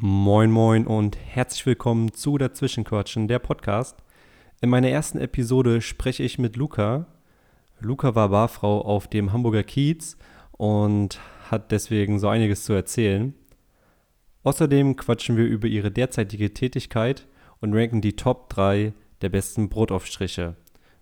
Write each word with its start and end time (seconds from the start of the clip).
Moin 0.00 0.52
Moin 0.52 0.86
und 0.86 1.16
herzlich 1.16 1.66
willkommen 1.66 2.14
zu 2.14 2.38
Dazwischenquatschen, 2.38 3.26
der 3.26 3.40
Podcast. 3.40 3.96
In 4.60 4.70
meiner 4.70 4.90
ersten 4.90 5.18
Episode 5.18 5.80
spreche 5.80 6.22
ich 6.22 6.38
mit 6.38 6.54
Luca. 6.54 7.08
Luca 7.80 8.14
war 8.14 8.28
Barfrau 8.28 8.80
auf 8.82 9.08
dem 9.08 9.32
Hamburger 9.32 9.64
Kiez 9.64 10.16
und 10.52 11.18
hat 11.50 11.72
deswegen 11.72 12.20
so 12.20 12.28
einiges 12.28 12.62
zu 12.62 12.74
erzählen. 12.74 13.34
Außerdem 14.44 14.94
quatschen 14.94 15.36
wir 15.36 15.46
über 15.46 15.66
ihre 15.66 15.90
derzeitige 15.90 16.54
Tätigkeit 16.54 17.26
und 17.60 17.74
ranken 17.74 18.00
die 18.00 18.14
Top 18.14 18.50
3 18.50 18.92
der 19.20 19.30
besten 19.30 19.68
Brotaufstriche. 19.68 20.54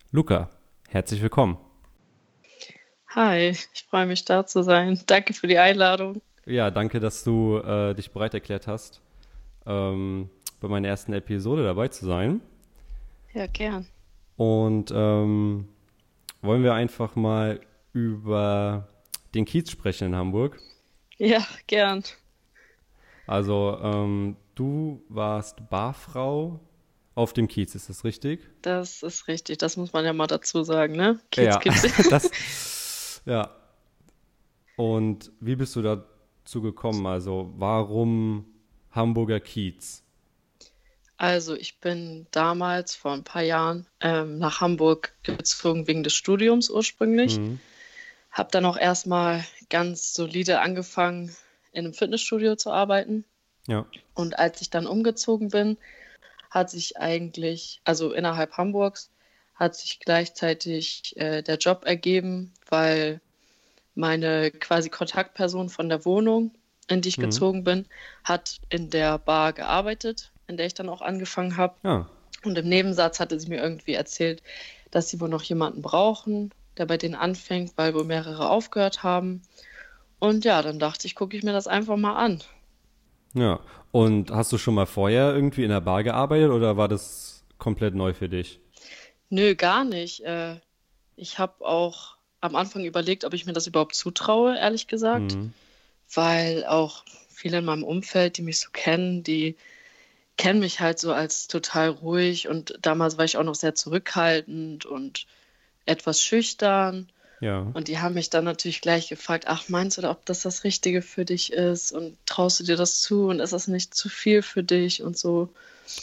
Luca, 0.09 0.49
herzlich 0.89 1.21
willkommen. 1.21 1.59
Hi, 3.09 3.49
ich 3.49 3.67
freue 3.91 4.07
mich 4.07 4.25
da 4.25 4.47
zu 4.47 4.63
sein. 4.63 4.99
Danke 5.05 5.35
für 5.35 5.45
die 5.45 5.59
Einladung. 5.59 6.19
Ja, 6.47 6.71
danke, 6.71 7.01
dass 7.01 7.25
du 7.25 7.57
äh, 7.57 7.93
dich 7.93 8.11
bereit 8.11 8.33
erklärt 8.33 8.67
hast, 8.67 9.01
ähm, 9.65 10.29
bei 10.61 10.69
meiner 10.69 10.87
ersten 10.87 11.11
Episode 11.11 11.65
dabei 11.65 11.89
zu 11.89 12.05
sein. 12.05 12.39
Ja, 13.33 13.47
gern. 13.47 13.85
Und 14.37 14.93
ähm, 14.95 15.67
wollen 16.41 16.63
wir 16.63 16.73
einfach 16.73 17.17
mal 17.17 17.59
über 17.91 18.87
den 19.35 19.43
Kiez 19.43 19.69
sprechen 19.69 20.07
in 20.07 20.15
Hamburg? 20.15 20.57
Ja, 21.17 21.45
gern. 21.67 22.03
Also, 23.25 23.77
ähm, 23.83 24.37
du 24.55 25.03
warst 25.09 25.69
Barfrau 25.69 26.61
auf 27.13 27.33
dem 27.33 27.49
Kiez, 27.49 27.75
ist 27.75 27.89
das 27.89 28.05
richtig? 28.05 28.39
Das 28.61 29.03
ist 29.03 29.27
richtig, 29.27 29.57
das 29.57 29.75
muss 29.75 29.91
man 29.91 30.05
ja 30.05 30.13
mal 30.13 30.27
dazu 30.27 30.63
sagen, 30.63 30.95
ne? 30.95 31.19
Kiez 31.29 31.43
ja, 31.45 31.59
das, 32.09 33.21
ja. 33.25 33.49
Und 34.77 35.29
wie 35.41 35.57
bist 35.57 35.75
du 35.75 35.81
da 35.81 36.05
zu 36.47 36.61
gekommen? 36.61 37.05
Also 37.05 37.53
warum 37.57 38.45
Hamburger 38.91 39.39
Kiez? 39.39 40.03
Also 41.17 41.55
ich 41.55 41.79
bin 41.79 42.27
damals 42.31 42.95
vor 42.95 43.13
ein 43.13 43.23
paar 43.23 43.41
Jahren 43.41 43.87
ähm, 44.01 44.37
nach 44.37 44.61
Hamburg 44.61 45.13
gezogen 45.23 45.87
wegen 45.87 46.03
des 46.03 46.13
Studiums 46.13 46.69
ursprünglich. 46.69 47.39
Mhm. 47.39 47.59
Habe 48.31 48.49
dann 48.51 48.65
auch 48.65 48.77
erstmal 48.77 49.43
ganz 49.69 50.13
solide 50.13 50.61
angefangen, 50.61 51.35
in 51.71 51.85
einem 51.85 51.93
Fitnessstudio 51.93 52.55
zu 52.55 52.71
arbeiten. 52.71 53.25
Ja. 53.67 53.85
Und 54.13 54.37
als 54.37 54.61
ich 54.61 54.69
dann 54.69 54.85
umgezogen 54.85 55.49
bin, 55.49 55.77
hat 56.51 56.69
sich 56.69 56.97
eigentlich, 56.97 57.81
also 57.83 58.13
innerhalb 58.13 58.53
Hamburgs, 58.57 59.09
hat 59.55 59.75
sich 59.75 59.99
gleichzeitig 59.99 61.13
äh, 61.17 61.41
der 61.41 61.57
Job 61.57 61.83
ergeben, 61.85 62.53
weil 62.69 63.21
meine 63.97 64.51
quasi 64.51 64.89
Kontaktperson 64.89 65.69
von 65.69 65.89
der 65.89 66.05
Wohnung, 66.05 66.51
in 66.87 67.01
die 67.01 67.09
ich 67.09 67.17
Mhm. 67.17 67.23
gezogen 67.23 67.63
bin, 67.63 67.85
hat 68.23 68.57
in 68.69 68.89
der 68.89 69.17
Bar 69.17 69.53
gearbeitet, 69.53 70.31
in 70.47 70.55
der 70.57 70.67
ich 70.67 70.73
dann 70.73 70.89
auch 70.89 71.01
angefangen 71.01 71.57
habe. 71.57 71.75
Ja. 71.83 72.09
Und 72.45 72.57
im 72.57 72.69
Nebensatz 72.69 73.19
hatte 73.19 73.39
sie 73.39 73.49
mir 73.49 73.61
irgendwie 73.61 73.93
erzählt, 73.93 74.43
dass 74.91 75.09
sie 75.09 75.19
wohl 75.19 75.29
noch 75.29 75.43
jemanden 75.43 75.81
brauchen, 75.81 76.51
der 76.77 76.85
bei 76.85 76.97
denen 76.97 77.15
anfängt, 77.15 77.73
weil 77.75 77.93
wohl 77.93 78.05
mehrere 78.05 78.49
aufgehört 78.49 79.03
haben. 79.03 79.41
Und 80.19 80.45
ja, 80.45 80.61
dann 80.61 80.79
dachte 80.79 81.07
ich, 81.07 81.15
gucke 81.15 81.35
ich 81.35 81.43
mir 81.43 81.51
das 81.53 81.67
einfach 81.67 81.97
mal 81.97 82.15
an. 82.15 82.41
Ja. 83.33 83.59
Und 83.91 84.31
hast 84.31 84.51
du 84.51 84.57
schon 84.57 84.75
mal 84.75 84.85
vorher 84.85 85.33
irgendwie 85.33 85.63
in 85.63 85.69
der 85.69 85.81
Bar 85.81 86.03
gearbeitet 86.03 86.51
oder 86.51 86.77
war 86.77 86.87
das 86.87 87.43
komplett 87.57 87.95
neu 87.95 88.13
für 88.13 88.29
dich? 88.29 88.59
Nö, 89.29 89.55
gar 89.55 89.83
nicht. 89.83 90.23
Äh, 90.23 90.59
ich 91.15 91.39
habe 91.39 91.65
auch 91.65 92.16
am 92.41 92.55
Anfang 92.55 92.85
überlegt, 92.85 93.25
ob 93.25 93.33
ich 93.33 93.45
mir 93.45 93.53
das 93.53 93.67
überhaupt 93.67 93.95
zutraue, 93.95 94.57
ehrlich 94.57 94.87
gesagt. 94.87 95.35
Mhm. 95.35 95.53
weil 96.13 96.65
auch 96.65 97.03
viele 97.29 97.57
in 97.59 97.65
meinem 97.65 97.83
Umfeld, 97.83 98.37
die 98.37 98.41
mich 98.41 98.59
so 98.59 98.69
kennen, 98.71 99.23
die 99.23 99.55
kennen 100.37 100.59
mich 100.59 100.79
halt 100.79 100.99
so 100.99 101.11
als 101.11 101.47
total 101.47 101.89
ruhig 101.89 102.47
und 102.47 102.77
damals 102.81 103.17
war 103.17 103.25
ich 103.25 103.37
auch 103.37 103.43
noch 103.43 103.55
sehr 103.55 103.75
zurückhaltend 103.75 104.85
und 104.85 105.25
etwas 105.85 106.21
schüchtern 106.21 107.09
Ja. 107.41 107.67
und 107.73 107.87
die 107.87 107.99
haben 107.99 108.13
mich 108.13 108.29
dann 108.29 108.45
natürlich 108.45 108.81
gleich 108.81 109.09
gefragt, 109.09 109.45
ach 109.47 109.67
meinst 109.67 109.97
du, 109.97 110.09
ob 110.09 110.25
das 110.25 110.41
das 110.43 110.63
Richtige 110.63 111.01
für 111.01 111.25
dich 111.25 111.51
ist 111.51 111.91
und 111.91 112.17
traust 112.25 112.59
du 112.59 112.63
dir 112.63 112.77
das 112.77 113.01
zu 113.01 113.27
und 113.27 113.39
ist 113.39 113.53
das 113.53 113.67
nicht 113.67 113.93
zu 113.93 114.09
viel 114.09 114.41
für 114.41 114.63
dich 114.63 115.01
und 115.03 115.17
so. 115.17 115.49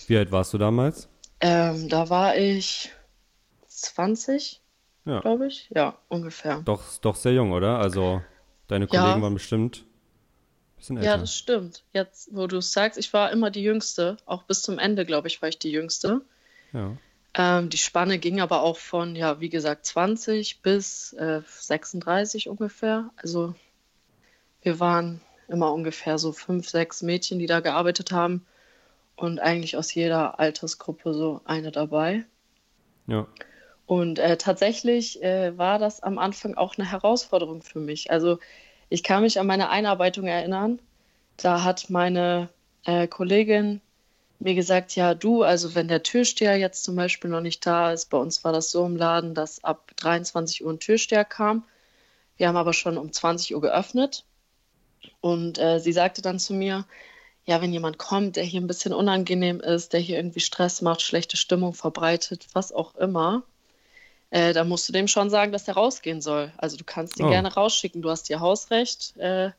Wie 0.06 0.16
alt 0.18 0.32
warst 0.32 0.52
du 0.52 0.58
damals? 0.58 1.08
Ähm, 1.40 1.88
da 1.88 2.10
war 2.10 2.36
ich 2.36 2.90
20, 3.68 4.60
Ja. 5.04 5.20
glaube 5.20 5.46
ich, 5.46 5.68
ja, 5.74 5.98
ungefähr. 6.08 6.62
Doch, 6.64 6.82
doch 7.00 7.14
sehr 7.16 7.32
jung, 7.32 7.52
oder? 7.52 7.78
Also 7.78 8.22
deine 8.68 8.86
Ja. 8.90 9.02
Kollegen 9.02 9.22
waren 9.22 9.34
bestimmt 9.34 9.84
ein 9.84 10.76
bisschen 10.76 10.96
Ja, 10.96 11.02
älter. 11.12 11.18
das 11.18 11.36
stimmt. 11.36 11.84
Jetzt, 11.92 12.28
wo 12.34 12.46
du 12.46 12.56
es 12.58 12.72
sagst, 12.72 12.98
ich 12.98 13.12
war 13.12 13.30
immer 13.30 13.50
die 13.50 13.62
Jüngste. 13.62 14.16
Auch 14.24 14.44
bis 14.44 14.62
zum 14.62 14.78
Ende, 14.78 15.04
glaube 15.04 15.28
ich, 15.28 15.42
war 15.42 15.48
ich 15.48 15.58
die 15.58 15.70
Jüngste. 15.70 16.22
Ja. 16.72 16.96
Ähm, 17.36 17.68
die 17.68 17.76
Spanne 17.78 18.18
ging 18.18 18.40
aber 18.40 18.62
auch 18.62 18.78
von, 18.78 19.16
ja, 19.16 19.40
wie 19.40 19.48
gesagt, 19.50 19.84
20 19.86 20.62
bis 20.62 21.12
äh, 21.14 21.42
36 21.46 22.48
ungefähr. 22.48 23.10
Also 23.16 23.54
wir 24.62 24.80
waren 24.80 25.20
immer 25.48 25.72
ungefähr 25.72 26.16
so 26.18 26.32
fünf, 26.32 26.68
sechs 26.68 27.02
Mädchen, 27.02 27.38
die 27.38 27.46
da 27.46 27.60
gearbeitet 27.60 28.12
haben. 28.12 28.46
Und 29.16 29.38
eigentlich 29.38 29.76
aus 29.76 29.92
jeder 29.94 30.40
Altersgruppe 30.40 31.12
so 31.14 31.40
eine 31.44 31.70
dabei. 31.70 32.24
Ja. 33.06 33.26
Und 33.86 34.18
äh, 34.18 34.36
tatsächlich 34.38 35.22
äh, 35.22 35.56
war 35.58 35.78
das 35.78 36.02
am 36.02 36.18
Anfang 36.18 36.54
auch 36.54 36.78
eine 36.78 36.90
Herausforderung 36.90 37.62
für 37.62 37.80
mich. 37.80 38.10
Also 38.10 38.38
ich 38.88 39.02
kann 39.02 39.22
mich 39.22 39.38
an 39.38 39.46
meine 39.46 39.68
Einarbeitung 39.68 40.26
erinnern. 40.26 40.80
Da 41.36 41.64
hat 41.64 41.90
meine 41.90 42.48
äh, 42.84 43.06
Kollegin 43.06 43.80
mir 44.38 44.54
gesagt, 44.54 44.94
ja 44.96 45.14
du, 45.14 45.42
also 45.42 45.74
wenn 45.74 45.88
der 45.88 46.02
Türsteher 46.02 46.56
jetzt 46.56 46.84
zum 46.84 46.96
Beispiel 46.96 47.30
noch 47.30 47.40
nicht 47.40 47.64
da 47.66 47.92
ist, 47.92 48.10
bei 48.10 48.18
uns 48.18 48.44
war 48.44 48.52
das 48.52 48.70
so 48.70 48.84
im 48.84 48.96
Laden, 48.96 49.34
dass 49.34 49.62
ab 49.64 49.92
23 49.96 50.64
Uhr 50.64 50.72
ein 50.72 50.80
Türsteher 50.80 51.24
kam. 51.24 51.64
Wir 52.36 52.48
haben 52.48 52.56
aber 52.56 52.72
schon 52.72 52.98
um 52.98 53.12
20 53.12 53.54
Uhr 53.54 53.60
geöffnet. 53.60 54.24
Und 55.20 55.58
äh, 55.58 55.78
sie 55.78 55.92
sagte 55.92 56.22
dann 56.22 56.38
zu 56.38 56.54
mir, 56.54 56.86
ja, 57.46 57.60
wenn 57.60 57.72
jemand 57.72 57.98
kommt, 57.98 58.36
der 58.36 58.44
hier 58.44 58.60
ein 58.60 58.66
bisschen 58.66 58.94
unangenehm 58.94 59.60
ist, 59.60 59.92
der 59.92 60.00
hier 60.00 60.16
irgendwie 60.16 60.40
Stress 60.40 60.80
macht, 60.82 61.02
schlechte 61.02 61.36
Stimmung 61.36 61.74
verbreitet, 61.74 62.46
was 62.54 62.72
auch 62.72 62.94
immer, 62.94 63.44
äh, 64.34 64.52
da 64.52 64.64
musst 64.64 64.88
du 64.88 64.92
dem 64.92 65.06
schon 65.06 65.30
sagen, 65.30 65.52
dass 65.52 65.64
der 65.64 65.74
rausgehen 65.74 66.20
soll. 66.20 66.52
Also 66.56 66.76
du 66.76 66.82
kannst 66.82 67.20
ihn 67.20 67.26
Oh. 67.26 67.30
gerne 67.30 67.54
rausschicken, 67.54 68.02
du 68.02 68.10
hast 68.10 68.26
hier 68.26 68.40
Hausrecht. 68.40 69.16
Äh, 69.16 69.52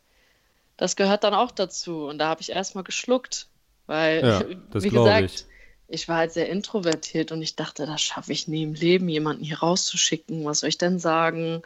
das 0.75 0.97
gehört 0.97 1.23
dann 1.23 1.33
auch 1.33 1.51
dazu. 1.51 2.05
Und 2.07 2.17
da 2.17 2.27
habe 2.27 2.41
ich 2.41 2.51
erstmal 2.51 2.83
geschluckt, 2.83 3.47
weil, 3.87 4.21
Ja, 4.21 4.41
wie 4.73 4.89
gesagt, 4.89 5.45
ich 5.87 6.09
war 6.09 6.17
halt 6.17 6.33
sehr 6.33 6.49
introvertiert 6.49 7.31
und 7.31 7.41
ich 7.41 7.55
dachte, 7.55 7.85
das 7.85 8.01
schaffe 8.01 8.33
ich 8.33 8.49
nie 8.49 8.63
im 8.63 8.73
Leben, 8.73 9.07
jemanden 9.07 9.45
hier 9.45 9.59
rauszuschicken. 9.59 10.43
Was 10.43 10.59
soll 10.59 10.69
ich 10.69 10.77
denn 10.77 10.99
sagen? 10.99 11.61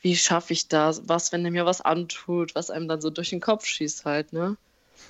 Wie 0.00 0.14
schaffe 0.14 0.52
ich 0.52 0.68
das? 0.68 1.08
Was, 1.08 1.32
wenn 1.32 1.42
der 1.42 1.50
mir 1.50 1.66
was 1.66 1.80
antut, 1.80 2.54
was 2.54 2.70
einem 2.70 2.86
dann 2.86 3.00
so 3.00 3.10
durch 3.10 3.30
den 3.30 3.40
Kopf 3.40 3.66
schießt 3.66 4.04
halt, 4.04 4.32
ne? 4.32 4.56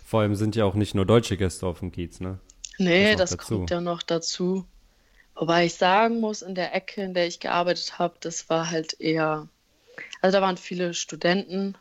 Vor 0.06 0.21
allem 0.21 0.34
sind 0.34 0.56
ja 0.56 0.65
auch 0.65 0.75
nicht 0.76 0.94
nur 0.94 1.05
deutsche 1.05 1.37
Gäste 1.37 1.66
auf 1.66 1.81
dem 1.81 1.93
Kiez, 1.93 2.21
ne? 2.21 2.38
Nee, 2.78 3.16
Das 3.16 3.37
das 3.37 3.38
kommt 3.38 3.71
ja 3.71 3.81
noch 3.82 4.03
dazu. 4.03 4.65
Wobei 5.34 5.67
ich 5.67 5.75
sagen 5.75 6.21
muss, 6.21 6.43
in 6.43 6.55
der 6.55 6.75
Ecke, 6.75 7.03
in 7.03 7.15
der 7.15 7.27
ich 7.27 7.41
gearbeitet 7.41 7.99
habe, 7.99 8.15
das 8.21 8.49
war 8.49 8.71
halt 8.71 9.00
eher, 9.00 9.49
also 10.21 10.39
da 10.39 10.43
waren 10.43 10.56
viele 10.56 10.95
Studenten, 10.95 11.77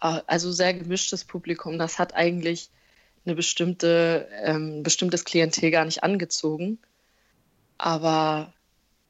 also 0.00 0.52
sehr 0.52 0.74
gemischtes 0.74 1.24
Publikum. 1.24 1.78
Das 1.78 1.98
hat 1.98 2.14
eigentlich 2.14 2.70
eine 3.24 3.34
bestimmte, 3.34 4.28
ähm, 4.42 4.82
bestimmtes 4.82 5.24
Klientel 5.24 5.70
gar 5.70 5.84
nicht 5.84 6.02
angezogen. 6.02 6.78
Aber 7.78 8.52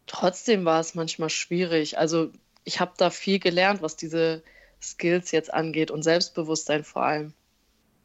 trotzdem 0.06 0.64
war 0.64 0.80
es 0.80 0.94
manchmal 0.94 1.30
schwierig. 1.30 1.98
Also 1.98 2.30
ich 2.64 2.80
habe 2.80 2.92
da 2.96 3.10
viel 3.10 3.38
gelernt, 3.38 3.82
was 3.82 3.96
diese 3.96 4.42
Skills 4.82 5.30
jetzt 5.30 5.52
angeht 5.52 5.90
und 5.90 6.02
Selbstbewusstsein 6.02 6.84
vor 6.84 7.02
allem. 7.02 7.32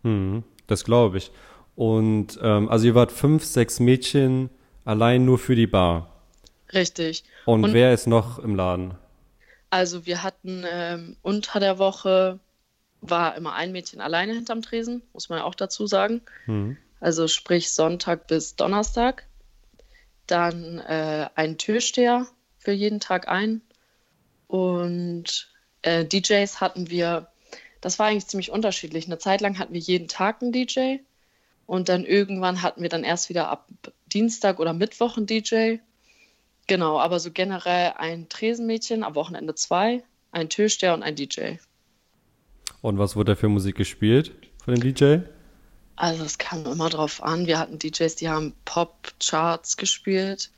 Mhm, 0.03 0.44
das 0.68 0.84
glaube 0.84 1.18
ich. 1.18 1.31
Und 1.75 2.39
ähm, 2.42 2.69
also 2.69 2.86
ihr 2.86 2.95
wart 2.95 3.12
fünf, 3.12 3.44
sechs 3.44 3.80
Mädchen 3.80 4.50
allein 4.86 5.25
nur 5.25 5.38
für 5.39 5.56
die 5.56 5.68
Bar. 5.68 6.12
Richtig. 6.74 7.24
Und, 7.45 7.63
Und- 7.63 7.74
wer 7.74 7.94
ist 7.94 8.07
noch 8.07 8.39
im 8.39 8.56
Laden? 8.56 8.95
Also 9.69 10.06
wir 10.06 10.22
hatten 10.22 10.66
ähm, 10.69 11.16
unter 11.22 11.62
der 11.62 11.78
Woche 11.80 12.39
war 13.00 13.36
immer 13.36 13.54
ein 13.54 13.72
Mädchen 13.72 14.01
alleine 14.01 14.33
hinterm 14.33 14.62
Tresen, 14.62 15.01
muss 15.13 15.30
man 15.30 15.39
ja 15.39 15.45
auch 15.45 15.56
dazu 15.56 15.88
sagen. 15.88 16.22
Mhm. 16.45 16.78
Also 17.00 17.28
sprich 17.28 17.72
Sonntag 17.72 18.28
bis 18.28 18.56
Donnerstag. 18.56 19.25
Dann 20.28 20.80
äh, 20.80 21.30
ein 21.36 21.57
Türsteher 21.57 22.28
für 22.57 22.72
jeden 22.74 23.00
Tag 23.00 23.28
ein. 23.28 23.62
Und 24.48 25.51
äh, 25.81 26.06
DJs 26.06 26.62
hatten 26.62 26.89
wir, 26.89 27.28
das 27.80 27.98
war 27.98 28.07
eigentlich 28.07 28.28
ziemlich 28.28 28.51
unterschiedlich. 28.51 29.06
Eine 29.06 29.18
Zeit 29.18 29.42
lang 29.42 29.57
hatten 29.57 29.74
wir 29.74 29.80
jeden 29.80 30.07
Tag 30.10 30.42
einen 30.42 30.51
DJ. 30.51 30.98
Und 31.66 31.89
dann 31.89 32.06
irgendwann 32.06 32.62
hatten 32.62 32.81
wir 32.81 32.89
dann 32.89 33.04
erst 33.04 33.30
wieder 33.30 33.50
ab 33.50 33.68
Dienstag 34.13 34.60
oder 34.60 34.74
Mittwoch 34.74 35.18
einen 35.18 35.25
DJ. 35.25 35.78
Genau, 36.68 37.00
aber 37.00 37.19
so 37.19 37.31
generell 37.31 37.94
ein 37.98 38.30
Tresenmädchen, 38.30 39.04
am 39.04 39.16
Wochenende 39.16 39.56
zwei, 39.56 40.04
ein 40.31 40.50
Türsteher 40.50 40.94
und 40.94 41.04
ein 41.04 41.16
DJ. 41.16 41.56
Und 42.81 42.98
was 42.98 43.16
wurde 43.16 43.34
da 43.34 43.36
für 43.36 43.50
Musik 43.50 43.75
gespielt 43.75 44.31
von 44.63 44.75
dem 44.75 44.81
DJ? 44.81 45.28
Also 45.96 46.24
es 46.24 46.38
kam 46.38 46.66
immer 46.66 46.90
drauf 46.90 47.22
an. 47.22 47.46
Wir 47.46 47.60
hatten 47.60 47.78
DJs, 47.78 48.16
die 48.16 48.30
haben 48.30 48.54
Pop-Charts 48.66 49.78
gespielt. 49.78 50.50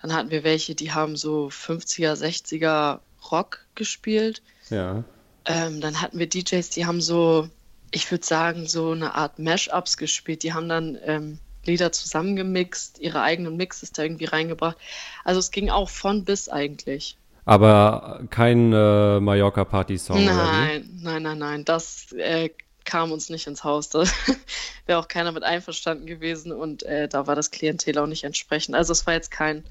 Dann 0.00 0.14
hatten 0.14 0.30
wir 0.30 0.44
welche, 0.44 0.74
die 0.74 0.92
haben 0.92 1.16
so 1.16 1.48
50er, 1.48 2.14
60er 2.14 3.00
Rock 3.30 3.66
gespielt. 3.74 4.42
Ja. 4.70 5.04
Ähm, 5.44 5.80
dann 5.80 6.00
hatten 6.00 6.18
wir 6.18 6.28
DJs, 6.28 6.70
die 6.70 6.86
haben 6.86 7.00
so, 7.00 7.48
ich 7.90 8.10
würde 8.10 8.24
sagen, 8.24 8.66
so 8.66 8.92
eine 8.92 9.14
Art 9.14 9.38
Mashups 9.38 9.96
gespielt. 9.96 10.42
Die 10.42 10.52
haben 10.52 10.68
dann 10.68 10.98
ähm, 11.02 11.38
Lieder 11.68 11.92
zusammengemixt, 11.92 12.98
ihre 12.98 13.22
eigenen 13.22 13.56
Mixes 13.56 13.92
da 13.92 14.02
irgendwie 14.02 14.24
reingebracht. 14.24 14.76
Also 15.24 15.38
es 15.38 15.52
ging 15.52 15.70
auch 15.70 15.88
von 15.88 16.24
bis 16.24 16.48
eigentlich. 16.48 17.16
Aber 17.44 18.24
kein 18.30 18.72
äh, 18.72 19.20
Mallorca-Party-Song? 19.20 20.24
Nein, 20.24 20.90
nein, 21.00 21.22
nein, 21.22 21.38
nein. 21.38 21.64
Das 21.64 22.12
äh, 22.12 22.50
kam 22.84 23.12
uns 23.12 23.30
nicht 23.30 23.46
ins 23.46 23.64
Haus. 23.64 23.88
Da 23.88 24.04
wäre 24.86 24.98
auch 24.98 25.08
keiner 25.08 25.32
mit 25.32 25.44
einverstanden 25.44 26.06
gewesen 26.06 26.52
und 26.52 26.82
äh, 26.82 27.08
da 27.08 27.26
war 27.26 27.36
das 27.36 27.50
Klientel 27.50 27.98
auch 27.98 28.06
nicht 28.06 28.24
entsprechend. 28.24 28.74
Also 28.74 28.92
es 28.92 29.06
war 29.06 29.14
jetzt 29.14 29.30
kein 29.30 29.64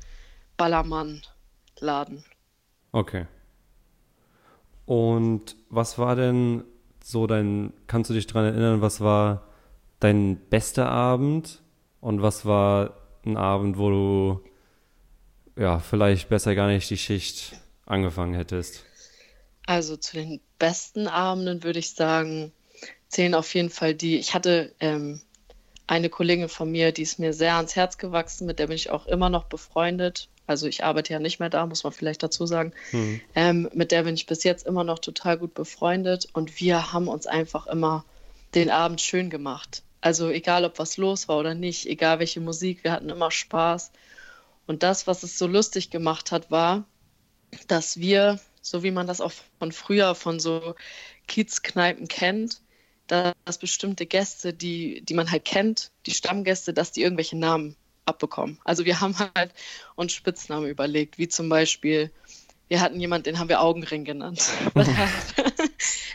Ballermann-Laden. 0.56 2.24
Okay. 2.92 3.28
Und 4.86 5.56
was 5.70 6.00
war 6.00 6.16
denn 6.16 6.64
so 7.04 7.28
dein, 7.28 7.74
kannst 7.88 8.10
du 8.10 8.14
dich 8.14 8.28
daran 8.28 8.46
erinnern, 8.46 8.82
was 8.82 9.02
war 9.02 9.44
dein 10.00 10.38
bester 10.50 10.90
Abend 10.90 11.62
und 12.08 12.22
was 12.22 12.46
war 12.46 12.94
ein 13.26 13.36
Abend, 13.36 13.78
wo 13.78 13.90
du 13.90 14.42
ja 15.62 15.80
vielleicht 15.80 16.30
besser 16.30 16.56
gar 16.56 16.70
nicht 16.70 16.90
die 16.90 16.98
Schicht 16.98 17.60
angefangen 17.86 18.34
hättest? 18.34 18.86
Also 19.66 19.98
zu 19.98 20.16
den 20.16 20.40
besten 20.58 21.10
Abenden 21.10 21.66
würde 21.66 21.80
ich 21.80 21.96
sagen, 21.96 22.54
zählen 23.10 23.36
auf 23.36 23.54
jeden 23.54 23.70
Fall 23.70 23.94
die. 23.94 24.20
Ich 24.20 24.34
hatte 24.34 24.74
ähm, 24.80 25.20
eine 25.86 26.08
Kollegin 26.08 26.48
von 26.48 26.72
mir, 26.72 26.94
die 26.94 27.02
ist 27.02 27.20
mir 27.20 27.34
sehr 27.34 27.56
ans 27.56 27.76
Herz 27.76 27.98
gewachsen, 27.98 28.48
mit 28.48 28.60
der 28.60 28.68
bin 28.68 28.78
ich 28.78 28.90
auch 28.90 29.06
immer 29.08 29.30
noch 29.30 29.44
befreundet. 29.44 30.30
Also 30.46 30.66
ich 30.66 30.86
arbeite 30.86 31.12
ja 31.12 31.20
nicht 31.20 31.42
mehr 31.42 31.50
da, 31.50 31.66
muss 31.66 31.84
man 31.84 31.92
vielleicht 31.92 32.24
dazu 32.24 32.46
sagen. 32.46 32.72
Hm. 32.92 33.20
Ähm, 33.36 33.70
mit 33.74 33.92
der 33.92 34.04
bin 34.04 34.16
ich 34.16 34.28
bis 34.28 34.46
jetzt 34.46 34.66
immer 34.66 34.86
noch 34.86 35.00
total 35.00 35.38
gut 35.38 35.54
befreundet 35.54 36.30
und 36.32 36.62
wir 36.62 36.94
haben 36.94 37.10
uns 37.10 37.28
einfach 37.28 37.68
immer 37.68 38.06
den 38.56 38.70
Abend 38.70 39.02
schön 39.02 39.30
gemacht. 39.30 39.84
Also 40.08 40.30
egal, 40.30 40.64
ob 40.64 40.80
was 40.80 40.96
los 40.96 41.28
war 41.28 41.38
oder 41.38 41.54
nicht, 41.54 41.86
egal 41.86 42.20
welche 42.20 42.40
Musik, 42.40 42.86
wir 42.86 42.94
hatten 42.94 43.10
immer 43.10 43.30
Spaß. 43.30 43.92
Und 44.66 44.82
das, 44.82 45.06
was 45.06 45.22
es 45.24 45.38
so 45.38 45.48
lustig 45.48 45.90
gemacht 45.90 46.32
hat, 46.32 46.50
war, 46.50 46.86
dass 47.68 48.00
wir, 48.00 48.40
so 48.62 48.84
wie 48.84 48.92
man 48.92 49.06
das 49.06 49.20
auch 49.20 49.34
von 49.60 49.74
früher 49.74 50.16
von 50.16 50.40
so 50.40 50.76
Kiezkneipen 51.28 52.08
kennt, 52.08 52.62
dass 53.08 53.58
bestimmte 53.58 54.06
Gäste, 54.06 54.54
die, 54.54 55.02
die 55.02 55.14
man 55.14 55.30
halt 55.30 55.44
kennt, 55.44 55.92
die 56.06 56.12
Stammgäste, 56.12 56.74
dass 56.74 56.94
die 56.94 57.02
irgendwelche 57.02 57.38
Namen 57.38 57.76
abbekommen. 58.06 58.62
Also 58.64 58.86
wir 58.86 59.02
haben 59.02 59.14
halt 59.36 59.52
uns 59.96 60.14
Spitznamen 60.14 60.70
überlegt, 60.70 61.18
wie 61.18 61.28
zum 61.28 61.50
Beispiel, 61.50 62.12
wir 62.70 62.80
hatten 62.80 63.02
jemanden, 63.02 63.26
den 63.26 63.40
haben 63.40 63.50
wir 63.50 63.60
Augenring 63.60 64.06
genannt. 64.06 64.42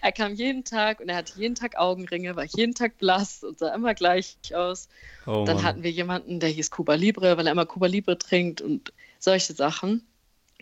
er 0.02 0.12
kam 0.12 0.34
jeden 0.34 0.64
Tag 0.64 1.00
und 1.00 1.08
er 1.08 1.16
hatte 1.16 1.34
jeden 1.34 1.54
Tag 1.56 1.76
Augenringe, 1.78 2.37
war 2.37 2.44
jeden 2.44 2.75
Tag 2.75 2.99
blass 2.99 3.44
und 3.44 3.58
sah 3.60 3.75
immer 3.75 3.94
gleich 3.94 4.38
aus. 4.54 4.88
Oh, 5.26 5.44
Dann 5.44 5.56
Mann. 5.56 5.64
hatten 5.64 5.82
wir 5.84 5.90
jemanden, 5.93 6.40
der 6.40 6.50
hieß 6.50 6.70
Cuba 6.70 6.94
Libre, 6.94 7.37
weil 7.37 7.46
er 7.46 7.52
immer 7.52 7.66
Cuba 7.66 7.87
Libre 7.87 8.19
trinkt 8.19 8.60
und 8.62 8.93
solche 9.19 9.54
Sachen. 9.54 10.06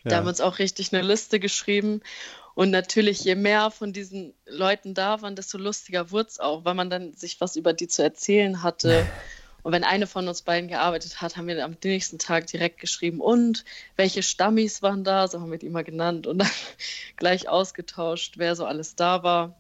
Da 0.08 0.16
Ja. 0.16 0.18
haben 0.18 0.24
wir 0.26 0.30
uns 0.30 0.40
auch 0.40 0.58
richtig 0.58 0.92
eine 0.94 1.02
Liste 1.06 1.40
geschrieben. 1.40 2.02
Und 2.54 2.70
natürlich, 2.70 3.24
je 3.24 3.34
mehr 3.36 3.70
von 3.70 3.92
diesen 3.92 4.34
Leuten 4.46 4.94
da 4.94 5.22
waren, 5.22 5.36
desto 5.36 5.58
lustiger 5.58 6.10
wurde 6.10 6.28
es 6.30 6.40
auch, 6.40 6.64
weil 6.64 6.74
man 6.74 6.90
dann 6.90 7.14
sich 7.14 7.40
was 7.40 7.56
über 7.56 7.72
die 7.74 7.88
zu 7.88 8.02
erzählen 8.02 8.62
hatte. 8.62 9.08
Und 9.62 9.72
wenn 9.72 9.84
eine 9.84 10.06
von 10.06 10.26
uns 10.26 10.42
beiden 10.42 10.68
gearbeitet 10.68 11.20
hat, 11.20 11.36
haben 11.36 11.46
wir 11.46 11.64
am 11.64 11.76
nächsten 11.84 12.18
Tag 12.18 12.46
direkt 12.46 12.80
geschrieben, 12.80 13.20
und 13.20 13.64
welche 13.96 14.22
Stammis 14.22 14.82
waren 14.82 15.04
da, 15.04 15.28
so 15.28 15.40
haben 15.40 15.50
wir 15.50 15.58
die 15.58 15.66
immer 15.66 15.84
genannt 15.84 16.26
und 16.26 16.38
dann 16.38 16.50
gleich 17.16 17.48
ausgetauscht, 17.48 18.34
wer 18.36 18.56
so 18.56 18.64
alles 18.64 18.96
da 18.96 19.22
war. 19.22 19.56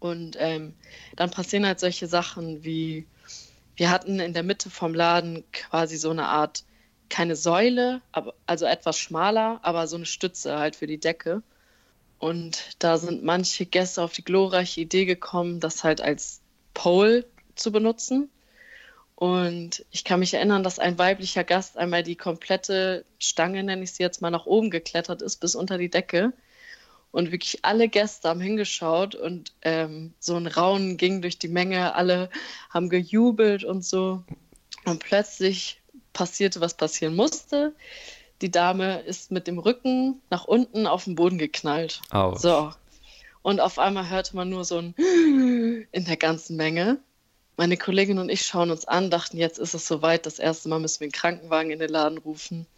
Und 0.00 0.36
ähm, 0.38 0.74
dann 1.16 1.30
passieren 1.30 1.66
halt 1.66 1.80
solche 1.80 2.06
Sachen 2.06 2.64
wie, 2.64 3.06
wir 3.76 3.90
hatten 3.90 4.20
in 4.20 4.32
der 4.32 4.42
Mitte 4.42 4.70
vom 4.70 4.94
Laden 4.94 5.44
quasi 5.52 5.96
so 5.96 6.10
eine 6.10 6.26
Art, 6.26 6.64
keine 7.08 7.36
Säule, 7.36 8.00
aber, 8.12 8.34
also 8.46 8.66
etwas 8.66 8.98
schmaler, 8.98 9.60
aber 9.62 9.86
so 9.86 9.96
eine 9.96 10.06
Stütze 10.06 10.58
halt 10.58 10.76
für 10.76 10.86
die 10.86 11.00
Decke. 11.00 11.42
Und 12.18 12.76
da 12.80 12.98
sind 12.98 13.24
manche 13.24 13.66
Gäste 13.66 14.02
auf 14.02 14.12
die 14.12 14.24
glorreiche 14.24 14.80
Idee 14.80 15.04
gekommen, 15.04 15.60
das 15.60 15.84
halt 15.84 16.00
als 16.00 16.40
Pole 16.74 17.24
zu 17.54 17.72
benutzen. 17.72 18.28
Und 19.18 19.84
ich 19.90 20.04
kann 20.04 20.20
mich 20.20 20.32
erinnern, 20.32 20.62
dass 20.62 20.78
ein 20.78 20.96
weiblicher 20.96 21.42
Gast 21.42 21.76
einmal 21.76 22.04
die 22.04 22.14
komplette 22.14 23.04
Stange, 23.18 23.64
nenne 23.64 23.82
ich 23.82 23.90
sie 23.90 24.04
jetzt 24.04 24.22
mal, 24.22 24.30
nach 24.30 24.46
oben 24.46 24.70
geklettert 24.70 25.22
ist, 25.22 25.38
bis 25.38 25.56
unter 25.56 25.76
die 25.76 25.90
Decke. 25.90 26.32
Und 27.10 27.32
wirklich 27.32 27.64
alle 27.64 27.88
Gäste 27.88 28.28
haben 28.28 28.40
hingeschaut 28.40 29.16
und 29.16 29.52
ähm, 29.62 30.14
so 30.20 30.36
ein 30.36 30.46
Raunen 30.46 30.98
ging 30.98 31.20
durch 31.20 31.36
die 31.36 31.48
Menge. 31.48 31.96
Alle 31.96 32.30
haben 32.70 32.88
gejubelt 32.90 33.64
und 33.64 33.84
so. 33.84 34.22
Und 34.84 35.00
plötzlich 35.00 35.80
passierte, 36.12 36.60
was 36.60 36.74
passieren 36.74 37.16
musste. 37.16 37.74
Die 38.40 38.52
Dame 38.52 39.00
ist 39.00 39.32
mit 39.32 39.48
dem 39.48 39.58
Rücken 39.58 40.22
nach 40.30 40.44
unten 40.44 40.86
auf 40.86 41.06
den 41.06 41.16
Boden 41.16 41.38
geknallt. 41.38 42.02
Autsch. 42.10 42.42
So. 42.42 42.70
Und 43.42 43.58
auf 43.58 43.80
einmal 43.80 44.08
hörte 44.08 44.36
man 44.36 44.48
nur 44.48 44.64
so 44.64 44.78
ein 44.78 44.94
in 45.90 46.04
der 46.04 46.16
ganzen 46.16 46.56
Menge. 46.56 47.00
Meine 47.58 47.76
Kollegin 47.78 48.18
und 48.20 48.30
ich 48.30 48.46
schauen 48.46 48.70
uns 48.72 48.86
an, 48.86 49.10
dachten, 49.10 49.38
jetzt 49.38 49.58
ist 49.58 49.74
es 49.74 49.86
soweit. 49.88 50.26
Das 50.26 50.40
erste 50.40 50.70
Mal 50.70 50.80
müssen 50.80 51.00
wir 51.00 51.06
einen 51.06 51.12
Krankenwagen 51.12 51.72
in 51.72 51.80
den 51.80 51.90
Laden 51.90 52.18
rufen. 52.18 52.68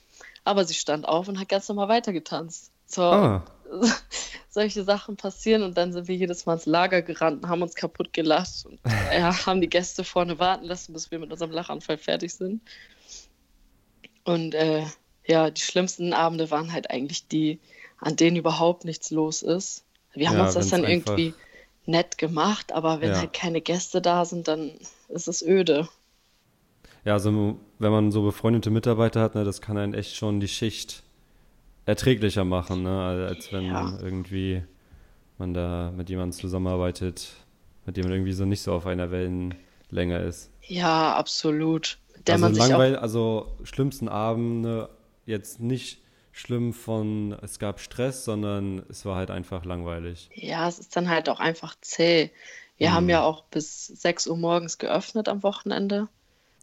Aber 0.45 0.65
sie 0.67 0.75
stand 0.75 1.07
auf 1.09 1.29
und 1.29 1.41
hat 1.41 1.51
ganz 1.51 1.69
normal 1.69 1.89
weitergetanzt. 1.89 2.73
So, 2.87 3.03
Ah, 3.11 3.45
solche 4.51 4.85
Sachen 4.85 5.17
passieren 5.19 5.63
und 5.65 5.77
dann 5.79 5.93
sind 5.93 6.09
wir 6.09 6.17
jedes 6.17 6.47
Mal 6.47 6.55
ins 6.55 6.67
Lager 6.67 7.03
gerannt 7.03 7.45
und 7.45 7.51
haben 7.51 7.63
uns 7.63 7.77
kaputt 7.77 8.13
gelacht 8.15 8.67
und 8.67 8.81
ja, 9.13 9.47
haben 9.47 9.63
die 9.63 9.71
Gäste 9.71 10.05
vorne 10.05 10.39
warten 10.41 10.67
lassen, 10.67 10.95
bis 10.95 11.11
wir 11.13 11.21
mit 11.21 11.33
unserem 11.33 11.53
Lachanfall 11.53 11.99
fertig 11.99 12.35
sind. 12.35 12.63
Und 14.25 14.55
äh, 14.55 14.87
ja, 15.27 15.51
die 15.51 15.61
schlimmsten 15.61 16.13
Abende 16.15 16.51
waren 16.51 16.73
halt 16.73 16.91
eigentlich 16.91 17.29
die, 17.29 17.61
an 17.99 18.17
denen 18.17 18.37
überhaupt 18.37 18.85
nichts 18.85 19.11
los 19.11 19.43
ist. 19.43 19.85
Wir 20.15 20.31
haben 20.31 20.37
Ja, 20.37 20.41
uns 20.41 20.55
das 20.55 20.69
dann 20.69 20.85
irgendwie 20.85 21.39
nett 21.91 22.19
gemacht, 22.19 22.73
aber 22.73 23.01
wenn 23.01 23.11
Ja. 23.11 23.19
halt 23.19 23.33
keine 23.33 23.61
Gäste 23.61 24.01
da 24.01 24.25
sind, 24.25 24.49
dann 24.49 24.73
ist 25.09 25.29
es 25.29 25.43
öde. 25.43 25.89
ja, 27.05 27.15
also 27.15 27.59
wenn 27.79 27.93
man 27.93 28.13
so 28.13 28.23
befreundete 28.23 28.71
Mitarbeiter 28.71 29.21
hat, 29.23 29.35
ne, 29.35 29.45
das 29.45 29.61
kann 29.61 29.77
einen 29.79 29.95
echt 29.95 30.15
schon 30.17 30.41
die 30.41 30.49
Schicht 30.49 31.03
erträglicher 31.87 32.45
machen, 32.45 32.83
ne, 32.83 33.03
als 33.29 33.53
wenn 33.53 33.67
Ja. 33.67 33.99
irgendwie 34.03 34.63
man 35.39 35.55
da 35.55 35.93
mit 35.97 36.11
jemandem 36.11 36.39
zusammenarbeitet, 36.39 37.29
mit 37.87 37.97
dem 37.97 38.05
man 38.05 38.13
irgendwie 38.13 38.33
so 38.33 38.45
nicht 38.45 38.63
so 38.63 38.73
auf 38.73 38.87
einer 38.87 39.11
Wellenlänge 39.11 40.19
ist. 40.19 40.51
Ja, 40.69 41.15
absolut. 41.17 41.99
Der 42.27 42.35
also 42.35 42.45
man 42.47 42.55
sich 42.55 42.75
auch 42.75 42.79
also 42.79 43.57
schlimmsten 43.65 44.09
Abende 44.09 44.91
jetzt 45.27 45.61
nicht 45.61 46.03
schlimm 46.33 46.73
von 46.73 47.33
es 47.43 47.59
gab 47.59 47.81
Stress, 47.81 48.25
sondern 48.25 48.85
es 48.89 49.05
war 49.05 49.17
halt 49.17 49.31
einfach 49.31 49.65
langweilig. 49.65 50.31
Ja, 50.35 50.69
es 50.69 50.79
ist 50.79 50.97
dann 50.97 51.09
halt 51.09 51.29
auch 51.29 51.41
einfach 51.41 51.75
zäh. 51.81 52.31
Wir 52.79 52.91
Mhm. 52.91 52.95
haben 52.95 53.09
ja 53.09 53.23
auch 53.23 53.45
bis 53.45 53.87
6 53.87 54.27
Uhr 54.27 54.37
morgens 54.37 54.79
geöffnet 54.79 55.29
am 55.29 55.43
Wochenende. 55.43 56.09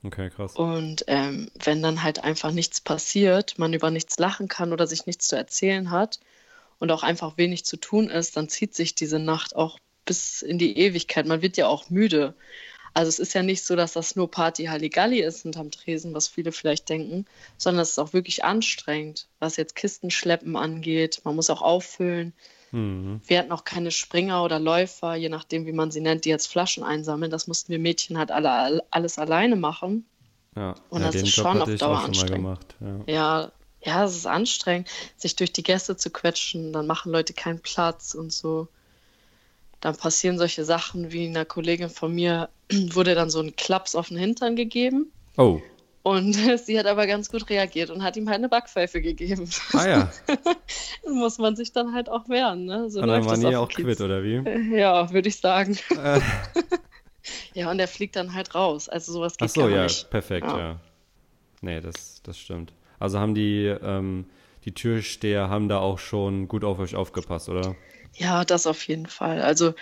Okay, 0.04 0.30
krass. 0.30 0.56
Und 0.56 1.04
ähm, 1.08 1.50
wenn 1.64 1.82
dann 1.82 2.04
halt 2.04 2.24
einfach 2.24 2.52
nichts 2.52 2.82
passiert, 2.82 3.58
man 3.60 3.74
über 3.74 3.92
nichts 3.92 4.18
lachen 4.20 4.48
kann 4.48 4.72
oder 4.74 4.88
sich 4.88 5.06
nichts 5.06 5.28
zu 5.28 5.36
erzählen 5.36 5.92
hat 5.92 6.20
und 6.80 6.92
auch 6.92 7.04
einfach 7.04 7.38
wenig 7.38 7.66
zu 7.66 7.78
tun 7.78 8.10
ist, 8.10 8.38
dann 8.38 8.50
zieht 8.50 8.76
sich 8.76 8.96
diese 8.96 9.20
Nacht 9.20 9.56
auch 9.56 9.80
bis 10.06 10.42
in 10.42 10.58
die 10.58 10.78
Ewigkeit. 10.78 11.26
Man 11.26 11.42
wird 11.42 11.58
ja 11.58 11.68
auch 11.68 11.90
müde. 11.90 12.36
Also 12.94 13.10
es 13.10 13.20
ist 13.20 13.34
ja 13.34 13.44
nicht 13.44 13.64
so, 13.64 13.76
dass 13.76 13.94
das 13.94 14.16
nur 14.16 14.30
Party 14.30 14.66
Halligalli 14.66 15.22
ist 15.22 15.44
hinterm 15.44 15.72
Tresen, 15.72 16.14
was 16.14 16.28
viele 16.28 16.52
vielleicht 16.52 16.90
denken, 16.90 17.26
sondern 17.58 17.84
es 17.84 17.92
ist 17.92 18.00
auch 18.00 18.14
wirklich 18.14 18.44
anstrengend, 18.44 19.28
was 19.40 19.58
jetzt 19.58 19.76
Kistenschleppen 19.76 20.56
angeht. 20.56 21.22
Man 21.24 21.36
muss 21.36 21.50
auch 21.50 21.62
auffüllen. 21.62 22.34
Mhm. 22.72 23.22
Wir 23.26 23.40
hatten 23.40 23.52
auch 23.52 23.64
keine 23.64 23.92
Springer 23.92 24.44
oder 24.44 24.60
Läufer, 24.60 25.16
je 25.16 25.30
nachdem, 25.30 25.66
wie 25.66 25.72
man 25.72 25.92
sie 25.92 26.02
nennt, 26.02 26.26
die 26.26 26.30
jetzt 26.30 26.48
Flaschen 26.48 26.84
einsammeln. 26.84 27.32
Das 27.32 27.48
mussten 27.48 27.72
wir 27.72 27.80
Mädchen 27.80 28.18
halt 28.18 28.32
alle, 28.32 28.84
alles 28.92 29.18
alleine 29.18 29.56
machen. 29.56 30.06
Ja, 30.56 30.76
Und 30.90 31.02
ja, 31.02 31.08
das 31.08 31.16
den 31.16 31.26
ist 31.26 31.36
Job 31.38 31.46
schon 31.46 31.62
auf 31.62 31.76
Dauer 31.76 31.98
auch 31.98 32.02
schon 32.02 32.12
mal 32.12 32.20
anstrengend. 32.22 32.36
gemacht. 32.36 32.76
Ja. 33.08 33.14
Ja, 33.14 33.52
ja, 33.82 34.06
es 34.06 34.16
ist 34.16 34.26
anstrengend, 34.26 34.90
sich 35.16 35.36
durch 35.36 35.54
die 35.54 35.64
Gäste 35.64 35.96
zu 35.96 36.10
quetschen. 36.10 36.74
Dann 36.74 36.88
machen 36.88 37.12
Leute 37.12 37.34
keinen 37.34 37.60
Platz 37.60 38.16
und 38.16 38.34
so. 38.34 38.68
Dann 39.82 39.96
passieren 39.96 40.38
solche 40.38 40.66
Sachen 40.66 41.12
wie 41.12 41.28
einer 41.28 41.46
Kollegin 41.46 41.90
von 41.90 42.14
mir 42.14 42.50
wurde 42.72 43.16
dann 43.16 43.30
so 43.30 43.40
ein 43.40 43.56
Klaps 43.56 43.96
auf 43.96 44.08
den 44.10 44.18
Hintern 44.18 44.56
gegeben. 44.56 45.12
Oh, 45.38 45.62
Und 46.04 46.34
sie 46.66 46.80
hat 46.80 46.86
aber 46.88 47.06
ganz 47.08 47.30
gut 47.30 47.50
reagiert 47.50 47.90
und 47.90 48.04
hat 48.04 48.18
ihm 48.18 48.28
halt 48.28 48.40
eine 48.40 48.50
Backpfeife 48.50 49.02
gegeben. 49.02 49.50
ah 49.74 49.88
ja. 49.88 50.12
Muss 51.08 51.38
man 51.38 51.56
sich 51.56 51.72
dann 51.74 51.94
halt 51.94 52.10
auch 52.10 52.28
wehren, 52.30 52.66
ne? 52.66 52.90
So 52.90 53.02
Und 53.02 53.08
dann 53.08 53.24
die 53.40 53.56
auf 53.56 53.56
auch 53.56 53.70
quitt, 53.70 54.02
oder 54.02 54.24
wie? 54.24 54.76
Ja, 54.76 55.12
würde 55.12 55.30
ich 55.30 55.38
sagen. 55.40 55.78
Äh, 56.02 56.20
Ja, 57.54 57.72
und 57.72 57.78
der 57.78 57.88
fliegt 57.88 58.16
dann 58.16 58.34
halt 58.34 58.56
raus. 58.56 58.88
Also 58.90 59.12
sowas 59.12 59.34
Ach 59.34 59.42
geht 59.42 59.52
so, 59.52 59.62
gar 59.62 59.70
ja, 59.70 59.84
nicht. 59.84 60.10
perfekt, 60.10 60.48
Ja. 60.48 60.58
ja. 60.60 60.80
Nee, 61.62 61.82
das, 61.82 62.22
das 62.24 62.38
stimmt. 62.38 62.72
Also 63.00 63.20
haben 63.20 63.36
die, 63.36 63.66
ähm, 63.66 64.26
die 64.66 64.74
Türsteher 64.74 65.50
haben 65.50 65.68
da 65.70 65.80
auch 65.80 66.00
schon 66.00 66.48
gut 66.48 66.64
auf 66.64 66.80
euch 66.80 66.96
aufgepasst, 66.96 67.50
oder? 67.50 67.76
Ja, 68.14 68.46
das 68.46 68.68
auf 68.68 68.88
jeden 68.88 69.08
Fall. 69.08 69.42
Also 69.42 69.74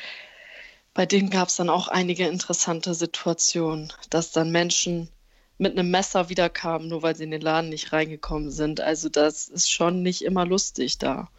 bei 0.94 1.06
denen 1.06 1.30
gab 1.30 1.50
es 1.50 1.58
dann 1.58 1.70
auch 1.70 1.88
einige 1.88 2.28
interessante 2.28 2.94
Situationen, 2.94 3.92
dass 4.10 4.32
dann 4.32 4.52
Menschen 4.52 5.10
mit 5.58 5.78
einem 5.78 5.92
Messer 5.92 6.30
wiederkamen, 6.30 6.88
nur 6.88 7.02
weil 7.02 7.16
sie 7.16 7.26
in 7.26 7.32
den 7.32 7.42
Laden 7.42 7.70
nicht 7.70 7.94
reingekommen 7.94 8.52
sind. 8.52 8.82
Also 8.82 9.10
das 9.10 9.48
ist 9.48 9.70
schon 9.70 10.02
nicht 10.04 10.24
immer 10.24 10.46
lustig 10.46 10.98
da. 10.98 11.30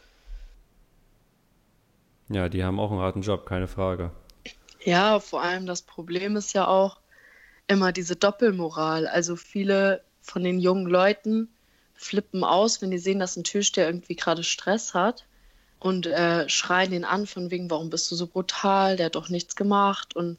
Ja, 2.29 2.49
die 2.49 2.65
haben 2.65 2.81
auch 2.81 2.91
einen 2.91 3.01
harten 3.01 3.23
Job, 3.23 3.47
keine 3.47 3.69
Frage. 3.69 4.11
Ja, 4.85 5.21
vor 5.21 5.43
allem 5.43 5.67
das 5.67 5.83
Problem 5.83 6.37
ist 6.37 6.53
ja 6.53 6.67
auch 6.67 7.01
immer 7.67 7.93
diese 7.93 8.17
Doppelmoral. 8.17 9.07
Also 9.07 9.37
viele 9.37 10.03
von 10.21 10.43
den 10.45 10.59
jungen 10.59 10.87
Leuten 10.87 11.49
flippen 11.95 12.45
aus, 12.45 12.83
wenn 12.83 12.91
die 12.91 12.99
sehen, 12.99 13.19
dass 13.19 13.37
ein 13.37 13.45
Türsteher 13.45 13.87
irgendwie 13.87 14.17
gerade 14.17 14.43
Stress 14.43 14.93
hat 14.93 15.27
und 15.79 16.07
äh, 16.07 16.49
schreien 16.49 16.93
ihn 16.93 17.05
an 17.05 17.27
von 17.27 17.51
wegen, 17.51 17.71
warum 17.71 17.91
bist 17.91 18.11
du 18.11 18.15
so 18.15 18.27
brutal, 18.27 18.97
der 18.97 19.07
hat 19.07 19.15
doch 19.15 19.29
nichts 19.29 19.57
gemacht 19.57 20.17
und, 20.17 20.39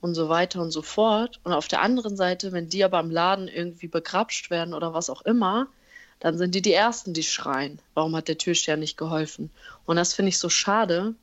und 0.00 0.14
so 0.14 0.28
weiter 0.28 0.60
und 0.62 0.70
so 0.70 0.82
fort. 0.82 1.40
Und 1.44 1.52
auf 1.52 1.68
der 1.68 1.82
anderen 1.82 2.16
Seite, 2.16 2.52
wenn 2.52 2.68
die 2.68 2.84
aber 2.84 3.00
im 3.00 3.10
Laden 3.10 3.48
irgendwie 3.48 3.88
begrapscht 3.88 4.50
werden 4.50 4.74
oder 4.74 4.94
was 4.94 5.10
auch 5.10 5.22
immer, 5.22 5.68
dann 6.20 6.36
sind 6.36 6.54
die 6.54 6.62
die 6.62 6.72
Ersten, 6.72 7.14
die 7.14 7.22
schreien, 7.22 7.80
warum 7.94 8.14
hat 8.14 8.28
der 8.28 8.38
Türsteher 8.38 8.76
nicht 8.76 8.96
geholfen? 8.96 9.50
Und 9.86 9.96
das 9.96 10.14
finde 10.14 10.28
ich 10.28 10.38
so 10.38 10.48
schade. 10.50 11.14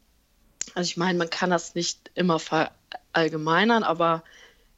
Also 0.74 0.90
ich 0.90 0.98
meine, 0.98 1.18
man 1.18 1.30
kann 1.30 1.52
das 1.52 1.76
nicht 1.76 2.12
immer 2.16 2.40
verallgemeinern, 2.40 3.84
aber 3.84 4.24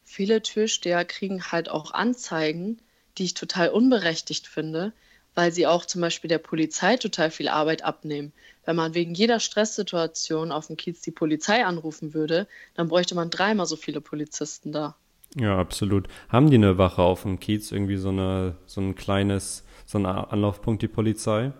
viele 0.03 0.41
Türsteher 0.41 1.05
kriegen 1.05 1.51
halt 1.51 1.69
auch 1.69 1.91
Anzeigen, 1.91 2.79
die 3.17 3.25
ich 3.25 3.33
total 3.33 3.69
unberechtigt 3.69 4.47
finde, 4.47 4.91
weil 5.35 5.51
sie 5.51 5.67
auch 5.67 5.85
zum 5.85 6.01
Beispiel 6.01 6.27
der 6.27 6.37
Polizei 6.37 6.97
total 6.97 7.31
viel 7.31 7.47
Arbeit 7.47 7.83
abnehmen. 7.83 8.33
Wenn 8.69 8.75
man 8.75 8.93
wegen 8.93 9.15
jeder 9.15 9.39
Stresssituation 9.39 10.51
auf 10.51 10.67
dem 10.67 10.77
Kiez 10.77 11.01
die 11.01 11.09
Polizei 11.09 11.65
anrufen 11.65 12.13
würde, 12.13 12.47
dann 12.75 12.87
bräuchte 12.87 13.15
man 13.15 13.31
dreimal 13.31 13.65
so 13.65 13.75
viele 13.75 13.99
Polizisten 13.99 14.71
da. 14.71 14.95
Ja, 15.35 15.57
absolut. 15.57 16.07
Haben 16.27 16.51
die 16.51 16.57
eine 16.57 16.77
Wache 16.77 17.01
auf 17.01 17.23
dem 17.23 17.39
Kiez, 17.39 17.71
irgendwie 17.71 17.97
so 17.97 18.09
eine, 18.09 18.57
so 18.67 18.79
ein 18.79 18.93
kleines, 18.93 19.63
so 19.87 19.97
ein 19.97 20.05
Anlaufpunkt, 20.05 20.83
die 20.83 20.87
Polizei? 20.87 21.51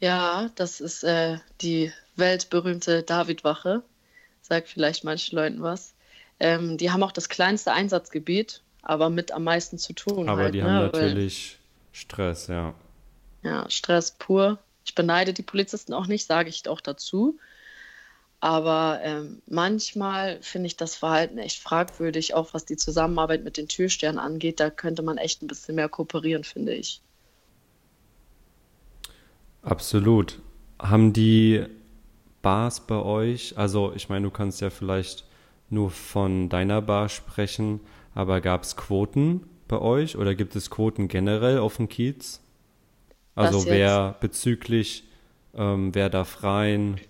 Ja, 0.00 0.50
das 0.56 0.80
ist 0.80 1.04
äh, 1.04 1.38
die 1.60 1.92
weltberühmte 2.16 3.04
Davidwache. 3.04 3.84
Sagt 4.42 4.66
vielleicht 4.66 5.04
manchen 5.04 5.36
Leuten 5.36 5.62
was. 5.62 5.94
Ähm, 6.40 6.76
die 6.76 6.90
haben 6.90 7.04
auch 7.04 7.12
das 7.12 7.28
kleinste 7.28 7.70
Einsatzgebiet, 7.70 8.64
aber 8.82 9.10
mit 9.10 9.30
am 9.30 9.44
meisten 9.44 9.78
zu 9.78 9.92
tun 9.92 10.28
Aber 10.28 10.42
halt, 10.42 10.54
die 10.54 10.62
ne? 10.62 10.64
haben 10.64 10.92
Weil, 10.92 11.02
natürlich 11.02 11.60
Stress, 11.92 12.48
ja. 12.48 12.74
ja, 13.44 13.70
Stress 13.70 14.10
pur. 14.18 14.58
Ich 14.88 14.94
beneide 14.94 15.34
die 15.34 15.42
Polizisten 15.42 15.92
auch 15.92 16.06
nicht, 16.06 16.26
sage 16.26 16.48
ich 16.48 16.66
auch 16.66 16.80
dazu. 16.80 17.38
Aber 18.40 19.00
ähm, 19.02 19.42
manchmal 19.46 20.40
finde 20.40 20.68
ich 20.68 20.78
das 20.78 20.94
Verhalten 20.94 21.36
echt 21.36 21.60
fragwürdig, 21.60 22.32
auch 22.32 22.54
was 22.54 22.64
die 22.64 22.78
Zusammenarbeit 22.78 23.44
mit 23.44 23.58
den 23.58 23.68
Türstern 23.68 24.18
angeht. 24.18 24.60
Da 24.60 24.70
könnte 24.70 25.02
man 25.02 25.18
echt 25.18 25.42
ein 25.42 25.46
bisschen 25.46 25.74
mehr 25.74 25.90
kooperieren, 25.90 26.42
finde 26.42 26.72
ich. 26.72 27.02
Absolut. 29.60 30.40
Haben 30.78 31.12
die 31.12 31.66
Bars 32.40 32.86
bei 32.86 32.96
euch, 32.96 33.58
also 33.58 33.92
ich 33.94 34.08
meine, 34.08 34.24
du 34.24 34.30
kannst 34.30 34.62
ja 34.62 34.70
vielleicht 34.70 35.26
nur 35.68 35.90
von 35.90 36.48
deiner 36.48 36.80
Bar 36.80 37.10
sprechen, 37.10 37.80
aber 38.14 38.40
gab 38.40 38.62
es 38.62 38.74
Quoten 38.74 39.42
bei 39.66 39.78
euch 39.78 40.16
oder 40.16 40.34
gibt 40.34 40.56
es 40.56 40.70
Quoten 40.70 41.08
generell 41.08 41.58
auf 41.58 41.76
dem 41.76 41.90
Kiez? 41.90 42.40
Also 43.44 43.64
wer 43.70 44.16
bezüglich, 44.20 45.04
ähm, 45.54 45.94
wer 45.94 46.10
darf 46.10 46.42
rein 46.42 47.00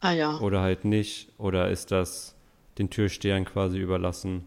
Ah 0.00 0.12
ja. 0.12 0.38
oder 0.40 0.60
halt 0.60 0.84
nicht? 0.84 1.28
Oder 1.38 1.70
ist 1.70 1.90
das 1.90 2.34
den 2.78 2.90
Türstehern 2.90 3.44
quasi 3.44 3.78
überlassen? 3.78 4.44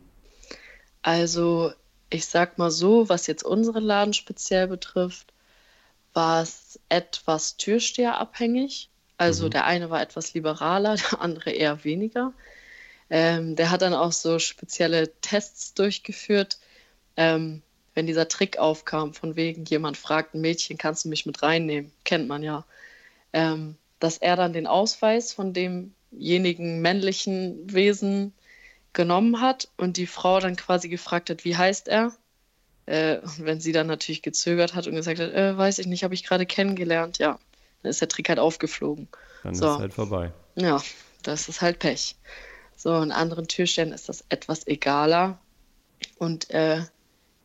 Also, 1.02 1.72
ich 2.10 2.26
sag 2.26 2.58
mal 2.58 2.72
so, 2.72 3.10
was 3.10 3.28
jetzt 3.28 3.44
unseren 3.44 3.84
Laden 3.84 4.14
speziell 4.14 4.68
betrifft, 4.68 5.34
war 6.14 6.42
es 6.42 6.80
etwas 6.90 7.58
türsteherabhängig. 7.58 8.90
Also 9.18 9.46
Mhm. 9.46 9.52
der 9.52 9.66
eine 9.66 9.90
war 9.90 10.02
etwas 10.02 10.34
liberaler, 10.34 10.96
der 11.12 11.22
andere 11.22 11.52
eher 11.52 11.84
weniger. 11.84 12.34
Ähm, 13.10 13.56
der 13.56 13.72
hat 13.72 13.82
dann 13.82 13.94
auch 13.94 14.12
so 14.12 14.40
spezielle 14.40 15.12
Tests 15.22 15.74
durchgeführt. 15.74 16.60
Ähm, 17.18 17.64
wenn 17.98 18.06
dieser 18.06 18.28
Trick 18.28 18.60
aufkam, 18.60 19.16
von 19.16 19.36
wegen 19.36 19.66
jemand 19.66 19.98
fragt 19.98 20.36
ein 20.36 20.42
Mädchen, 20.42 20.78
kannst 20.78 21.04
du 21.04 21.10
mich 21.10 21.26
mit 21.26 21.42
reinnehmen? 21.42 21.92
Kennt 22.04 22.28
man 22.28 22.44
ja. 22.44 22.64
Ähm, 23.34 23.76
dass 24.00 24.20
er 24.20 24.36
dann 24.36 24.54
den 24.54 24.68
Ausweis 24.68 25.34
von 25.34 25.52
demjenigen 25.52 26.80
männlichen 26.84 27.74
Wesen 27.74 28.34
genommen 28.94 29.42
hat 29.42 29.70
und 29.78 29.98
die 29.98 30.06
Frau 30.06 30.40
dann 30.40 30.56
quasi 30.56 30.90
gefragt 30.90 31.32
hat, 31.32 31.44
wie 31.44 31.58
heißt 31.58 31.88
er? 31.88 32.14
Äh, 32.86 33.18
und 33.18 33.46
wenn 33.46 33.60
sie 33.60 33.72
dann 33.72 33.88
natürlich 33.88 34.22
gezögert 34.22 34.76
hat 34.76 34.86
und 34.86 34.94
gesagt 34.94 35.20
hat, 35.20 35.34
äh, 35.34 35.58
weiß 35.58 35.80
ich 35.80 35.88
nicht, 35.88 36.04
habe 36.04 36.14
ich 36.14 36.24
gerade 36.24 36.46
kennengelernt, 36.46 37.18
ja, 37.18 37.40
dann 37.82 37.90
ist 37.90 38.00
der 38.00 38.10
Trick 38.10 38.30
halt 38.30 38.38
aufgeflogen. 38.38 39.08
Dann 39.42 39.56
So. 39.56 39.74
ist 39.74 39.80
halt 39.80 39.94
vorbei. 39.96 40.32
Ja, 40.54 40.84
das 41.24 41.50
ist 41.50 41.62
halt 41.62 41.80
Pech. 41.80 42.16
So, 42.76 42.96
in 43.02 43.12
anderen 43.12 43.48
Türstellen 43.48 43.92
ist 43.92 44.08
das 44.08 44.24
etwas 44.30 44.68
egaler. 44.68 45.40
Und 46.20 46.52
äh, 46.52 46.84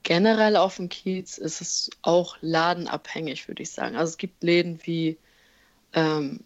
generell 0.02 0.56
auf 0.56 0.76
dem 0.76 0.88
Kiez 0.88 1.38
ist 1.38 1.60
es 1.60 1.90
auch 2.02 2.36
ladenabhängig, 2.40 3.48
würde 3.48 3.62
ich 3.62 3.70
sagen. 3.70 3.96
Also 3.96 4.10
es 4.10 4.18
gibt 4.18 4.42
Läden 4.42 4.80
wie 4.84 5.18
ähm, 5.92 6.40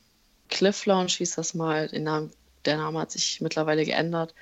Cliff 0.49 0.87
Lounge 0.87 1.11
hieß 1.11 1.35
das 1.37 1.55
mal, 1.55 1.89
Namen, 1.99 2.31
der 2.65 2.77
Name 2.77 3.01
hat 3.01 3.11
sich 3.11 3.41
mittlerweile 3.41 3.85
geändert. 3.85 4.35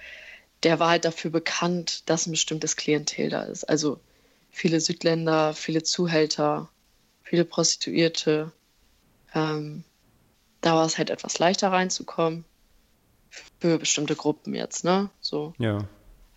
Der 0.63 0.79
war 0.79 0.91
halt 0.91 1.05
dafür 1.05 1.31
bekannt, 1.31 2.09
dass 2.09 2.27
ein 2.27 2.33
bestimmtes 2.33 2.77
Klientel 2.77 3.29
da 3.29 3.43
ist. 3.43 3.65
Also 3.65 4.01
viele 4.51 4.81
Südländer, 4.81 5.55
viele 5.55 5.83
Zuhälter, 5.83 6.69
viele 7.23 7.45
Prostituierte. 7.45 8.53
Ähm, 9.35 9.85
da 10.61 10.75
war 10.75 10.87
es 10.87 10.97
halt 10.97 11.11
etwas 11.11 11.39
leichter 11.39 11.71
reinzukommen. 11.71 12.45
Für 13.59 13.79
bestimmte 13.79 14.15
Gruppen 14.15 14.55
jetzt, 14.55 14.85
ne? 14.85 15.11
So, 15.21 15.55
Ja. 15.59 15.87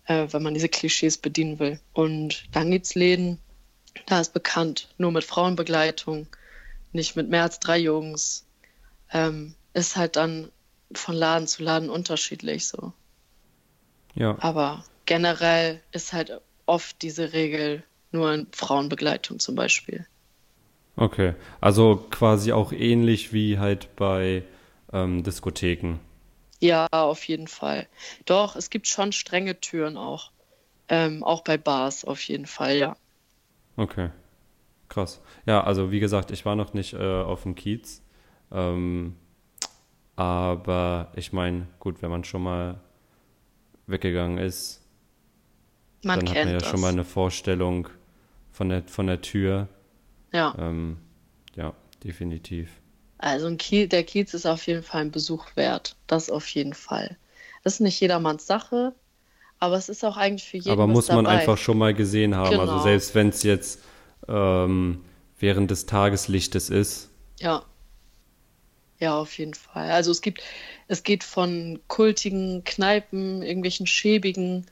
Äh, 0.08 0.26
wenn 0.30 0.42
man 0.42 0.54
diese 0.54 0.68
Klischees 0.68 1.18
bedienen 1.18 1.58
will. 1.60 1.78
Und 1.92 2.44
dann 2.52 2.70
gibt 2.70 2.86
es 2.86 2.94
Läden, 2.94 3.38
da 4.06 4.20
ist 4.20 4.32
bekannt, 4.32 4.88
nur 4.98 5.12
mit 5.12 5.24
Frauenbegleitung, 5.24 6.26
nicht 6.92 7.14
mit 7.14 7.28
mehr 7.28 7.42
als 7.42 7.60
drei 7.60 7.78
Jungs. 7.78 8.46
Ähm, 9.12 9.54
ist 9.74 9.96
halt 9.96 10.16
dann 10.16 10.50
von 10.92 11.14
Laden 11.14 11.46
zu 11.46 11.62
Laden 11.62 11.90
unterschiedlich 11.90 12.66
so. 12.66 12.92
Ja. 14.14 14.36
Aber 14.40 14.84
generell 15.04 15.80
ist 15.92 16.12
halt 16.12 16.40
oft 16.66 17.00
diese 17.02 17.32
Regel 17.32 17.84
nur 18.10 18.32
in 18.32 18.46
Frauenbegleitung 18.52 19.38
zum 19.38 19.54
Beispiel. 19.54 20.06
Okay. 20.96 21.34
Also 21.60 22.06
quasi 22.10 22.52
auch 22.52 22.72
ähnlich 22.72 23.32
wie 23.32 23.58
halt 23.58 23.94
bei 23.96 24.42
ähm, 24.92 25.22
Diskotheken. 25.22 26.00
Ja, 26.60 26.86
auf 26.92 27.26
jeden 27.26 27.48
Fall. 27.48 27.88
Doch, 28.24 28.54
es 28.56 28.70
gibt 28.70 28.86
schon 28.86 29.10
strenge 29.12 29.58
Türen 29.60 29.96
auch. 29.96 30.30
Ähm, 30.88 31.24
auch 31.24 31.42
bei 31.44 31.58
Bars 31.58 32.04
auf 32.04 32.22
jeden 32.22 32.46
Fall, 32.46 32.76
ja. 32.78 32.96
Okay. 33.76 34.10
Krass. 34.88 35.20
Ja, 35.46 35.64
also 35.64 35.92
wie 35.92 36.00
gesagt, 36.00 36.30
ich 36.32 36.46
war 36.46 36.56
noch 36.56 36.74
nicht 36.74 36.94
äh, 36.94 36.98
auf 37.22 37.44
dem 37.44 37.54
Kiez. 37.56 38.02
Ähm, 38.52 39.16
aber 40.16 41.12
ich 41.16 41.32
meine, 41.32 41.66
gut, 41.78 42.02
wenn 42.02 42.10
man 42.10 42.24
schon 42.24 42.42
mal 42.42 42.80
weggegangen 43.86 44.38
ist, 44.38 44.80
Man 46.02 46.18
dann 46.18 46.28
hat 46.28 46.42
man 46.44 46.52
ja 46.52 46.60
das. 46.60 46.64
schon 46.64 46.80
mal 46.80 46.88
eine 46.88 47.04
Vorstellung 47.04 47.88
von 48.50 48.68
der, 48.68 48.82
von 48.84 49.06
der 49.06 49.20
Tür. 49.20 49.68
Ja, 50.32 50.58
Ähm, 50.58 50.98
ja, 51.56 51.74
definitiv. 52.04 52.70
Also 53.18 53.54
Kiez, 53.56 53.88
der 53.88 54.04
Kiez 54.04 54.34
ist 54.34 54.46
auf 54.46 54.66
jeden 54.66 54.82
Fall 54.82 55.02
ein 55.02 55.10
Besuch 55.10 55.44
wert. 55.56 55.96
Das 56.06 56.30
auf 56.30 56.46
jeden 56.48 56.74
Fall. 56.74 57.16
Das 57.64 57.74
ist 57.74 57.80
nicht 57.80 58.00
jedermanns 58.00 58.46
Sache, 58.46 58.94
aber 59.58 59.76
es 59.76 59.88
ist 59.88 60.04
auch 60.04 60.16
eigentlich 60.16 60.48
für 60.48 60.56
jeden 60.58 60.70
Aber 60.70 60.86
muss 60.86 61.08
man 61.08 61.24
dabei. 61.24 61.38
einfach 61.40 61.58
schon 61.58 61.78
mal 61.78 61.94
gesehen 61.94 62.34
haben. 62.36 62.58
Also 62.58 62.72
Genau. 62.72 62.82
selbst 62.82 63.14
wenn 63.14 63.28
es 63.30 63.42
jetzt 63.42 63.80
ähm, 64.28 65.04
während 65.38 65.70
des 65.70 65.86
Tageslichtes 65.86 66.70
ist. 66.70 67.10
Ja. 67.40 67.64
Ja, 69.00 69.16
auf 69.16 69.38
jeden 69.38 69.54
Fall. 69.54 69.90
Also 69.92 70.10
es 70.10 70.20
gibt, 70.22 70.42
es 70.88 71.04
geht 71.04 71.22
von 71.22 71.78
kultigen 71.86 72.64
Kneipen, 72.64 73.42
irgendwelchen 73.42 73.86
schäbigen 73.86 74.66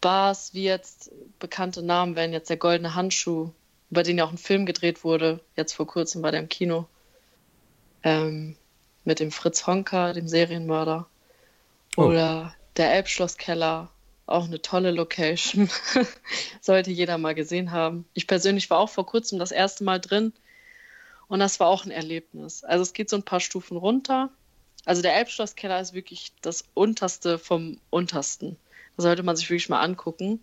Bars, 0.00 0.54
wie 0.54 0.64
jetzt 0.64 1.10
bekannte 1.40 1.82
Namen 1.82 2.14
wären 2.14 2.32
jetzt 2.32 2.48
der 2.50 2.56
Goldene 2.56 2.94
Handschuh, 2.94 3.50
über 3.90 4.02
den 4.04 4.18
ja 4.18 4.24
auch 4.24 4.30
ein 4.30 4.38
Film 4.38 4.66
gedreht 4.66 5.02
wurde, 5.04 5.40
jetzt 5.56 5.72
vor 5.72 5.86
kurzem 5.86 6.22
bei 6.22 6.30
dem 6.30 6.48
Kino. 6.48 6.86
Ähm, 8.02 8.56
mit 9.04 9.20
dem 9.20 9.30
Fritz 9.30 9.66
Honka, 9.66 10.12
dem 10.12 10.28
Serienmörder. 10.28 11.06
Oh. 11.96 12.04
Oder 12.04 12.54
der 12.76 12.94
Elbschlosskeller 12.94 13.90
Auch 14.26 14.44
eine 14.44 14.62
tolle 14.62 14.92
Location. 14.92 15.68
Sollte 16.60 16.90
jeder 16.90 17.18
mal 17.18 17.34
gesehen 17.34 17.72
haben. 17.72 18.06
Ich 18.14 18.26
persönlich 18.26 18.70
war 18.70 18.78
auch 18.78 18.88
vor 18.88 19.04
kurzem 19.04 19.38
das 19.38 19.50
erste 19.50 19.84
Mal 19.84 20.00
drin 20.00 20.32
und 21.28 21.40
das 21.40 21.60
war 21.60 21.68
auch 21.68 21.84
ein 21.84 21.90
Erlebnis. 21.90 22.62
Also 22.64 22.82
es 22.82 22.92
geht 22.92 23.10
so 23.10 23.16
ein 23.16 23.24
paar 23.24 23.40
Stufen 23.40 23.76
runter. 23.76 24.30
Also 24.84 25.02
der 25.02 25.16
Elbschlosskeller 25.16 25.80
ist 25.80 25.92
wirklich 25.92 26.32
das 26.40 26.64
unterste 26.74 27.38
vom 27.38 27.78
untersten. 27.90 28.56
Da 28.96 29.02
sollte 29.02 29.22
man 29.22 29.36
sich 29.36 29.48
wirklich 29.48 29.68
mal 29.68 29.80
angucken. 29.80 30.40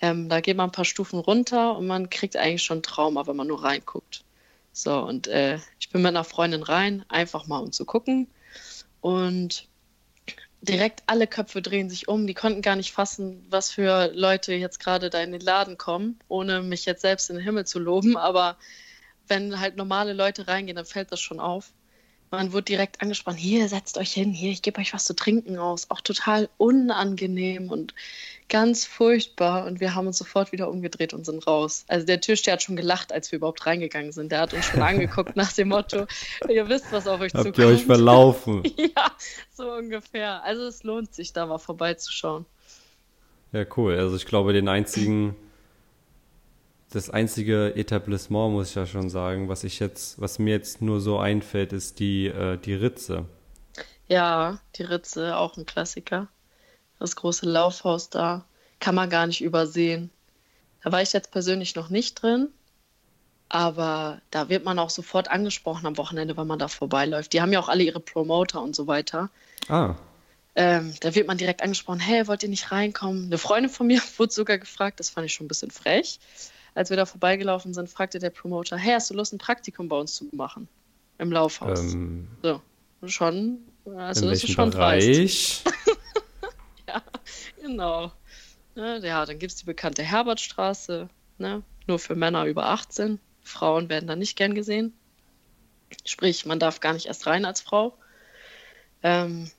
Ähm, 0.00 0.28
da 0.28 0.40
geht 0.40 0.56
man 0.56 0.68
ein 0.68 0.72
paar 0.72 0.84
Stufen 0.84 1.18
runter 1.18 1.76
und 1.76 1.86
man 1.86 2.10
kriegt 2.10 2.36
eigentlich 2.36 2.62
schon 2.62 2.82
Trauma, 2.82 3.26
wenn 3.26 3.36
man 3.36 3.46
nur 3.46 3.62
reinguckt. 3.62 4.24
So, 4.72 4.98
und 5.00 5.28
äh, 5.28 5.58
ich 5.78 5.90
bin 5.90 6.02
mit 6.02 6.10
einer 6.10 6.24
Freundin 6.24 6.62
rein, 6.62 7.04
einfach 7.08 7.46
mal 7.46 7.58
um 7.58 7.72
zu 7.72 7.84
gucken. 7.84 8.28
Und 9.00 9.68
direkt 10.62 11.02
alle 11.06 11.26
Köpfe 11.26 11.60
drehen 11.60 11.90
sich 11.90 12.08
um. 12.08 12.26
Die 12.26 12.34
konnten 12.34 12.62
gar 12.62 12.76
nicht 12.76 12.92
fassen, 12.92 13.44
was 13.50 13.70
für 13.70 14.10
Leute 14.14 14.54
jetzt 14.54 14.80
gerade 14.80 15.10
da 15.10 15.20
in 15.20 15.32
den 15.32 15.40
Laden 15.40 15.76
kommen, 15.76 16.18
ohne 16.28 16.62
mich 16.62 16.86
jetzt 16.86 17.02
selbst 17.02 17.28
in 17.30 17.36
den 17.36 17.44
Himmel 17.44 17.66
zu 17.66 17.78
loben. 17.78 18.16
Aber 18.16 18.56
wenn 19.28 19.60
halt 19.60 19.76
normale 19.76 20.12
Leute 20.12 20.48
reingehen, 20.48 20.76
dann 20.76 20.86
fällt 20.86 21.12
das 21.12 21.20
schon 21.20 21.40
auf. 21.40 21.72
Man 22.32 22.54
wird 22.54 22.68
direkt 22.68 23.02
angesprochen, 23.02 23.36
hier, 23.36 23.68
setzt 23.68 23.98
euch 23.98 24.10
hin, 24.10 24.32
hier, 24.32 24.50
ich 24.50 24.62
gebe 24.62 24.80
euch 24.80 24.94
was 24.94 25.04
zu 25.04 25.14
trinken 25.14 25.58
aus. 25.58 25.90
Auch 25.90 26.00
total 26.00 26.48
unangenehm 26.56 27.70
und 27.70 27.94
ganz 28.48 28.86
furchtbar. 28.86 29.66
Und 29.66 29.80
wir 29.80 29.94
haben 29.94 30.06
uns 30.06 30.16
sofort 30.16 30.50
wieder 30.50 30.70
umgedreht 30.70 31.12
und 31.12 31.26
sind 31.26 31.46
raus. 31.46 31.84
Also 31.88 32.06
der 32.06 32.22
Türsteher 32.22 32.54
hat 32.54 32.62
schon 32.62 32.76
gelacht, 32.76 33.12
als 33.12 33.30
wir 33.30 33.36
überhaupt 33.36 33.66
reingegangen 33.66 34.12
sind. 34.12 34.32
Der 34.32 34.40
hat 34.40 34.54
uns 34.54 34.64
schon 34.64 34.80
angeguckt 34.82 35.36
nach 35.36 35.52
dem 35.52 35.68
Motto, 35.68 36.06
ihr 36.48 36.70
wisst, 36.70 36.90
was 36.90 37.06
auf 37.06 37.20
euch 37.20 37.34
Habt 37.34 37.44
zukommt. 37.44 37.58
ihr 37.58 37.66
euch 37.66 37.84
verlaufen? 37.84 38.62
ja, 38.78 39.12
so 39.52 39.70
ungefähr. 39.70 40.42
Also 40.42 40.62
es 40.62 40.84
lohnt 40.84 41.14
sich, 41.14 41.34
da 41.34 41.44
mal 41.44 41.58
vorbeizuschauen. 41.58 42.46
Ja, 43.52 43.66
cool. 43.76 43.98
Also 43.98 44.16
ich 44.16 44.24
glaube, 44.24 44.54
den 44.54 44.68
einzigen 44.68 45.36
das 46.92 47.08
einzige 47.08 47.74
Etablissement, 47.74 48.52
muss 48.52 48.70
ich 48.70 48.74
ja 48.74 48.86
schon 48.86 49.08
sagen, 49.08 49.48
was 49.48 49.64
ich 49.64 49.80
jetzt, 49.80 50.20
was 50.20 50.38
mir 50.38 50.50
jetzt 50.50 50.82
nur 50.82 51.00
so 51.00 51.18
einfällt, 51.18 51.72
ist 51.72 51.98
die, 51.98 52.26
äh, 52.26 52.58
die 52.58 52.74
Ritze. 52.74 53.24
Ja, 54.08 54.58
die 54.76 54.82
Ritze, 54.82 55.36
auch 55.36 55.56
ein 55.56 55.64
Klassiker. 55.64 56.28
Das 56.98 57.16
große 57.16 57.48
Laufhaus 57.48 58.10
da, 58.10 58.44
kann 58.78 58.94
man 58.94 59.08
gar 59.08 59.26
nicht 59.26 59.42
übersehen. 59.42 60.10
Da 60.84 60.92
war 60.92 61.00
ich 61.00 61.12
jetzt 61.12 61.30
persönlich 61.30 61.74
noch 61.74 61.88
nicht 61.88 62.22
drin, 62.22 62.48
aber 63.48 64.20
da 64.30 64.48
wird 64.48 64.64
man 64.64 64.78
auch 64.78 64.90
sofort 64.90 65.30
angesprochen 65.30 65.86
am 65.86 65.96
Wochenende, 65.96 66.36
wenn 66.36 66.46
man 66.46 66.58
da 66.58 66.68
vorbeiläuft. 66.68 67.32
Die 67.32 67.40
haben 67.40 67.52
ja 67.52 67.60
auch 67.60 67.68
alle 67.68 67.84
ihre 67.84 68.00
Promoter 68.00 68.60
und 68.60 68.76
so 68.76 68.86
weiter. 68.86 69.30
Ah. 69.68 69.94
Ähm, 70.54 70.94
da 71.00 71.14
wird 71.14 71.26
man 71.26 71.38
direkt 71.38 71.62
angesprochen, 71.62 72.00
hey, 72.00 72.26
wollt 72.26 72.42
ihr 72.42 72.50
nicht 72.50 72.70
reinkommen? 72.70 73.26
Eine 73.26 73.38
Freundin 73.38 73.70
von 73.70 73.86
mir 73.86 74.02
wurde 74.18 74.32
sogar 74.32 74.58
gefragt, 74.58 75.00
das 75.00 75.08
fand 75.08 75.24
ich 75.24 75.32
schon 75.32 75.46
ein 75.46 75.48
bisschen 75.48 75.70
frech 75.70 76.18
als 76.74 76.90
wir 76.90 76.96
da 76.96 77.06
vorbeigelaufen 77.06 77.74
sind, 77.74 77.88
fragte 77.88 78.18
der 78.18 78.30
Promoter, 78.30 78.76
hey, 78.76 78.94
hast 78.94 79.10
du 79.10 79.14
Lust, 79.14 79.32
ein 79.32 79.38
Praktikum 79.38 79.88
bei 79.88 79.96
uns 79.96 80.14
zu 80.14 80.28
machen? 80.32 80.68
Im 81.18 81.30
Laufhaus. 81.30 81.92
Ähm, 81.94 82.28
so, 82.42 82.60
schon, 83.04 83.58
also 83.96 84.28
das 84.28 84.44
ist 84.44 84.52
schon 84.52 84.70
Bereich? 84.70 85.62
ja, 86.88 87.02
genau. 87.60 88.12
Ja, 88.74 88.96
ja 88.98 89.26
dann 89.26 89.38
gibt 89.38 89.52
es 89.52 89.58
die 89.58 89.66
bekannte 89.66 90.02
Herbertstraße, 90.02 91.08
ne? 91.38 91.62
nur 91.86 91.98
für 91.98 92.14
Männer 92.14 92.44
über 92.46 92.66
18. 92.66 93.18
Frauen 93.42 93.88
werden 93.88 94.06
da 94.06 94.16
nicht 94.16 94.36
gern 94.36 94.54
gesehen. 94.54 94.92
Sprich, 96.04 96.46
man 96.46 96.58
darf 96.58 96.80
gar 96.80 96.94
nicht 96.94 97.06
erst 97.06 97.26
rein 97.26 97.44
als 97.44 97.60
Frau. 97.60 97.96
Ähm, 99.02 99.50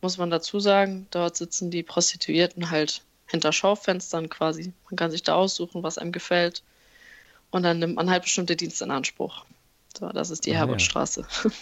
muss 0.00 0.18
man 0.18 0.30
dazu 0.30 0.58
sagen, 0.58 1.06
dort 1.10 1.36
sitzen 1.36 1.70
die 1.70 1.82
Prostituierten 1.82 2.70
halt 2.70 3.02
hinter 3.26 3.52
Schaufenstern 3.52 4.28
quasi. 4.28 4.72
Man 4.90 4.96
kann 4.96 5.10
sich 5.10 5.22
da 5.22 5.34
aussuchen, 5.34 5.82
was 5.82 5.98
einem 5.98 6.12
gefällt. 6.12 6.62
Und 7.50 7.62
dann 7.62 7.78
nimmt 7.78 7.96
man 7.96 8.10
halt 8.10 8.22
bestimmte 8.22 8.56
Dienste 8.56 8.84
in 8.84 8.90
Anspruch. 8.90 9.44
So, 9.98 10.08
das 10.10 10.30
ist 10.30 10.46
die 10.46 10.52
ah, 10.52 10.58
Herbertstraße. 10.58 11.26
Ja. 11.44 11.50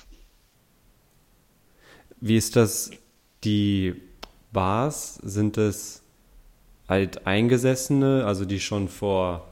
Wie 2.21 2.37
ist 2.37 2.57
das? 2.57 2.91
Die 3.45 4.01
Bars, 4.53 5.17
sind 5.17 5.59
es 5.59 6.03
alteingesessene, 6.87 8.25
also 8.25 8.45
die 8.45 8.61
schon 8.61 8.89
vor, 8.89 9.47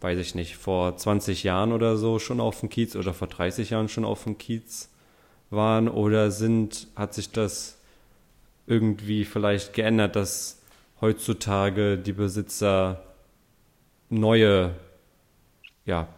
weiß 0.00 0.18
ich 0.18 0.34
nicht, 0.36 0.56
vor 0.56 0.96
20 0.96 1.42
Jahren 1.42 1.72
oder 1.72 1.96
so 1.96 2.18
schon 2.18 2.40
auf 2.40 2.60
dem 2.60 2.68
Kiez 2.68 2.94
oder 2.94 3.14
vor 3.14 3.28
30 3.28 3.70
Jahren 3.70 3.88
schon 3.88 4.04
auf 4.04 4.24
dem 4.24 4.38
Kiez 4.38 4.88
waren? 5.50 5.88
Oder 5.88 6.30
sind, 6.30 6.86
hat 6.94 7.14
sich 7.14 7.30
das 7.30 7.78
irgendwie 8.66 9.24
vielleicht 9.24 9.72
geändert, 9.72 10.16
dass 10.16 10.55
heutzutage 11.00 11.98
die 11.98 12.12
Besitzer 12.12 13.02
neue, 14.08 14.74
ja, 15.84 16.08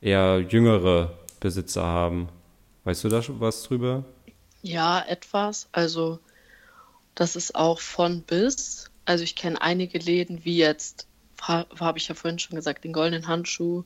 eher 0.00 0.40
jüngere 0.40 1.14
Besitzer 1.40 1.84
haben. 1.84 2.28
Weißt 2.84 3.04
du 3.04 3.08
da 3.08 3.22
was 3.40 3.64
drüber? 3.64 4.04
Ja, 4.62 5.04
etwas. 5.06 5.68
Also 5.72 6.18
das 7.14 7.36
ist 7.36 7.54
auch 7.54 7.80
von 7.80 8.22
bis. 8.22 8.90
Also 9.04 9.24
ich 9.24 9.36
kenne 9.36 9.60
einige 9.60 9.98
Läden, 9.98 10.44
wie 10.44 10.58
jetzt, 10.58 11.06
habe 11.40 11.98
ich 11.98 12.08
ja 12.08 12.14
vorhin 12.14 12.38
schon 12.38 12.56
gesagt, 12.56 12.84
den 12.84 12.92
Goldenen 12.92 13.28
Handschuh 13.28 13.84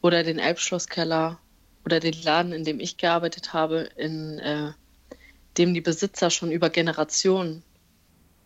oder 0.00 0.22
den 0.22 0.38
Elbschlosskeller 0.38 1.38
oder 1.84 2.00
den 2.00 2.14
Laden, 2.22 2.52
in 2.52 2.64
dem 2.64 2.80
ich 2.80 2.96
gearbeitet 2.96 3.52
habe, 3.52 3.88
in 3.96 4.38
äh, 4.38 4.72
dem 5.56 5.74
die 5.74 5.80
Besitzer 5.80 6.30
schon 6.30 6.52
über 6.52 6.70
Generationen 6.70 7.62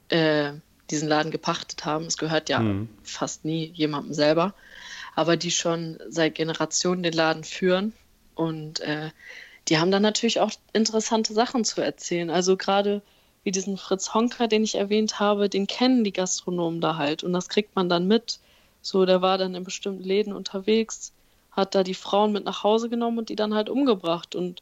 äh, 0.09 0.53
diesen 0.92 1.09
Laden 1.09 1.33
gepachtet 1.33 1.85
haben. 1.85 2.07
Es 2.07 2.16
gehört 2.16 2.48
ja 2.48 2.61
mhm. 2.61 2.88
fast 3.02 3.44
nie 3.44 3.72
jemandem 3.74 4.14
selber, 4.14 4.55
aber 5.16 5.37
die 5.37 5.50
schon 5.50 5.98
seit 6.09 6.35
Generationen 6.35 7.02
den 7.02 7.12
Laden 7.12 7.44
führen 7.44 7.92
und 8.35 8.81
äh, 8.81 9.11
die 9.68 9.78
haben 9.78 9.90
dann 9.90 10.02
natürlich 10.02 10.40
auch 10.40 10.50
interessante 10.72 11.33
Sachen 11.33 11.64
zu 11.64 11.81
erzählen. 11.81 12.31
Also 12.31 12.57
gerade 12.57 13.02
wie 13.44 13.50
diesen 13.50 13.76
Fritz 13.76 14.14
Honker, 14.14 14.48
den 14.48 14.64
ich 14.64 14.74
erwähnt 14.74 15.18
habe, 15.18 15.48
den 15.48 15.66
kennen 15.66 16.05
die 16.05 16.12
Gastronomen 16.12 16.81
da 16.81 16.96
halt 16.96 17.24
und 17.24 17.33
das 17.33 17.48
kriegt 17.48 17.74
man 17.74 17.88
dann 17.88 18.07
mit. 18.07 18.38
So, 18.83 19.05
der 19.07 19.22
war 19.22 19.38
dann 19.38 19.55
in 19.55 19.64
bestimmten 19.64 20.02
Läden 20.02 20.33
unterwegs, 20.33 21.12
hat 21.52 21.74
da 21.74 21.83
die 21.85 21.94
Frauen 21.94 22.33
mit 22.33 22.44
nach 22.44 22.62
Hause 22.64 22.88
genommen 22.88 23.18
und 23.18 23.28
die 23.28 23.37
dann 23.37 23.55
halt 23.55 23.68
umgebracht 23.68 24.35
und 24.35 24.61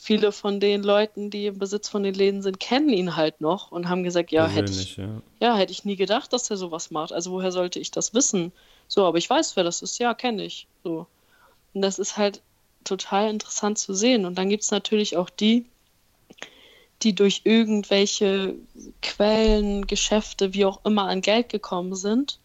viele 0.00 0.30
von 0.30 0.60
den 0.60 0.84
Leuten, 0.84 1.28
die 1.28 1.46
im 1.46 1.58
Besitz 1.58 1.88
von 1.88 2.04
den 2.04 2.14
Läden 2.14 2.40
sind, 2.40 2.60
kennen 2.60 2.88
ihn 2.88 3.16
halt 3.16 3.40
noch 3.40 3.72
und 3.72 3.88
haben 3.88 4.04
gesagt, 4.04 4.30
ja, 4.30 4.46
hätte 4.46 4.70
ich, 4.70 4.96
ja. 4.96 5.20
ja, 5.40 5.56
hätte 5.56 5.72
ich 5.72 5.84
nie 5.84 5.96
gedacht, 5.96 6.32
dass 6.32 6.48
er 6.48 6.56
sowas 6.56 6.92
macht. 6.92 7.12
Also 7.12 7.32
woher 7.32 7.50
sollte 7.50 7.80
ich 7.80 7.90
das 7.90 8.14
wissen? 8.14 8.52
So, 8.86 9.04
aber 9.04 9.18
ich 9.18 9.28
weiß, 9.28 9.56
wer 9.56 9.64
das 9.64 9.82
ist. 9.82 9.98
Ja, 9.98 10.14
kenne 10.14 10.44
ich. 10.44 10.68
So. 10.84 11.08
Und 11.74 11.82
das 11.82 11.98
ist 11.98 12.16
halt 12.16 12.40
total 12.84 13.28
interessant 13.28 13.76
zu 13.76 13.92
sehen. 13.92 14.24
Und 14.24 14.38
dann 14.38 14.48
gibt 14.48 14.62
es 14.62 14.70
natürlich 14.70 15.16
auch 15.16 15.30
die, 15.30 15.66
die 17.02 17.14
durch 17.14 17.42
irgendwelche 17.42 18.54
Quellen, 19.02 19.88
Geschäfte, 19.88 20.54
wie 20.54 20.64
auch 20.64 20.84
immer, 20.84 21.08
an 21.08 21.22
Geld 21.22 21.48
gekommen 21.48 21.96
sind 21.96 22.38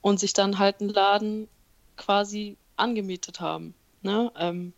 und 0.00 0.20
sich 0.20 0.32
dann 0.32 0.60
halt 0.60 0.80
einen 0.80 0.90
Laden 0.90 1.48
quasi 1.96 2.56
angemietet 2.76 3.40
haben. 3.40 3.74
Ne? 4.02 4.30
Ähm, 4.38 4.72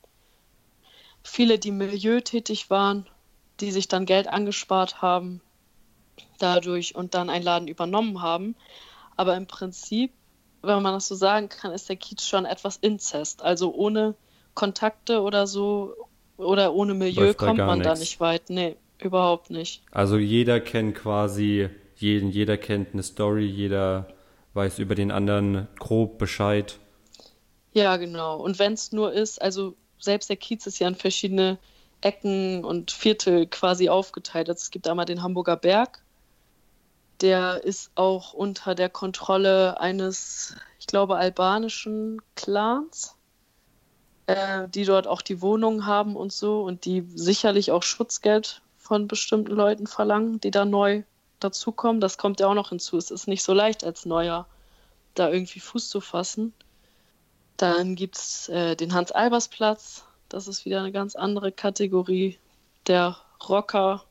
viele, 1.26 1.58
die 1.58 1.70
milieutätig 1.70 2.70
waren, 2.70 3.06
die 3.60 3.70
sich 3.70 3.88
dann 3.88 4.06
Geld 4.06 4.28
angespart 4.28 5.02
haben 5.02 5.40
dadurch 6.38 6.94
und 6.94 7.14
dann 7.14 7.30
einen 7.30 7.44
Laden 7.44 7.68
übernommen 7.68 8.22
haben. 8.22 8.54
Aber 9.16 9.36
im 9.36 9.46
Prinzip, 9.46 10.12
wenn 10.62 10.82
man 10.82 10.94
das 10.94 11.08
so 11.08 11.14
sagen 11.14 11.48
kann, 11.48 11.72
ist 11.72 11.88
der 11.88 11.96
Kiez 11.96 12.26
schon 12.26 12.44
etwas 12.44 12.76
Inzest. 12.76 13.42
Also 13.42 13.74
ohne 13.74 14.14
Kontakte 14.54 15.20
oder 15.22 15.46
so 15.46 15.94
oder 16.36 16.74
ohne 16.74 16.94
Milieu 16.94 17.32
kommt 17.34 17.58
man 17.58 17.78
nix. 17.78 17.88
da 17.88 17.98
nicht 17.98 18.20
weit. 18.20 18.50
Nee, 18.50 18.76
überhaupt 18.98 19.50
nicht. 19.50 19.82
Also 19.90 20.18
jeder 20.18 20.60
kennt 20.60 20.94
quasi 20.94 21.68
jeden, 21.96 22.30
jeder 22.30 22.58
kennt 22.58 22.92
eine 22.92 23.02
Story, 23.02 23.46
jeder 23.46 24.08
weiß 24.52 24.78
über 24.78 24.94
den 24.94 25.10
anderen 25.10 25.66
grob 25.78 26.18
Bescheid. 26.18 26.78
Ja, 27.72 27.96
genau. 27.96 28.36
Und 28.36 28.58
wenn 28.58 28.74
es 28.74 28.92
nur 28.92 29.12
ist, 29.12 29.40
also 29.40 29.74
selbst 29.98 30.28
der 30.28 30.36
Kiez 30.36 30.66
ist 30.66 30.78
ja 30.78 30.88
in 30.88 30.94
verschiedene 30.94 31.58
Ecken 32.00 32.64
und 32.64 32.90
Viertel 32.90 33.46
quasi 33.46 33.88
aufgeteilt. 33.88 34.48
Also 34.48 34.58
es 34.62 34.70
gibt 34.70 34.86
einmal 34.88 35.06
den 35.06 35.22
Hamburger 35.22 35.56
Berg, 35.56 36.02
der 37.20 37.64
ist 37.64 37.90
auch 37.94 38.32
unter 38.32 38.74
der 38.74 38.90
Kontrolle 38.90 39.80
eines, 39.80 40.54
ich 40.78 40.86
glaube, 40.86 41.16
albanischen 41.16 42.20
Clans, 42.34 43.16
äh, 44.26 44.68
die 44.68 44.84
dort 44.84 45.06
auch 45.06 45.22
die 45.22 45.40
Wohnungen 45.40 45.86
haben 45.86 46.16
und 46.16 46.32
so 46.32 46.62
und 46.62 46.84
die 46.84 47.06
sicherlich 47.14 47.70
auch 47.72 47.82
Schutzgeld 47.82 48.60
von 48.76 49.08
bestimmten 49.08 49.52
Leuten 49.52 49.86
verlangen, 49.86 50.40
die 50.40 50.50
da 50.50 50.64
neu 50.64 51.02
dazukommen. 51.40 52.00
Das 52.00 52.18
kommt 52.18 52.40
ja 52.40 52.48
auch 52.48 52.54
noch 52.54 52.68
hinzu. 52.68 52.98
Es 52.98 53.10
ist 53.10 53.28
nicht 53.28 53.42
so 53.42 53.52
leicht 53.52 53.84
als 53.84 54.04
Neuer 54.06 54.46
da 55.14 55.30
irgendwie 55.30 55.60
Fuß 55.60 55.88
zu 55.88 56.00
fassen. 56.00 56.52
Dann 57.56 57.94
gibt 57.94 58.16
es 58.16 58.48
äh, 58.48 58.76
den 58.76 58.92
Hans-Albers-Platz. 58.92 60.04
Das 60.28 60.48
ist 60.48 60.64
wieder 60.64 60.80
eine 60.80 60.92
ganz 60.92 61.16
andere 61.16 61.52
Kategorie. 61.52 62.38
Der 62.86 63.16
Rocker 63.48 64.04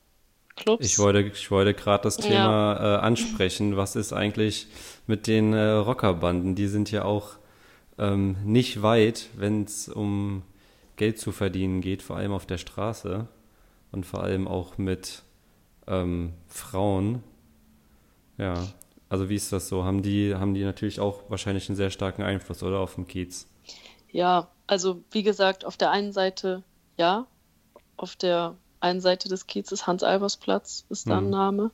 Clubs. 0.56 0.86
Ich 0.86 1.00
wollte, 1.00 1.22
ich 1.22 1.52
wollte 1.52 1.74
gerade 1.74 2.04
das 2.04 2.18
Thema 2.18 2.36
ja. 2.80 2.96
äh, 2.96 3.00
ansprechen. 3.00 3.78
Was 3.78 3.96
ist 3.96 4.14
eigentlich 4.14 4.68
mit 5.06 5.28
den 5.28 5.54
äh, 5.54 5.72
Rockerbanden? 5.72 6.56
Die 6.56 6.68
sind 6.68 6.92
ja 6.92 7.04
auch 7.04 7.32
ähm, 7.98 8.38
nicht 8.44 8.82
weit, 8.82 9.30
wenn 9.36 9.64
es 9.64 9.90
um 9.90 10.44
Geld 10.96 11.20
zu 11.20 11.32
verdienen 11.32 11.82
geht, 11.82 12.02
vor 12.02 12.16
allem 12.16 12.32
auf 12.32 12.46
der 12.46 12.58
Straße 12.58 13.28
und 13.92 14.06
vor 14.06 14.24
allem 14.24 14.48
auch 14.48 14.78
mit 14.78 15.24
ähm, 15.88 16.34
Frauen. 16.48 17.22
Ja, 18.38 18.56
also 19.10 19.30
wie 19.30 19.36
ist 19.36 19.52
das 19.52 19.68
so? 19.68 19.84
Haben 19.84 20.02
die, 20.02 20.36
haben 20.36 20.54
die 20.54 20.64
natürlich 20.64 21.00
auch 21.00 21.22
wahrscheinlich 21.30 21.70
einen 21.70 21.76
sehr 21.76 21.92
starken 21.92 22.24
Einfluss, 22.24 22.64
oder, 22.64 22.80
auf 22.80 22.96
den 22.96 23.08
Kiez? 23.08 23.48
Ja, 24.12 24.48
also 24.68 25.04
wie 25.12 25.24
gesagt, 25.24 25.66
auf 25.66 25.78
der 25.78 25.92
einen 25.92 26.12
Seite 26.12 26.64
ja, 26.98 27.28
auf 27.98 28.16
der 28.16 28.56
einen 28.80 29.02
Seite 29.02 29.30
des 29.30 29.48
Kiezes 29.48 29.88
Hans-Albers-Platz 29.88 30.86
ist 30.90 31.10
da 31.10 31.18
ein 31.18 31.26
mhm. 31.26 31.30
Name. 31.30 31.72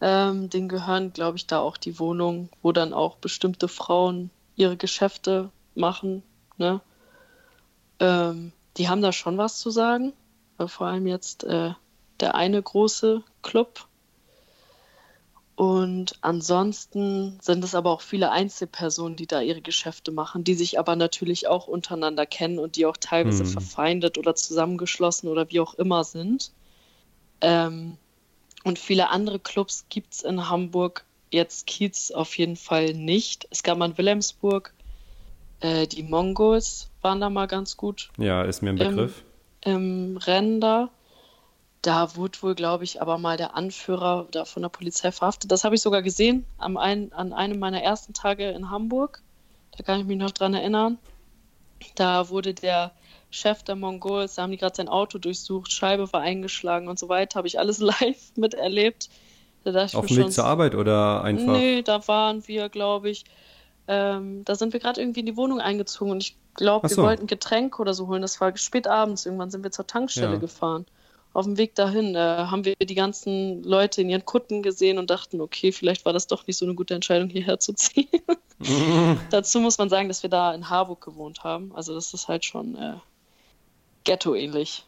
Ähm, 0.00 0.50
den 0.50 0.68
gehören, 0.68 1.12
glaube 1.12 1.36
ich, 1.36 1.46
da 1.46 1.60
auch 1.60 1.76
die 1.76 1.98
Wohnungen, 1.98 2.50
wo 2.62 2.72
dann 2.72 2.92
auch 2.92 3.16
bestimmte 3.16 3.68
Frauen 3.68 4.30
ihre 4.56 4.76
Geschäfte 4.76 5.50
machen. 5.74 6.22
Ne? 6.56 6.80
Ähm, 8.00 8.52
die 8.76 8.88
haben 8.88 9.02
da 9.02 9.12
schon 9.12 9.38
was 9.38 9.58
zu 9.60 9.70
sagen. 9.70 10.12
Vor 10.58 10.86
allem 10.86 11.06
jetzt 11.06 11.44
äh, 11.44 11.72
der 12.20 12.34
eine 12.34 12.62
große 12.62 13.22
Club, 13.42 13.86
und 15.56 16.16
ansonsten 16.20 17.38
sind 17.40 17.62
es 17.62 17.76
aber 17.76 17.90
auch 17.90 18.00
viele 18.00 18.32
Einzelpersonen, 18.32 19.16
die 19.16 19.28
da 19.28 19.40
ihre 19.40 19.60
Geschäfte 19.60 20.10
machen, 20.10 20.42
die 20.42 20.54
sich 20.54 20.80
aber 20.80 20.96
natürlich 20.96 21.46
auch 21.46 21.68
untereinander 21.68 22.26
kennen 22.26 22.58
und 22.58 22.74
die 22.74 22.86
auch 22.86 22.96
teilweise 22.96 23.44
mhm. 23.44 23.48
verfeindet 23.48 24.18
oder 24.18 24.34
zusammengeschlossen 24.34 25.28
oder 25.28 25.48
wie 25.50 25.60
auch 25.60 25.74
immer 25.74 26.02
sind. 26.02 26.50
Ähm, 27.40 27.96
und 28.64 28.80
viele 28.80 29.10
andere 29.10 29.38
Clubs 29.38 29.86
gibt 29.90 30.14
es 30.14 30.22
in 30.22 30.48
Hamburg, 30.48 31.04
jetzt 31.30 31.66
Kiez 31.66 32.10
auf 32.10 32.36
jeden 32.36 32.56
Fall 32.56 32.92
nicht. 32.94 33.46
Es 33.50 33.62
gab 33.62 33.78
mal 33.78 33.90
in 33.90 33.98
Wilhelmsburg, 33.98 34.72
äh, 35.60 35.86
die 35.86 36.02
Mongols 36.02 36.90
waren 37.00 37.20
da 37.20 37.30
mal 37.30 37.46
ganz 37.46 37.76
gut. 37.76 38.10
Ja, 38.18 38.42
ist 38.42 38.62
mir 38.62 38.70
ein 38.70 38.76
Begriff. 38.76 39.22
Im, 39.60 39.74
im 39.74 40.16
Rennen 40.16 40.60
da. 40.60 40.90
Da 41.84 42.16
wurde 42.16 42.40
wohl, 42.40 42.54
glaube 42.54 42.84
ich, 42.84 43.02
aber 43.02 43.18
mal 43.18 43.36
der 43.36 43.54
Anführer 43.54 44.26
da 44.30 44.46
von 44.46 44.62
der 44.62 44.70
Polizei 44.70 45.12
verhaftet. 45.12 45.52
Das 45.52 45.64
habe 45.64 45.74
ich 45.74 45.82
sogar 45.82 46.00
gesehen 46.00 46.46
am 46.56 46.78
ein, 46.78 47.12
an 47.12 47.34
einem 47.34 47.58
meiner 47.58 47.82
ersten 47.82 48.14
Tage 48.14 48.48
in 48.52 48.70
Hamburg. 48.70 49.20
Da 49.76 49.84
kann 49.84 50.00
ich 50.00 50.06
mich 50.06 50.16
noch 50.16 50.30
dran 50.30 50.54
erinnern. 50.54 50.96
Da 51.94 52.30
wurde 52.30 52.54
der 52.54 52.92
Chef 53.30 53.64
der 53.64 53.76
Mongols, 53.76 54.36
da 54.36 54.42
haben 54.42 54.50
die 54.50 54.56
gerade 54.56 54.74
sein 54.74 54.88
Auto 54.88 55.18
durchsucht, 55.18 55.72
Scheibe 55.72 56.10
war 56.10 56.22
eingeschlagen 56.22 56.88
und 56.88 56.98
so 56.98 57.10
weiter. 57.10 57.36
Habe 57.36 57.48
ich 57.48 57.58
alles 57.58 57.78
live 57.80 58.32
miterlebt. 58.34 59.10
Auf 59.66 60.06
dem 60.06 60.16
Weg 60.16 60.32
zur 60.32 60.44
Arbeit 60.44 60.74
oder 60.74 61.22
einfach? 61.22 61.52
Nee, 61.52 61.82
da 61.82 62.08
waren 62.08 62.48
wir, 62.48 62.70
glaube 62.70 63.10
ich. 63.10 63.24
Ähm, 63.88 64.42
da 64.46 64.54
sind 64.54 64.72
wir 64.72 64.80
gerade 64.80 65.02
irgendwie 65.02 65.20
in 65.20 65.26
die 65.26 65.36
Wohnung 65.36 65.60
eingezogen 65.60 66.12
und 66.12 66.22
ich 66.22 66.36
glaube, 66.54 66.88
so. 66.88 66.96
wir 66.96 67.04
wollten 67.04 67.26
Getränke 67.26 67.82
oder 67.82 67.92
so 67.92 68.06
holen. 68.06 68.22
Das 68.22 68.40
war 68.40 68.56
spät 68.56 68.86
abends. 68.86 69.26
Irgendwann 69.26 69.50
sind 69.50 69.64
wir 69.64 69.70
zur 69.70 69.86
Tankstelle 69.86 70.32
ja. 70.32 70.38
gefahren 70.38 70.86
auf 71.34 71.44
dem 71.44 71.58
Weg 71.58 71.74
dahin 71.74 72.14
äh, 72.14 72.18
haben 72.18 72.64
wir 72.64 72.74
die 72.76 72.94
ganzen 72.94 73.62
Leute 73.62 74.00
in 74.00 74.08
ihren 74.08 74.24
Kutten 74.24 74.62
gesehen 74.62 74.98
und 74.98 75.10
dachten, 75.10 75.40
okay, 75.40 75.72
vielleicht 75.72 76.04
war 76.04 76.12
das 76.12 76.26
doch 76.26 76.46
nicht 76.46 76.56
so 76.56 76.64
eine 76.64 76.74
gute 76.74 76.94
Entscheidung, 76.94 77.28
hierher 77.28 77.58
zu 77.58 77.74
ziehen. 77.74 78.08
Dazu 79.30 79.60
muss 79.60 79.76
man 79.76 79.90
sagen, 79.90 80.08
dass 80.08 80.22
wir 80.22 80.30
da 80.30 80.54
in 80.54 80.70
Harburg 80.70 81.04
gewohnt 81.04 81.44
haben. 81.44 81.74
Also 81.74 81.94
das 81.94 82.14
ist 82.14 82.28
halt 82.28 82.44
schon 82.44 82.76
äh, 82.76 82.94
Ghetto-ähnlich, 84.04 84.86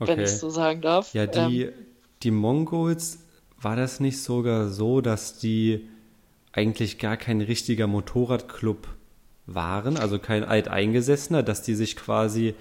okay. 0.00 0.12
wenn 0.12 0.20
ich 0.20 0.30
so 0.30 0.50
sagen 0.50 0.80
darf. 0.80 1.12
Ja, 1.14 1.26
die, 1.26 1.62
ähm, 1.64 1.74
die 2.22 2.30
Mongols, 2.30 3.18
war 3.64 3.76
das 3.76 3.98
nicht 3.98 4.22
sogar 4.22 4.68
so, 4.68 5.00
dass 5.00 5.38
die 5.38 5.88
eigentlich 6.52 6.98
gar 6.98 7.16
kein 7.16 7.40
richtiger 7.40 7.86
Motorradclub 7.86 8.88
waren, 9.46 9.96
also 9.96 10.18
kein 10.18 10.44
alteingesessener, 10.44 11.42
dass 11.42 11.62
die 11.62 11.74
sich 11.74 11.96
quasi 11.96 12.54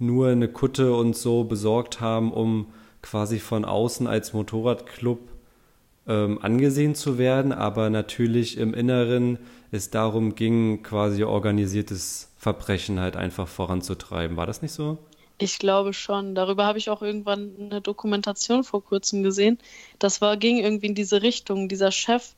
nur 0.00 0.28
eine 0.28 0.48
Kutte 0.48 0.94
und 0.94 1.16
so 1.16 1.44
besorgt 1.44 2.00
haben, 2.00 2.32
um 2.32 2.72
quasi 3.02 3.38
von 3.38 3.64
außen 3.64 4.06
als 4.06 4.32
Motorradclub 4.32 5.20
ähm, 6.06 6.38
angesehen 6.42 6.94
zu 6.94 7.18
werden, 7.18 7.52
aber 7.52 7.90
natürlich 7.90 8.58
im 8.58 8.74
Inneren 8.74 9.38
es 9.70 9.90
darum 9.90 10.34
ging, 10.34 10.82
quasi 10.82 11.22
organisiertes 11.22 12.32
Verbrechen 12.36 12.98
halt 12.98 13.16
einfach 13.16 13.46
voranzutreiben. 13.46 14.36
War 14.36 14.46
das 14.46 14.62
nicht 14.62 14.72
so? 14.72 14.98
Ich 15.38 15.58
glaube 15.58 15.92
schon. 15.92 16.34
Darüber 16.34 16.66
habe 16.66 16.78
ich 16.78 16.90
auch 16.90 17.00
irgendwann 17.00 17.52
eine 17.58 17.80
Dokumentation 17.80 18.64
vor 18.64 18.84
kurzem 18.84 19.22
gesehen. 19.22 19.58
Das 19.98 20.20
war, 20.20 20.36
ging 20.36 20.58
irgendwie 20.58 20.88
in 20.88 20.94
diese 20.94 21.22
Richtung. 21.22 21.68
Dieser 21.68 21.92
Chef 21.92 22.34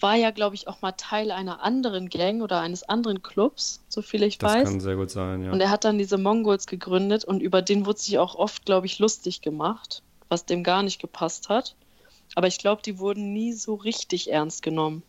war 0.00 0.16
ja, 0.16 0.30
glaube 0.30 0.54
ich, 0.54 0.68
auch 0.68 0.82
mal 0.82 0.92
Teil 0.92 1.30
einer 1.30 1.62
anderen 1.62 2.08
Gang 2.08 2.42
oder 2.42 2.60
eines 2.60 2.82
anderen 2.82 3.22
Clubs, 3.22 3.82
so 3.88 4.02
viel 4.02 4.22
ich 4.22 4.38
das 4.38 4.52
weiß. 4.52 4.62
Das 4.62 4.70
kann 4.70 4.80
sehr 4.80 4.96
gut 4.96 5.10
sein, 5.10 5.42
ja. 5.42 5.52
Und 5.52 5.60
er 5.60 5.70
hat 5.70 5.84
dann 5.84 5.98
diese 5.98 6.18
Mongols 6.18 6.66
gegründet 6.66 7.24
und 7.24 7.40
über 7.40 7.62
den 7.62 7.86
wurde 7.86 8.00
sich 8.00 8.18
auch 8.18 8.34
oft, 8.34 8.66
glaube 8.66 8.86
ich, 8.86 8.98
lustig 8.98 9.40
gemacht, 9.40 10.02
was 10.28 10.44
dem 10.44 10.62
gar 10.64 10.82
nicht 10.82 11.00
gepasst 11.00 11.48
hat. 11.48 11.76
Aber 12.34 12.46
ich 12.46 12.58
glaube, 12.58 12.82
die 12.82 12.98
wurden 12.98 13.32
nie 13.32 13.52
so 13.52 13.74
richtig 13.74 14.30
ernst 14.30 14.62
genommen. 14.62 15.02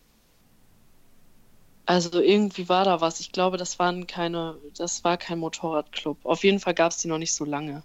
Also 1.87 2.19
irgendwie 2.19 2.67
war 2.67 2.83
da 2.83 3.01
was. 3.01 3.19
Ich 3.19 3.31
glaube, 3.31 3.57
das 3.57 3.77
waren 3.79 4.07
keine, 4.07 4.55
das 4.77 5.03
war 5.03 5.17
kein 5.17 5.39
Motorradclub. 5.39 6.17
Auf 6.23 6.43
jeden 6.43 6.59
Fall 6.59 6.73
gab 6.73 6.91
es 6.91 6.97
die 6.97 7.07
noch 7.07 7.19
nicht 7.19 7.33
so 7.33 7.45
lange. 7.45 7.83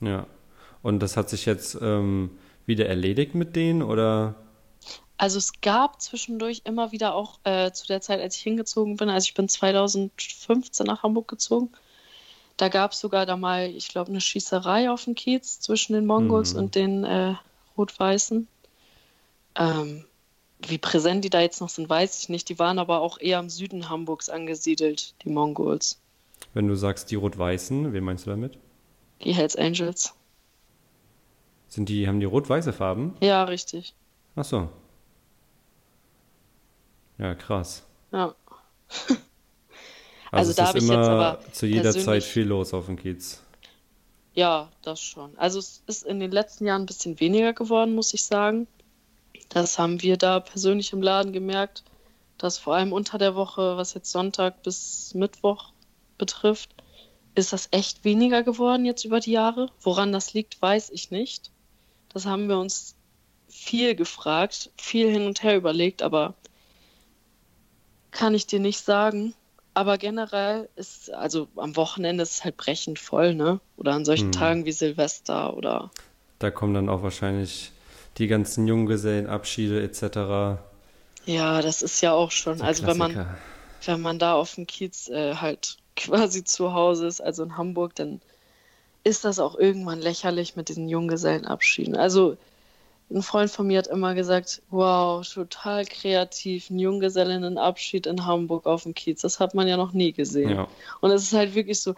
Ja. 0.00 0.26
Und 0.82 1.00
das 1.00 1.16
hat 1.16 1.28
sich 1.28 1.46
jetzt 1.46 1.76
ähm, 1.80 2.30
wieder 2.66 2.86
erledigt 2.86 3.34
mit 3.34 3.56
denen 3.56 3.82
oder? 3.82 4.34
Also 5.18 5.38
es 5.38 5.60
gab 5.60 6.00
zwischendurch 6.00 6.62
immer 6.64 6.92
wieder 6.92 7.14
auch 7.14 7.40
äh, 7.42 7.72
zu 7.72 7.86
der 7.88 8.00
Zeit, 8.00 8.20
als 8.20 8.36
ich 8.36 8.42
hingezogen 8.42 8.96
bin, 8.96 9.10
also 9.10 9.24
ich 9.24 9.34
bin 9.34 9.48
2015 9.48 10.86
nach 10.86 11.02
Hamburg 11.02 11.26
gezogen, 11.26 11.70
da 12.56 12.68
gab 12.68 12.92
es 12.92 13.00
sogar 13.00 13.26
da 13.26 13.36
mal, 13.36 13.68
ich 13.68 13.88
glaube, 13.88 14.10
eine 14.10 14.20
Schießerei 14.20 14.90
auf 14.90 15.04
dem 15.04 15.14
Kiez 15.14 15.60
zwischen 15.60 15.92
den 15.92 16.06
Mongols 16.06 16.54
mhm. 16.54 16.60
und 16.60 16.74
den 16.76 17.04
äh, 17.04 17.34
Rot-Weißen. 17.76 18.46
Ähm, 19.56 20.04
wie 20.66 20.78
präsent 20.78 21.24
die 21.24 21.30
da 21.30 21.40
jetzt 21.40 21.60
noch 21.60 21.68
sind, 21.68 21.88
weiß 21.88 22.20
ich 22.20 22.28
nicht. 22.28 22.48
Die 22.48 22.58
waren 22.58 22.78
aber 22.78 23.00
auch 23.00 23.20
eher 23.20 23.38
im 23.38 23.48
Süden 23.48 23.88
Hamburgs 23.88 24.28
angesiedelt, 24.28 25.14
die 25.22 25.30
Mongols. 25.30 26.00
Wenn 26.54 26.68
du 26.68 26.74
sagst 26.74 27.10
die 27.10 27.16
Rot-Weißen, 27.16 27.92
wen 27.92 28.04
meinst 28.04 28.26
du 28.26 28.30
damit? 28.30 28.58
Die 29.22 29.32
Hells 29.32 29.56
Angels. 29.56 30.14
Sind 31.68 31.88
die, 31.88 32.08
haben 32.08 32.20
die 32.20 32.26
rot-weiße 32.26 32.72
Farben? 32.72 33.14
Ja, 33.20 33.44
richtig. 33.44 33.94
Ach 34.36 34.44
so. 34.44 34.68
Ja, 37.18 37.34
krass. 37.34 37.84
Ja. 38.12 38.34
also, 40.30 40.52
also 40.52 40.52
da 40.54 40.66
habe 40.68 40.78
ich 40.78 40.84
jetzt 40.84 40.96
aber 40.96 41.40
zu 41.52 41.66
jeder 41.66 41.92
Zeit 41.92 42.22
viel 42.22 42.44
los 42.44 42.72
auf 42.72 42.86
dem 42.86 42.96
Kiez. 42.96 43.42
Ja, 44.34 44.70
das 44.82 45.00
schon. 45.00 45.36
Also 45.36 45.58
es 45.58 45.82
ist 45.86 46.04
in 46.04 46.20
den 46.20 46.30
letzten 46.30 46.64
Jahren 46.64 46.82
ein 46.82 46.86
bisschen 46.86 47.18
weniger 47.18 47.52
geworden, 47.52 47.94
muss 47.94 48.14
ich 48.14 48.24
sagen. 48.24 48.68
Das 49.48 49.78
haben 49.78 50.00
wir 50.02 50.16
da 50.16 50.40
persönlich 50.40 50.92
im 50.92 51.02
Laden 51.02 51.32
gemerkt, 51.32 51.82
dass 52.36 52.58
vor 52.58 52.76
allem 52.76 52.92
unter 52.92 53.18
der 53.18 53.34
Woche, 53.34 53.76
was 53.76 53.94
jetzt 53.94 54.12
Sonntag 54.12 54.62
bis 54.62 55.12
Mittwoch 55.14 55.72
betrifft, 56.18 56.70
ist 57.34 57.52
das 57.52 57.68
echt 57.72 58.04
weniger 58.04 58.42
geworden 58.42 58.84
jetzt 58.84 59.04
über 59.04 59.20
die 59.20 59.32
Jahre. 59.32 59.70
Woran 59.80 60.12
das 60.12 60.34
liegt, 60.34 60.60
weiß 60.62 60.90
ich 60.90 61.10
nicht. 61.10 61.50
Das 62.12 62.26
haben 62.26 62.48
wir 62.48 62.58
uns 62.58 62.94
viel 63.48 63.94
gefragt, 63.94 64.70
viel 64.76 65.10
hin 65.10 65.26
und 65.26 65.42
her 65.42 65.56
überlegt, 65.56 66.02
aber 66.02 66.34
kann 68.10 68.34
ich 68.34 68.46
dir 68.46 68.60
nicht 68.60 68.84
sagen. 68.84 69.34
Aber 69.74 69.96
generell 69.96 70.68
ist, 70.74 71.12
also 71.12 71.46
am 71.54 71.76
Wochenende 71.76 72.22
ist 72.22 72.32
es 72.32 72.44
halt 72.44 72.56
brechend 72.56 72.98
voll, 72.98 73.34
ne? 73.34 73.60
Oder 73.76 73.92
an 73.92 74.04
solchen 74.04 74.26
hm. 74.26 74.32
Tagen 74.32 74.64
wie 74.64 74.72
Silvester 74.72 75.56
oder. 75.56 75.90
Da 76.40 76.50
kommen 76.50 76.74
dann 76.74 76.88
auch 76.88 77.02
wahrscheinlich 77.02 77.70
die 78.16 78.26
ganzen 78.26 78.66
Junggesellenabschiede 78.66 79.80
etc. 79.82 80.60
Ja, 81.26 81.62
das 81.62 81.82
ist 81.82 82.00
ja 82.00 82.12
auch 82.12 82.30
schon. 82.30 82.60
Also 82.60 82.86
wenn 82.86 82.96
man, 82.96 83.36
wenn 83.84 84.00
man 84.00 84.18
da 84.18 84.34
auf 84.34 84.54
dem 84.56 84.66
Kiez 84.66 85.08
äh, 85.08 85.36
halt 85.36 85.76
quasi 85.94 86.42
zu 86.42 86.72
Hause 86.72 87.06
ist, 87.06 87.20
also 87.20 87.44
in 87.44 87.56
Hamburg, 87.56 87.94
dann 87.94 88.20
ist 89.04 89.24
das 89.24 89.38
auch 89.38 89.56
irgendwann 89.56 90.00
lächerlich 90.00 90.56
mit 90.56 90.68
diesen 90.68 90.88
Junggesellenabschieden. 90.88 91.96
Also 91.96 92.36
ein 93.10 93.22
Freund 93.22 93.50
von 93.50 93.66
mir 93.66 93.78
hat 93.78 93.86
immer 93.86 94.14
gesagt, 94.14 94.62
wow, 94.70 95.26
total 95.26 95.84
kreativ, 95.86 96.68
ein 96.68 96.78
Junggesellinnenabschied 96.78 98.06
in 98.06 98.26
Hamburg 98.26 98.66
auf 98.66 98.82
dem 98.82 98.94
Kiez. 98.94 99.22
Das 99.22 99.40
hat 99.40 99.54
man 99.54 99.66
ja 99.66 99.76
noch 99.76 99.92
nie 99.92 100.12
gesehen. 100.12 100.50
Ja. 100.50 100.68
Und 101.00 101.10
es 101.10 101.22
ist 101.22 101.32
halt 101.32 101.54
wirklich 101.54 101.80
so, 101.80 101.94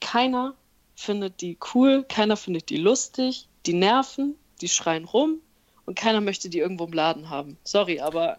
keiner 0.00 0.54
findet 0.94 1.40
die 1.40 1.58
cool, 1.74 2.04
keiner 2.08 2.36
findet 2.36 2.70
die 2.70 2.76
lustig, 2.76 3.48
die 3.66 3.72
nerven, 3.74 4.36
die 4.60 4.68
schreien 4.68 5.04
rum 5.04 5.38
und 5.86 5.96
keiner 5.96 6.20
möchte 6.20 6.48
die 6.48 6.58
irgendwo 6.58 6.84
im 6.84 6.92
Laden 6.92 7.30
haben. 7.30 7.56
Sorry, 7.64 8.00
aber 8.00 8.38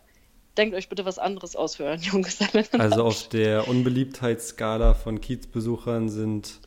denkt 0.57 0.75
euch 0.75 0.87
bitte 0.87 1.05
was 1.05 1.19
anderes 1.19 1.55
aus 1.55 1.75
für 1.75 1.83
euren 1.83 2.01
Junggesellinnenabschied. 2.01 2.79
Also 2.79 3.03
auf 3.03 3.27
der 3.29 3.67
Unbeliebtheitsskala 3.67 4.93
von 4.93 5.19
Kiezbesuchern 5.19 6.09
sind 6.09 6.59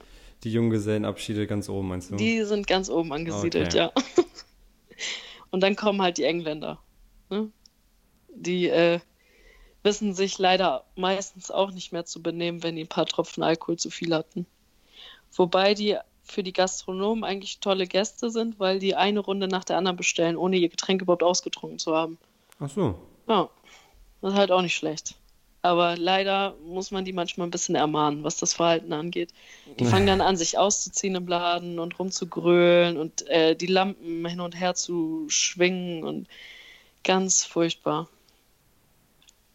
die 0.44 0.52
Junggesellenabschiede 0.52 1.46
ganz 1.46 1.68
oben, 1.68 1.88
meinst 1.88 2.10
du? 2.10 2.16
Die 2.16 2.42
sind 2.44 2.66
ganz 2.66 2.90
oben 2.90 3.12
angesiedelt, 3.12 3.68
okay. 3.68 3.76
ja. 3.76 3.92
Und 5.50 5.62
dann 5.62 5.76
kommen 5.76 6.02
halt 6.02 6.18
die 6.18 6.24
Engländer. 6.24 6.78
Ne? 7.30 7.50
Die 8.34 8.68
äh, 8.68 9.00
wissen 9.82 10.14
sich 10.14 10.38
leider 10.38 10.84
meistens 10.96 11.50
auch 11.50 11.70
nicht 11.70 11.92
mehr 11.92 12.04
zu 12.04 12.22
benehmen, 12.22 12.62
wenn 12.62 12.76
die 12.76 12.84
ein 12.84 12.88
paar 12.88 13.06
Tropfen 13.06 13.42
Alkohol 13.42 13.76
zu 13.78 13.90
viel 13.90 14.14
hatten. 14.14 14.46
Wobei 15.34 15.74
die 15.74 15.96
für 16.22 16.42
die 16.42 16.52
Gastronomen 16.52 17.24
eigentlich 17.24 17.60
tolle 17.60 17.86
Gäste 17.86 18.30
sind, 18.30 18.60
weil 18.60 18.78
die 18.78 18.94
eine 18.94 19.20
Runde 19.20 19.48
nach 19.48 19.64
der 19.64 19.76
anderen 19.76 19.96
bestellen, 19.96 20.36
ohne 20.36 20.56
ihr 20.56 20.68
Getränk 20.68 21.02
überhaupt 21.02 21.22
ausgetrunken 21.22 21.78
zu 21.78 21.94
haben. 21.96 22.18
Ach 22.60 22.70
so. 22.70 22.94
Ja, 23.28 23.48
das 24.20 24.32
ist 24.32 24.38
halt 24.38 24.52
auch 24.52 24.62
nicht 24.62 24.74
schlecht. 24.74 25.16
Aber 25.62 25.96
leider 25.96 26.56
muss 26.66 26.90
man 26.90 27.04
die 27.04 27.12
manchmal 27.12 27.46
ein 27.46 27.52
bisschen 27.52 27.76
ermahnen, 27.76 28.24
was 28.24 28.36
das 28.36 28.52
Verhalten 28.52 28.92
angeht. 28.92 29.32
Die 29.78 29.84
fangen 29.84 30.08
dann 30.08 30.20
an, 30.20 30.36
sich 30.36 30.58
auszuziehen 30.58 31.14
im 31.14 31.28
Laden 31.28 31.78
und 31.78 31.98
rumzugrölen 32.00 32.96
und 32.96 33.28
äh, 33.28 33.54
die 33.54 33.68
Lampen 33.68 34.26
hin 34.26 34.40
und 34.40 34.58
her 34.58 34.74
zu 34.74 35.26
schwingen 35.28 36.02
und 36.02 36.26
ganz 37.04 37.44
furchtbar. 37.44 38.08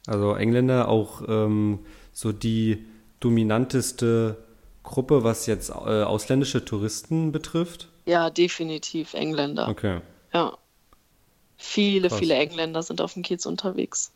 Also 0.08 0.34
Engländer 0.36 0.88
auch 0.88 1.22
ähm, 1.28 1.80
so 2.14 2.32
die 2.32 2.86
dominanteste 3.20 4.38
Gruppe, 4.84 5.26
was 5.26 5.46
jetzt 5.46 5.70
äh, 5.70 5.74
ausländische 6.04 6.64
Touristen 6.64 7.34
betrifft? 7.34 7.90
Ja, 8.06 8.30
definitiv 8.30 9.14
Engländer. 9.14 9.68
Okay. 9.68 10.00
Ja. 10.34 10.58
Viele, 11.58 12.08
Krass. 12.08 12.20
viele 12.20 12.36
Engländer 12.36 12.82
sind 12.82 13.02
auf 13.02 13.14
dem 13.14 13.24
Kiez 13.24 13.46
unterwegs. 13.46 14.14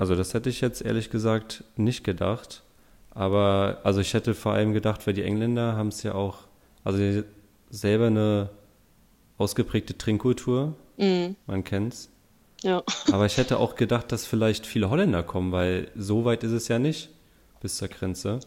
Also 0.00 0.14
das 0.14 0.32
hätte 0.32 0.48
ich 0.48 0.62
jetzt 0.62 0.80
ehrlich 0.80 1.10
gesagt 1.10 1.62
nicht 1.76 2.04
gedacht. 2.04 2.62
Aber 3.10 3.80
also 3.84 4.00
ich 4.00 4.14
hätte 4.14 4.34
vor 4.34 4.52
allem 4.52 4.72
gedacht, 4.72 5.06
weil 5.06 5.12
die 5.12 5.22
Engländer 5.22 5.76
haben 5.76 5.88
es 5.88 6.02
ja 6.02 6.14
auch, 6.14 6.38
also 6.84 7.22
selber 7.68 8.06
eine 8.06 8.48
ausgeprägte 9.36 9.98
Trinkkultur. 9.98 10.74
Mhm. 10.96 11.36
Man 11.46 11.64
kennt's. 11.64 12.08
Ja. 12.62 12.82
Aber 13.12 13.26
ich 13.26 13.36
hätte 13.36 13.58
auch 13.58 13.74
gedacht, 13.74 14.10
dass 14.10 14.26
vielleicht 14.26 14.64
viele 14.66 14.88
Holländer 14.88 15.22
kommen, 15.22 15.52
weil 15.52 15.90
so 15.96 16.24
weit 16.24 16.44
ist 16.44 16.52
es 16.52 16.68
ja 16.68 16.78
nicht 16.78 17.10
bis 17.60 17.76
zur 17.76 17.88
Grenze. 17.88 18.40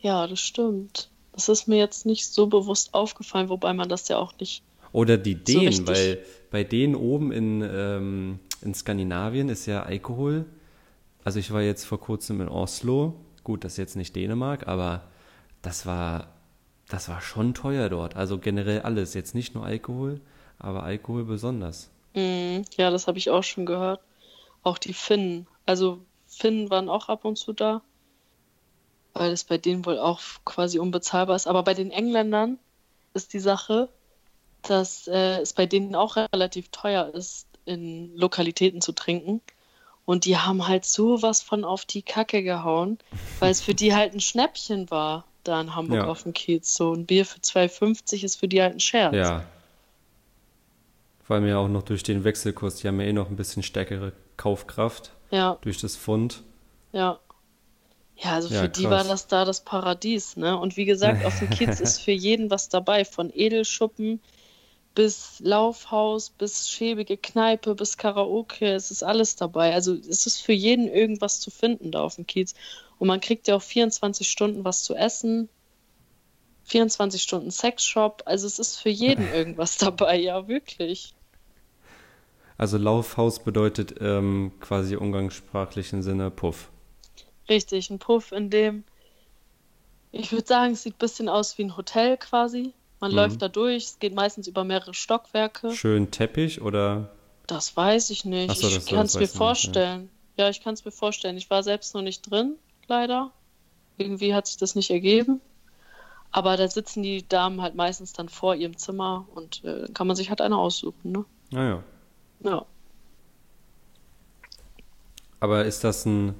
ja, 0.00 0.26
das 0.26 0.40
stimmt. 0.40 1.08
Das 1.32 1.48
ist 1.48 1.68
mir 1.68 1.76
jetzt 1.78 2.04
nicht 2.06 2.26
so 2.26 2.46
bewusst 2.46 2.92
aufgefallen, 2.94 3.48
wobei 3.48 3.72
man 3.72 3.88
das 3.88 4.08
ja 4.08 4.18
auch 4.18 4.34
nicht. 4.38 4.62
Oder 4.92 5.16
die 5.18 5.34
So 5.34 5.38
Dänen, 5.44 5.66
richtig. 5.68 5.88
weil 5.88 6.18
bei 6.50 6.64
denen 6.64 6.94
oben 6.94 7.32
in, 7.32 7.62
ähm, 7.62 8.38
in 8.62 8.74
Skandinavien 8.74 9.48
ist 9.48 9.64
ja 9.66 9.82
Alkohol. 9.82 10.44
Also 11.26 11.40
ich 11.40 11.50
war 11.50 11.60
jetzt 11.60 11.84
vor 11.84 11.98
kurzem 11.98 12.40
in 12.40 12.48
Oslo. 12.48 13.14
Gut, 13.42 13.64
das 13.64 13.72
ist 13.72 13.78
jetzt 13.78 13.96
nicht 13.96 14.14
Dänemark, 14.14 14.68
aber 14.68 15.02
das 15.60 15.84
war, 15.84 16.28
das 16.88 17.08
war 17.08 17.20
schon 17.20 17.52
teuer 17.52 17.88
dort. 17.88 18.14
Also 18.14 18.38
generell 18.38 18.82
alles. 18.82 19.12
Jetzt 19.12 19.34
nicht 19.34 19.52
nur 19.52 19.66
Alkohol, 19.66 20.20
aber 20.60 20.84
Alkohol 20.84 21.24
besonders. 21.24 21.90
Mhm. 22.14 22.64
Ja, 22.76 22.92
das 22.92 23.08
habe 23.08 23.18
ich 23.18 23.28
auch 23.30 23.42
schon 23.42 23.66
gehört. 23.66 24.00
Auch 24.62 24.78
die 24.78 24.92
Finnen. 24.92 25.48
Also 25.64 25.98
Finnen 26.28 26.70
waren 26.70 26.88
auch 26.88 27.08
ab 27.08 27.24
und 27.24 27.34
zu 27.34 27.52
da, 27.52 27.82
weil 29.12 29.32
es 29.32 29.42
bei 29.42 29.58
denen 29.58 29.84
wohl 29.84 29.98
auch 29.98 30.20
quasi 30.44 30.78
unbezahlbar 30.78 31.34
ist. 31.34 31.48
Aber 31.48 31.64
bei 31.64 31.74
den 31.74 31.90
Engländern 31.90 32.56
ist 33.14 33.32
die 33.32 33.40
Sache, 33.40 33.88
dass 34.62 35.08
äh, 35.08 35.40
es 35.40 35.54
bei 35.54 35.66
denen 35.66 35.96
auch 35.96 36.14
relativ 36.14 36.68
teuer 36.68 37.12
ist, 37.12 37.48
in 37.64 38.16
Lokalitäten 38.16 38.80
zu 38.80 38.92
trinken. 38.92 39.40
Und 40.06 40.24
die 40.24 40.38
haben 40.38 40.66
halt 40.68 40.84
sowas 40.86 41.42
von 41.42 41.64
auf 41.64 41.84
die 41.84 42.00
Kacke 42.02 42.42
gehauen, 42.42 42.98
weil 43.40 43.50
es 43.50 43.60
für 43.60 43.74
die 43.74 43.94
halt 43.94 44.14
ein 44.14 44.20
Schnäppchen 44.20 44.90
war, 44.90 45.24
da 45.44 45.60
in 45.60 45.74
Hamburg 45.74 45.96
Ja. 45.98 46.06
auf 46.06 46.22
dem 46.22 46.32
Kiez. 46.32 46.72
So 46.74 46.94
ein 46.94 47.04
Bier 47.06 47.26
für 47.26 47.40
2,50 47.40 48.24
ist 48.24 48.36
für 48.36 48.48
die 48.48 48.62
halt 48.62 48.74
ein 48.74 48.80
Scherz. 48.80 49.14
Ja. 49.14 49.44
Vor 51.22 51.36
allem 51.36 51.46
ja 51.48 51.58
auch 51.58 51.68
noch 51.68 51.82
durch 51.82 52.02
den 52.04 52.22
Wechselkurs. 52.24 52.76
Die 52.76 52.88
haben 52.88 53.00
ja 53.00 53.06
eh 53.08 53.12
noch 53.12 53.28
ein 53.28 53.36
bisschen 53.36 53.62
stärkere 53.64 54.12
Kaufkraft 54.36 55.10
Ja. 55.30 55.58
durch 55.62 55.78
das 55.80 55.96
Pfund. 55.96 56.42
Ja. 56.92 57.18
Ja, 58.18 58.30
also 58.32 58.48
Ja, 58.48 58.60
für 58.62 58.68
die 58.68 58.84
krass. 58.84 58.90
war 58.92 59.04
das 59.04 59.26
da 59.26 59.44
das 59.44 59.60
Paradies, 59.62 60.36
ne? 60.36 60.56
Und 60.56 60.76
wie 60.76 60.84
gesagt, 60.86 61.24
auf 61.26 61.38
dem 61.38 61.50
Kiez 61.50 61.80
ist 61.80 62.00
für 62.00 62.12
jeden 62.12 62.48
was 62.50 62.68
dabei, 62.68 63.04
von 63.04 63.30
Edelschuppen 63.34 64.20
bis 64.96 65.40
Laufhaus, 65.40 66.30
bis 66.30 66.70
schäbige 66.70 67.18
Kneipe, 67.18 67.74
bis 67.74 67.98
Karaoke, 67.98 68.72
es 68.72 68.90
ist 68.90 69.04
alles 69.04 69.36
dabei. 69.36 69.74
Also 69.74 69.94
es 69.94 70.26
ist 70.26 70.40
für 70.40 70.54
jeden 70.54 70.88
irgendwas 70.88 71.38
zu 71.38 71.50
finden 71.50 71.92
da 71.92 72.02
auf 72.02 72.16
dem 72.16 72.26
Kiez. 72.26 72.54
Und 72.98 73.06
man 73.06 73.20
kriegt 73.20 73.46
ja 73.46 73.56
auch 73.56 73.62
24 73.62 74.28
Stunden 74.28 74.64
was 74.64 74.82
zu 74.82 74.94
essen, 74.94 75.50
24 76.64 77.22
Stunden 77.22 77.50
Sexshop, 77.50 78.22
also 78.24 78.46
es 78.46 78.58
ist 78.58 78.78
für 78.78 78.88
jeden 78.88 79.28
irgendwas 79.32 79.76
dabei, 79.76 80.18
ja, 80.18 80.48
wirklich. 80.48 81.14
Also 82.56 82.78
Laufhaus 82.78 83.44
bedeutet 83.44 83.96
ähm, 84.00 84.52
quasi 84.60 84.96
umgangssprachlichen 84.96 86.02
Sinne 86.02 86.30
Puff. 86.30 86.70
Richtig, 87.50 87.90
ein 87.90 87.98
Puff, 87.98 88.32
in 88.32 88.48
dem, 88.48 88.84
ich 90.10 90.32
würde 90.32 90.46
sagen, 90.46 90.72
es 90.72 90.84
sieht 90.84 90.94
ein 90.94 90.98
bisschen 90.98 91.28
aus 91.28 91.58
wie 91.58 91.64
ein 91.64 91.76
Hotel 91.76 92.16
quasi. 92.16 92.72
Man 93.00 93.10
Mhm. 93.10 93.16
läuft 93.16 93.42
da 93.42 93.48
durch, 93.48 93.84
es 93.84 93.98
geht 93.98 94.14
meistens 94.14 94.46
über 94.48 94.64
mehrere 94.64 94.94
Stockwerke. 94.94 95.70
Schön 95.72 96.10
Teppich 96.10 96.60
oder 96.62 97.10
Das 97.46 97.76
weiß 97.76 98.10
ich 98.10 98.24
nicht. 98.24 98.56
So, 98.56 98.66
ich 98.68 98.86
kann 98.86 99.06
es 99.06 99.14
mir 99.14 99.20
du 99.20 99.24
nicht, 99.26 99.34
ja. 99.34 99.38
vorstellen. 99.38 100.10
Ja, 100.36 100.48
ich 100.48 100.62
kann 100.62 100.74
es 100.74 100.84
mir 100.84 100.90
vorstellen. 100.90 101.36
Ich 101.36 101.48
war 101.48 101.62
selbst 101.62 101.94
noch 101.94 102.02
nicht 102.02 102.28
drin, 102.30 102.56
leider. 102.88 103.30
Irgendwie 103.98 104.34
hat 104.34 104.46
sich 104.46 104.56
das 104.56 104.74
nicht 104.74 104.90
ergeben. 104.90 105.40
Aber 106.32 106.56
da 106.56 106.66
sitzen 106.68 107.02
die 107.02 107.26
Damen 107.28 107.62
halt 107.62 107.74
meistens 107.76 108.12
dann 108.12 108.28
vor 108.28 108.54
ihrem 108.56 108.76
Zimmer 108.76 109.26
und 109.34 109.64
äh, 109.64 109.86
kann 109.94 110.06
man 110.06 110.16
sich 110.16 110.28
halt 110.28 110.40
eine 110.40 110.56
aussuchen, 110.58 111.12
ne? 111.12 111.24
naja. 111.50 111.82
Ja. 112.40 112.66
Aber 115.40 115.64
ist 115.64 115.84
das 115.84 116.04
ein 116.06 116.34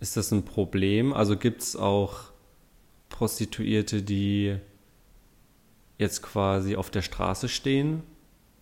ist 0.00 0.16
das 0.16 0.30
ein 0.32 0.44
Problem? 0.44 1.12
Also 1.12 1.36
gibt 1.36 1.62
es 1.62 1.76
auch 1.76 2.14
Prostituierte, 3.10 4.02
die 4.02 4.56
jetzt 6.00 6.22
quasi 6.22 6.76
auf 6.76 6.90
der 6.90 7.02
Straße 7.02 7.48
stehen? 7.48 8.02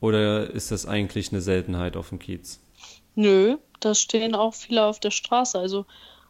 Oder 0.00 0.50
ist 0.50 0.70
das 0.70 0.86
eigentlich 0.86 1.32
eine 1.32 1.40
Seltenheit 1.40 1.96
auf 1.96 2.10
dem 2.10 2.18
Kiez? 2.18 2.60
Nö, 3.14 3.56
da 3.80 3.94
stehen 3.94 4.34
auch 4.34 4.54
viele 4.54 4.84
auf 4.84 5.00
der 5.00 5.10
Straße. 5.10 5.58
Also 5.58 5.86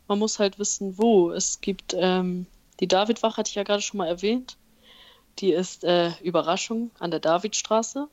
man 0.06 0.18
muss 0.18 0.38
halt 0.38 0.58
wissen, 0.58 0.96
wo. 0.96 1.30
Es 1.30 1.60
gibt 1.60 1.94
ähm, 1.98 2.46
die 2.80 2.88
Davidwache, 2.88 3.36
hatte 3.36 3.50
ich 3.50 3.56
ja 3.56 3.64
gerade 3.64 3.82
schon 3.82 3.98
mal 3.98 4.08
erwähnt. 4.08 4.56
Die 5.38 5.52
ist 5.52 5.84
äh, 5.84 6.10
Überraschung 6.22 6.90
an 6.98 7.10
der 7.10 7.20
Davidstraße. 7.20 8.08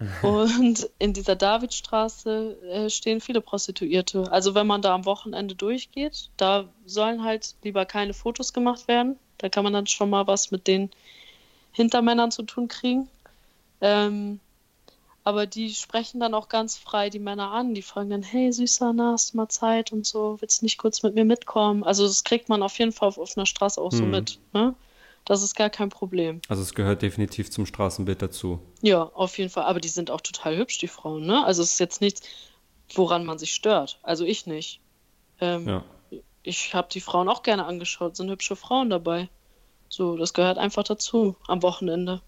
Und 0.22 0.88
in 0.98 1.12
dieser 1.12 1.36
Davidstraße 1.36 2.56
äh, 2.62 2.90
stehen 2.90 3.20
viele 3.20 3.40
Prostituierte. 3.40 4.30
Also 4.32 4.54
wenn 4.54 4.66
man 4.66 4.80
da 4.80 4.94
am 4.94 5.04
Wochenende 5.04 5.54
durchgeht, 5.54 6.30
da 6.36 6.68
sollen 6.86 7.22
halt 7.22 7.54
lieber 7.62 7.84
keine 7.84 8.14
Fotos 8.14 8.52
gemacht 8.52 8.88
werden. 8.88 9.18
Da 9.38 9.48
kann 9.48 9.64
man 9.64 9.72
dann 9.72 9.86
schon 9.86 10.08
mal 10.08 10.26
was 10.26 10.50
mit 10.50 10.66
den 10.66 10.90
Hintermännern 11.72 12.30
zu 12.30 12.42
tun 12.42 12.68
kriegen. 12.68 13.08
Ähm, 13.80 14.40
aber 15.22 15.46
die 15.46 15.74
sprechen 15.74 16.18
dann 16.18 16.34
auch 16.34 16.48
ganz 16.48 16.76
frei 16.76 17.10
die 17.10 17.18
Männer 17.18 17.50
an. 17.50 17.74
Die 17.74 17.82
fragen 17.82 18.10
dann, 18.10 18.22
hey 18.22 18.52
Süßer, 18.52 18.92
na, 18.92 19.12
hast 19.12 19.32
du 19.32 19.36
mal 19.36 19.48
Zeit 19.48 19.92
und 19.92 20.06
so, 20.06 20.38
willst 20.40 20.62
du 20.62 20.64
nicht 20.66 20.78
kurz 20.78 21.02
mit 21.02 21.14
mir 21.14 21.24
mitkommen? 21.24 21.84
Also 21.84 22.06
das 22.06 22.24
kriegt 22.24 22.48
man 22.48 22.62
auf 22.62 22.78
jeden 22.78 22.92
Fall 22.92 23.08
auf 23.08 23.18
offener 23.18 23.46
Straße 23.46 23.80
auch 23.80 23.92
so 23.92 24.04
Hm. 24.04 24.10
mit. 24.10 24.38
Ne? 24.52 24.74
Das 25.26 25.42
ist 25.42 25.54
gar 25.54 25.68
kein 25.70 25.90
Problem. 25.90 26.40
Also 26.48 26.62
es 26.62 26.74
gehört 26.74 27.02
definitiv 27.02 27.50
zum 27.50 27.66
Straßenbild 27.66 28.22
dazu. 28.22 28.60
Ja, 28.80 29.02
auf 29.02 29.36
jeden 29.38 29.50
Fall. 29.50 29.64
Aber 29.64 29.78
die 29.78 29.88
sind 29.88 30.10
auch 30.10 30.22
total 30.22 30.56
hübsch, 30.56 30.78
die 30.78 30.88
Frauen, 30.88 31.26
ne? 31.26 31.44
Also 31.44 31.62
es 31.62 31.72
ist 31.72 31.78
jetzt 31.78 32.00
nichts, 32.00 32.22
woran 32.94 33.26
man 33.26 33.38
sich 33.38 33.54
stört. 33.54 33.98
Also 34.02 34.24
ich 34.24 34.46
nicht. 34.46 34.80
Ähm, 35.40 35.66
Ja. 35.68 35.84
Ich 36.42 36.74
habe 36.74 36.88
die 36.90 37.02
Frauen 37.02 37.28
auch 37.28 37.42
gerne 37.42 37.66
angeschaut, 37.66 38.16
sind 38.16 38.30
hübsche 38.30 38.56
Frauen 38.56 38.88
dabei. 38.88 39.28
So, 39.90 40.16
das 40.16 40.32
gehört 40.32 40.56
einfach 40.56 40.84
dazu 40.84 41.34
am 41.48 41.62
Wochenende. 41.62 42.22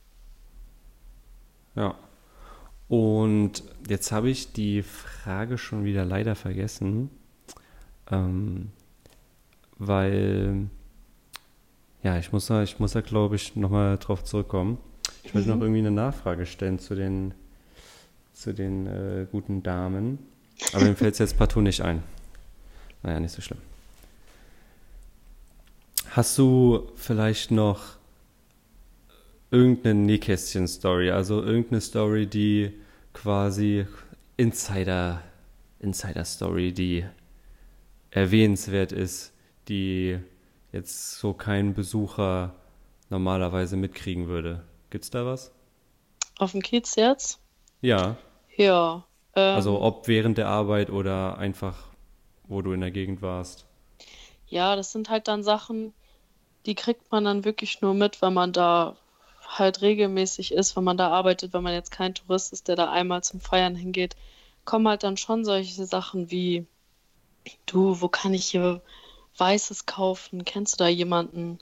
Ja. 1.77 1.95
Und 2.89 3.63
jetzt 3.89 4.11
habe 4.11 4.29
ich 4.29 4.53
die 4.53 4.83
Frage 4.83 5.57
schon 5.57 5.85
wieder 5.85 6.05
leider 6.05 6.35
vergessen, 6.35 7.09
ähm, 8.11 8.73
weil, 9.79 10.69
ja, 12.03 12.19
ich 12.19 12.33
muss 12.33 12.47
da, 12.47 12.65
ich 12.65 12.81
muss 12.81 12.93
da, 12.93 13.01
glaube 13.01 13.37
ich, 13.37 13.55
nochmal 13.55 13.97
drauf 13.97 14.25
zurückkommen. 14.25 14.79
Ich 15.23 15.33
wollte 15.33 15.49
noch 15.49 15.61
irgendwie 15.61 15.79
eine 15.79 15.93
Nachfrage 15.93 16.47
stellen 16.47 16.81
zu 16.81 16.97
den, 16.97 17.33
zu 18.33 18.53
den 18.53 18.87
äh, 18.89 19.27
guten 19.31 19.63
Damen, 19.63 20.19
aber 20.73 20.85
mir 20.85 20.97
fällt 20.97 21.13
es 21.13 21.21
jetzt 21.21 21.39
partout 21.39 21.63
nicht 21.63 21.81
ein. 21.81 22.03
Naja, 23.05 23.21
nicht 23.21 23.33
so 23.33 23.41
schlimm. 23.41 23.61
Hast 26.15 26.37
du 26.37 26.91
vielleicht 26.95 27.51
noch 27.51 27.81
irgendeine 29.51 30.01
Nähkästchen-Story, 30.01 31.11
also 31.11 31.43
irgendeine 31.43 31.81
Story, 31.81 32.27
die 32.27 32.73
quasi 33.15 33.87
Insider, 34.37 35.23
Insider-Story, 35.81 36.73
die 36.73 37.07
erwähnenswert 38.11 38.93
ist, 38.93 39.33
die 39.69 40.19
jetzt 40.71 41.19
so 41.19 41.33
kein 41.33 41.75
Besucher 41.75 42.55
normalerweise 43.09 43.77
mitkriegen 43.77 44.27
würde. 44.29 44.65
Gibt's 44.91 45.11
da 45.11 45.25
was? 45.25 45.51
Auf 46.39 46.53
dem 46.53 46.63
Kiez 46.63 46.97
jetzt? 46.97 47.41
Ja. 47.81 48.17
Ja. 48.57 49.07
Ähm, 49.35 49.55
Also 49.55 49.81
ob 49.81 50.09
während 50.09 50.37
der 50.37 50.49
Arbeit 50.49 50.91
oder 50.91 51.39
einfach, 51.39 51.89
wo 52.49 52.61
du 52.61 52.73
in 52.73 52.81
der 52.81 52.91
Gegend 52.91 53.23
warst. 53.23 53.67
ja, 54.47 54.77
das 54.77 54.93
sind 54.93 55.09
halt 55.09 55.29
dann 55.29 55.43
Sachen, 55.43 55.95
die 56.67 56.75
kriegt 56.75 57.11
man 57.11 57.25
dann 57.25 57.45
wirklich 57.45 57.81
nur 57.81 57.95
mit, 57.95 58.23
wenn 58.23 58.35
man 58.35 58.53
da 58.53 58.97
halt 59.47 59.83
regelmäßig 59.83 60.53
ist, 60.53 60.77
wenn 60.77 60.85
man 60.85 60.97
da 60.97 61.09
arbeitet, 61.11 61.53
wenn 61.53 61.63
man 61.63 61.75
jetzt 61.75 61.91
kein 61.91 62.15
Tourist 62.15 62.53
ist, 62.53 62.69
der 62.69 62.77
da 62.77 62.91
einmal 62.91 63.23
zum 63.23 63.41
Feiern 63.41 63.75
hingeht, 63.75 64.17
kommen 64.65 64.89
halt 64.89 65.03
dann 65.03 65.17
schon 65.17 65.45
solche 65.45 65.85
Sachen 65.85 66.31
wie, 66.31 66.67
du, 67.67 68.01
wo 68.01 68.09
kann 68.09 68.35
ich 68.35 68.47
hier 68.47 68.81
Weißes 69.37 69.87
kaufen? 69.87 70.45
Kennst 70.45 70.75
du 70.75 70.85
da 70.85 70.89
jemanden? 70.89 71.59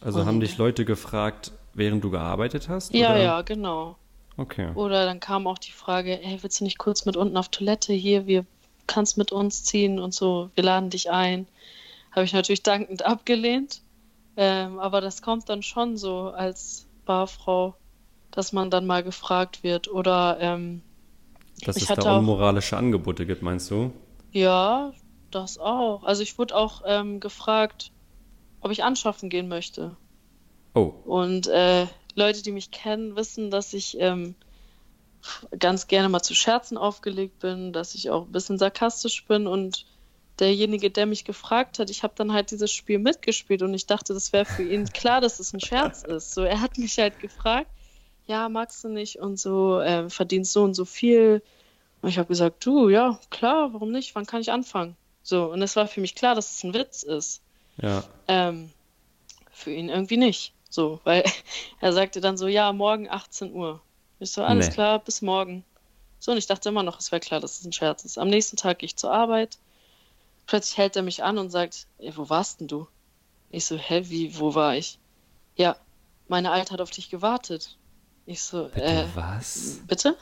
Also 0.00 0.24
haben 0.24 0.36
Und 0.36 0.40
dich 0.40 0.56
Leute 0.56 0.84
gefragt, 0.84 1.52
während 1.74 2.02
du 2.02 2.10
gearbeitet 2.10 2.68
hast, 2.68 2.94
ja, 2.94 3.10
oder? 3.10 3.22
ja, 3.22 3.42
genau. 3.42 3.96
Okay. 4.36 4.70
Oder 4.74 5.04
dann 5.04 5.20
kam 5.20 5.46
auch 5.46 5.58
die 5.58 5.72
Frage, 5.72 6.18
hey, 6.20 6.38
willst 6.40 6.60
du 6.60 6.64
nicht 6.64 6.78
kurz 6.78 7.04
mit 7.04 7.16
unten 7.16 7.36
auf 7.36 7.48
Toilette 7.48 7.92
hier? 7.92 8.26
Wir 8.26 8.46
kannst 8.86 9.18
mit 9.18 9.32
uns 9.32 9.64
ziehen 9.64 9.98
und 9.98 10.14
so, 10.14 10.50
wir 10.54 10.64
laden 10.64 10.90
dich 10.90 11.10
ein. 11.10 11.46
Habe 12.12 12.24
ich 12.24 12.32
natürlich 12.32 12.62
dankend 12.62 13.04
abgelehnt. 13.04 13.82
Ähm, 14.36 14.78
aber 14.80 15.00
das 15.00 15.22
kommt 15.22 15.48
dann 15.48 15.62
schon 15.62 15.96
so 15.96 16.30
als 16.30 16.88
Barfrau, 17.04 17.76
dass 18.30 18.52
man 18.52 18.70
dann 18.70 18.86
mal 18.86 19.02
gefragt 19.04 19.62
wird. 19.62 19.88
Oder 19.88 20.38
ähm, 20.40 20.82
Dass 21.64 21.76
ich 21.76 21.84
es 21.84 21.88
hatte 21.88 22.02
da 22.02 22.10
auch, 22.10 22.16
unmoralische 22.18 22.76
Angebote 22.76 23.24
gibt, 23.26 23.40
meinst 23.42 23.70
du? 23.70 23.92
ja, 24.32 24.92
das 25.30 25.58
auch. 25.58 26.02
Also 26.04 26.22
ich 26.22 26.36
wurde 26.38 26.56
auch 26.56 26.82
ähm, 26.84 27.20
gefragt, 27.20 27.92
ob 28.60 28.70
ich 28.72 28.84
anschaffen 28.84 29.30
gehen 29.30 29.48
möchte. 29.48 29.96
Oh, 30.74 30.92
Und 31.02 31.46
äh, 31.48 31.86
Leute, 32.14 32.42
die 32.42 32.52
mich 32.52 32.70
kennen, 32.70 33.16
wissen, 33.16 33.50
dass 33.50 33.72
ich 33.72 33.98
ähm, 34.00 34.36
ganz 35.58 35.86
gerne 35.86 36.08
mal 36.08 36.22
zu 36.22 36.34
Scherzen 36.34 36.78
aufgelegt 36.78 37.38
bin, 37.40 37.72
dass 37.72 37.94
ich 37.94 38.10
auch 38.10 38.26
ein 38.26 38.32
bisschen 38.32 38.58
sarkastisch 38.58 39.26
bin 39.26 39.46
und 39.46 39.86
derjenige, 40.40 40.90
der 40.90 41.06
mich 41.06 41.24
gefragt 41.24 41.78
hat, 41.78 41.90
ich 41.90 42.02
habe 42.02 42.14
dann 42.16 42.32
halt 42.32 42.50
dieses 42.50 42.72
Spiel 42.72 42.98
mitgespielt 42.98 43.62
und 43.62 43.74
ich 43.74 43.86
dachte, 43.86 44.14
das 44.14 44.32
wäre 44.32 44.44
für 44.44 44.62
ihn 44.62 44.86
klar, 44.86 45.20
dass 45.20 45.38
es 45.40 45.52
ein 45.52 45.60
Scherz 45.60 46.02
ist. 46.02 46.32
So, 46.34 46.42
er 46.42 46.60
hat 46.60 46.78
mich 46.78 46.98
halt 46.98 47.18
gefragt, 47.20 47.70
ja, 48.26 48.48
magst 48.48 48.82
du 48.84 48.88
nicht 48.88 49.16
und 49.18 49.38
so, 49.38 49.80
äh, 49.80 50.08
verdienst 50.08 50.52
so 50.52 50.62
und 50.62 50.74
so 50.74 50.84
viel. 50.84 51.42
Und 52.02 52.08
ich 52.08 52.18
habe 52.18 52.28
gesagt, 52.28 52.64
du, 52.64 52.88
ja, 52.88 53.18
klar, 53.30 53.72
warum 53.74 53.90
nicht? 53.92 54.14
Wann 54.14 54.26
kann 54.26 54.40
ich 54.40 54.50
anfangen? 54.52 54.96
So, 55.22 55.50
und 55.52 55.60
es 55.62 55.76
war 55.76 55.86
für 55.86 56.00
mich 56.00 56.14
klar, 56.14 56.34
dass 56.34 56.50
es 56.56 56.64
ein 56.64 56.74
Witz 56.74 57.02
ist. 57.02 57.42
ja. 57.80 58.02
Ähm, 58.28 58.70
für 59.52 59.70
ihn 59.72 59.90
irgendwie 59.90 60.16
nicht. 60.16 60.54
So, 60.70 61.00
weil 61.04 61.22
er 61.80 61.92
sagte 61.92 62.20
dann 62.22 62.38
so, 62.38 62.46
ja, 62.46 62.72
morgen 62.72 63.10
18 63.10 63.52
Uhr. 63.52 63.82
Ich 64.20 64.30
so, 64.32 64.42
alles 64.42 64.68
Nee. 64.68 64.74
klar, 64.74 64.98
bis 65.00 65.20
morgen. 65.22 65.64
So, 66.18 66.32
und 66.32 66.38
ich 66.38 66.46
dachte 66.46 66.68
immer 66.68 66.82
noch, 66.82 66.98
es 66.98 67.12
wäre 67.12 67.20
klar, 67.20 67.40
dass 67.40 67.58
es 67.58 67.64
ein 67.66 67.72
Scherz 67.72 68.04
ist. 68.04 68.16
Am 68.18 68.28
nächsten 68.28 68.56
Tag 68.56 68.78
gehe 68.78 68.86
ich 68.86 68.96
zur 68.96 69.12
Arbeit. 69.12 69.58
Plötzlich 70.50 70.78
hält 70.78 70.96
er 70.96 71.02
mich 71.02 71.22
an 71.22 71.38
und 71.38 71.50
sagt, 71.50 71.86
ey, 71.98 72.16
wo 72.16 72.28
warst 72.28 72.58
denn 72.58 72.66
du? 72.66 72.88
Ich 73.50 73.66
so, 73.66 73.76
hä, 73.76 74.02
wie, 74.06 74.36
wo 74.36 74.52
war 74.56 74.74
ich? 74.74 74.98
Ja, 75.54 75.76
meine 76.26 76.50
Alte 76.50 76.72
hat 76.72 76.80
auf 76.80 76.90
dich 76.90 77.08
gewartet. 77.08 77.78
Ich 78.26 78.42
so, 78.42 78.64
Bitte 78.64 78.82
äh, 78.84 79.04
was? 79.14 79.78
bitte? 79.86 80.16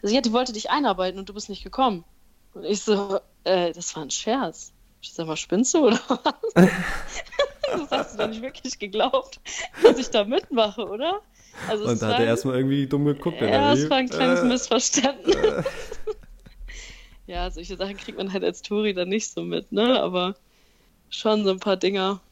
Also, 0.00 0.14
ja, 0.14 0.20
die 0.20 0.32
wollte 0.32 0.52
dich 0.52 0.70
einarbeiten 0.70 1.18
und 1.18 1.28
du 1.28 1.34
bist 1.34 1.48
nicht 1.48 1.64
gekommen. 1.64 2.04
Und 2.52 2.62
ich 2.64 2.82
so, 2.82 3.18
äh, 3.42 3.72
das 3.72 3.96
war 3.96 4.04
ein 4.04 4.10
Scherz. 4.12 4.72
Ich 5.00 5.12
sag 5.12 5.26
mal, 5.26 5.36
spinnst 5.36 5.74
du 5.74 5.88
oder 5.88 5.98
was? 6.06 6.68
Das 7.66 7.90
hast 7.90 8.14
du 8.14 8.18
doch 8.18 8.28
nicht 8.28 8.42
wirklich 8.42 8.78
geglaubt, 8.78 9.40
dass 9.82 9.98
ich 9.98 10.08
da 10.10 10.22
mitmache, 10.24 10.86
oder? 10.86 11.20
Also 11.68 11.86
Und 11.86 12.00
da 12.00 12.08
hat 12.08 12.20
er 12.20 12.26
erstmal 12.26 12.56
irgendwie 12.56 12.86
dumm 12.86 13.04
geguckt, 13.06 13.40
ja, 13.40 13.72
es 13.72 13.80
wie? 13.86 13.90
war 13.90 13.96
ein 13.96 14.08
kleines 14.08 14.40
Äh, 14.40 14.44
Missverständnis. 14.44 15.36
Ja, 17.26 17.50
solche 17.50 17.76
Sachen 17.76 17.96
kriegt 17.98 18.16
man 18.18 18.32
halt 18.32 18.44
als 18.44 18.62
Touri 18.62 18.94
dann 18.94 19.08
nicht 19.10 19.30
so 19.30 19.42
mit, 19.42 19.72
ne? 19.72 20.00
Aber 20.02 20.36
schon 21.10 21.44
so 21.44 21.50
ein 21.52 21.60
paar 21.60 21.76
Dinger, 21.78 22.22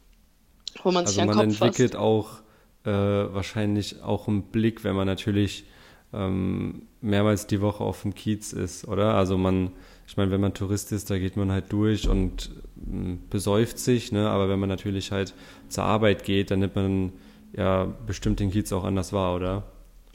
wo 0.85 0.93
man 0.93 1.07
sich 1.07 1.19
Also 1.19 1.23
an 1.23 1.29
den 1.29 1.31
man 1.31 1.39
Kopf 1.39 1.53
entwickelt 1.53 1.97
fasst. 1.97 1.97
auch 1.97 2.41
äh, 2.85 2.91
wahrscheinlich 2.91 4.03
auch 4.03 4.29
einen 4.29 4.43
Blick, 4.45 4.85
wenn 4.85 4.95
man 4.97 5.07
natürlich 5.07 5.65
ähm, 6.13 6.83
mehrmals 7.01 7.47
die 7.47 7.61
Woche 7.61 7.83
auf 7.85 8.03
dem 8.03 8.15
Kiez 8.15 8.53
ist, 8.53 8.87
oder? 8.87 9.15
Also 9.15 9.39
man, 9.39 9.71
ich 10.07 10.17
meine, 10.17 10.31
wenn 10.31 10.41
man 10.41 10.55
Tourist 10.55 10.93
ist, 10.93 11.11
da 11.11 11.19
geht 11.19 11.37
man 11.37 11.51
halt 11.51 11.73
durch 11.73 12.09
und 12.09 12.51
mh, 12.77 13.19
besäuft 13.31 13.79
sich, 13.79 14.13
ne? 14.13 14.29
Aber 14.31 14.49
wenn 14.49 14.61
man 14.61 14.69
natürlich 14.69 15.11
halt 15.13 15.35
zur 15.69 15.85
Arbeit 15.85 16.25
geht, 16.25 16.51
dann 16.51 16.61
nimmt 16.61 16.77
man 16.77 17.13
ja 17.53 17.85
bestimmt 18.07 18.41
den 18.41 18.51
Kiez 18.51 18.73
auch 18.73 18.85
anders 18.85 19.13
wahr, 19.13 19.35
oder? 19.37 19.65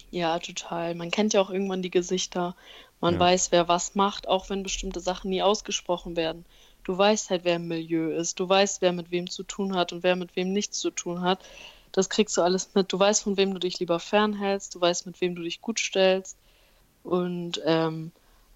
Ja, 0.10 0.40
total. 0.40 0.96
Man 0.96 1.12
kennt 1.12 1.34
ja 1.34 1.40
auch 1.42 1.50
irgendwann 1.50 1.82
die 1.82 1.90
Gesichter. 1.92 2.56
Man 3.00 3.16
Ja. 3.16 3.20
weiß, 3.20 3.52
wer 3.52 3.68
was 3.68 3.96
macht, 3.96 4.28
auch 4.28 4.50
wenn 4.50 4.64
bestimmte 4.64 5.00
Sachen 5.00 5.30
nie 5.30 5.42
ausgesprochen 5.42 6.16
werden. 6.16 6.46
Du 6.84 6.98
weißt 6.98 7.30
halt, 7.30 7.44
wer 7.44 7.58
im 7.58 7.68
Milieu 7.68 8.12
ist. 8.12 8.40
Du 8.40 8.48
weißt, 8.48 8.82
wer 8.82 8.94
mit 8.94 9.12
wem 9.12 9.30
zu 9.30 9.44
tun 9.44 9.76
hat 9.76 9.94
und 9.94 10.04
wer 10.04 10.16
mit 10.16 10.36
wem 10.36 10.54
nichts 10.54 10.80
zu 10.80 10.90
tun 10.90 11.22
hat. 11.22 11.44
Das 11.92 12.10
kriegst 12.10 12.38
du 12.38 12.42
alles 12.42 12.74
mit. 12.76 12.92
Du 12.92 13.00
weißt, 13.00 13.24
von 13.24 13.38
wem 13.38 13.54
du 13.54 13.60
dich 13.60 13.80
lieber 13.80 14.00
fernhältst. 14.00 14.74
Du 14.74 14.82
weißt, 14.82 15.06
mit 15.06 15.20
wem 15.22 15.36
du 15.36 15.42
dich 15.44 15.62
gut 15.62 15.80
stellst. 15.80 16.38
Und 17.04 17.62
ähm, 17.66 18.12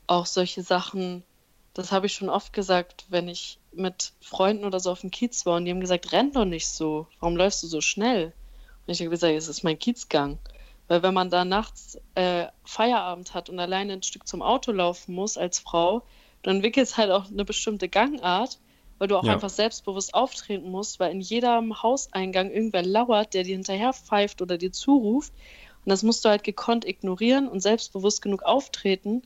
auch 0.07 0.25
solche 0.25 0.63
Sachen, 0.63 1.23
das 1.73 1.91
habe 1.91 2.05
ich 2.07 2.13
schon 2.13 2.29
oft 2.29 2.51
gesagt, 2.53 3.05
wenn 3.09 3.27
ich 3.27 3.59
mit 3.71 4.13
Freunden 4.21 4.65
oder 4.65 4.79
so 4.79 4.91
auf 4.91 5.01
dem 5.01 5.11
Kiez 5.11 5.45
war 5.45 5.57
und 5.57 5.65
die 5.65 5.71
haben 5.71 5.79
gesagt, 5.79 6.11
renn 6.11 6.33
doch 6.33 6.45
nicht 6.45 6.67
so. 6.67 7.07
Warum 7.19 7.37
läufst 7.37 7.63
du 7.63 7.67
so 7.67 7.79
schnell? 7.81 8.33
Und 8.85 8.93
ich 8.93 8.99
habe 8.99 9.09
gesagt, 9.09 9.33
es 9.33 9.47
ist 9.47 9.63
mein 9.63 9.79
Kiezgang. 9.79 10.39
Weil 10.91 11.03
wenn 11.03 11.13
man 11.13 11.29
da 11.29 11.45
nachts 11.45 11.97
äh, 12.15 12.47
Feierabend 12.65 13.33
hat 13.33 13.49
und 13.49 13.57
alleine 13.61 13.93
ein 13.93 14.03
Stück 14.03 14.27
zum 14.27 14.41
Auto 14.41 14.73
laufen 14.73 15.15
muss 15.15 15.37
als 15.37 15.57
Frau, 15.57 16.05
dann 16.41 16.57
entwickelst 16.57 16.97
halt 16.97 17.11
auch 17.11 17.27
eine 17.31 17.45
bestimmte 17.45 17.87
Gangart, 17.87 18.59
weil 18.97 19.07
du 19.07 19.15
auch 19.15 19.27
Ja. 19.27 19.33
einfach 19.33 19.49
selbstbewusst 19.49 20.13
auftreten 20.13 20.69
musst, 20.69 20.99
weil 20.99 21.11
in 21.13 21.21
jedem 21.21 21.81
Hauseingang 21.81 22.51
irgendwer 22.51 22.83
lauert, 22.83 23.33
der 23.33 23.43
dir 23.43 23.55
hinterher 23.55 23.93
pfeift 23.93 24.41
oder 24.41 24.57
dir 24.57 24.73
zuruft. 24.73 25.31
Und 25.85 25.91
das 25.91 26.03
musst 26.03 26.25
du 26.25 26.29
halt 26.29 26.43
gekonnt 26.43 26.83
ignorieren 26.83 27.47
und 27.47 27.61
selbstbewusst 27.61 28.21
genug 28.21 28.43
auftreten, 28.43 29.21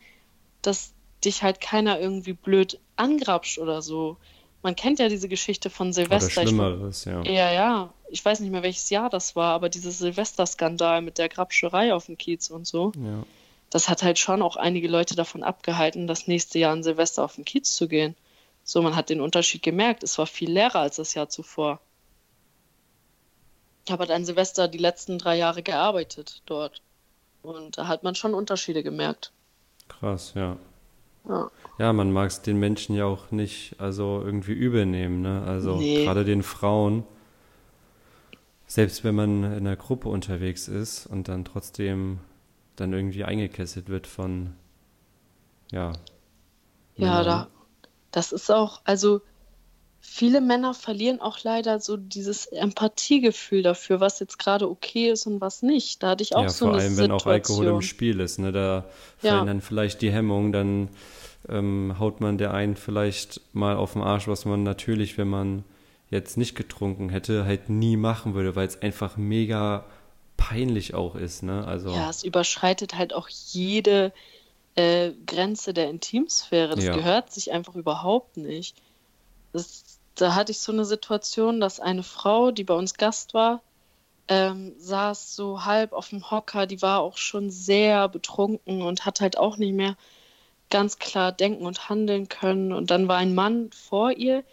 dass 0.61 0.93
dich 1.23 1.43
halt 1.43 1.61
keiner 1.61 1.99
irgendwie 1.99 2.33
blöd 2.33 2.79
angrapscht 2.95 3.57
oder 3.59 3.81
so. 3.81 4.19
Man 4.65 4.75
kennt 4.75 4.97
ja 4.97 5.09
diese 5.09 5.29
Geschichte 5.29 5.69
von 5.69 5.89
Oder 5.89 5.93
Silvester. 5.93 6.41
Ich, 6.41 6.49
Schlimmeres, 6.49 7.05
ja. 7.05 7.21
ja, 7.21 7.51
ja. 7.51 7.93
Ich 8.09 8.25
weiß 8.25 8.39
nicht 8.39 8.49
mehr, 8.49 8.63
welches 8.63 8.89
Jahr 8.89 9.11
das 9.11 9.35
war, 9.35 9.53
aber 9.53 9.69
dieses 9.69 9.99
Silvesterskandal 9.99 11.03
mit 11.03 11.19
der 11.19 11.29
Grabscherei 11.29 11.93
auf 11.93 12.07
dem 12.07 12.17
Kiez 12.17 12.49
und 12.49 12.65
so, 12.65 12.91
Ja. 12.95 13.23
das 13.69 13.89
hat 13.89 14.01
halt 14.01 14.17
schon 14.17 14.41
auch 14.41 14.55
einige 14.55 14.87
Leute 14.87 15.15
davon 15.15 15.43
abgehalten, 15.43 16.07
das 16.07 16.25
nächste 16.25 16.57
Jahr 16.57 16.73
an 16.73 16.81
Silvester 16.81 17.23
auf 17.23 17.35
den 17.35 17.45
Kiez 17.45 17.75
zu 17.75 17.87
gehen. 17.87 18.15
So, 18.63 18.81
man 18.81 18.95
hat 18.95 19.11
den 19.11 19.21
Unterschied 19.21 19.61
gemerkt. 19.61 20.01
Es 20.01 20.17
war 20.17 20.25
viel 20.25 20.49
leerer 20.49 20.79
als 20.79 20.95
das 20.95 21.13
Jahr 21.13 21.29
zuvor. 21.29 21.79
Ich 23.85 23.91
habe 23.91 23.99
halt 24.01 24.09
an 24.11 24.25
Silvester 24.25 24.67
die 24.67 24.79
letzten 24.79 25.19
drei 25.19 25.37
Jahre 25.37 25.61
gearbeitet 25.61 26.41
dort. 26.47 26.81
Und 27.43 27.77
da 27.77 27.85
hat 27.87 28.01
man 28.01 28.15
schon 28.15 28.33
Unterschiede 28.33 28.81
gemerkt. 28.81 29.31
Krass, 29.89 30.33
ja. 30.33 30.57
Ja. 31.27 31.49
Ja, 31.77 31.91
man 31.93 32.11
mag 32.11 32.29
es 32.29 32.41
den 32.41 32.57
Menschen 32.59 32.95
ja 32.95 33.05
auch 33.05 33.31
nicht 33.31 33.75
also 33.79 34.21
irgendwie 34.23 34.53
übel 34.53 34.85
nehmen, 34.85 35.21
ne? 35.21 35.43
Also 35.45 35.75
Nee. 35.79 35.95
gerade 35.95 36.23
den 36.23 36.41
Frauen, 36.43 37.03
selbst 38.67 39.03
wenn 39.03 39.15
man 39.15 39.43
in 39.43 39.53
einer 39.53 39.75
Gruppe 39.75 40.09
unterwegs 40.09 40.67
ist 40.67 41.05
und 41.07 41.27
dann 41.27 41.45
trotzdem 41.45 42.19
dann 42.75 42.93
irgendwie 42.93 43.23
eingekesselt 43.23 43.89
wird 43.89 44.07
von, 44.07 44.53
ja, 45.71 45.91
Ja, 46.97 47.23
Männern. 47.23 47.23
da, 47.23 47.47
das 48.11 48.31
ist 48.31 48.49
auch, 48.51 48.81
also 48.85 49.21
viele 50.07 50.39
Männer 50.41 50.73
verlieren 50.73 51.19
auch 51.19 51.43
leider 51.43 51.79
so 51.79 51.97
dieses 51.97 52.45
Empathiegefühl 52.47 53.63
dafür, 53.63 53.99
was 53.99 54.19
jetzt 54.19 54.39
gerade 54.39 54.69
okay 54.69 55.09
ist 55.09 55.25
und 55.25 55.41
was 55.41 55.61
nicht. 55.61 56.01
Da 56.03 56.09
hatte 56.11 56.23
ich 56.23 56.35
auch 56.35 56.43
Ja, 56.43 56.49
so 56.49 56.65
vor 56.65 56.73
eine 56.73 56.81
allem, 56.81 56.97
wenn 56.97 57.11
auch 57.11 57.25
Alkohol 57.25 57.67
im 57.67 57.81
Situation. 57.81 57.81
Spiel 57.81 58.19
ist, 58.19 58.39
ne? 58.39 58.51
Da 58.51 58.85
Ja. 59.21 59.31
fallen 59.31 59.47
dann 59.47 59.61
vielleicht 59.61 60.01
die 60.01 60.11
Hemmungen, 60.11 60.51
dann 60.51 60.89
ähm, 61.49 61.95
haut 61.99 62.21
man 62.21 62.37
der 62.37 62.53
einen 62.53 62.75
vielleicht 62.75 63.41
mal 63.53 63.75
auf 63.75 63.93
den 63.93 64.01
Arsch, 64.01 64.27
was 64.27 64.45
man 64.45 64.63
natürlich, 64.63 65.17
wenn 65.17 65.27
man 65.27 65.63
jetzt 66.09 66.37
nicht 66.37 66.55
getrunken 66.55 67.09
hätte, 67.09 67.45
halt 67.45 67.69
nie 67.69 67.97
machen 67.97 68.35
würde, 68.35 68.55
weil 68.55 68.67
es 68.67 68.81
einfach 68.81 69.17
mega 69.17 69.85
peinlich 70.37 70.93
auch 70.93 71.15
ist, 71.15 71.43
ne? 71.43 71.65
Also, 71.65 71.91
Ja, 71.91 72.09
es 72.09 72.23
überschreitet 72.23 72.95
halt 72.95 73.13
auch 73.13 73.27
jede 73.29 74.13
äh, 74.75 75.11
Grenze 75.25 75.73
der 75.73 75.89
Intimsphäre. 75.89 76.75
Das 76.75 76.85
Ja. 76.85 76.93
gehört 76.93 77.31
sich 77.31 77.51
einfach 77.51 77.75
überhaupt 77.75 78.37
nicht. 78.37 78.81
Das, 79.53 79.94
da 80.15 80.35
hatte 80.35 80.51
ich 80.51 80.59
so 80.59 80.71
eine 80.71 80.85
Situation, 80.85 81.59
dass 81.59 81.79
eine 81.79 82.03
Frau, 82.03 82.51
die 82.51 82.63
bei 82.63 82.73
uns 82.73 82.95
Gast 82.95 83.33
war, 83.33 83.61
ähm, 84.27 84.73
saß 84.77 85.35
so 85.35 85.65
halb 85.65 85.93
auf 85.93 86.09
dem 86.09 86.31
Hocker, 86.31 86.65
die 86.65 86.81
war 86.81 87.01
auch 87.01 87.17
schon 87.17 87.51
sehr 87.51 88.09
betrunken 88.09 88.81
und 88.81 89.05
hat 89.05 89.21
halt 89.21 89.37
auch 89.37 89.57
nicht 89.57 89.73
mehr 89.73 89.95
ganz 90.69 90.97
klar 90.97 91.31
denken 91.31 91.65
und 91.65 91.89
handeln 91.89 92.27
können. 92.27 92.71
Und 92.73 92.91
dann 92.91 93.07
war 93.07 93.17
ein 93.17 93.35
Mann 93.35 93.69
vor 93.71 94.11
ihr, 94.11 94.43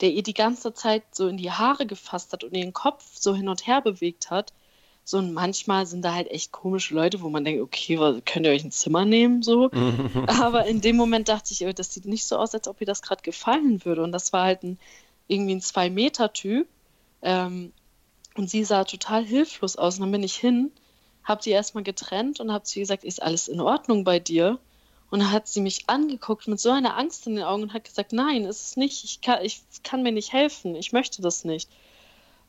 der 0.00 0.10
ihr 0.10 0.22
die 0.22 0.34
ganze 0.34 0.74
Zeit 0.74 1.02
so 1.12 1.28
in 1.28 1.36
die 1.36 1.50
Haare 1.50 1.86
gefasst 1.86 2.32
hat 2.32 2.44
und 2.44 2.54
ihren 2.54 2.72
Kopf 2.72 3.04
so 3.14 3.34
hin 3.34 3.48
und 3.48 3.66
her 3.66 3.80
bewegt 3.80 4.30
hat. 4.30 4.52
So, 5.06 5.18
und 5.18 5.34
manchmal 5.34 5.84
sind 5.84 6.02
da 6.02 6.14
halt 6.14 6.30
echt 6.30 6.50
komische 6.50 6.94
Leute, 6.94 7.20
wo 7.20 7.28
man 7.28 7.44
denkt, 7.44 7.62
okay, 7.62 7.98
was, 7.98 8.22
könnt 8.24 8.46
ihr 8.46 8.52
euch 8.52 8.64
ein 8.64 8.70
Zimmer 8.70 9.04
nehmen? 9.04 9.42
So. 9.42 9.70
Aber 10.26 10.64
in 10.64 10.80
dem 10.80 10.96
Moment 10.96 11.28
dachte 11.28 11.52
ich, 11.52 11.74
das 11.74 11.92
sieht 11.92 12.06
nicht 12.06 12.24
so 12.24 12.36
aus, 12.38 12.54
als 12.54 12.68
ob 12.68 12.80
ihr 12.80 12.86
das 12.86 13.02
gerade 13.02 13.22
gefallen 13.22 13.84
würde. 13.84 14.02
Und 14.02 14.12
das 14.12 14.32
war 14.32 14.44
halt 14.44 14.62
ein, 14.62 14.78
irgendwie 15.28 15.56
ein 15.56 15.60
Zwei-Meter-Typ. 15.60 16.66
Ähm, 17.20 17.72
und 18.34 18.48
sie 18.48 18.64
sah 18.64 18.84
total 18.84 19.24
hilflos 19.24 19.76
aus. 19.76 19.96
Und 19.96 20.02
dann 20.02 20.12
bin 20.12 20.22
ich 20.22 20.36
hin, 20.36 20.72
habe 21.22 21.42
die 21.42 21.50
erstmal 21.50 21.84
getrennt 21.84 22.40
und 22.40 22.50
habe 22.50 22.64
zu 22.64 22.78
ihr 22.78 22.82
gesagt, 22.84 23.04
ist 23.04 23.22
alles 23.22 23.48
in 23.48 23.60
Ordnung 23.60 24.04
bei 24.04 24.18
dir? 24.18 24.58
Und 25.10 25.20
dann 25.20 25.32
hat 25.32 25.48
sie 25.48 25.60
mich 25.60 25.88
angeguckt 25.88 26.48
mit 26.48 26.58
so 26.58 26.70
einer 26.70 26.96
Angst 26.96 27.26
in 27.26 27.36
den 27.36 27.44
Augen 27.44 27.62
und 27.64 27.72
hat 27.74 27.84
gesagt, 27.84 28.14
nein, 28.14 28.44
ist 28.44 28.62
es 28.62 28.76
nicht. 28.76 29.04
Ich 29.04 29.20
kann, 29.20 29.44
ich 29.44 29.62
kann 29.82 30.02
mir 30.02 30.12
nicht 30.12 30.32
helfen. 30.32 30.74
Ich 30.74 30.92
möchte 30.92 31.20
das 31.20 31.44
nicht. 31.44 31.68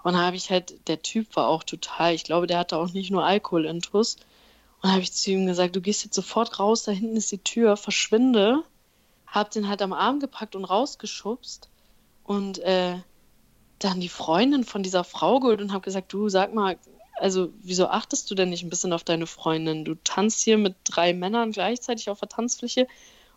Und 0.06 0.14
dann 0.14 0.22
habe 0.22 0.36
ich 0.36 0.52
halt, 0.52 0.88
der 0.88 1.02
Typ 1.02 1.36
war 1.36 1.48
auch 1.48 1.64
total, 1.64 2.14
ich 2.14 2.24
glaube, 2.24 2.46
der 2.46 2.60
hatte 2.60 2.78
auch 2.78 2.94
nicht 2.94 3.10
nur 3.10 3.26
Alkoholintus. 3.26 4.18
Und 4.84 4.92
habe 4.92 5.02
ich 5.02 5.12
zu 5.12 5.32
ihm 5.32 5.48
gesagt, 5.48 5.76
du 5.76 5.82
gehst 5.82 6.04
jetzt 6.04 6.14
sofort 6.14 6.60
raus, 6.60 6.84
da 6.84 6.92
hinten 6.92 7.18
ist 7.18 7.32
die 7.32 7.40
Tür, 7.40 7.76
verschwinde. 7.76 8.62
Hab 9.26 9.50
den 9.50 9.68
halt 9.68 9.82
am 9.82 9.94
Arm 9.94 10.20
gepackt 10.20 10.56
und 10.56 10.64
rausgeschubst. 10.64 11.70
Und 12.24 12.60
äh, 12.60 12.98
dann 13.80 14.00
die 14.00 14.10
Freundin 14.10 14.64
von 14.64 14.84
dieser 14.84 15.04
Frau 15.04 15.40
geholt 15.40 15.60
und 15.60 15.74
habe 15.74 15.82
gesagt, 15.82 16.14
du 16.14 16.30
sag 16.30 16.54
mal, 16.54 16.78
also 17.16 17.52
wieso 17.64 17.88
achtest 17.88 18.30
du 18.30 18.36
denn 18.36 18.52
nicht 18.52 18.62
ein 18.62 18.70
bisschen 18.70 18.94
auf 18.94 19.04
deine 19.04 19.26
Freundin? 19.26 19.86
Du 19.86 19.96
tanzt 20.04 20.44
hier 20.44 20.60
mit 20.60 20.76
drei 20.84 21.14
Männern 21.14 21.52
gleichzeitig 21.52 22.12
auf 22.12 22.20
der 22.20 22.30
Tanzfläche 22.30 22.86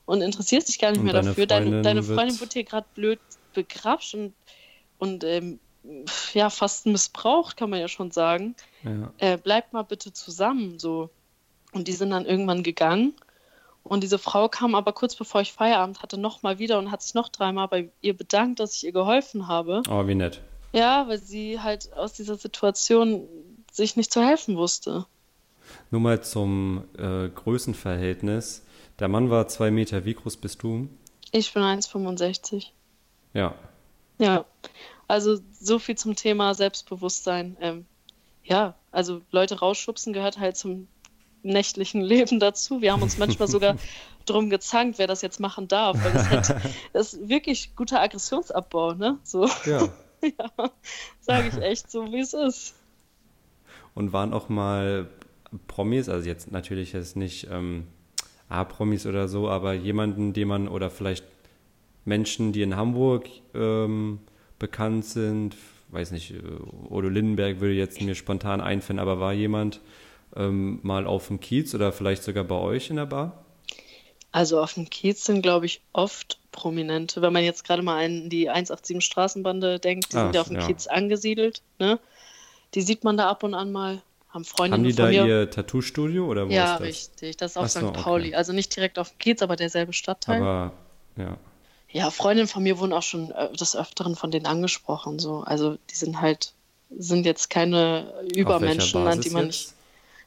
und 0.04 0.20
interessierst 0.20 0.68
dich 0.68 0.78
gar 0.78 0.90
nicht 0.90 0.98
und 0.98 1.06
mehr 1.06 1.14
dafür. 1.14 1.46
Freundin 1.48 1.70
deine, 1.70 1.82
deine 1.82 2.02
Freundin 2.02 2.38
wird 2.40 2.52
hier 2.52 2.64
gerade 2.64 2.86
blöd 2.94 3.20
begrapscht 3.54 4.14
und, 4.14 4.34
und 4.98 5.24
ähm, 5.24 5.60
ja, 6.32 6.50
fast 6.50 6.86
missbraucht, 6.86 7.56
kann 7.56 7.70
man 7.70 7.80
ja 7.80 7.88
schon 7.88 8.10
sagen. 8.10 8.54
Ja. 8.84 9.12
Äh, 9.18 9.36
bleibt 9.36 9.72
mal 9.72 9.82
bitte 9.82 10.12
zusammen, 10.12 10.78
so. 10.78 11.10
Und 11.72 11.88
die 11.88 11.92
sind 11.92 12.10
dann 12.10 12.24
irgendwann 12.24 12.62
gegangen. 12.62 13.14
Und 13.82 14.02
diese 14.02 14.18
Frau 14.18 14.48
kam 14.48 14.74
aber 14.74 14.92
kurz 14.92 15.16
bevor 15.16 15.40
ich 15.40 15.52
Feierabend 15.52 16.02
hatte 16.02 16.18
nochmal 16.18 16.58
wieder 16.58 16.78
und 16.78 16.90
hat 16.90 17.02
sich 17.02 17.14
noch 17.14 17.28
dreimal 17.30 17.68
bei 17.68 17.90
ihr 18.02 18.16
bedankt, 18.16 18.60
dass 18.60 18.74
ich 18.74 18.84
ihr 18.84 18.92
geholfen 18.92 19.48
habe. 19.48 19.82
Oh, 19.88 20.06
wie 20.06 20.14
nett. 20.14 20.42
Ja, 20.72 21.08
weil 21.08 21.18
sie 21.18 21.60
halt 21.60 21.92
aus 21.94 22.12
dieser 22.12 22.36
Situation 22.36 23.26
sich 23.72 23.96
nicht 23.96 24.12
zu 24.12 24.22
helfen 24.22 24.56
wusste. 24.56 25.06
Nur 25.90 26.00
mal 26.00 26.22
zum 26.22 26.84
äh, 26.98 27.28
Größenverhältnis. 27.28 28.64
Der 28.98 29.08
Mann 29.08 29.30
war 29.30 29.48
zwei 29.48 29.70
Meter. 29.70 30.04
Wie 30.04 30.14
groß 30.14 30.36
bist 30.36 30.62
du? 30.62 30.88
Ich 31.32 31.52
bin 31.52 31.62
1,65. 31.62 32.66
Ja. 33.32 33.54
Ja. 34.18 34.44
Also 35.08 35.38
so 35.58 35.78
viel 35.78 35.96
zum 35.96 36.14
Thema 36.14 36.54
Selbstbewusstsein. 36.54 37.56
Ähm, 37.60 37.86
ja, 38.44 38.74
also 38.92 39.22
Leute 39.30 39.58
rausschubsen 39.58 40.12
gehört 40.12 40.38
halt 40.38 40.56
zum 40.56 40.86
nächtlichen 41.42 42.02
Leben 42.02 42.40
dazu. 42.40 42.82
Wir 42.82 42.92
haben 42.92 43.02
uns 43.02 43.18
manchmal 43.18 43.48
sogar 43.48 43.76
drum 44.26 44.50
gezankt, 44.50 44.98
wer 44.98 45.06
das 45.06 45.22
jetzt 45.22 45.40
machen 45.40 45.66
darf, 45.66 45.96
weil 46.04 46.12
das, 46.12 46.28
halt, 46.28 46.62
das 46.92 47.14
ist 47.14 47.28
wirklich 47.28 47.74
guter 47.74 48.00
Aggressionsabbau, 48.00 48.92
ne? 48.92 49.18
So. 49.24 49.48
Ja. 49.64 49.88
ja, 50.22 50.70
sage 51.20 51.48
ich 51.48 51.56
echt 51.62 51.90
so, 51.90 52.12
wie 52.12 52.20
es 52.20 52.34
ist. 52.34 52.74
Und 53.94 54.12
waren 54.12 54.32
auch 54.32 54.48
mal 54.48 55.08
Promis, 55.66 56.08
also 56.08 56.28
jetzt 56.28 56.52
natürlich 56.52 56.92
jetzt 56.92 57.16
nicht 57.16 57.48
ähm, 57.50 57.86
A-Promis 58.48 59.06
oder 59.06 59.28
so, 59.28 59.48
aber 59.48 59.72
jemanden, 59.72 60.32
den 60.32 60.48
man 60.48 60.68
oder 60.68 60.90
vielleicht 60.90 61.24
Menschen, 62.04 62.52
die 62.52 62.62
in 62.62 62.76
Hamburg 62.76 63.28
ähm, 63.54 64.20
bekannt 64.58 65.04
sind. 65.04 65.56
Weiß 65.88 66.10
nicht, 66.10 66.32
äh, 66.32 66.42
Odo 66.88 67.08
Lindenberg 67.08 67.60
würde 67.60 67.74
jetzt 67.74 68.00
mir 68.00 68.14
spontan 68.14 68.60
einfallen, 68.60 68.98
aber 68.98 69.20
war 69.20 69.32
jemand 69.32 69.80
ähm, 70.36 70.80
mal 70.82 71.06
auf 71.06 71.28
dem 71.28 71.40
Kiez 71.40 71.74
oder 71.74 71.92
vielleicht 71.92 72.22
sogar 72.22 72.44
bei 72.44 72.56
euch 72.56 72.90
in 72.90 72.96
der 72.96 73.06
Bar? 73.06 73.44
Also 74.30 74.60
auf 74.60 74.74
dem 74.74 74.90
Kiez 74.90 75.24
sind, 75.24 75.42
glaube 75.42 75.66
ich, 75.66 75.80
oft 75.92 76.38
Prominente. 76.52 77.22
Wenn 77.22 77.32
man 77.32 77.44
jetzt 77.44 77.64
gerade 77.64 77.82
mal 77.82 78.04
an 78.04 78.28
die 78.28 78.50
187 78.50 79.04
Straßenbande 79.04 79.78
denkt, 79.78 80.12
die 80.12 80.16
ah, 80.16 80.24
sind 80.24 80.34
ja 80.34 80.40
auf 80.40 80.48
dem 80.48 80.58
ja. 80.58 80.66
Kiez 80.66 80.86
angesiedelt. 80.86 81.62
Ne? 81.78 81.98
Die 82.74 82.82
sieht 82.82 83.04
man 83.04 83.16
da 83.16 83.30
ab 83.30 83.42
und 83.42 83.54
an 83.54 83.72
mal. 83.72 84.02
Haben 84.28 84.44
Freundinnen 84.44 84.84
Haben 84.84 84.90
die 84.90 84.94
da 84.94 85.08
mir. 85.08 85.26
ihr 85.26 85.50
Tattoo-Studio 85.50 86.26
oder 86.26 86.48
wo 86.48 86.52
ja, 86.52 86.74
ist 86.74 86.80
das? 86.80 86.80
richtig. 86.86 87.36
Das 87.38 87.52
ist 87.52 87.56
auf 87.56 87.70
St. 87.70 87.92
Pauli. 87.94 88.28
Okay. 88.28 88.34
Also 88.34 88.52
nicht 88.52 88.76
direkt 88.76 88.98
auf 88.98 89.10
dem 89.10 89.18
Kiez, 89.18 89.40
aber 89.40 89.56
derselbe 89.56 89.94
Stadtteil. 89.94 90.42
Aber, 90.42 90.72
ja. 91.16 91.38
Ja, 91.90 92.10
Freundinnen 92.10 92.48
von 92.48 92.62
mir 92.62 92.78
wurden 92.78 92.92
auch 92.92 93.02
schon 93.02 93.30
äh, 93.30 93.52
des 93.52 93.74
Öfteren 93.74 94.14
von 94.14 94.30
denen 94.30 94.46
angesprochen. 94.46 95.18
So. 95.18 95.40
Also 95.40 95.78
die 95.90 95.94
sind 95.94 96.20
halt, 96.20 96.52
sind 96.90 97.24
jetzt 97.24 97.48
keine 97.48 98.12
Übermenschen, 98.34 99.06
an 99.06 99.20
die 99.20 99.30
man 99.30 99.46
nicht. 99.46 99.72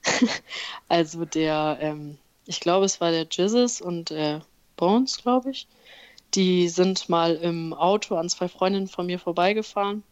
also 0.90 1.26
der, 1.26 1.78
ähm, 1.80 2.18
ich 2.46 2.60
glaube, 2.60 2.86
es 2.86 3.00
war 3.00 3.12
der 3.12 3.28
Jizzes 3.30 3.82
und 3.82 4.10
der 4.10 4.42
Bones, 4.76 5.18
glaube 5.18 5.52
ich. 5.52 5.68
Die 6.34 6.70
sind 6.70 7.10
mal 7.10 7.36
im 7.36 7.74
Auto 7.74 8.16
an 8.16 8.30
zwei 8.30 8.48
Freundinnen 8.48 8.88
von 8.88 9.06
mir 9.06 9.20
vorbeigefahren. 9.20 10.04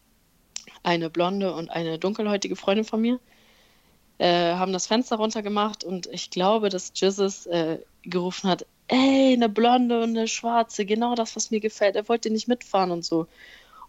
Eine 0.83 1.09
blonde 1.09 1.53
und 1.53 1.69
eine 1.71 1.97
dunkelhäutige 1.97 2.55
Freundin 2.55 2.85
von 2.85 3.01
mir. 3.01 3.19
Äh, 4.19 4.53
haben 4.53 4.73
das 4.73 4.85
Fenster 4.85 5.15
runtergemacht 5.15 5.83
und 5.83 6.07
ich 6.07 6.29
glaube, 6.29 6.69
dass 6.69 6.91
Jizzes 6.93 7.47
äh, 7.47 7.79
gerufen 8.03 8.49
hat, 8.49 8.65
ey, 8.89 9.33
eine 9.33 9.49
Blonde 9.49 10.01
und 10.01 10.17
eine 10.17 10.27
Schwarze, 10.27 10.85
genau 10.85 11.15
das, 11.15 11.35
was 11.35 11.51
mir 11.51 11.59
gefällt. 11.59 11.95
Er 11.95 12.09
wollte 12.09 12.29
nicht 12.29 12.47
mitfahren 12.47 12.91
und 12.91 13.05
so. 13.05 13.27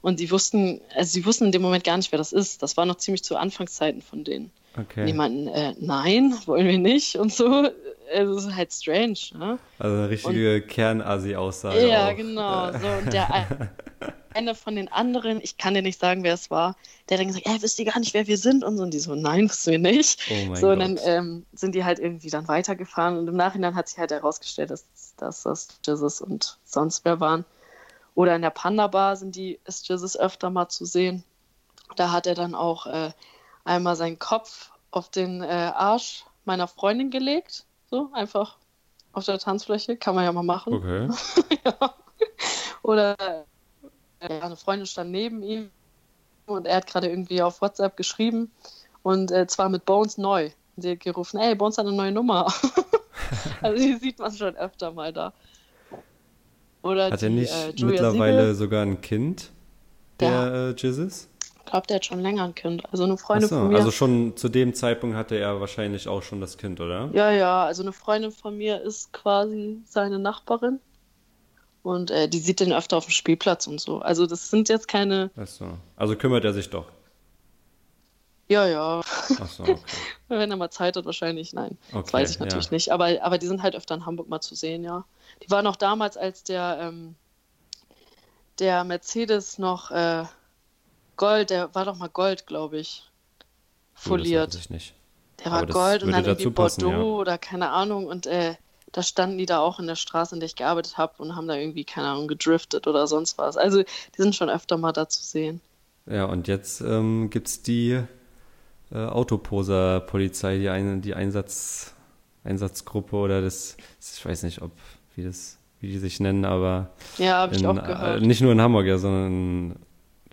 Und 0.03 0.21
die 0.21 0.31
wussten, 0.31 0.81
also 0.95 1.13
sie 1.13 1.27
wussten 1.27 1.47
in 1.47 1.53
dem 1.53 1.63
Moment 1.63 1.85
gar 1.85 1.97
nicht, 1.97 2.13
wer 2.13 2.19
das 2.19 2.33
ist. 2.33 2.63
Das 2.63 2.77
war 2.77 2.87
noch 2.87 2.97
ziemlich 2.97 3.23
zu 3.23 3.37
Anfangszeiten 3.37 4.01
von 4.01 4.25
denen. 4.25 4.51
Okay. 4.79 5.05
Die 5.05 5.13
meinten, 5.13 5.49
äh, 5.49 5.75
nein, 5.79 6.35
wollen 6.47 6.67
wir 6.67 6.79
nicht 6.79 7.17
und 7.17 7.33
so. 7.33 7.69
Es 8.13 8.45
ist 8.45 8.55
halt 8.55 8.73
strange. 8.73 9.19
Ne? 9.35 9.59
Also 9.79 9.97
eine 9.97 10.11
richtige 10.11 10.63
Kernasi-Aussage. 10.63 11.87
Ja, 11.87 12.09
auch. 12.09 12.17
genau. 12.17 12.73
So, 12.73 12.89
und 12.89 13.13
der 13.13 13.47
eine 14.35 14.55
von 14.55 14.77
den 14.77 14.89
anderen, 14.89 15.41
ich 15.43 15.57
kann 15.57 15.75
dir 15.75 15.83
nicht 15.83 16.01
sagen, 16.01 16.23
wer 16.23 16.35
es 16.35 16.51
war, 16.51 16.77
der 17.09 17.19
dann 17.19 17.27
gesagt, 17.27 17.47
ey, 17.47 17.63
wisst 17.63 17.79
ihr 17.79 17.85
gar 17.85 17.99
nicht, 17.99 18.15
wer 18.15 18.27
wir 18.27 18.39
sind? 18.39 18.65
Und 18.65 18.77
so, 18.77 18.83
und 18.83 18.93
die 18.93 18.99
so, 18.99 19.15
nein, 19.15 19.49
wissen 19.49 19.73
wir 19.73 19.79
nicht. 19.79 20.21
Oh 20.31 20.47
mein 20.47 20.57
so, 20.57 20.69
Gott. 20.69 20.73
und 20.73 20.81
dann 20.81 20.99
ähm, 21.05 21.47
sind 21.53 21.75
die 21.75 21.85
halt 21.85 21.99
irgendwie 21.99 22.31
dann 22.31 22.49
weitergefahren 22.49 23.19
und 23.19 23.29
im 23.29 23.37
Nachhinein 23.37 23.75
hat 23.75 23.89
sich 23.89 23.99
halt 23.99 24.11
herausgestellt, 24.11 24.71
dass, 24.71 24.85
dass 25.17 25.43
das 25.43 25.69
Jesus 25.85 26.21
und 26.21 26.59
sonst 26.65 27.05
wer 27.05 27.21
waren. 27.21 27.45
Oder 28.15 28.37
in 28.37 28.43
der 28.43 28.51
Panda-Bar 28.51 29.17
sind 29.17 29.37
die, 29.37 29.59
ist 29.65 29.89
Jesus 29.89 30.17
öfter 30.17 30.51
mal 30.51 30.69
zu 30.69 30.85
sehen. 30.85 31.25
Da 31.97 32.13
hat 32.13 32.27
er 32.27 32.35
dann 32.35 32.55
auch 32.55 32.87
äh, 32.87 33.13
einmal 33.65 33.97
seinen 33.97 34.19
Kopf 34.19 34.71
auf 34.91 35.11
den 35.11 35.43
äh, 35.43 35.47
Arsch 35.47 36.25
meiner 36.45 36.69
Freundin 36.69 37.11
gelegt. 37.11 37.65
So, 37.91 38.11
einfach 38.13 38.57
auf 39.13 39.25
der 39.25 39.39
Tanzfläche. 39.39 39.97
Kann 39.97 40.15
man 40.15 40.25
ja 40.25 40.33
mal 40.33 40.43
machen. 40.43 40.75
Okay. 40.75 41.09
ja. 41.65 41.95
Oder 42.83 43.17
äh, 44.21 44.41
eine 44.41 44.57
Freundin 44.57 44.87
stand 44.87 45.11
neben 45.11 45.43
ihm 45.43 45.71
und 46.47 46.67
er 46.67 46.77
hat 46.77 46.87
gerade 46.87 47.09
irgendwie 47.09 47.43
auf 47.43 47.61
WhatsApp 47.61 47.97
geschrieben 47.97 48.51
und 49.03 49.31
äh, 49.31 49.47
zwar 49.47 49.69
mit 49.69 49.85
Bones 49.85 50.19
neu. 50.19 50.51
Und 50.77 50.83
sie 50.83 50.93
hat 50.93 51.01
gerufen, 51.01 51.39
ey, 51.39 51.55
Bones 51.55 51.79
hat 51.79 51.87
eine 51.87 51.97
neue 51.97 52.13
Nummer. 52.13 52.53
also 53.63 53.77
die 53.77 53.95
sieht 53.95 54.19
man 54.19 54.33
schon 54.33 54.57
öfter 54.57 54.93
mal 54.93 55.13
da. 55.13 55.33
Oder 56.83 57.11
hat 57.11 57.21
die, 57.21 57.27
er 57.27 57.31
nicht 57.31 57.53
äh, 57.53 57.85
mittlerweile 57.85 58.41
Siegel, 58.41 58.55
sogar 58.55 58.83
ein 58.83 59.01
Kind, 59.01 59.51
der, 60.19 60.51
der 60.51 60.69
äh, 60.69 60.75
Jizzes? 60.75 61.29
Glaube, 61.71 61.87
der 61.87 61.97
hat 61.97 62.05
schon 62.05 62.21
länger 62.21 62.45
ein 62.45 62.55
Kind. 62.57 62.83
Also 62.91 63.05
eine 63.05 63.17
Freundin 63.17 63.49
so, 63.49 63.57
von 63.57 63.69
mir. 63.69 63.79
Also 63.79 63.93
schon 63.93 64.37
zu 64.37 64.49
dem 64.49 64.75
Zeitpunkt 64.75 65.17
hatte 65.17 65.37
er 65.37 65.61
wahrscheinlich 65.61 66.09
auch 66.09 66.23
schon 66.23 66.41
das 66.41 66.59
Kind, 66.59 66.81
oder? 66.81 67.11
Ja, 67.13 67.31
ja. 67.31 67.65
Also 67.65 67.83
eine 67.83 67.93
Freundin 67.93 68.33
von 68.33 68.59
mir 68.59 68.81
ist 68.81 69.13
quasi 69.13 69.79
seine 69.87 70.19
Nachbarin. 70.19 70.81
Und 71.85 72.11
äh, 72.11 72.29
die 72.29 72.41
sieht 72.41 72.59
den 72.59 72.73
öfter 72.73 72.97
auf 72.97 73.07
dem 73.07 73.13
Spielplatz 73.13 73.69
und 73.69 73.81
so. 73.81 74.01
Also 74.01 74.27
das 74.27 74.51
sind 74.51 74.69
jetzt 74.69 74.89
keine. 74.89 75.31
Ach 75.37 75.47
so. 75.47 75.79
Also 75.95 76.17
kümmert 76.17 76.45
er 76.45 76.53
sich 76.53 76.69
doch. 76.71 76.87
Ja, 78.49 78.67
ja. 78.67 79.01
Ach 79.01 79.49
so, 79.49 79.63
okay. 79.63 79.77
Wenn 80.29 80.51
er 80.51 80.57
mal 80.57 80.71
Zeit 80.71 80.97
hat, 80.97 81.05
wahrscheinlich. 81.05 81.53
Nein. 81.53 81.79
Okay, 81.93 82.03
das 82.03 82.13
weiß 82.13 82.31
ich 82.33 82.39
natürlich 82.41 82.67
ja. 82.67 82.73
nicht. 82.73 82.91
Aber, 82.91 83.23
aber 83.23 83.39
die 83.39 83.47
sind 83.47 83.63
halt 83.63 83.77
öfter 83.77 83.95
in 83.95 84.07
Hamburg 84.07 84.29
mal 84.29 84.41
zu 84.41 84.57
sehen, 84.57 84.83
ja. 84.83 85.05
Die 85.41 85.51
waren 85.53 85.69
auch 85.69 85.77
damals, 85.77 86.17
als 86.17 86.43
der, 86.43 86.79
ähm, 86.81 87.15
der 88.59 88.83
Mercedes 88.83 89.59
noch 89.59 89.93
äh, 89.93 90.25
Gold, 91.21 91.51
der 91.51 91.75
war 91.75 91.85
doch 91.85 91.99
mal 91.99 92.09
Gold, 92.09 92.47
glaube 92.47 92.79
ich. 92.79 93.05
Foliert. 93.93 94.55
Oh, 94.55 94.59
ich 94.59 94.71
nicht. 94.71 94.95
Der 95.45 95.53
war 95.53 95.67
Gold 95.67 96.03
und 96.03 96.13
dann 96.13 96.25
irgendwie 96.25 96.49
passen, 96.49 96.81
Bordeaux 96.81 97.17
ja. 97.17 97.21
oder 97.21 97.37
keine 97.37 97.69
Ahnung. 97.69 98.07
Und 98.07 98.27
äh, 98.27 98.55
da 98.93 99.03
standen 99.03 99.37
die 99.37 99.45
da 99.45 99.59
auch 99.61 99.79
in 99.79 99.87
der 99.87 99.97
Straße, 99.97 100.35
in 100.35 100.41
der 100.41 100.47
ich 100.47 100.57
gearbeitet 100.57 100.97
habe 100.97 101.13
und 101.19 101.37
haben 101.37 101.47
da 101.47 101.57
irgendwie, 101.57 101.85
keine 101.85 102.09
Ahnung, 102.09 102.27
gedriftet 102.27 102.87
oder 102.87 103.07
sonst 103.07 103.37
was. 103.37 103.59
Also 103.59 103.83
die 103.83 104.17
sind 104.17 104.35
schon 104.35 104.49
öfter 104.49 104.79
mal 104.79 104.93
da 104.93 105.11
zu 105.11 105.23
sehen. 105.23 105.61
Ja, 106.07 106.25
und 106.25 106.49
jetzt 106.49 106.81
ähm, 106.81 107.29
gibt 107.29 107.49
es 107.49 107.63
die 107.63 108.01
äh, 108.91 108.97
Autoposer-Polizei, 108.97 110.57
die, 110.57 110.71
ein, 110.71 111.03
die 111.03 111.15
Einsatz, 111.15 111.93
Einsatzgruppe 112.45 113.17
oder 113.17 113.43
das, 113.43 113.77
ich 114.01 114.25
weiß 114.25 114.43
nicht, 114.45 114.63
ob, 114.63 114.73
wie 115.17 115.25
das, 115.25 115.59
wie 115.81 115.89
die 115.89 115.99
sich 115.99 116.19
nennen, 116.19 116.47
aber 116.47 116.93
ja, 117.19 117.35
habe 117.35 117.55
ich 117.55 117.67
auch 117.67 117.75
gehört. 117.75 118.23
Äh, 118.23 118.27
nicht 118.27 118.41
nur 118.41 118.53
in 118.53 118.61
Hamburg, 118.63 118.87
ja, 118.87 118.97
sondern 118.97 119.27
in 119.27 119.77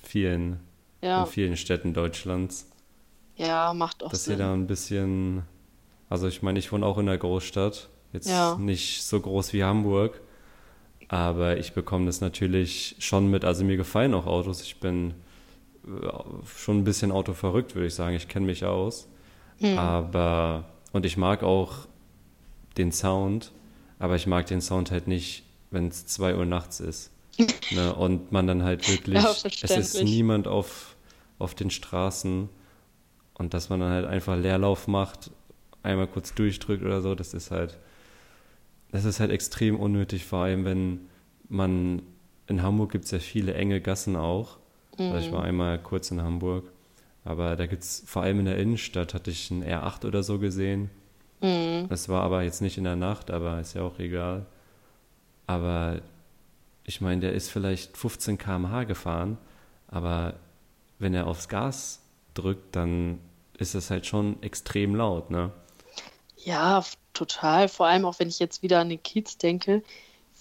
vielen, 0.01 0.66
ja. 1.01 1.21
in 1.21 1.27
vielen 1.27 1.57
Städten 1.57 1.93
Deutschlands. 1.93 2.69
Ja, 3.35 3.73
macht 3.73 4.03
auch 4.03 4.09
dass 4.09 4.25
Sinn. 4.25 4.33
ihr 4.33 4.37
da 4.45 4.53
ein 4.53 4.67
bisschen, 4.67 5.43
also 6.09 6.27
ich 6.27 6.41
meine, 6.41 6.57
ich 6.59 6.71
wohne 6.71 6.85
auch 6.85 6.97
in 6.97 7.07
einer 7.07 7.17
Großstadt, 7.17 7.89
jetzt 8.13 8.29
Ja. 8.29 8.55
nicht 8.57 9.03
so 9.03 9.19
groß 9.19 9.53
wie 9.53 9.63
Hamburg, 9.63 10.19
aber 11.07 11.57
ich 11.57 11.73
bekomme 11.73 12.05
das 12.07 12.19
natürlich 12.21 12.95
schon 12.99 13.29
mit, 13.29 13.45
also 13.45 13.63
mir 13.63 13.77
gefallen 13.77 14.13
auch 14.13 14.25
Autos, 14.25 14.61
ich 14.63 14.79
bin 14.79 15.13
äh, 15.85 15.89
schon 16.57 16.79
ein 16.79 16.83
bisschen 16.83 17.11
autoverrückt, 17.11 17.75
würde 17.75 17.87
ich 17.87 17.95
sagen, 17.95 18.15
ich 18.15 18.27
kenne 18.27 18.45
mich 18.47 18.65
aus, 18.65 19.07
Hm. 19.59 19.77
aber, 19.77 20.65
und 20.93 21.05
ich 21.05 21.15
mag 21.17 21.43
auch 21.43 21.73
den 22.77 22.91
Sound, 22.91 23.51
aber 23.99 24.15
ich 24.15 24.27
mag 24.27 24.45
den 24.47 24.61
Sound 24.61 24.91
halt 24.91 25.07
nicht, 25.07 25.43
wenn 25.71 25.87
es 25.89 26.05
2 26.07 26.35
Uhr 26.35 26.45
nachts 26.45 26.79
ist. 26.79 27.11
Ne? 27.71 27.93
Und 27.95 28.31
man 28.31 28.47
dann 28.47 28.63
halt 28.63 28.87
wirklich, 28.89 29.15
Ja, 29.15 29.31
es 29.31 29.71
ist 29.71 30.03
niemand 30.03 30.47
auf, 30.47 30.95
auf 31.39 31.55
den 31.55 31.69
Straßen 31.69 32.49
und 33.35 33.53
dass 33.53 33.69
man 33.69 33.79
dann 33.79 33.91
halt 33.91 34.05
einfach 34.05 34.37
Leerlauf 34.37 34.87
macht, 34.87 35.31
einmal 35.83 36.07
kurz 36.07 36.33
durchdrückt 36.33 36.83
oder 36.83 37.01
so, 37.01 37.15
das 37.15 37.33
ist 37.33 37.51
halt, 37.51 37.77
das 38.91 39.05
ist 39.05 39.19
halt 39.19 39.31
extrem 39.31 39.79
unnötig, 39.79 40.25
vor 40.25 40.39
allem 40.39 40.65
wenn 40.65 41.01
man, 41.49 42.01
in 42.47 42.61
Hamburg 42.61 42.91
gibt 42.91 43.05
es 43.05 43.11
ja 43.11 43.19
viele 43.19 43.53
enge 43.53 43.81
Gassen 43.81 44.15
auch. 44.15 44.57
Also 44.97 45.27
ich 45.27 45.31
war 45.31 45.43
einmal 45.43 45.77
kurz 45.77 46.09
in 46.09 46.21
Hamburg, 46.21 46.71
aber 47.23 47.55
da 47.55 47.67
gibt 47.67 47.83
es, 47.83 48.03
vor 48.07 48.23
allem 48.23 48.39
in 48.39 48.45
der 48.45 48.57
Innenstadt, 48.57 49.13
hatte 49.13 49.29
ich 49.29 49.51
einen 49.51 49.63
R8 49.63 50.05
oder 50.05 50.23
so 50.23 50.39
gesehen. 50.39 50.89
Mhm. 51.41 51.87
Das 51.89 52.09
war 52.09 52.23
aber 52.23 52.41
jetzt 52.41 52.61
nicht 52.61 52.77
in 52.79 52.83
der 52.83 52.95
Nacht, 52.95 53.29
aber 53.29 53.59
ist 53.59 53.75
ja 53.75 53.83
auch 53.83 53.99
egal. 53.99 54.47
Aber 55.45 56.01
ich 56.87 57.01
meine, 57.01 57.21
der 57.21 57.33
ist 57.33 57.51
vielleicht 57.51 57.95
15 57.97 58.39
km/h 58.39 58.85
gefahren, 58.85 59.37
aber 59.87 60.35
wenn 60.99 61.13
er 61.13 61.27
aufs 61.27 61.47
Gas 61.49 62.01
drückt, 62.33 62.75
dann 62.75 63.19
ist 63.57 63.75
das 63.75 63.91
halt 63.91 64.07
schon 64.07 64.41
extrem 64.41 64.95
laut, 64.95 65.29
ne? 65.29 65.51
Ja, 66.37 66.83
total. 67.13 67.67
Vor 67.67 67.87
allem 67.87 68.05
auch, 68.05 68.19
wenn 68.19 68.29
ich 68.29 68.39
jetzt 68.39 68.63
wieder 68.63 68.79
an 68.79 68.89
den 68.89 69.03
Kiez 69.03 69.37
denke, 69.37 69.83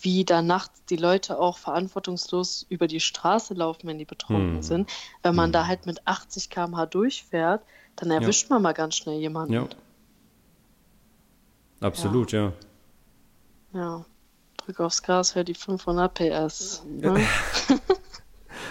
wie 0.00 0.24
da 0.24 0.42
nachts 0.42 0.84
die 0.84 0.96
Leute 0.96 1.38
auch 1.38 1.58
verantwortungslos 1.58 2.64
über 2.68 2.86
die 2.86 3.00
Straße 3.00 3.54
laufen, 3.54 3.88
wenn 3.88 3.98
die 3.98 4.04
betrunken 4.04 4.56
Hm. 4.56 4.62
sind. 4.62 4.90
Wenn 5.22 5.34
man 5.34 5.46
Hm. 5.46 5.52
da 5.52 5.66
halt 5.66 5.86
mit 5.86 6.06
80 6.06 6.50
km/h 6.50 6.86
durchfährt, 6.86 7.64
dann 7.96 8.10
erwischt 8.10 8.50
man 8.50 8.62
mal 8.62 8.72
ganz 8.74 8.96
schnell 8.96 9.18
jemanden. 9.18 9.52
Ja. 9.54 9.68
Absolut, 11.80 12.32
ja. 12.32 12.52
Ja. 13.72 14.04
Drück 14.66 14.80
aufs 14.80 15.02
Gas, 15.02 15.34
hör 15.34 15.44
die 15.44 15.54
500 15.54 16.12
PS. 16.14 16.82
Ne? 16.86 17.24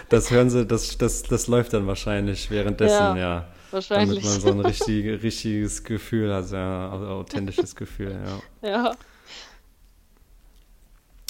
Das 0.09 0.29
hören 0.29 0.49
sie, 0.51 0.65
das, 0.67 0.97
das, 0.99 1.23
das 1.23 1.47
läuft 1.47 1.73
dann 1.73 1.87
wahrscheinlich 1.87 2.51
währenddessen, 2.51 2.93
Ja, 2.93 3.17
ja. 3.17 3.35
Damit 3.71 3.89
Wahrscheinlich. 3.89 4.23
man 4.23 4.39
so 4.39 4.49
ein 4.51 4.59
richtig, 4.65 5.23
richtiges 5.23 5.83
Gefühl 5.83 6.31
hat, 6.33 6.51
ja, 6.51 6.91
also 6.91 7.05
authentisches 7.07 7.75
Gefühl, 7.75 8.15
ja. 8.61 8.69
ja. 8.69 8.91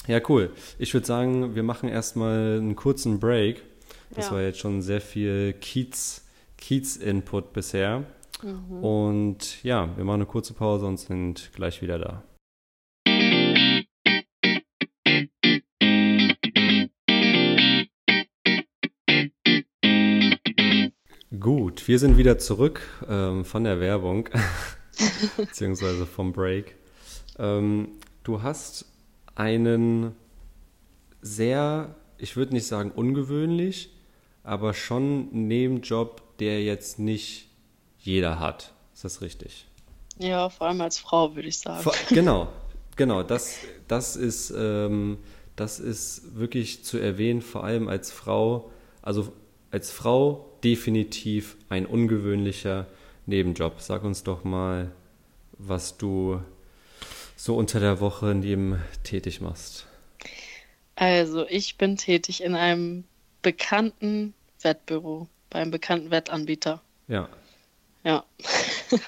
Ja, 0.07 0.19
cool. 0.29 0.51
Ich 0.77 0.93
würde 0.93 1.07
sagen, 1.07 1.55
wir 1.55 1.63
machen 1.63 1.89
erstmal 1.89 2.57
einen 2.57 2.75
kurzen 2.75 3.19
Break. 3.19 3.63
Das 4.11 4.25
Ja. 4.27 4.33
war 4.33 4.41
jetzt 4.41 4.59
schon 4.59 4.81
sehr 4.81 5.01
viel 5.01 5.53
Kiez, 5.53 6.23
Kiez-Input 6.57 7.53
bisher. 7.53 8.03
Mhm. 8.43 8.83
Und 8.83 9.63
ja, 9.63 9.89
wir 9.95 10.03
machen 10.03 10.15
eine 10.15 10.25
kurze 10.25 10.53
Pause 10.53 10.85
und 10.85 10.99
sind 10.99 11.49
gleich 11.55 11.81
wieder 11.81 11.97
da. 11.97 12.23
Gut, 21.45 21.87
wir 21.87 21.99
sind 21.99 22.17
wieder 22.17 22.39
zurück 22.39 22.81
ähm, 23.07 23.45
von 23.45 23.65
der 23.65 23.79
Werbung, 23.79 24.27
beziehungsweise 25.37 26.07
vom 26.07 26.33
Break. 26.33 26.73
Ähm, 27.37 27.89
du 28.23 28.41
hast 28.41 28.85
einen 29.35 30.15
sehr, 31.21 31.93
ich 32.17 32.35
würde 32.35 32.53
nicht 32.53 32.65
sagen 32.65 32.89
ungewöhnlich, 32.89 33.91
aber 34.43 34.73
schon 34.73 35.29
Nebenjob, 35.47 36.23
der 36.39 36.63
jetzt 36.63 36.97
nicht 36.97 37.47
jeder 37.99 38.39
hat. 38.39 38.73
Ist 38.95 39.05
das 39.05 39.21
richtig? 39.21 39.67
ja, 40.17 40.49
vor 40.49 40.65
allem 40.65 40.81
als 40.81 40.97
Frau, 40.97 41.35
würde 41.35 41.49
ich 41.49 41.59
sagen. 41.59 41.83
Vor, 41.83 41.93
genau, 42.09 42.47
genau. 42.95 43.21
Das, 43.21 43.59
das, 43.87 44.15
ist, 44.15 44.51
ähm, 44.57 45.19
das 45.55 45.79
ist 45.79 46.39
wirklich 46.39 46.83
zu 46.83 46.97
erwähnen, 46.97 47.43
vor 47.43 47.63
allem 47.63 47.87
als 47.87 48.11
Frau. 48.11 48.71
Also 49.03 49.31
als 49.71 49.91
Frau 49.91 50.49
definitiv 50.63 51.57
ein 51.69 51.85
ungewöhnlicher 51.85 52.87
Nebenjob. 53.25 53.81
Sag 53.81 54.03
uns 54.03 54.23
doch 54.23 54.43
mal, 54.43 54.91
was 55.57 55.97
du 55.97 56.41
so 57.35 57.55
unter 57.55 57.79
der 57.79 57.99
Woche 57.99 58.33
neben 58.35 58.81
tätig 59.03 59.41
machst. 59.41 59.87
Also, 60.95 61.45
ich 61.47 61.77
bin 61.77 61.97
tätig 61.97 62.41
in 62.41 62.55
einem 62.55 63.03
bekannten 63.41 64.33
Wettbüro, 64.61 65.27
beim 65.49 65.69
bekannten 65.69 66.09
Wettanbieter. 66.09 66.81
Ja, 67.07 67.29
Ja. 68.03 68.23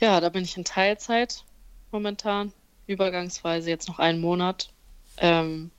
ja, 0.00 0.20
da 0.20 0.28
bin 0.28 0.44
ich 0.44 0.56
in 0.56 0.64
Teilzeit 0.64 1.44
momentan, 1.92 2.52
übergangsweise 2.86 3.68
jetzt 3.70 3.88
noch 3.88 3.98
einen 3.98 4.20
Monat. 4.20 4.70
Ähm, 5.18 5.70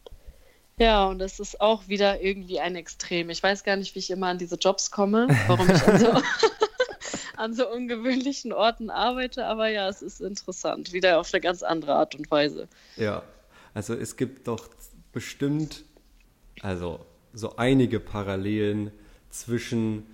ja, 0.79 1.05
und 1.05 1.21
es 1.21 1.39
ist 1.39 1.59
auch 1.59 1.87
wieder 1.87 2.21
irgendwie 2.21 2.59
ein 2.59 2.75
Extrem. 2.75 3.29
Ich 3.29 3.41
weiß 3.41 3.63
gar 3.63 3.75
nicht, 3.75 3.95
wie 3.95 3.99
ich 3.99 4.11
immer 4.11 4.27
an 4.27 4.37
diese 4.37 4.55
Jobs 4.55 4.91
komme, 4.91 5.27
warum 5.47 5.69
ich 5.69 5.83
an 5.83 5.99
so, 5.99 6.21
an 7.37 7.53
so 7.53 7.69
ungewöhnlichen 7.69 8.53
Orten 8.53 8.89
arbeite, 8.89 9.45
aber 9.45 9.69
ja, 9.69 9.89
es 9.89 10.01
ist 10.01 10.21
interessant, 10.21 10.93
wieder 10.93 11.19
auf 11.19 11.33
eine 11.33 11.41
ganz 11.41 11.63
andere 11.63 11.95
Art 11.95 12.15
und 12.15 12.29
Weise. 12.29 12.67
Ja, 12.95 13.23
also 13.73 13.93
es 13.93 14.17
gibt 14.17 14.47
doch 14.47 14.69
bestimmt, 15.11 15.83
also 16.61 17.05
so 17.33 17.55
einige 17.57 17.99
Parallelen 17.99 18.91
zwischen 19.29 20.05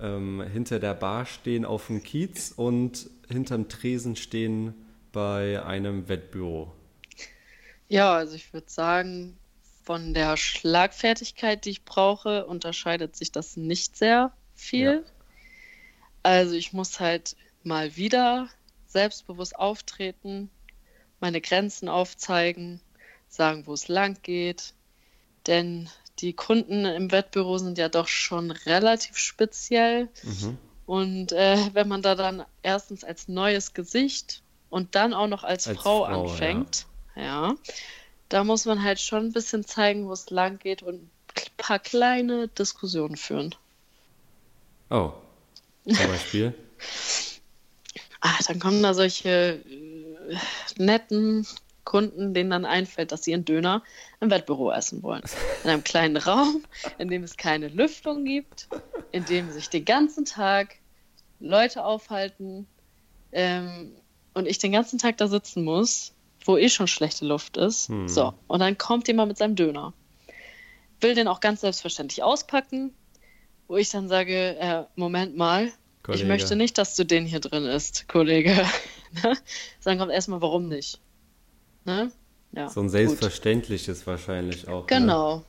ähm, 0.00 0.42
hinter 0.52 0.78
der 0.78 0.94
Bar 0.94 1.26
stehen 1.26 1.64
auf 1.64 1.86
dem 1.86 2.02
Kiez 2.02 2.52
und 2.56 3.08
hinterm 3.28 3.68
Tresen 3.68 4.16
stehen 4.16 4.74
bei 5.12 5.62
einem 5.62 6.08
Wettbüro. 6.08 6.72
Ja, 7.88 8.14
also 8.14 8.36
ich 8.36 8.52
würde 8.52 8.70
sagen, 8.70 9.36
von 9.82 10.14
der 10.14 10.36
Schlagfertigkeit, 10.36 11.64
die 11.64 11.70
ich 11.70 11.84
brauche, 11.84 12.46
unterscheidet 12.46 13.16
sich 13.16 13.32
das 13.32 13.56
nicht 13.56 13.96
sehr 13.96 14.32
viel. 14.54 15.04
Also 16.22 16.54
ich 16.54 16.72
muss 16.72 17.00
halt 17.00 17.36
mal 17.62 17.96
wieder 17.96 18.48
selbstbewusst 18.86 19.56
auftreten, 19.56 20.50
meine 21.20 21.40
Grenzen 21.40 21.88
aufzeigen, 21.88 22.80
sagen, 23.28 23.66
wo 23.66 23.72
es 23.72 23.88
lang 23.88 24.18
geht. 24.22 24.74
Denn 25.46 25.88
die 26.18 26.34
Kunden 26.34 26.84
im 26.84 27.10
Wettbüro 27.10 27.58
sind 27.58 27.78
ja 27.78 27.88
doch 27.88 28.08
schon 28.08 28.50
relativ 28.50 29.16
speziell. 29.16 30.08
Mhm. 30.22 30.58
Und 30.86 31.32
äh, 31.32 31.56
wenn 31.72 31.88
man 31.88 32.02
da 32.02 32.14
dann 32.14 32.44
erstens 32.62 33.04
als 33.04 33.28
neues 33.28 33.74
Gesicht 33.74 34.42
und 34.68 34.94
dann 34.94 35.14
auch 35.14 35.28
noch 35.28 35.44
als, 35.44 35.68
Als 35.68 35.78
Frau, 35.78 36.04
Frau, 36.04 36.24
anfängt, 36.24 36.86
ja. 37.16 37.54
Da 38.30 38.44
muss 38.44 38.64
man 38.64 38.82
halt 38.82 39.00
schon 39.00 39.26
ein 39.26 39.32
bisschen 39.32 39.64
zeigen, 39.64 40.08
wo 40.08 40.12
es 40.12 40.30
lang 40.30 40.58
geht 40.58 40.82
und 40.82 40.94
ein 40.96 41.10
paar 41.58 41.78
kleine 41.78 42.48
Diskussionen 42.48 43.16
führen. 43.16 43.54
Oh, 44.88 45.12
zum 45.84 46.06
Beispiel. 46.06 46.54
Ah, 48.22 48.36
dann 48.46 48.60
kommen 48.60 48.82
da 48.82 48.92
solche 48.92 49.62
äh, 49.64 50.36
netten 50.76 51.46
Kunden, 51.84 52.34
denen 52.34 52.50
dann 52.50 52.66
einfällt, 52.66 53.12
dass 53.12 53.24
sie 53.24 53.30
ihren 53.30 53.46
Döner 53.46 53.82
im 54.20 54.30
Wettbüro 54.30 54.70
essen 54.70 55.02
wollen. 55.02 55.22
In 55.64 55.70
einem 55.70 55.84
kleinen 55.84 56.16
Raum, 56.18 56.62
in 56.98 57.08
dem 57.08 57.22
es 57.22 57.38
keine 57.38 57.68
Lüftung 57.68 58.26
gibt, 58.26 58.68
in 59.10 59.24
dem 59.24 59.50
sich 59.50 59.70
den 59.70 59.86
ganzen 59.86 60.26
Tag 60.26 60.76
Leute 61.40 61.82
aufhalten 61.82 62.66
ähm, 63.32 63.92
und 64.34 64.46
ich 64.46 64.58
den 64.58 64.72
ganzen 64.72 64.98
Tag 64.98 65.16
da 65.16 65.26
sitzen 65.26 65.64
muss, 65.64 66.12
wo 66.44 66.56
eh 66.56 66.68
schon 66.68 66.86
schlechte 66.86 67.24
Luft 67.26 67.56
ist. 67.56 67.88
Hm. 67.88 68.08
So, 68.08 68.34
und 68.46 68.60
dann 68.60 68.78
kommt 68.78 69.08
jemand 69.08 69.28
mit 69.28 69.38
seinem 69.38 69.56
Döner. 69.56 69.92
Will 71.00 71.14
den 71.14 71.28
auch 71.28 71.40
ganz 71.40 71.62
selbstverständlich 71.62 72.22
auspacken, 72.22 72.92
wo 73.68 73.76
ich 73.76 73.90
dann 73.90 74.08
sage, 74.08 74.56
äh, 74.58 74.84
Moment 74.96 75.36
mal, 75.36 75.66
ich 75.66 76.02
Kollege. 76.02 76.26
möchte 76.26 76.56
nicht, 76.56 76.76
dass 76.78 76.96
du 76.96 77.04
den 77.04 77.24
hier 77.26 77.40
drin 77.40 77.64
isst, 77.64 78.08
Kollege. 78.08 78.54
Ne? 79.24 79.36
Dann 79.82 79.98
kommt 79.98 80.12
erstmal, 80.12 80.40
warum 80.40 80.68
nicht? 80.68 81.00
Ne? 81.84 82.12
Ja, 82.52 82.68
So 82.68 82.78
ein 82.78 82.84
gut. 82.84 82.92
selbstverständliches 82.92 84.06
wahrscheinlich 84.06 84.68
auch. 84.68 84.82
Ne? 84.82 84.86
Genau, 84.86 85.44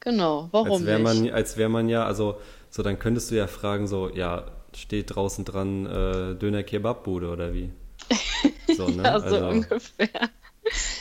genau, 0.00 0.50
warum 0.52 0.72
Als 0.72 0.80
nicht? 0.82 1.02
man, 1.02 1.30
als 1.30 1.56
wäre 1.56 1.70
man 1.70 1.88
ja, 1.88 2.04
also 2.04 2.38
so 2.68 2.82
dann 2.82 2.98
könntest 2.98 3.30
du 3.30 3.36
ja 3.36 3.46
fragen, 3.46 3.86
so, 3.88 4.10
ja, 4.14 4.50
steht 4.76 5.14
draußen 5.14 5.46
dran 5.46 5.86
äh, 5.86 6.34
Döner 6.34 6.62
Kebabbude 6.62 7.30
oder 7.30 7.54
wie? 7.54 7.70
So, 8.86 8.88
ne? 8.88 9.02
Ja, 9.02 9.20
so 9.20 9.26
also, 9.26 9.48
ungefähr. 9.48 10.30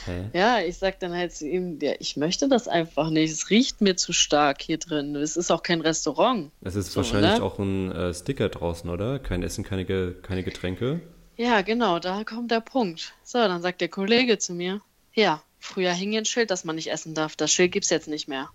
Hä? 0.06 0.30
Ja, 0.34 0.60
ich 0.60 0.78
sag 0.78 1.00
dann 1.00 1.14
halt 1.14 1.34
zu 1.34 1.48
ihm, 1.48 1.80
ja, 1.82 1.94
ich 2.00 2.18
möchte 2.18 2.48
das 2.48 2.68
einfach 2.68 3.10
nicht. 3.10 3.32
Es 3.32 3.50
riecht 3.50 3.82
mir 3.82 3.96
zu 3.96 4.14
stark 4.14 4.62
hier 4.62 4.78
drin. 4.78 5.16
Es 5.16 5.38
ist 5.38 5.52
auch 5.52 5.64
kein 5.64 5.82
Restaurant. 5.82 6.52
Es 6.62 6.76
ist 6.76 6.92
so, 6.92 6.98
wahrscheinlich 6.98 7.40
ne? 7.40 7.44
auch 7.44 7.58
ein 7.58 7.92
äh, 7.92 8.14
Sticker 8.14 8.50
draußen, 8.50 8.90
oder? 8.90 9.20
Kein 9.20 9.44
Essen, 9.44 9.64
keine, 9.64 9.86
keine 9.86 10.44
Getränke. 10.44 11.02
Ja, 11.38 11.62
genau, 11.62 12.00
da 12.00 12.24
kommt 12.24 12.52
der 12.52 12.62
Punkt. 12.62 13.14
So, 13.24 13.40
dann 13.40 13.62
sagt 13.62 13.82
der 13.82 13.90
Kollege 13.90 14.38
zu 14.38 14.54
mir, 14.54 14.82
ja, 15.14 15.42
früher 15.60 15.92
hing 15.92 16.12
hier 16.12 16.22
ein 16.22 16.26
Schild, 16.26 16.52
dass 16.52 16.64
man 16.64 16.76
nicht 16.76 16.92
essen 16.92 17.14
darf. 17.14 17.36
Das 17.36 17.52
Schild 17.52 17.72
gibt's 17.72 17.90
jetzt 17.90 18.08
nicht 18.08 18.28
mehr. 18.28 18.50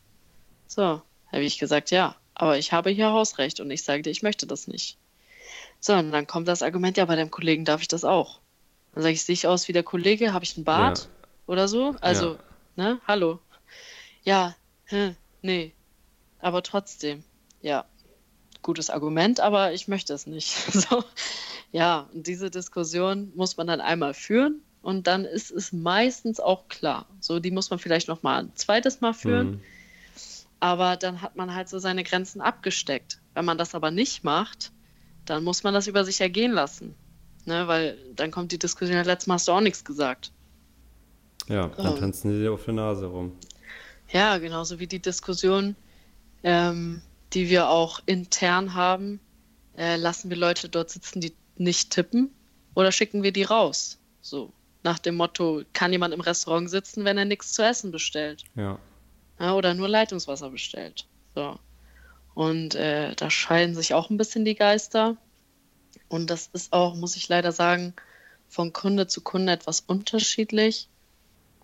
So, 0.67 1.03
habe 1.33 1.43
ich 1.43 1.59
gesagt, 1.59 1.91
ja, 1.91 2.17
aber 2.35 2.57
ich 2.57 2.73
habe 2.73 2.91
hier 2.91 3.11
Hausrecht 3.11 3.61
und 3.61 3.71
ich 3.71 3.83
sagte, 3.83 4.09
ich 4.09 4.23
möchte 4.23 4.47
das 4.47 4.67
nicht. 4.67 4.97
So, 5.81 5.95
und 5.95 6.13
dann 6.13 6.27
kommt 6.27 6.49
das 6.49 6.63
Argument, 6.63 6.97
ja, 6.97 7.05
bei 7.05 7.17
dem 7.17 7.31
Kollegen 7.31 7.65
darf 7.65 7.83
ich 7.83 7.89
das 7.89 8.05
auch. 8.05 8.41
Dann 8.93 9.03
sage 9.03 9.15
ich, 9.15 9.23
sehe 9.23 9.33
ich 9.35 9.47
aus 9.47 9.69
wie 9.69 9.73
der 9.73 9.83
Kollege? 9.83 10.33
Habe 10.33 10.45
ich 10.45 10.57
einen 10.57 10.65
Bart 10.65 10.99
ja. 11.05 11.29
oder 11.47 11.69
so? 11.69 11.95
Also, 12.01 12.33
ja. 12.33 12.39
ne, 12.77 13.01
hallo. 13.07 13.39
Ja, 14.25 14.55
hm, 14.87 15.17
nee. 15.43 15.73
Aber 16.41 16.63
trotzdem, 16.63 17.23
ja, 17.63 17.85
gutes 18.63 18.91
Argument, 18.91 19.41
aber 19.41 19.73
ich 19.73 19.89
möchte 19.89 20.13
es 20.13 20.27
nicht. 20.27 20.51
so, 20.73 21.05
ja, 21.73 22.09
und 22.13 22.27
diese 22.27 22.51
Diskussion 22.51 23.33
muss 23.35 23.57
man 23.57 23.67
dann 23.67 23.81
einmal 23.81 24.15
führen 24.15 24.63
und 24.83 25.07
dann 25.07 25.25
ist 25.25 25.51
es 25.51 25.73
meistens 25.73 26.41
auch 26.41 26.69
klar. 26.69 27.07
So, 27.21 27.41
die 27.41 27.51
muss 27.51 27.71
man 27.71 27.79
vielleicht 27.79 28.09
noch 28.09 28.23
mal 28.23 28.45
ein 28.45 28.57
zweites 28.57 29.01
Mal 29.01 29.13
führen. 29.13 29.51
Mhm. 29.51 29.61
Aber 30.59 30.97
dann 30.97 31.23
hat 31.23 31.37
man 31.37 31.55
halt 31.55 31.69
so 31.69 31.79
seine 31.79 32.05
Grenzen 32.05 32.41
abgesteckt. 32.41 33.19
Wenn 33.35 33.45
man 33.45 33.57
das 33.57 33.75
aber 33.75 33.91
nicht 33.91 34.25
macht, 34.25 34.73
dann 35.25 35.45
muss 35.45 35.63
man 35.63 35.73
das 35.73 35.87
über 35.87 36.05
sich 36.05 36.21
ergehen 36.21 36.53
lassen. 36.53 36.95
Ne, 37.47 37.67
weil 37.67 37.99
dann 38.17 38.31
kommt 38.31 38.53
die 38.53 38.59
Diskussion, 38.59 38.97
ja, 38.97 39.03
letztes 39.03 39.27
Mal 39.27 39.35
hast 39.35 39.49
du 39.49 39.53
auch 39.53 39.61
nichts 39.61 39.85
gesagt. 39.85 40.33
Ja, 41.49 41.69
dann 41.69 41.95
ähm, 41.95 41.99
tanzen 41.99 42.33
die 42.33 42.39
dir 42.41 42.53
auf 42.53 42.65
der 42.65 42.75
Nase 42.75 43.07
rum. 43.07 43.33
Ja, 44.11 44.39
genauso 44.39 44.79
wie 44.79 44.87
die 44.87 45.01
Diskussion, 45.01 45.75
ähm, 46.43 47.03
die 47.33 47.49
wir 47.49 47.69
auch 47.69 48.01
intern 48.07 48.75
haben. 48.75 49.21
Äh, 49.77 49.97
lassen 49.97 50.31
wir 50.31 50.37
Leute 50.37 50.69
dort 50.69 50.91
sitzen, 50.91 51.21
die 51.21 51.33
nicht 51.57 51.91
tippen 51.91 52.31
oder 52.75 52.93
schicken 52.93 53.23
wir 53.23 53.33
die 53.33 53.45
raus? 53.45 53.99
So, 54.21 54.53
nach 54.83 54.99
dem 54.99 55.17
Motto, 55.17 55.63
kann 55.73 55.93
jemand 55.93 56.15
im 56.15 56.21
Restaurant 56.21 56.71
sitzen, 56.71 57.05
wenn 57.05 57.19
er 57.19 57.25
nichts 57.25 57.53
zu 57.53 57.63
essen 57.63 57.91
bestellt? 57.91 58.45
Ja. 58.55 58.79
ja 59.39 59.55
oder 59.55 59.75
nur 59.75 59.89
Leitungswasser 59.89 60.51
bestellt. 60.51 61.07
So. 61.35 61.59
Und 62.35 62.75
äh, 62.75 63.15
da 63.17 63.31
scheiden 63.31 63.75
sich 63.75 63.95
auch 63.95 64.11
ein 64.11 64.17
bisschen 64.17 64.45
die 64.45 64.55
Geister. 64.55 65.17
Und 66.09 66.31
das 66.31 66.51
ist 66.53 66.73
auch, 66.73 66.95
muss 66.95 67.17
ich 67.17 67.29
leider 67.29 67.53
sagen, 67.53 67.95
von 68.49 68.73
Kunde 68.73 69.07
zu 69.07 69.21
Kunde 69.21 69.53
etwas 69.53 69.81
unterschiedlich. 69.81 70.89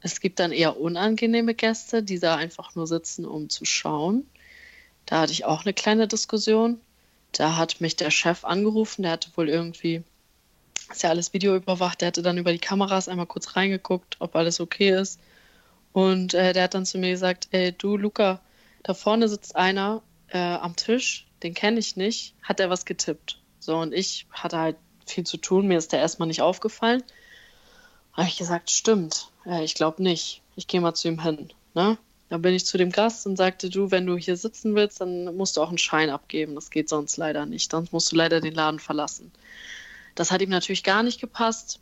Es 0.00 0.20
gibt 0.20 0.38
dann 0.38 0.52
eher 0.52 0.78
unangenehme 0.78 1.54
Gäste, 1.54 2.02
die 2.02 2.20
da 2.20 2.36
einfach 2.36 2.74
nur 2.74 2.86
sitzen, 2.86 3.26
um 3.26 3.48
zu 3.48 3.64
schauen. 3.64 4.24
Da 5.04 5.20
hatte 5.20 5.32
ich 5.32 5.44
auch 5.44 5.64
eine 5.64 5.74
kleine 5.74 6.06
Diskussion. 6.06 6.80
Da 7.32 7.56
hat 7.56 7.80
mich 7.80 7.96
der 7.96 8.10
Chef 8.10 8.44
angerufen, 8.44 9.02
der 9.02 9.12
hatte 9.12 9.30
wohl 9.36 9.48
irgendwie, 9.48 10.02
ist 10.90 11.02
ja 11.02 11.10
alles 11.10 11.32
Video 11.32 11.56
überwacht, 11.56 12.00
der 12.00 12.08
hatte 12.08 12.22
dann 12.22 12.38
über 12.38 12.52
die 12.52 12.58
Kameras 12.58 13.08
einmal 13.08 13.26
kurz 13.26 13.56
reingeguckt, 13.56 14.16
ob 14.20 14.36
alles 14.36 14.60
okay 14.60 14.90
ist. 14.90 15.20
Und 15.92 16.34
äh, 16.34 16.52
der 16.52 16.64
hat 16.64 16.74
dann 16.74 16.86
zu 16.86 16.98
mir 16.98 17.10
gesagt, 17.10 17.48
ey 17.50 17.72
du 17.72 17.96
Luca, 17.96 18.40
da 18.82 18.94
vorne 18.94 19.28
sitzt 19.28 19.56
einer 19.56 20.02
äh, 20.28 20.38
am 20.38 20.76
Tisch, 20.76 21.26
den 21.42 21.54
kenne 21.54 21.80
ich 21.80 21.96
nicht, 21.96 22.34
hat 22.42 22.60
er 22.60 22.70
was 22.70 22.84
getippt? 22.84 23.40
So, 23.66 23.78
und 23.78 23.92
ich 23.92 24.26
hatte 24.30 24.58
halt 24.58 24.76
viel 25.06 25.26
zu 25.26 25.38
tun, 25.38 25.66
mir 25.66 25.76
ist 25.76 25.90
der 25.90 25.98
erstmal 25.98 26.28
nicht 26.28 26.40
aufgefallen. 26.40 27.02
Habe 28.12 28.28
ich 28.28 28.38
gesagt, 28.38 28.70
stimmt, 28.70 29.32
äh, 29.44 29.64
ich 29.64 29.74
glaube 29.74 30.04
nicht. 30.04 30.40
Ich 30.54 30.68
gehe 30.68 30.80
mal 30.80 30.94
zu 30.94 31.08
ihm 31.08 31.20
hin. 31.20 31.52
Ne? 31.74 31.98
Dann 32.28 32.42
bin 32.42 32.54
ich 32.54 32.64
zu 32.64 32.78
dem 32.78 32.92
Gast 32.92 33.26
und 33.26 33.36
sagte, 33.36 33.68
du, 33.68 33.90
wenn 33.90 34.06
du 34.06 34.16
hier 34.16 34.36
sitzen 34.36 34.76
willst, 34.76 35.00
dann 35.00 35.36
musst 35.36 35.56
du 35.56 35.62
auch 35.62 35.68
einen 35.68 35.78
Schein 35.78 36.10
abgeben. 36.10 36.54
Das 36.54 36.70
geht 36.70 36.88
sonst 36.88 37.16
leider 37.16 37.44
nicht. 37.44 37.72
Sonst 37.72 37.92
musst 37.92 38.12
du 38.12 38.16
leider 38.16 38.40
den 38.40 38.54
Laden 38.54 38.78
verlassen. 38.78 39.32
Das 40.14 40.30
hat 40.30 40.42
ihm 40.42 40.50
natürlich 40.50 40.84
gar 40.84 41.02
nicht 41.02 41.20
gepasst. 41.20 41.80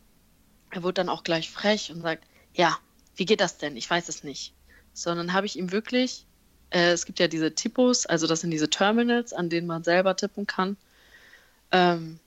Er 0.71 0.85
wurde 0.85 0.95
dann 0.95 1.11
auch 1.11 1.23
gleich 1.23 1.51
frech 1.51 1.93
und 1.93 2.01
sagt, 2.01 2.25
ja, 2.55 2.79
wie 3.15 3.27
geht 3.27 3.43
das 3.43 3.59
denn? 3.59 3.77
Ich 3.77 3.91
weiß 3.91 4.09
es 4.09 4.25
nicht. 4.25 4.55
Sondern 4.95 5.35
habe 5.35 5.45
ich 5.45 5.59
ihm 5.59 5.71
wirklich, 5.71 6.25
äh, 6.71 6.93
es 6.93 7.05
gibt 7.05 7.21
ja 7.21 7.29
diese 7.29 7.55
Typos, 7.55 8.07
also 8.07 8.27
das 8.27 8.41
sind 8.41 8.53
diese 8.53 8.71
Terminals, 8.71 9.35
an 9.35 9.51
denen 9.51 9.67
man 9.67 9.85
selber 9.85 10.17
tippen 10.17 10.47
kann 10.47 10.79
ähm, 11.75 12.21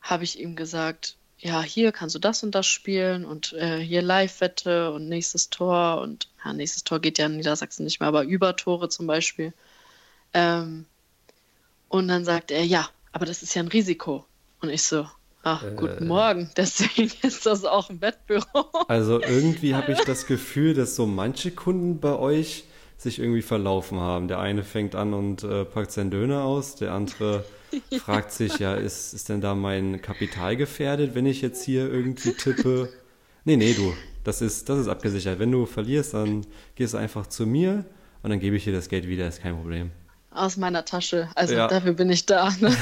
habe 0.00 0.24
ich 0.24 0.40
ihm 0.40 0.56
gesagt, 0.56 1.16
ja, 1.38 1.62
hier 1.62 1.92
kannst 1.92 2.14
du 2.14 2.18
das 2.18 2.42
und 2.42 2.54
das 2.54 2.66
spielen 2.66 3.26
und 3.26 3.52
äh, 3.52 3.78
hier 3.78 4.00
Live-Wette 4.00 4.90
und 4.90 5.08
nächstes 5.08 5.50
Tor 5.50 6.00
und 6.00 6.28
ja, 6.42 6.54
nächstes 6.54 6.82
Tor 6.82 6.98
geht 6.98 7.18
ja 7.18 7.26
in 7.26 7.36
Niedersachsen 7.36 7.84
nicht 7.84 8.00
mehr, 8.00 8.08
aber 8.08 8.24
Übertore 8.24 8.88
zum 8.88 9.06
Beispiel. 9.06 9.52
Ähm, 10.32 10.86
und 11.88 12.08
dann 12.08 12.24
sagt 12.24 12.50
er, 12.50 12.64
ja, 12.64 12.88
aber 13.12 13.26
das 13.26 13.42
ist 13.42 13.54
ja 13.54 13.62
ein 13.62 13.68
Risiko. 13.68 14.24
Und 14.62 14.70
ich 14.70 14.82
so, 14.82 15.06
ach, 15.42 15.62
äh, 15.62 15.74
guten 15.76 16.06
Morgen, 16.06 16.50
deswegen 16.56 17.12
ist 17.20 17.44
das 17.44 17.66
auch 17.66 17.90
ein 17.90 18.00
Wettbüro. 18.00 18.86
Also 18.88 19.20
irgendwie 19.20 19.74
habe 19.74 19.92
ich 19.92 20.00
das 20.00 20.26
Gefühl, 20.26 20.72
dass 20.72 20.96
so 20.96 21.06
manche 21.06 21.50
Kunden 21.50 22.00
bei 22.00 22.16
euch 22.16 22.64
sich 22.96 23.18
irgendwie 23.18 23.42
verlaufen 23.42 24.00
haben. 24.00 24.28
Der 24.28 24.38
eine 24.38 24.64
fängt 24.64 24.94
an 24.94 25.14
und 25.14 25.42
äh, 25.44 25.64
packt 25.64 25.92
seinen 25.92 26.10
Döner 26.10 26.44
aus, 26.44 26.76
der 26.76 26.92
andere 26.92 27.44
fragt 28.00 28.32
sich, 28.32 28.58
ja, 28.58 28.74
ist, 28.74 29.12
ist 29.12 29.28
denn 29.28 29.40
da 29.40 29.54
mein 29.54 30.00
Kapital 30.00 30.56
gefährdet, 30.56 31.14
wenn 31.14 31.26
ich 31.26 31.42
jetzt 31.42 31.62
hier 31.64 31.90
irgendwie 31.90 32.32
tippe? 32.32 32.88
Nee, 33.44 33.56
nee, 33.56 33.74
du, 33.74 33.94
das 34.24 34.40
ist, 34.42 34.68
das 34.68 34.78
ist 34.78 34.88
abgesichert. 34.88 35.38
Wenn 35.38 35.52
du 35.52 35.66
verlierst, 35.66 36.14
dann 36.14 36.46
gehst 36.74 36.94
du 36.94 36.98
einfach 36.98 37.26
zu 37.26 37.46
mir 37.46 37.84
und 38.22 38.30
dann 38.30 38.40
gebe 38.40 38.56
ich 38.56 38.64
dir 38.64 38.72
das 38.72 38.88
Geld 38.88 39.06
wieder, 39.06 39.28
ist 39.28 39.42
kein 39.42 39.56
Problem. 39.56 39.90
Aus 40.30 40.56
meiner 40.56 40.84
Tasche, 40.84 41.30
also 41.34 41.54
ja. 41.54 41.68
dafür 41.68 41.92
bin 41.94 42.10
ich 42.10 42.26
da. 42.26 42.50
Ne? 42.60 42.76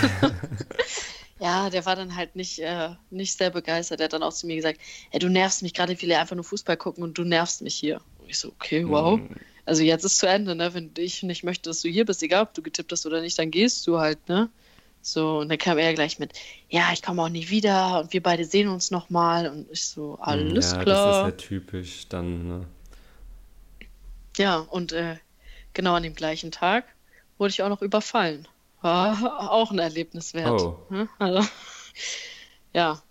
ja, 1.40 1.70
der 1.70 1.86
war 1.86 1.96
dann 1.96 2.16
halt 2.16 2.34
nicht, 2.34 2.58
äh, 2.60 2.90
nicht 3.10 3.36
sehr 3.36 3.50
begeistert. 3.50 4.00
Er 4.00 4.04
hat 4.04 4.12
dann 4.12 4.22
auch 4.22 4.32
zu 4.32 4.46
mir 4.46 4.56
gesagt, 4.56 4.80
hey, 5.10 5.20
du 5.20 5.28
nervst 5.28 5.62
mich 5.62 5.74
gerade, 5.74 5.92
ich 5.92 6.02
will 6.02 6.08
ja 6.08 6.20
einfach 6.20 6.34
nur 6.34 6.44
Fußball 6.44 6.76
gucken 6.76 7.04
und 7.04 7.16
du 7.18 7.24
nervst 7.24 7.62
mich 7.62 7.74
hier. 7.74 8.00
Und 8.18 8.30
ich 8.30 8.38
so, 8.38 8.48
okay, 8.48 8.88
wow. 8.88 9.18
Mhm. 9.18 9.28
Also 9.66 9.82
jetzt 9.82 10.04
ist 10.04 10.18
zu 10.18 10.26
Ende, 10.26 10.54
ne? 10.54 10.74
Wenn 10.74 10.90
ich 10.98 11.22
nicht 11.22 11.44
möchte, 11.44 11.70
dass 11.70 11.80
du 11.80 11.88
hier 11.88 12.04
bist, 12.04 12.22
egal 12.22 12.42
ob 12.42 12.54
du 12.54 12.62
getippt 12.62 12.92
hast 12.92 13.06
oder 13.06 13.20
nicht, 13.20 13.38
dann 13.38 13.50
gehst 13.50 13.86
du 13.86 13.98
halt, 13.98 14.28
ne? 14.28 14.50
So, 15.00 15.40
und 15.40 15.50
dann 15.50 15.58
kam 15.58 15.76
er 15.76 15.92
gleich 15.92 16.18
mit, 16.18 16.32
ja, 16.70 16.90
ich 16.92 17.02
komme 17.02 17.22
auch 17.22 17.28
nie 17.28 17.50
wieder 17.50 18.00
und 18.00 18.12
wir 18.14 18.22
beide 18.22 18.44
sehen 18.44 18.68
uns 18.68 18.90
nochmal. 18.90 19.48
Und 19.48 19.70
ich 19.70 19.86
so, 19.86 20.18
alles 20.20 20.72
ja, 20.72 20.82
klar. 20.82 21.06
Das 21.06 21.16
ist 21.16 21.22
halt 21.22 21.38
typisch 21.38 22.08
dann, 22.08 22.48
ne? 22.48 22.66
Ja, 24.36 24.58
und 24.58 24.92
äh, 24.92 25.16
genau 25.74 25.94
an 25.94 26.02
dem 26.02 26.14
gleichen 26.14 26.50
Tag 26.50 26.86
wurde 27.38 27.50
ich 27.50 27.62
auch 27.62 27.68
noch 27.68 27.82
überfallen. 27.82 28.48
War 28.80 29.40
auch 29.50 29.70
ein 29.70 29.78
Erlebnis 29.78 30.34
wert. 30.34 30.60
Oh. 30.60 30.78
Ne? 30.88 31.08
Also, 31.18 31.46
ja, 32.72 33.02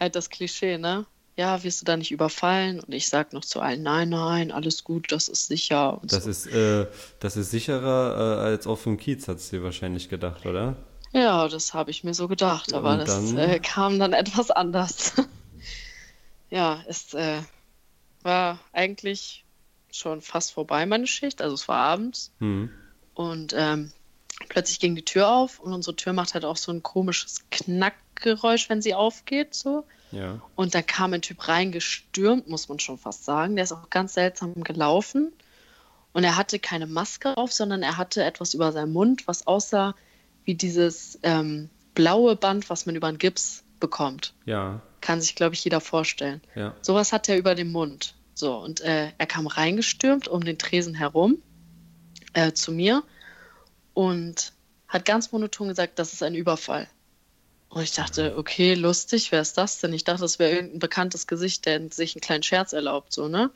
halt 0.00 0.16
das 0.16 0.30
Klischee, 0.30 0.78
ne? 0.78 1.06
Ja, 1.36 1.62
wirst 1.62 1.82
du 1.82 1.84
da 1.84 1.96
nicht 1.96 2.12
überfallen? 2.12 2.80
Und 2.80 2.92
ich 2.92 3.08
sag 3.08 3.34
noch 3.34 3.44
zu 3.44 3.60
allen, 3.60 3.82
nein, 3.82 4.08
nein, 4.08 4.50
alles 4.50 4.84
gut, 4.84 5.12
das 5.12 5.28
ist 5.28 5.48
sicher. 5.48 6.00
das, 6.02 6.24
so. 6.24 6.30
ist, 6.30 6.46
äh, 6.46 6.86
das 7.20 7.36
ist 7.36 7.50
sicherer 7.50 8.38
äh, 8.38 8.40
als 8.42 8.66
auf 8.66 8.84
dem 8.84 8.96
Kiez, 8.96 9.28
hat 9.28 9.40
sie 9.40 9.62
wahrscheinlich 9.62 10.08
gedacht, 10.08 10.46
oder? 10.46 10.76
Ja, 11.12 11.48
das 11.48 11.74
habe 11.74 11.90
ich 11.90 12.04
mir 12.04 12.14
so 12.14 12.26
gedacht, 12.26 12.72
aber 12.72 12.92
Und 12.92 13.08
das 13.08 13.32
äh, 13.32 13.58
kam 13.60 13.98
dann 13.98 14.12
etwas 14.12 14.50
anders. 14.50 15.12
ja, 16.50 16.82
es 16.88 17.14
äh, 17.14 17.40
war 18.22 18.58
eigentlich 18.72 19.44
schon 19.90 20.20
fast 20.20 20.52
vorbei, 20.52 20.84
meine 20.86 21.06
Schicht. 21.06 21.40
Also 21.42 21.54
es 21.54 21.68
war 21.68 21.78
abends. 21.78 22.32
Mhm. 22.38 22.70
Und 23.14 23.54
ähm, 23.56 23.92
plötzlich 24.48 24.80
ging 24.80 24.94
die 24.94 25.04
Tür 25.04 25.30
auf 25.30 25.58
und 25.58 25.72
unsere 25.72 25.96
Tür 25.96 26.12
macht 26.12 26.34
halt 26.34 26.44
auch 26.44 26.56
so 26.56 26.72
ein 26.72 26.82
komisches 26.82 27.44
Knackgeräusch, 27.50 28.68
wenn 28.68 28.82
sie 28.82 28.94
aufgeht. 28.94 29.54
So. 29.54 29.84
Ja. 30.12 30.40
Und 30.54 30.74
da 30.74 30.82
kam 30.82 31.12
ein 31.12 31.22
Typ 31.22 31.48
reingestürmt, 31.48 32.48
muss 32.48 32.68
man 32.68 32.78
schon 32.78 32.98
fast 32.98 33.24
sagen. 33.24 33.56
Der 33.56 33.64
ist 33.64 33.72
auch 33.72 33.90
ganz 33.90 34.14
seltsam 34.14 34.54
gelaufen. 34.62 35.32
Und 36.12 36.24
er 36.24 36.36
hatte 36.36 36.58
keine 36.58 36.86
Maske 36.86 37.36
auf, 37.36 37.52
sondern 37.52 37.82
er 37.82 37.96
hatte 37.98 38.24
etwas 38.24 38.54
über 38.54 38.72
seinem 38.72 38.92
Mund, 38.92 39.28
was 39.28 39.46
aussah 39.46 39.94
wie 40.44 40.54
dieses 40.54 41.18
ähm, 41.22 41.68
blaue 41.94 42.36
Band, 42.36 42.70
was 42.70 42.86
man 42.86 42.96
über 42.96 43.08
einen 43.08 43.18
Gips 43.18 43.64
bekommt. 43.80 44.32
Ja. 44.46 44.80
Kann 45.00 45.20
sich, 45.20 45.34
glaube 45.34 45.54
ich, 45.54 45.64
jeder 45.64 45.80
vorstellen. 45.80 46.40
Ja. 46.54 46.74
Sowas 46.80 47.12
hat 47.12 47.28
er 47.28 47.36
über 47.36 47.54
dem 47.54 47.72
Mund. 47.72 48.14
So, 48.34 48.56
und 48.56 48.80
äh, 48.80 49.12
er 49.18 49.26
kam 49.26 49.46
reingestürmt 49.46 50.28
um 50.28 50.44
den 50.44 50.58
Tresen 50.58 50.94
herum 50.94 51.42
äh, 52.32 52.52
zu 52.52 52.72
mir 52.72 53.02
und 53.94 54.52
hat 54.88 55.04
ganz 55.04 55.32
monoton 55.32 55.68
gesagt, 55.68 55.98
das 55.98 56.12
ist 56.12 56.22
ein 56.22 56.34
Überfall. 56.34 56.86
Und 57.68 57.82
ich 57.82 57.92
dachte, 57.92 58.38
okay, 58.38 58.74
lustig, 58.74 59.32
wer 59.32 59.40
ist 59.40 59.58
das 59.58 59.80
denn? 59.80 59.92
Ich 59.92 60.04
dachte, 60.04 60.22
das 60.22 60.38
wäre 60.38 60.52
irgendein 60.52 60.78
bekanntes 60.78 61.26
Gesicht, 61.26 61.66
der 61.66 61.90
sich 61.90 62.14
einen 62.14 62.20
kleinen 62.20 62.42
Scherz 62.42 62.72
erlaubt, 62.72 63.12
so, 63.12 63.28
ne? 63.28 63.50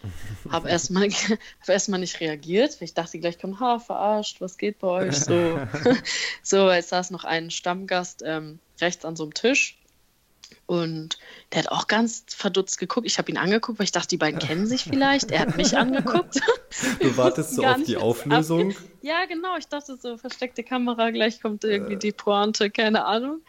Hab 0.51 0.67
erstmal 0.69 1.09
hab 1.09 1.69
erst 1.69 1.89
nicht 1.89 2.21
reagiert. 2.21 2.77
Ich 2.81 2.93
dachte 2.93 3.19
gleich, 3.19 3.39
komm, 3.39 3.61
ha, 3.61 3.79
verarscht, 3.79 4.41
was 4.41 4.59
geht 4.59 4.79
bei 4.81 4.89
euch? 4.89 5.17
So, 5.17 5.61
so 6.43 6.69
es 6.69 6.89
saß 6.89 7.11
noch 7.13 7.25
ein 7.25 7.51
Stammgast 7.51 8.23
ähm, 8.27 8.59
rechts 8.81 9.05
an 9.05 9.17
so 9.17 9.23
einem 9.23 9.35
Tisch. 9.35 9.79
Und 10.67 11.19
der 11.53 11.65
hat 11.65 11.73
auch 11.73 11.87
ganz 11.87 12.25
verdutzt 12.29 12.79
geguckt. 12.79 13.07
Ich 13.07 13.19
habe 13.19 13.31
ihn 13.31 13.39
angeguckt, 13.39 13.79
weil 13.79 13.85
ich 13.85 13.93
dachte, 13.93 14.09
die 14.09 14.17
beiden 14.17 14.39
kennen 14.39 14.67
sich 14.67 14.85
vielleicht. 14.85 15.31
Er 15.31 15.41
hat 15.41 15.57
mich 15.57 15.77
angeguckt. 15.77 16.41
Du 17.01 17.17
wartest 17.17 17.55
so 17.55 17.65
auf 17.65 17.83
die 17.85 17.97
Auflösung? 17.97 18.77
Ja, 19.03 19.25
genau. 19.25 19.57
Ich 19.57 19.67
dachte 19.67 19.97
so, 19.97 20.17
versteckte 20.17 20.63
Kamera, 20.63 21.11
gleich 21.11 21.41
kommt 21.41 21.65
irgendwie 21.65 21.95
äh. 21.95 21.99
die 21.99 22.13
Pointe, 22.13 22.71
keine 22.71 23.05
Ahnung. 23.05 23.41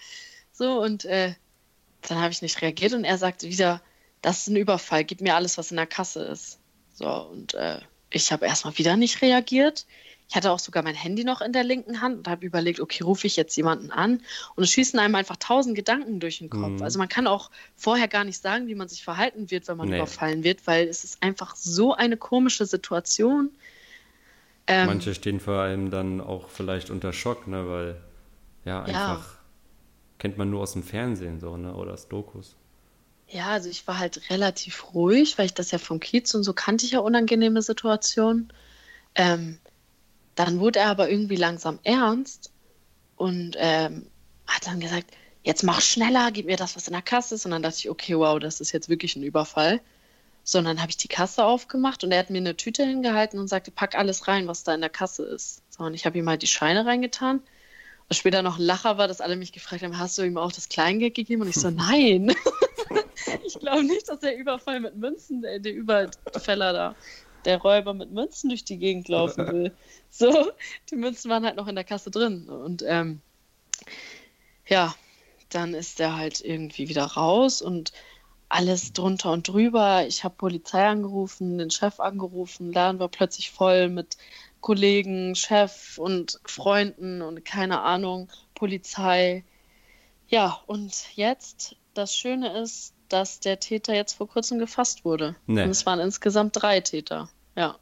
So, 0.61 0.79
und 0.79 1.05
äh, 1.05 1.33
dann 2.03 2.19
habe 2.19 2.31
ich 2.31 2.43
nicht 2.43 2.61
reagiert 2.61 2.93
und 2.93 3.03
er 3.03 3.17
sagte 3.17 3.49
wieder, 3.49 3.81
das 4.21 4.41
ist 4.41 4.49
ein 4.49 4.57
Überfall, 4.57 5.03
gib 5.03 5.19
mir 5.19 5.33
alles, 5.33 5.57
was 5.57 5.71
in 5.71 5.77
der 5.77 5.87
Kasse 5.87 6.21
ist. 6.21 6.59
So, 6.93 7.09
und 7.09 7.55
äh, 7.55 7.79
ich 8.11 8.31
habe 8.31 8.45
erstmal 8.45 8.77
wieder 8.77 8.95
nicht 8.95 9.23
reagiert. 9.23 9.87
Ich 10.29 10.35
hatte 10.35 10.51
auch 10.51 10.59
sogar 10.59 10.83
mein 10.83 10.93
Handy 10.93 11.23
noch 11.23 11.41
in 11.41 11.51
der 11.51 11.63
linken 11.63 11.99
Hand 11.99 12.15
und 12.19 12.27
habe 12.27 12.45
überlegt, 12.45 12.79
okay, 12.79 13.03
rufe 13.03 13.25
ich 13.25 13.37
jetzt 13.37 13.55
jemanden 13.55 13.89
an? 13.89 14.21
Und 14.55 14.63
es 14.63 14.69
schießen 14.69 14.99
einem 14.99 15.15
einfach 15.15 15.37
tausend 15.37 15.73
Gedanken 15.73 16.19
durch 16.19 16.37
den 16.37 16.51
Kopf. 16.51 16.73
Mhm. 16.73 16.83
Also 16.83 16.99
man 16.99 17.09
kann 17.09 17.25
auch 17.25 17.49
vorher 17.75 18.07
gar 18.07 18.23
nicht 18.23 18.39
sagen, 18.39 18.67
wie 18.67 18.75
man 18.75 18.87
sich 18.87 19.03
verhalten 19.03 19.49
wird, 19.49 19.67
wenn 19.67 19.77
man 19.77 19.89
nee. 19.89 19.95
überfallen 19.97 20.43
wird, 20.43 20.67
weil 20.67 20.87
es 20.87 21.03
ist 21.03 21.23
einfach 21.23 21.55
so 21.55 21.95
eine 21.95 22.17
komische 22.17 22.67
Situation. 22.67 23.49
Ähm, 24.67 24.85
Manche 24.85 25.15
stehen 25.15 25.39
vor 25.39 25.55
allem 25.55 25.89
dann 25.89 26.21
auch 26.21 26.49
vielleicht 26.49 26.91
unter 26.91 27.13
Schock, 27.13 27.47
ne, 27.47 27.67
weil 27.67 28.01
ja 28.63 28.83
einfach 28.83 29.25
ja. 29.25 29.40
Kennt 30.21 30.37
man 30.37 30.51
nur 30.51 30.61
aus 30.61 30.73
dem 30.73 30.83
Fernsehen 30.83 31.39
so, 31.39 31.57
ne, 31.57 31.73
oder 31.73 31.93
aus 31.93 32.07
Dokus. 32.07 32.55
Ja, 33.27 33.47
also 33.47 33.69
ich 33.69 33.87
war 33.87 33.97
halt 33.97 34.29
relativ 34.29 34.93
ruhig, 34.93 35.39
weil 35.39 35.47
ich 35.47 35.55
das 35.55 35.71
ja 35.71 35.79
vom 35.79 35.99
Kiez 35.99 36.35
und 36.35 36.43
so 36.43 36.53
kannte 36.53 36.85
ich 36.85 36.91
ja 36.91 36.99
unangenehme 36.99 37.63
Situationen. 37.63 38.53
Ähm, 39.15 39.57
dann 40.35 40.59
wurde 40.59 40.77
er 40.77 40.89
aber 40.89 41.09
irgendwie 41.09 41.37
langsam 41.37 41.79
ernst 41.83 42.51
und 43.15 43.55
ähm, 43.57 44.05
hat 44.45 44.67
dann 44.67 44.79
gesagt, 44.79 45.09
jetzt 45.41 45.63
mach 45.63 45.81
schneller, 45.81 46.29
gib 46.31 46.45
mir 46.45 46.55
das, 46.55 46.75
was 46.75 46.87
in 46.87 46.93
der 46.93 47.01
Kasse 47.01 47.33
ist. 47.33 47.45
Und 47.45 47.51
dann 47.51 47.63
dachte 47.63 47.77
ich, 47.79 47.89
okay, 47.89 48.15
wow, 48.15 48.37
das 48.37 48.61
ist 48.61 48.73
jetzt 48.73 48.89
wirklich 48.89 49.15
ein 49.15 49.23
Überfall. 49.23 49.81
Sondern 50.43 50.81
habe 50.81 50.91
ich 50.91 50.97
die 50.97 51.07
Kasse 51.07 51.45
aufgemacht 51.45 52.03
und 52.03 52.11
er 52.11 52.19
hat 52.19 52.29
mir 52.29 52.37
eine 52.37 52.57
Tüte 52.57 52.85
hingehalten 52.85 53.39
und 53.39 53.47
sagte, 53.47 53.71
pack 53.71 53.95
alles 53.95 54.27
rein, 54.27 54.47
was 54.47 54.63
da 54.63 54.75
in 54.75 54.81
der 54.81 54.89
Kasse 54.91 55.23
ist. 55.23 55.63
So, 55.69 55.83
und 55.83 55.95
ich 55.95 56.05
habe 56.05 56.19
ihm 56.19 56.29
halt 56.29 56.43
die 56.43 56.47
Scheine 56.47 56.85
reingetan. 56.85 57.41
Später 58.11 58.41
noch 58.41 58.57
ein 58.57 58.63
Lacher 58.63 58.97
war, 58.97 59.07
dass 59.07 59.21
alle 59.21 59.35
mich 59.35 59.53
gefragt 59.53 59.83
haben, 59.83 59.97
hast 59.97 60.17
du 60.17 60.23
ihm 60.23 60.37
auch 60.37 60.51
das 60.51 60.69
Kleingeld 60.69 61.15
gegeben? 61.15 61.41
Und 61.41 61.47
ich 61.47 61.55
so, 61.55 61.69
nein. 61.69 62.35
ich 63.45 63.57
glaube 63.59 63.83
nicht, 63.83 64.09
dass 64.09 64.19
der 64.19 64.37
Überfall 64.37 64.79
mit 64.79 64.97
Münzen, 64.97 65.41
der, 65.41 65.59
der 65.59 65.73
Überfäller 65.73 66.73
da, 66.73 66.95
der 67.45 67.57
Räuber 67.59 67.93
mit 67.93 68.11
Münzen 68.11 68.49
durch 68.49 68.65
die 68.65 68.77
Gegend 68.77 69.07
laufen 69.07 69.47
will. 69.47 69.71
So, 70.13 70.51
die 70.89 70.97
Münzen 70.97 71.31
waren 71.31 71.45
halt 71.45 71.55
noch 71.55 71.69
in 71.69 71.75
der 71.75 71.85
Kasse 71.85 72.11
drin. 72.11 72.49
Und 72.49 72.83
ähm, 72.85 73.21
ja, 74.67 74.93
dann 75.47 75.73
ist 75.73 75.99
der 75.99 76.17
halt 76.17 76.41
irgendwie 76.41 76.89
wieder 76.89 77.05
raus 77.05 77.61
und 77.61 77.93
alles 78.49 78.91
drunter 78.91 79.31
und 79.31 79.47
drüber. 79.47 80.05
Ich 80.05 80.25
habe 80.25 80.35
Polizei 80.35 80.85
angerufen, 80.85 81.57
den 81.57 81.71
Chef 81.71 82.01
angerufen, 82.01 82.73
Laden 82.73 82.99
war 82.99 83.07
plötzlich 83.07 83.51
voll 83.51 83.87
mit 83.87 84.17
Kollegen, 84.61 85.35
Chef 85.35 85.97
und 85.97 86.39
Freunden 86.45 87.21
und 87.21 87.43
keine 87.43 87.81
Ahnung, 87.81 88.29
Polizei. 88.55 89.43
Ja, 90.27 90.61
und 90.67 91.15
jetzt, 91.15 91.75
das 91.93 92.15
Schöne 92.15 92.61
ist, 92.61 92.93
dass 93.09 93.39
der 93.39 93.59
Täter 93.59 93.93
jetzt 93.93 94.13
vor 94.13 94.27
kurzem 94.29 94.59
gefasst 94.59 95.03
wurde. 95.03 95.35
Nee. 95.47 95.63
Und 95.63 95.71
es 95.71 95.85
waren 95.85 95.99
insgesamt 95.99 96.61
drei 96.61 96.79
Täter. 96.79 97.29
Ja. 97.55 97.77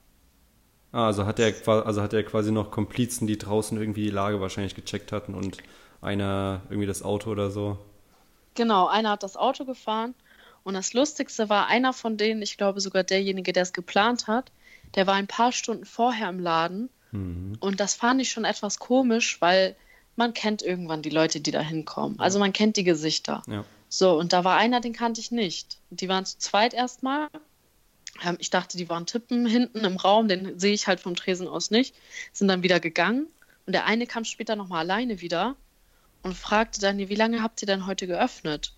Ah, 0.91 1.05
also 1.07 1.25
hat 1.25 1.39
er 1.39 1.53
also 1.67 2.01
hat 2.01 2.13
er 2.13 2.23
quasi 2.23 2.51
noch 2.51 2.71
Komplizen, 2.71 3.27
die 3.27 3.37
draußen 3.37 3.77
irgendwie 3.77 4.05
die 4.05 4.09
Lage 4.09 4.41
wahrscheinlich 4.41 4.73
gecheckt 4.73 5.11
hatten 5.11 5.35
und 5.35 5.57
einer 6.01 6.61
irgendwie 6.69 6.87
das 6.87 7.03
Auto 7.03 7.29
oder 7.29 7.51
so. 7.51 7.77
Genau, 8.55 8.87
einer 8.87 9.11
hat 9.11 9.21
das 9.21 9.37
Auto 9.37 9.65
gefahren 9.65 10.15
und 10.63 10.73
das 10.73 10.93
Lustigste 10.93 11.49
war, 11.49 11.67
einer 11.67 11.93
von 11.93 12.17
denen, 12.17 12.41
ich 12.41 12.57
glaube 12.57 12.81
sogar 12.81 13.03
derjenige, 13.03 13.53
der 13.53 13.63
es 13.63 13.73
geplant 13.73 14.27
hat, 14.27 14.51
der 14.95 15.07
war 15.07 15.15
ein 15.15 15.27
paar 15.27 15.51
Stunden 15.51 15.85
vorher 15.85 16.29
im 16.29 16.39
Laden 16.39 16.89
mhm. 17.11 17.57
und 17.59 17.79
das 17.79 17.95
fand 17.95 18.21
ich 18.21 18.31
schon 18.31 18.45
etwas 18.45 18.79
komisch, 18.79 19.41
weil 19.41 19.75
man 20.15 20.33
kennt 20.33 20.61
irgendwann 20.61 21.01
die 21.01 21.09
Leute, 21.09 21.39
die 21.39 21.51
da 21.51 21.61
hinkommen. 21.61 22.17
Ja. 22.17 22.23
Also 22.23 22.39
man 22.39 22.51
kennt 22.53 22.75
die 22.75 22.83
Gesichter. 22.83 23.41
Ja. 23.47 23.63
So, 23.87 24.17
und 24.19 24.33
da 24.33 24.43
war 24.43 24.57
einer, 24.57 24.81
den 24.81 24.93
kannte 24.93 25.19
ich 25.19 25.31
nicht. 25.31 25.77
Die 25.89 26.07
waren 26.07 26.25
zu 26.25 26.37
zweit 26.37 26.73
erstmal. 26.73 27.27
Ähm, 28.23 28.37
ich 28.39 28.49
dachte, 28.49 28.77
die 28.77 28.89
waren 28.89 29.05
tippen 29.05 29.47
hinten 29.47 29.79
im 29.79 29.97
Raum, 29.97 30.27
den 30.27 30.59
sehe 30.59 30.73
ich 30.73 30.87
halt 30.87 30.99
vom 30.99 31.15
Tresen 31.15 31.47
aus 31.47 31.71
nicht. 31.71 31.95
Sind 32.31 32.49
dann 32.49 32.63
wieder 32.63 32.79
gegangen. 32.79 33.27
Und 33.65 33.73
der 33.73 33.85
eine 33.85 34.05
kam 34.07 34.25
später 34.25 34.55
nochmal 34.55 34.79
alleine 34.79 35.21
wieder 35.21 35.55
und 36.21 36.37
fragte 36.37 36.81
dann, 36.81 36.97
wie 36.97 37.15
lange 37.15 37.41
habt 37.41 37.61
ihr 37.61 37.67
denn 37.67 37.85
heute 37.85 38.05
geöffnet? 38.05 38.73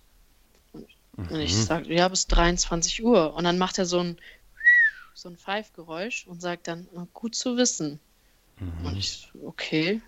Und, 0.72 0.86
mhm. 1.16 1.28
und 1.28 1.40
ich 1.40 1.54
mhm. 1.54 1.62
sagte, 1.62 1.92
ja, 1.92 2.08
bis 2.08 2.26
23 2.26 3.04
Uhr. 3.04 3.34
Und 3.34 3.44
dann 3.44 3.58
macht 3.58 3.78
er 3.78 3.86
so 3.86 3.98
ein, 4.00 4.16
so 5.14 5.28
ein 5.28 5.36
Pfeifgeräusch 5.36 6.26
und 6.26 6.40
sagt 6.40 6.68
dann, 6.68 6.88
gut 7.12 7.34
zu 7.34 7.56
wissen. 7.56 8.00
Mhm. 8.58 8.86
Und 8.86 8.96
ich, 8.96 9.30
okay. 9.44 10.00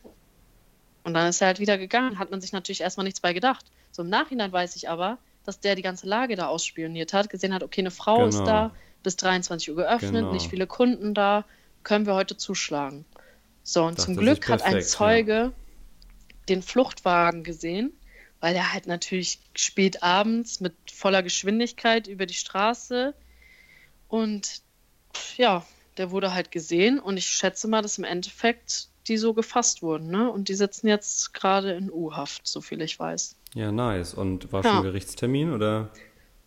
Und 1.02 1.14
dann 1.14 1.28
ist 1.28 1.40
er 1.40 1.48
halt 1.48 1.60
wieder 1.60 1.78
gegangen, 1.78 2.18
hat 2.18 2.30
man 2.30 2.40
sich 2.40 2.52
natürlich 2.52 2.80
erstmal 2.80 3.04
nichts 3.04 3.20
bei 3.20 3.32
gedacht. 3.32 3.64
So 3.90 4.02
im 4.02 4.08
Nachhinein 4.08 4.52
weiß 4.52 4.76
ich 4.76 4.88
aber, 4.88 5.18
dass 5.44 5.60
der 5.60 5.76
die 5.76 5.82
ganze 5.82 6.06
Lage 6.06 6.36
da 6.36 6.46
ausspioniert 6.46 7.12
hat, 7.12 7.30
gesehen 7.30 7.52
hat, 7.52 7.62
okay, 7.62 7.82
eine 7.82 7.90
Frau 7.90 8.16
genau. 8.16 8.28
ist 8.28 8.44
da, 8.44 8.74
bis 9.02 9.16
23 9.16 9.70
Uhr 9.70 9.76
geöffnet, 9.76 10.12
genau. 10.14 10.32
nicht 10.32 10.48
viele 10.48 10.66
Kunden 10.66 11.14
da, 11.14 11.44
können 11.82 12.06
wir 12.06 12.14
heute 12.14 12.36
zuschlagen. 12.36 13.04
So, 13.62 13.84
und 13.84 13.98
das 13.98 14.06
zum 14.06 14.16
Glück 14.16 14.40
perfekt, 14.40 14.64
hat 14.64 14.74
ein 14.74 14.82
Zeuge 14.82 15.32
ja. 15.32 15.52
den 16.48 16.62
Fluchtwagen 16.62 17.44
gesehen, 17.44 17.92
weil 18.40 18.56
er 18.56 18.72
halt 18.72 18.86
natürlich 18.86 19.40
spät 19.54 20.02
abends 20.02 20.60
mit 20.60 20.74
voller 20.90 21.22
Geschwindigkeit 21.22 22.06
über 22.08 22.26
die 22.26 22.34
Straße 22.34 23.14
und 24.08 24.63
ja, 25.36 25.64
der 25.96 26.10
wurde 26.10 26.34
halt 26.34 26.50
gesehen 26.50 26.98
und 26.98 27.16
ich 27.16 27.26
schätze 27.26 27.68
mal, 27.68 27.82
dass 27.82 27.98
im 27.98 28.04
Endeffekt 28.04 28.88
die 29.08 29.16
so 29.16 29.34
gefasst 29.34 29.82
wurden, 29.82 30.10
ne? 30.10 30.30
Und 30.30 30.48
die 30.48 30.54
sitzen 30.54 30.88
jetzt 30.88 31.34
gerade 31.34 31.72
in 31.72 31.90
U-Haft, 31.90 32.46
so 32.46 32.60
viel 32.60 32.80
ich 32.80 32.98
weiß. 32.98 33.36
Ja, 33.54 33.70
nice. 33.70 34.14
Und 34.14 34.52
war 34.52 34.62
schon 34.62 34.72
ja. 34.72 34.80
Gerichtstermin 34.82 35.52
oder? 35.52 35.90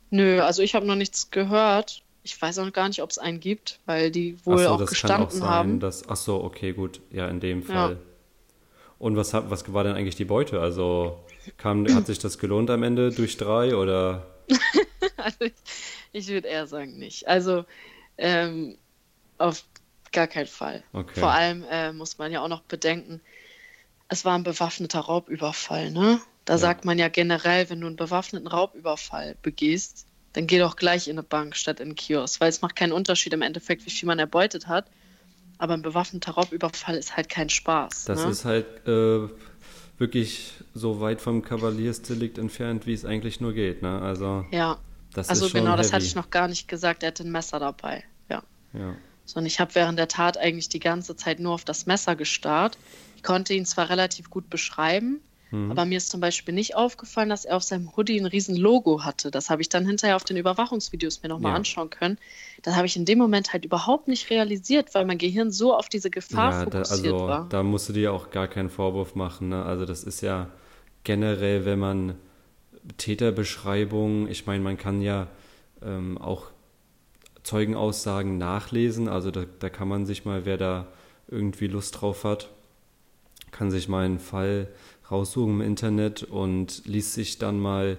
Nö, 0.10 0.42
also 0.42 0.62
ich 0.62 0.76
habe 0.76 0.86
noch 0.86 0.96
nichts 0.96 1.32
gehört. 1.32 2.04
Ich 2.24 2.42
weiß 2.42 2.60
auch 2.60 2.74
gar 2.74 2.88
nicht, 2.88 3.02
ob 3.02 3.10
es 3.10 3.18
einen 3.18 3.40
gibt, 3.40 3.80
weil 3.86 4.12
die 4.12 4.38
wohl 4.46 4.60
so, 4.60 4.70
auch 4.70 4.86
gestanden 4.86 5.28
auch 5.28 5.32
sein, 5.32 5.50
haben. 5.50 5.80
Dass, 5.80 6.10
ach 6.10 6.16
so, 6.18 6.44
okay, 6.44 6.74
gut. 6.74 7.00
Ja, 7.12 7.28
in 7.28 7.40
dem 7.40 7.64
Fall. 7.64 7.92
Ja. 7.92 7.98
Und 9.00 9.16
was, 9.16 9.34
was 9.34 9.72
war 9.72 9.84
denn 9.84 9.96
eigentlich 9.96 10.16
die 10.16 10.26
Beute? 10.26 10.60
Also 10.60 11.24
kam, 11.58 11.88
hat 11.94 12.08
sich 12.08 12.20
das 12.20 12.40
gelohnt 12.40 12.70
am 12.70 12.84
Ende 12.84 13.12
durch 13.12 13.38
drei 13.38 13.76
oder? 13.76 14.26
also 15.18 15.38
ich, 15.42 15.54
ich 16.12 16.28
würde 16.30 16.48
eher 16.48 16.68
sagen 16.68 16.98
nicht. 16.98 17.28
Also 17.28 17.64
ähm, 18.18 18.78
auf 19.38 19.64
gar 20.12 20.28
keinen 20.28 20.48
Fall. 20.48 20.84
Okay. 20.94 21.20
Vor 21.20 21.32
allem 21.32 21.66
äh, 21.70 21.92
muss 21.94 22.18
man 22.18 22.32
ja 22.32 22.42
auch 22.42 22.48
noch 22.48 22.62
bedenken, 22.62 23.22
es 24.10 24.26
war 24.26 24.36
ein 24.36 24.44
bewaffneter 24.44 25.00
Raubüberfall, 25.00 25.92
ne? 25.92 26.20
Da 26.46 26.54
ja. 26.54 26.58
sagt 26.58 26.86
man 26.86 26.98
ja 26.98 27.10
generell, 27.10 27.70
wenn 27.70 27.82
du 27.82 27.88
einen 27.88 27.98
bewaffneten 27.98 28.48
Raubüberfall 28.48 29.36
begehst, 29.42 30.08
dann 30.34 30.48
geh 30.48 30.60
doch 30.60 30.76
gleich 30.76 31.08
in 31.08 31.18
eine 31.18 31.24
Bank 31.24 31.56
statt 31.56 31.80
in 31.80 31.88
einen 31.88 31.96
Kiosk, 31.96 32.40
weil 32.40 32.50
es 32.50 32.62
macht 32.62 32.76
keinen 32.76 32.94
Unterschied 32.94 33.34
im 33.34 33.42
Endeffekt, 33.42 33.86
wie 33.86 33.90
viel 33.90 34.08
man 34.08 34.20
erbeutet 34.20 34.68
hat. 34.68 34.86
Aber 35.58 35.74
ein 35.74 35.82
bewaffneter 35.82 36.34
Raubüberfall 36.34 36.96
ist 36.96 37.18
halt 37.18 37.28
kein 37.30 37.50
Spaß. 37.50 38.06
Das 38.06 38.24
ne? 38.24 38.32
ist 38.32 38.46
halt 38.46 38.88
äh, 38.88 39.28
wirklich 39.98 40.54
so 40.74 41.02
weit 41.02 41.20
vom 41.20 41.42
Kavaliersdelikt 41.42 42.38
entfernt, 42.38 42.86
wie 42.86 42.94
es 42.94 43.04
eigentlich 43.04 43.42
nur 43.42 43.54
geht. 43.54 43.82
Ne? 43.82 44.00
Also, 44.00 44.46
ja, 44.52 44.78
das 45.18 45.30
also 45.30 45.50
genau, 45.50 45.72
heavy. 45.72 45.78
das 45.78 45.94
hatte 45.94 46.06
ich 46.06 46.16
noch 46.16 46.30
gar 46.30 46.48
nicht 46.48 46.68
gesagt. 46.68 47.04
Er 47.04 47.08
hatte 47.08 47.24
ein 47.24 47.32
Messer 47.32 47.60
dabei. 47.60 48.04
Ja. 48.30 48.44
ja. 48.74 48.96
Sondern 49.26 49.48
ich 49.48 49.60
habe 49.60 49.76
während 49.76 50.00
der 50.00 50.08
Tat 50.08 50.38
eigentlich 50.38 50.70
die 50.70 50.80
ganze 50.80 51.16
Zeit 51.16 51.40
nur 51.40 51.54
auf 51.54 51.66
das 51.66 51.86
Messer 51.86 52.16
gestarrt. 52.16 52.78
Ich 53.16 53.24
konnte 53.24 53.54
ihn 53.54 53.66
zwar 53.66 53.90
relativ 53.90 54.30
gut 54.30 54.50
beschreiben, 54.50 55.22
Mhm. 55.52 55.72
Aber 55.72 55.86
mir 55.86 55.98
ist 55.98 56.10
zum 56.10 56.20
Beispiel 56.20 56.54
nicht 56.54 56.76
aufgefallen, 56.76 57.30
dass 57.30 57.46
er 57.46 57.56
auf 57.56 57.64
seinem 57.64 57.96
Hoodie 57.96 58.20
ein 58.20 58.26
riesen 58.26 58.56
Logo 58.56 59.04
hatte. 59.04 59.32
Das 59.32 59.50
habe 59.50 59.62
ich 59.62 59.70
dann 59.70 59.86
hinterher 59.86 60.16
auf 60.16 60.24
den 60.24 60.38
Überwachungsvideos 60.38 61.24
mir 61.24 61.30
nochmal 61.30 61.52
ja. 61.52 61.56
anschauen 61.56 61.90
können. 61.90 62.18
Das 62.64 62.76
habe 62.76 62.86
ich 62.86 62.96
in 62.96 63.06
dem 63.06 63.18
Moment 63.18 63.54
halt 63.54 63.66
überhaupt 63.66 64.08
nicht 64.08 64.30
realisiert, 64.30 64.94
weil 64.94 65.06
mein 65.06 65.18
Gehirn 65.18 65.52
so 65.52 65.74
auf 65.76 65.90
diese 65.90 66.10
Gefahr 66.10 66.52
ja, 66.52 66.64
fokussiert 66.64 67.06
da, 67.06 67.12
also, 67.12 67.28
war. 67.28 67.50
Da 67.50 67.64
musst 67.64 67.90
du 67.90 67.94
dir 67.94 68.14
auch 68.14 68.30
gar 68.30 68.48
keinen 68.48 68.70
Vorwurf 68.70 69.16
machen. 69.16 69.50
Ne? 69.50 69.64
Also 69.64 69.86
das 69.86 70.04
ist 70.04 70.22
ja 70.22 70.50
generell, 71.04 71.66
wenn 71.66 71.80
man 71.80 72.16
Täterbeschreibungen, 72.98 74.30
ich 74.30 74.46
meine, 74.46 74.64
man 74.64 74.78
kann 74.78 75.02
ja 75.02 75.28
ähm, 75.82 76.18
auch 76.18 76.52
Zeugenaussagen 77.44 78.38
nachlesen. 78.38 79.08
Also 79.08 79.32
da, 79.32 79.46
da 79.60 79.70
kann 79.70 79.88
man 79.88 80.06
sich 80.06 80.26
mal, 80.26 80.46
wer 80.46 80.58
da 80.58 80.88
irgendwie 81.28 81.68
Lust 81.68 82.02
drauf 82.02 82.24
hat, 82.24 82.50
kann 83.52 83.72
sich 83.72 83.88
mal 83.88 84.06
einen 84.06 84.20
Fall 84.20 84.68
raussuchen 85.10 85.56
im 85.56 85.62
Internet 85.62 86.24
und 86.24 86.84
liest 86.86 87.14
sich 87.14 87.38
dann 87.38 87.60
mal 87.60 87.98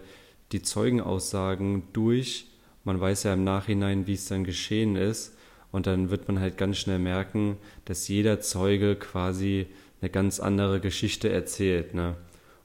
die 0.53 0.62
Zeugenaussagen 0.62 1.84
durch. 1.93 2.47
Man 2.84 3.01
weiß 3.01 3.24
ja 3.24 3.34
im 3.34 3.45
Nachhinein, 3.45 4.07
wie 4.07 4.14
es 4.14 4.26
dann 4.26 4.45
geschehen 4.45 4.97
ist. 4.97 5.34
Und 5.70 5.86
dann 5.86 6.11
wird 6.11 6.28
man 6.28 6.41
halt 6.41 6.57
ganz 6.57 6.78
schnell 6.78 6.99
merken, 6.99 7.59
dass 7.84 8.09
jeder 8.09 8.41
Zeuge 8.41 8.97
quasi 8.97 9.66
eine 10.01 10.11
ganz 10.11 10.41
andere 10.41 10.80
Geschichte 10.80 11.28
erzählt. 11.28 11.95
Ne? 11.95 12.16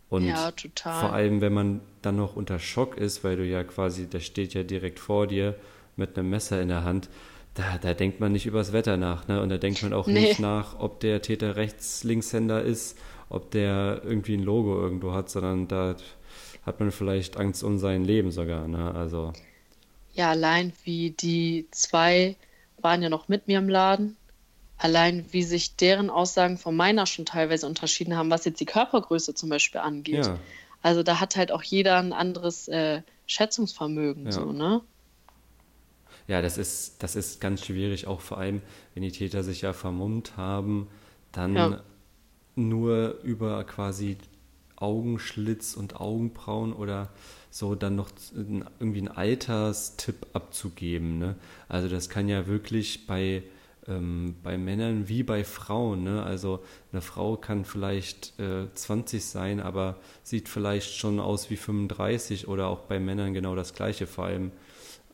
Und 0.09 0.26
ja, 0.26 0.51
total. 0.51 1.01
vor 1.01 1.13
allem, 1.13 1.41
wenn 1.41 1.53
man 1.53 1.82
dann 2.06 2.16
noch 2.16 2.36
unter 2.36 2.60
Schock 2.60 2.97
ist, 2.97 3.24
weil 3.24 3.36
du 3.36 3.45
ja 3.45 3.64
quasi, 3.64 4.08
der 4.08 4.20
steht 4.20 4.54
ja 4.54 4.64
direkt 4.64 4.99
vor 4.99 5.28
dir 5.28 5.56
mit 5.95 6.18
einem 6.18 6.30
Messer 6.30 6.62
in 6.62 6.70
der 6.70 6.84
Hand, 6.84 7.10
da, 7.54 7.78
da 7.78 7.93
denkt 7.93 8.20
man 8.20 8.32
nicht 8.32 8.45
übers 8.45 8.74
Wetter 8.74 8.97
nach, 8.97 9.28
ne? 9.28 9.41
Und 9.41 9.49
da 9.49 9.58
denkt 9.58 9.84
man 9.84 9.93
auch 9.93 10.08
nee. 10.08 10.22
nicht 10.22 10.39
nach, 10.39 10.80
ob 10.80 10.99
der 10.99 11.22
Täter 11.22 11.56
Rechts-Linkshänder 11.56 12.64
ist, 12.64 12.97
ob 13.30 13.51
der 13.51 14.01
irgendwie 14.04 14.36
ein 14.36 14.43
Logo 14.43 14.80
irgendwo 14.80 15.14
hat, 15.14 15.30
sondern 15.30 15.68
da 15.68 15.95
hat 16.66 16.80
man 16.80 16.91
vielleicht 16.91 17.38
Angst 17.38 17.64
um 17.64 17.78
sein 17.78 18.04
Leben 18.04 18.32
sogar, 18.32 18.68
ne? 18.68 18.93
Also. 18.95 19.34
Ja, 20.14 20.32
allein 20.32 20.74
wie 20.84 21.12
die 21.12 21.68
zwei 21.72 22.36
waren 22.78 23.01
ja 23.01 23.10
noch 23.10 23.28
mit 23.28 23.47
mir 23.47 23.60
im 23.60 23.70
Laden. 23.70 24.18
Allein 24.78 25.26
wie 25.32 25.43
sich 25.43 25.76
deren 25.76 26.10
Aussagen 26.10 26.58
von 26.58 26.76
meiner 26.76 27.06
schon 27.06 27.26
teilweise 27.26 27.68
unterschieden 27.68 28.18
haben, 28.18 28.30
was 28.30 28.45
jetzt 28.45 28.60
die 28.60 28.66
Körpergröße 28.66 29.34
zum 29.34 29.49
Beispiel 29.49 29.82
angeht. 29.82 30.26
Ja. 30.26 30.39
Also 30.84 31.01
da 31.01 31.19
hat 31.19 31.36
halt 31.36 31.51
auch 31.51 31.63
jeder 31.63 31.97
ein 31.97 32.13
anderes 32.13 32.67
äh, 32.67 33.01
Schätzungsvermögen, 33.25 34.25
ja. 34.25 34.31
so, 34.31 34.51
ne? 34.51 34.81
Ja, 36.27 36.41
das 36.41 36.57
ist, 36.57 37.01
das 37.01 37.15
ist 37.15 37.41
ganz 37.41 37.65
schwierig, 37.65 38.05
auch 38.05 38.21
vor 38.21 38.38
allem, 38.38 38.61
wenn 38.93 39.03
die 39.03 39.11
Täter 39.11 39.43
sich 39.43 39.61
ja 39.61 39.73
vermummt 39.73 40.38
haben, 40.38 40.88
dann 41.31 41.55
ja. 41.55 41.84
nur 42.55 43.19
über 43.23 43.63
quasi 43.63 44.17
Augenschlitz 44.75 45.75
und 45.75 45.99
Augenbrauen 45.99 46.73
oder 46.73 47.09
so 47.49 47.75
dann 47.75 47.95
noch 47.95 48.09
irgendwie 48.36 48.99
einen 48.99 49.07
Alterstipp 49.07 50.27
abzugeben. 50.34 51.17
Ne? 51.17 51.36
Also 51.69 51.88
das 51.88 52.09
kann 52.09 52.27
ja 52.27 52.47
wirklich 52.47 53.07
bei, 53.07 53.43
ähm, 53.88 54.36
bei 54.43 54.57
Männern 54.57 55.07
wie 55.07 55.23
bei 55.23 55.43
Frauen. 55.43 56.03
Ne? 56.03 56.23
Also 56.23 56.63
eine 56.91 57.01
Frau 57.01 57.36
kann 57.36 57.65
vielleicht 57.65 58.39
äh, 58.39 58.71
20 58.73 59.23
sein, 59.23 59.59
aber 59.59 59.97
sieht 60.23 60.49
vielleicht 60.49 60.95
schon 60.95 61.19
aus 61.19 61.49
wie 61.49 61.57
35 61.57 62.47
oder 62.47 62.67
auch 62.67 62.81
bei 62.81 62.99
Männern 62.99 63.34
genau 63.34 63.55
das 63.55 63.73
gleiche. 63.73 64.07
Vor 64.07 64.25
allem, 64.25 64.51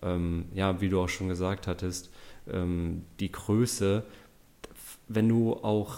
ähm, 0.01 0.45
ja, 0.53 0.81
wie 0.81 0.89
du 0.89 1.01
auch 1.01 1.09
schon 1.09 1.29
gesagt 1.29 1.67
hattest, 1.67 2.11
ähm, 2.51 3.05
die 3.19 3.31
Größe, 3.31 4.03
wenn 5.07 5.27
du 5.27 5.53
auch 5.55 5.97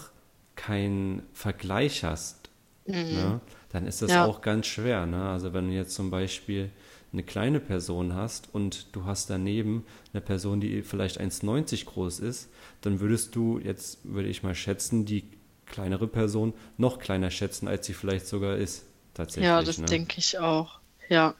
keinen 0.55 1.23
Vergleich 1.33 2.03
hast, 2.03 2.49
mhm. 2.85 2.93
ne? 2.93 3.41
dann 3.69 3.85
ist 3.85 4.01
das 4.01 4.11
ja. 4.11 4.25
auch 4.25 4.41
ganz 4.41 4.67
schwer. 4.67 5.05
Ne? 5.05 5.29
Also 5.29 5.53
wenn 5.53 5.67
du 5.67 5.73
jetzt 5.73 5.95
zum 5.95 6.09
Beispiel 6.09 6.69
eine 7.13 7.23
kleine 7.23 7.59
Person 7.59 8.15
hast 8.15 8.53
und 8.53 8.95
du 8.95 9.05
hast 9.05 9.29
daneben 9.29 9.85
eine 10.13 10.21
Person, 10.21 10.61
die 10.61 10.81
vielleicht 10.81 11.19
1,90 11.19 11.85
groß 11.85 12.19
ist, 12.19 12.49
dann 12.81 12.99
würdest 12.99 13.35
du 13.35 13.59
jetzt, 13.59 13.99
würde 14.03 14.29
ich 14.29 14.43
mal 14.43 14.55
schätzen, 14.55 15.05
die 15.05 15.23
kleinere 15.65 16.07
Person 16.07 16.53
noch 16.77 16.99
kleiner 16.99 17.31
schätzen, 17.31 17.67
als 17.67 17.85
sie 17.85 17.93
vielleicht 17.93 18.27
sogar 18.27 18.57
ist. 18.57 18.85
Tatsächlich. 19.13 19.45
Ja, 19.45 19.61
das 19.61 19.77
ne? 19.77 19.85
denke 19.85 20.15
ich 20.17 20.39
auch. 20.39 20.79
Ja. 21.09 21.35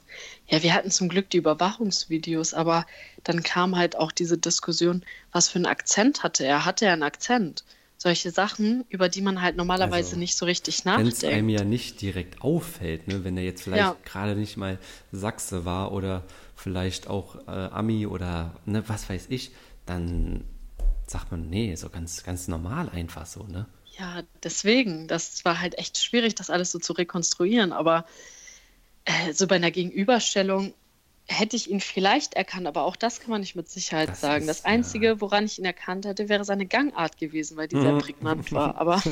ja, 0.48 0.62
wir 0.62 0.74
hatten 0.74 0.90
zum 0.90 1.08
Glück 1.08 1.30
die 1.30 1.38
Überwachungsvideos, 1.38 2.52
aber 2.52 2.84
dann 3.24 3.42
kam 3.42 3.76
halt 3.76 3.96
auch 3.96 4.12
diese 4.12 4.36
Diskussion, 4.36 5.02
was 5.32 5.48
für 5.48 5.56
einen 5.56 5.66
Akzent 5.66 6.22
hatte 6.22 6.44
er? 6.44 6.66
Hatte 6.66 6.84
er 6.84 6.92
einen 6.92 7.02
Akzent? 7.02 7.64
solche 8.02 8.32
Sachen, 8.32 8.84
über 8.88 9.08
die 9.08 9.22
man 9.22 9.40
halt 9.40 9.56
normalerweise 9.56 10.08
also, 10.08 10.18
nicht 10.18 10.36
so 10.36 10.44
richtig 10.44 10.84
nachdenkt. 10.84 11.22
Wenn 11.22 11.28
es 11.30 11.36
einem 11.36 11.48
ja 11.48 11.64
nicht 11.64 12.00
direkt 12.02 12.42
auffällt, 12.42 13.06
ne? 13.06 13.24
wenn 13.24 13.36
er 13.36 13.44
jetzt 13.44 13.62
vielleicht 13.62 13.80
ja. 13.80 13.96
gerade 14.04 14.34
nicht 14.34 14.56
mal 14.56 14.78
Sachse 15.12 15.64
war 15.64 15.92
oder 15.92 16.24
vielleicht 16.56 17.06
auch 17.06 17.36
äh, 17.46 17.50
Ami 17.50 18.06
oder 18.06 18.56
ne, 18.66 18.82
was 18.88 19.08
weiß 19.08 19.26
ich, 19.28 19.52
dann 19.86 20.44
sagt 21.06 21.30
man, 21.30 21.48
nee, 21.48 21.74
so 21.74 21.88
ganz, 21.88 22.22
ganz 22.22 22.48
normal 22.48 22.88
einfach 22.88 23.26
so, 23.26 23.44
ne? 23.44 23.66
Ja, 23.98 24.22
deswegen, 24.42 25.06
das 25.06 25.44
war 25.44 25.60
halt 25.60 25.78
echt 25.78 25.98
schwierig, 25.98 26.34
das 26.34 26.50
alles 26.50 26.72
so 26.72 26.78
zu 26.78 26.94
rekonstruieren, 26.94 27.72
aber 27.72 28.06
äh, 29.04 29.32
so 29.32 29.46
bei 29.46 29.56
einer 29.56 29.70
Gegenüberstellung 29.70 30.74
hätte 31.32 31.56
ich 31.56 31.70
ihn 31.70 31.80
vielleicht 31.80 32.34
erkannt, 32.34 32.66
aber 32.66 32.84
auch 32.84 32.96
das 32.96 33.20
kann 33.20 33.30
man 33.30 33.40
nicht 33.40 33.56
mit 33.56 33.68
Sicherheit 33.68 34.10
das 34.10 34.20
sagen. 34.20 34.42
Ist, 34.42 34.48
das 34.48 34.64
Einzige, 34.64 35.06
ja. 35.06 35.20
woran 35.20 35.44
ich 35.44 35.58
ihn 35.58 35.64
erkannt 35.64 36.04
hätte, 36.04 36.28
wäre 36.28 36.44
seine 36.44 36.66
Gangart 36.66 37.18
gewesen, 37.18 37.56
weil 37.56 37.68
die 37.68 37.80
sehr 37.80 37.92
mhm. 37.92 37.98
prägnant 37.98 38.52
war. 38.52 38.76
Aber, 38.82 39.02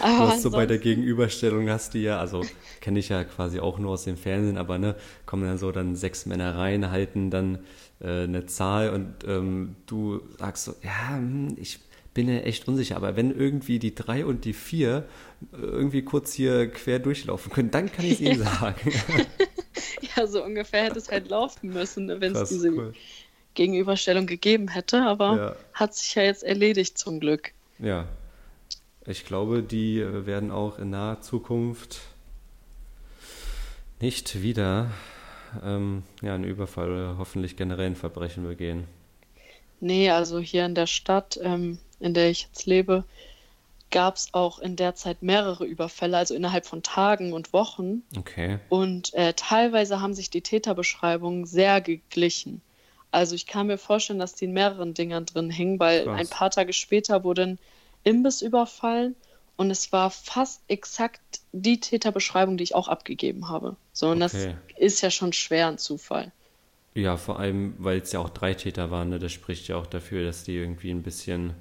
aber 0.00 0.28
was 0.28 0.42
so 0.42 0.50
bei 0.50 0.66
der 0.66 0.78
Gegenüberstellung 0.78 1.68
hast 1.70 1.94
du 1.94 1.98
ja, 1.98 2.18
also 2.18 2.44
kenne 2.80 2.98
ich 2.98 3.08
ja 3.08 3.24
quasi 3.24 3.60
auch 3.60 3.78
nur 3.78 3.92
aus 3.92 4.04
dem 4.04 4.16
Fernsehen, 4.16 4.58
aber 4.58 4.78
ne, 4.78 4.94
kommen 5.26 5.44
dann 5.44 5.58
so 5.58 5.72
dann 5.72 5.96
sechs 5.96 6.26
Männer 6.26 6.56
rein, 6.56 6.90
halten 6.90 7.30
dann 7.30 7.60
äh, 8.00 8.24
eine 8.24 8.46
Zahl 8.46 8.90
und 8.90 9.14
ähm, 9.26 9.76
du 9.86 10.20
sagst 10.38 10.64
so, 10.64 10.74
ja, 10.82 11.16
hm, 11.16 11.56
ich 11.58 11.78
bin 12.14 12.28
ja 12.28 12.40
echt 12.40 12.66
unsicher, 12.68 12.96
aber 12.96 13.16
wenn 13.16 13.30
irgendwie 13.30 13.78
die 13.78 13.94
drei 13.94 14.24
und 14.24 14.44
die 14.44 14.52
vier 14.52 15.06
irgendwie 15.52 16.02
kurz 16.02 16.32
hier 16.32 16.70
quer 16.70 16.98
durchlaufen 16.98 17.52
können, 17.52 17.70
dann 17.70 17.90
kann 17.90 18.04
ich 18.04 18.12
es 18.12 18.20
Ihnen 18.20 18.42
sagen. 18.42 18.92
ja, 20.16 20.26
so 20.26 20.44
ungefähr 20.44 20.84
hätte 20.84 20.98
es 20.98 21.10
halt 21.10 21.28
laufen 21.28 21.70
müssen, 21.70 22.06
ne, 22.06 22.20
wenn 22.20 22.34
es 22.34 22.48
diese 22.48 22.70
cool. 22.70 22.94
Gegenüberstellung 23.54 24.26
gegeben 24.26 24.68
hätte, 24.68 25.02
aber 25.02 25.36
ja. 25.36 25.56
hat 25.74 25.94
sich 25.94 26.14
ja 26.14 26.22
jetzt 26.22 26.44
erledigt 26.44 26.98
zum 26.98 27.20
Glück. 27.20 27.52
Ja. 27.78 28.06
Ich 29.06 29.24
glaube, 29.24 29.62
die 29.62 30.04
werden 30.26 30.50
auch 30.50 30.78
in 30.78 30.90
naher 30.90 31.20
Zukunft 31.22 32.00
nicht 34.00 34.42
wieder 34.42 34.90
ähm, 35.64 36.02
ja, 36.22 36.34
einen 36.34 36.44
Überfall 36.44 36.90
oder 36.90 37.18
hoffentlich 37.18 37.56
generell 37.56 37.86
ein 37.86 37.96
Verbrechen 37.96 38.46
begehen. 38.46 38.84
Nee, 39.80 40.10
also 40.10 40.38
hier 40.38 40.66
in 40.66 40.74
der 40.74 40.86
Stadt, 40.86 41.40
ähm, 41.42 41.78
in 41.98 42.14
der 42.14 42.30
ich 42.30 42.42
jetzt 42.42 42.66
lebe, 42.66 43.04
gab 43.90 44.16
es 44.16 44.28
auch 44.32 44.58
in 44.58 44.76
der 44.76 44.94
Zeit 44.94 45.22
mehrere 45.22 45.64
Überfälle, 45.64 46.16
also 46.16 46.34
innerhalb 46.34 46.66
von 46.66 46.82
Tagen 46.82 47.32
und 47.32 47.52
Wochen. 47.52 48.02
Okay. 48.16 48.58
Und 48.68 49.14
äh, 49.14 49.34
teilweise 49.34 50.00
haben 50.00 50.14
sich 50.14 50.30
die 50.30 50.42
Täterbeschreibungen 50.42 51.46
sehr 51.46 51.80
geglichen. 51.80 52.62
Also 53.10 53.34
ich 53.34 53.46
kann 53.46 53.66
mir 53.66 53.78
vorstellen, 53.78 54.18
dass 54.18 54.34
die 54.34 54.44
in 54.44 54.52
mehreren 54.52 54.94
Dingern 54.94 55.26
drin 55.26 55.50
hingen, 55.50 55.80
weil 55.80 56.04
Krass. 56.04 56.20
ein 56.20 56.28
paar 56.28 56.50
Tage 56.50 56.72
später 56.72 57.24
wurde 57.24 57.42
ein 57.42 57.58
Imbiss 58.04 58.42
überfallen 58.42 59.16
und 59.56 59.70
es 59.70 59.92
war 59.92 60.10
fast 60.10 60.62
exakt 60.68 61.40
die 61.52 61.80
Täterbeschreibung, 61.80 62.56
die 62.56 62.64
ich 62.64 62.74
auch 62.74 62.88
abgegeben 62.88 63.48
habe. 63.48 63.76
So, 63.92 64.10
und 64.10 64.22
okay. 64.22 64.54
das 64.68 64.78
ist 64.78 65.00
ja 65.02 65.10
schon 65.10 65.32
schwer 65.32 65.68
ein 65.68 65.78
Zufall. 65.78 66.32
Ja, 66.94 67.16
vor 67.16 67.38
allem, 67.38 67.74
weil 67.78 67.98
es 67.98 68.12
ja 68.12 68.20
auch 68.20 68.30
drei 68.30 68.54
Täter 68.54 68.90
waren, 68.90 69.10
ne? 69.10 69.18
das 69.18 69.32
spricht 69.32 69.68
ja 69.68 69.76
auch 69.76 69.86
dafür, 69.86 70.24
dass 70.24 70.44
die 70.44 70.56
irgendwie 70.56 70.90
ein 70.90 71.02
bisschen 71.02 71.54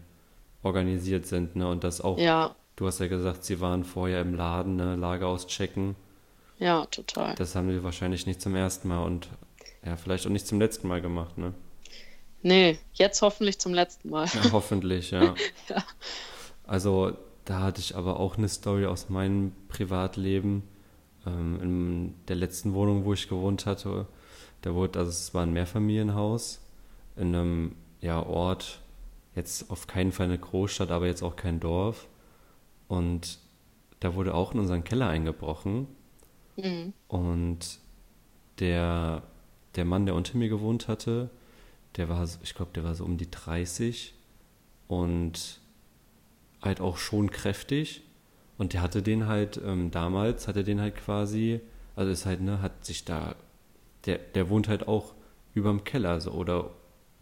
organisiert 0.63 1.25
sind, 1.25 1.55
ne? 1.55 1.69
Und 1.69 1.83
das 1.83 2.01
auch, 2.01 2.17
ja. 2.17 2.55
du 2.75 2.87
hast 2.87 2.99
ja 2.99 3.07
gesagt, 3.07 3.43
sie 3.43 3.59
waren 3.59 3.83
vorher 3.83 4.21
im 4.21 4.33
Laden, 4.33 4.75
ne? 4.75 4.95
Lager 4.95 5.27
auschecken. 5.27 5.95
Ja, 6.57 6.85
total. 6.87 7.35
Das 7.35 7.55
haben 7.55 7.71
sie 7.71 7.83
wahrscheinlich 7.83 8.25
nicht 8.25 8.41
zum 8.41 8.55
ersten 8.55 8.89
Mal 8.89 9.03
und 9.03 9.29
ja, 9.85 9.95
vielleicht 9.95 10.25
auch 10.25 10.31
nicht 10.31 10.45
zum 10.45 10.59
letzten 10.59 10.87
Mal 10.87 11.01
gemacht, 11.01 11.37
ne? 11.37 11.53
Nee, 12.41 12.79
jetzt 12.93 13.21
hoffentlich 13.21 13.59
zum 13.59 13.73
letzten 13.73 14.09
Mal. 14.09 14.27
Ja, 14.27 14.41
hoffentlich, 14.51 15.11
ja. 15.11 15.35
ja. 15.67 15.83
Also, 16.65 17.13
da 17.45 17.61
hatte 17.61 17.81
ich 17.81 17.95
aber 17.95 18.19
auch 18.19 18.37
eine 18.37 18.47
Story 18.47 18.85
aus 18.85 19.09
meinem 19.09 19.53
Privatleben. 19.67 20.63
Ähm, 21.25 21.59
in 21.61 22.25
der 22.27 22.35
letzten 22.37 22.73
Wohnung, 22.73 23.05
wo 23.05 23.13
ich 23.13 23.27
gewohnt 23.27 23.65
hatte, 23.65 24.07
da 24.61 24.73
wurde, 24.73 24.99
also 24.99 25.09
es 25.09 25.33
war 25.33 25.43
ein 25.43 25.53
Mehrfamilienhaus 25.53 26.61
in 27.15 27.35
einem 27.35 27.75
ja, 28.01 28.21
Ort, 28.21 28.79
jetzt 29.39 29.71
auf 29.71 29.87
keinen 29.87 30.11
Fall 30.11 30.25
eine 30.25 30.37
Großstadt, 30.37 30.91
aber 30.91 31.07
jetzt 31.07 31.23
auch 31.23 31.35
kein 31.35 31.59
Dorf. 31.59 32.07
Und 32.87 33.39
da 33.99 34.13
wurde 34.13 34.33
auch 34.33 34.53
in 34.53 34.59
unseren 34.59 34.83
Keller 34.83 35.07
eingebrochen. 35.07 35.87
Mhm. 36.57 36.93
Und 37.07 37.79
der, 38.59 39.23
der 39.75 39.85
Mann, 39.85 40.05
der 40.05 40.15
unter 40.15 40.37
mir 40.37 40.49
gewohnt 40.49 40.87
hatte, 40.87 41.29
der 41.95 42.09
war, 42.09 42.27
ich 42.43 42.53
glaube, 42.53 42.71
der 42.75 42.83
war 42.83 42.95
so 42.95 43.05
um 43.05 43.17
die 43.17 43.31
30 43.31 44.13
und 44.87 45.59
halt 46.61 46.81
auch 46.81 46.97
schon 46.97 47.31
kräftig. 47.31 48.03
Und 48.57 48.73
der 48.73 48.81
hatte 48.81 49.01
den 49.01 49.27
halt, 49.27 49.59
ähm, 49.65 49.89
damals 49.89 50.49
hatte 50.49 50.65
den 50.65 50.81
halt 50.81 50.95
quasi, 50.95 51.61
also 51.95 52.11
ist 52.11 52.25
halt, 52.25 52.41
ne, 52.41 52.61
hat 52.61 52.85
sich 52.85 53.05
da, 53.05 53.35
der, 54.05 54.17
der 54.17 54.49
wohnt 54.49 54.67
halt 54.67 54.87
auch 54.87 55.13
überm 55.53 55.85
Keller 55.85 56.19
so 56.19 56.31
oder 56.31 56.71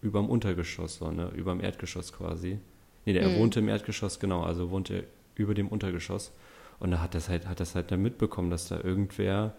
überm 0.02 0.30
Untergeschoss, 0.30 0.98
so, 0.98 1.12
ne? 1.12 1.30
Überm 1.36 1.62
Erdgeschoss 1.62 2.14
quasi. 2.14 2.60
Nee, 3.06 3.14
der, 3.14 3.28
mhm. 3.28 3.34
er 3.34 3.39
wohnte 3.39 3.60
im 3.60 3.70
Erdgeschoss, 3.70 4.20
genau, 4.20 4.43
also 4.43 4.70
wohnte 4.70 5.06
über 5.36 5.54
dem 5.54 5.68
Untergeschoss. 5.68 6.32
Und 6.80 6.91
da 6.91 7.02
hat 7.02 7.16
das 7.16 7.30
halt, 7.30 7.48
hat 7.48 7.60
das 7.60 7.76
halt 7.76 7.91
dann 7.91 8.02
mitbekommen, 8.02 8.50
dass 8.50 8.68
da 8.68 8.80
irgendwer 8.82 9.56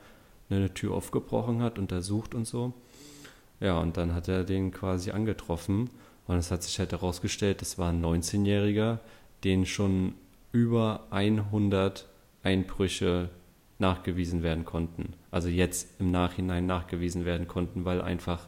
eine 0.51 0.73
Tür 0.73 0.95
aufgebrochen 0.95 1.63
hat, 1.63 1.79
untersucht 1.79 2.35
und 2.35 2.47
so. 2.47 2.73
Ja, 3.61 3.79
und 3.79 3.97
dann 3.97 4.15
hat 4.15 4.29
er 4.29 4.45
den 4.45 4.71
quasi 4.71 5.11
angetroffen. 5.11 5.91
Und 6.27 6.37
es 6.37 6.51
hat 6.51 6.63
sich 6.63 6.79
halt 6.79 6.93
herausgestellt, 6.93 7.61
das 7.61 7.79
war 7.79 7.91
ein 7.91 8.05
19-Jähriger, 8.05 8.99
den 9.45 9.67
schon 9.67 10.15
über 10.53 11.07
100 11.11 12.07
Einbrüche 12.43 13.31
nachgewiesen 13.79 14.43
werden 14.43 14.65
konnten. 14.65 15.15
Also 15.31 15.49
jetzt 15.49 16.01
im 16.01 16.11
Nachhinein 16.11 16.67
nachgewiesen 16.67 17.25
werden 17.25 17.49
konnten, 17.49 17.85
weil 17.85 18.03
einfach 18.03 18.47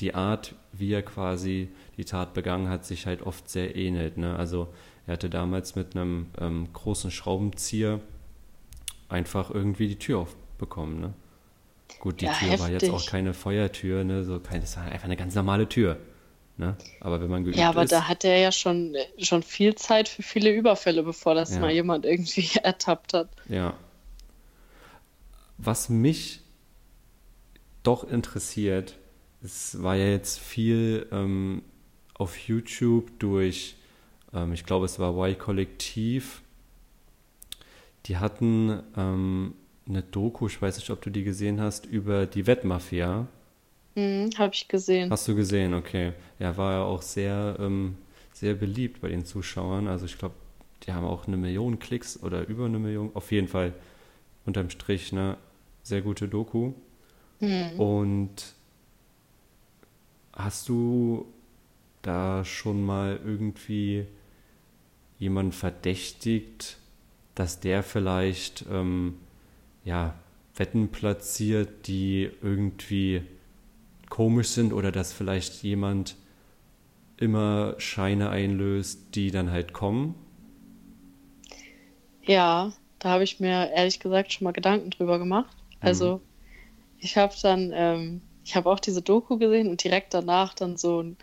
die 0.00 0.14
Art, 0.14 0.54
wie 0.72 0.92
er 0.92 1.02
quasi 1.02 1.68
die 1.96 2.04
Tat 2.04 2.34
begangen 2.34 2.68
hat, 2.68 2.84
sich 2.84 3.06
halt 3.06 3.22
oft 3.22 3.48
sehr 3.48 3.76
ähnelt. 3.76 4.16
Ne? 4.18 4.36
Also 4.36 4.68
er 5.06 5.14
hatte 5.14 5.30
damals 5.30 5.76
mit 5.76 5.94
einem 5.94 6.26
ähm, 6.40 6.68
großen 6.72 7.10
Schraubenzieher 7.10 8.00
einfach 9.08 9.50
irgendwie 9.50 9.88
die 9.88 9.98
Tür 9.98 10.18
aufbekommen. 10.20 11.00
Ne? 11.00 11.12
Gut, 12.00 12.20
die 12.20 12.24
Ja, 12.26 12.32
Tür 12.32 12.58
war 12.58 12.70
jetzt 12.70 12.82
heftig. 12.82 12.90
auch 12.90 13.06
keine 13.06 13.34
Feuertür, 13.34 14.02
ne? 14.04 14.24
So 14.24 14.40
keine, 14.40 14.60
das 14.60 14.76
war 14.76 14.84
einfach 14.84 15.04
eine 15.04 15.16
ganz 15.16 15.34
normale 15.34 15.68
Tür. 15.68 15.98
Ne? 16.56 16.76
Aber 17.00 17.20
wenn 17.20 17.30
man 17.30 17.44
geübt 17.44 17.56
Ja, 17.56 17.68
aber 17.70 17.82
ist, 17.84 17.92
da 17.92 18.06
hat 18.08 18.24
er 18.24 18.38
ja 18.38 18.52
schon, 18.52 18.94
schon 19.18 19.42
viel 19.42 19.74
Zeit 19.74 20.08
für 20.08 20.22
viele 20.22 20.50
Überfälle, 20.52 21.02
bevor 21.02 21.34
das 21.34 21.54
Ja. 21.54 21.60
mal 21.60 21.70
jemand 21.72 22.04
irgendwie 22.04 22.48
ertappt 22.62 23.14
hat. 23.14 23.28
ja. 23.48 23.74
Was 25.56 25.88
mich 25.88 26.40
doch 27.84 28.02
interessiert, 28.04 28.98
es 29.44 29.82
war 29.82 29.94
ja 29.94 30.06
jetzt 30.06 30.40
viel 30.40 31.06
ähm, 31.12 31.62
auf 32.14 32.36
YouTube 32.48 33.10
durch, 33.18 33.76
ähm, 34.32 34.52
ich 34.54 34.64
glaube, 34.64 34.86
es 34.86 34.98
war 34.98 35.14
Y-Kollektiv. 35.14 36.42
Die 38.06 38.16
hatten 38.16 38.82
ähm, 38.96 39.54
eine 39.86 40.02
Doku, 40.02 40.46
ich 40.46 40.60
weiß 40.60 40.78
nicht, 40.78 40.90
ob 40.90 41.02
du 41.02 41.10
die 41.10 41.24
gesehen 41.24 41.60
hast, 41.60 41.84
über 41.86 42.26
die 42.26 42.46
Wettmafia. 42.46 43.26
Hm, 43.94 44.30
habe 44.38 44.54
ich 44.54 44.66
gesehen. 44.66 45.10
Hast 45.10 45.28
du 45.28 45.34
gesehen, 45.34 45.74
okay. 45.74 46.14
Ja, 46.38 46.56
war 46.56 46.72
ja 46.72 46.82
auch 46.82 47.02
sehr, 47.02 47.56
ähm, 47.60 47.96
sehr 48.32 48.54
beliebt 48.54 49.02
bei 49.02 49.08
den 49.08 49.26
Zuschauern. 49.26 49.88
Also 49.88 50.06
ich 50.06 50.18
glaube, 50.18 50.34
die 50.84 50.92
haben 50.92 51.06
auch 51.06 51.26
eine 51.26 51.36
Million 51.36 51.78
Klicks 51.78 52.22
oder 52.22 52.46
über 52.48 52.64
eine 52.64 52.78
Million. 52.78 53.10
Auf 53.14 53.30
jeden 53.30 53.48
Fall 53.48 53.74
unterm 54.46 54.70
Strich 54.70 55.12
eine 55.12 55.36
sehr 55.82 56.00
gute 56.00 56.28
Doku. 56.28 56.72
Hm. 57.40 57.78
Und 57.78 58.54
hast 60.36 60.68
du 60.68 61.26
da 62.02 62.44
schon 62.44 62.84
mal 62.84 63.20
irgendwie 63.24 64.06
jemanden 65.18 65.52
verdächtigt, 65.52 66.78
dass 67.34 67.60
der 67.60 67.82
vielleicht 67.82 68.64
ähm, 68.70 69.14
ja, 69.84 70.14
Wetten 70.56 70.88
platziert, 70.88 71.86
die 71.86 72.30
irgendwie 72.42 73.22
komisch 74.08 74.48
sind 74.48 74.72
oder 74.72 74.92
dass 74.92 75.12
vielleicht 75.12 75.62
jemand 75.62 76.16
immer 77.16 77.74
Scheine 77.78 78.30
einlöst, 78.30 79.14
die 79.14 79.30
dann 79.30 79.50
halt 79.50 79.72
kommen? 79.72 80.14
Ja, 82.22 82.72
da 82.98 83.10
habe 83.10 83.24
ich 83.24 83.40
mir 83.40 83.70
ehrlich 83.72 84.00
gesagt 84.00 84.32
schon 84.32 84.44
mal 84.44 84.52
Gedanken 84.52 84.90
drüber 84.90 85.18
gemacht. 85.18 85.56
Also, 85.80 86.20
ich 86.98 87.16
habe 87.16 87.34
dann, 87.42 87.70
ähm, 87.74 88.22
ich 88.44 88.54
habe 88.56 88.70
auch 88.70 88.80
diese 88.80 89.02
Doku 89.02 89.38
gesehen 89.38 89.68
und 89.68 89.82
direkt 89.82 90.14
danach 90.14 90.54
dann 90.54 90.76
so 90.76 90.98
einen 91.00 91.16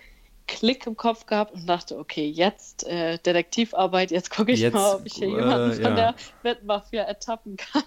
Klick 0.48 0.86
im 0.86 0.98
Kopf 0.98 1.28
gehabt 1.28 1.54
und 1.54 1.68
dachte, 1.68 1.98
okay, 1.98 2.28
jetzt 2.28 2.86
äh, 2.86 3.18
Detektivarbeit, 3.20 4.12
jetzt 4.12 4.32
gucke 4.32 4.52
ich 4.52 4.60
Jetzt, 4.60 4.74
mal, 4.74 4.96
ob 4.96 5.06
ich 5.06 5.14
hier 5.14 5.28
äh, 5.28 5.32
jemanden 5.32 5.74
von 5.74 5.84
ja. 5.84 5.96
der 5.96 6.16
Wettmafia 6.42 7.04
ertappen 7.04 7.56
kann. 7.58 7.84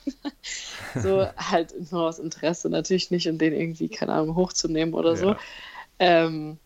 so 1.02 1.26
halt 1.36 1.74
nur 1.92 2.08
aus 2.08 2.18
Interesse, 2.18 2.70
natürlich 2.70 3.10
nicht, 3.10 3.28
um 3.28 3.36
den 3.36 3.52
irgendwie, 3.52 3.88
keine 3.88 4.12
Ahnung, 4.14 4.36
hochzunehmen 4.36 4.94
oder 4.94 5.16
so. 5.16 5.30
Ja. 5.30 5.38
Ähm, 5.98 6.58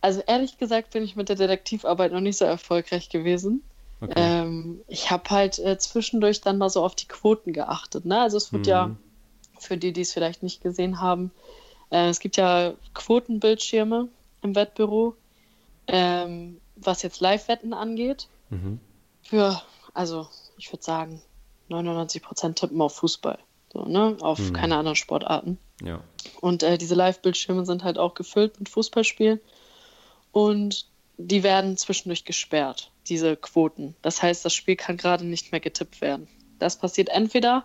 also 0.00 0.20
ehrlich 0.26 0.58
gesagt 0.58 0.90
bin 0.90 1.04
ich 1.04 1.16
mit 1.16 1.28
der 1.28 1.36
Detektivarbeit 1.36 2.12
noch 2.12 2.20
nicht 2.20 2.36
so 2.36 2.44
erfolgreich 2.44 3.08
gewesen. 3.08 3.62
Okay. 4.00 4.12
Ähm, 4.16 4.80
ich 4.88 5.12
habe 5.12 5.30
halt 5.30 5.60
äh, 5.60 5.78
zwischendurch 5.78 6.40
dann 6.40 6.58
mal 6.58 6.68
so 6.68 6.84
auf 6.84 6.96
die 6.96 7.06
Quoten 7.06 7.52
geachtet. 7.52 8.04
Ne? 8.04 8.20
Also 8.20 8.36
es 8.36 8.52
wird 8.52 8.66
ja, 8.66 8.88
Mhm. 8.88 8.98
für 9.58 9.76
die, 9.76 9.92
die 9.92 10.00
es 10.00 10.12
vielleicht 10.12 10.42
nicht 10.42 10.60
gesehen 10.60 11.00
haben, 11.00 11.30
äh, 11.92 12.08
es 12.08 12.18
gibt 12.18 12.36
ja 12.36 12.74
Quotenbildschirme 12.94 14.08
im 14.42 14.54
Wettbüro, 14.54 15.14
ähm, 15.86 16.60
was 16.76 17.02
jetzt 17.02 17.20
Live-Wetten 17.20 17.74
angeht. 17.74 18.28
Mhm. 18.50 18.80
Für, 19.22 19.62
also 19.94 20.26
ich 20.56 20.72
würde 20.72 20.82
sagen, 20.82 21.22
99% 21.68 22.54
tippen 22.54 22.80
auf 22.80 22.96
Fußball. 22.96 23.38
So, 23.72 23.84
ne? 23.84 24.16
Auf 24.20 24.38
Mhm. 24.38 24.52
keine 24.54 24.76
anderen 24.76 24.96
Sportarten. 24.96 25.58
Ja. 25.82 26.02
Und 26.40 26.62
äh, 26.62 26.78
diese 26.78 26.94
Live-Bildschirme 26.94 27.64
sind 27.66 27.84
halt 27.84 27.98
auch 27.98 28.14
gefüllt 28.14 28.58
mit 28.58 28.68
Fußballspielen. 28.68 29.40
Und 30.32 30.86
die 31.18 31.42
werden 31.42 31.76
zwischendurch 31.76 32.24
gesperrt, 32.24 32.90
diese 33.06 33.36
Quoten. 33.36 33.94
Das 34.02 34.22
heißt, 34.22 34.44
das 34.44 34.54
Spiel 34.54 34.76
kann 34.76 34.96
gerade 34.96 35.24
nicht 35.24 35.52
mehr 35.52 35.60
getippt 35.60 36.00
werden. 36.00 36.26
Das 36.58 36.76
passiert 36.78 37.10
entweder, 37.10 37.64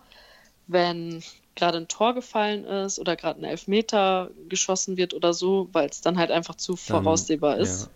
wenn 0.68 1.24
gerade 1.58 1.78
ein 1.78 1.90
Tor 1.90 2.14
gefallen 2.14 2.64
ist 2.64 3.00
oder 3.00 3.18
gerade 3.18 3.42
ein 3.42 3.44
Elfmeter 3.44 4.32
geschossen 4.48 4.96
wird 4.96 5.14
oder 5.14 5.34
so, 5.34 5.68
weil 5.74 5.90
es 5.90 6.00
dann 6.00 6.18
halt 6.18 6.32
einfach 6.32 6.56
zu 6.56 6.74
Dann- 6.74 7.04
voraussehbar 7.04 7.58
ist. 7.58 7.84
Ja. 7.84 7.92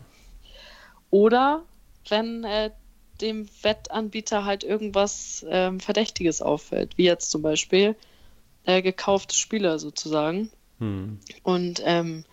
Oder 1.11 1.63
wenn 2.09 2.43
äh, 2.43 2.71
dem 3.21 3.47
Wettanbieter 3.61 4.45
halt 4.45 4.63
irgendwas 4.63 5.45
ähm, 5.47 5.79
Verdächtiges 5.79 6.41
auffällt, 6.41 6.97
wie 6.97 7.03
jetzt 7.03 7.31
zum 7.31 7.41
Beispiel 7.41 7.95
äh, 8.65 8.81
gekaufte 8.81 9.35
Spieler 9.35 9.79
sozusagen. 9.79 10.49
Hm. 10.79 11.19
Und 11.43 11.81
ähm, 11.85 12.25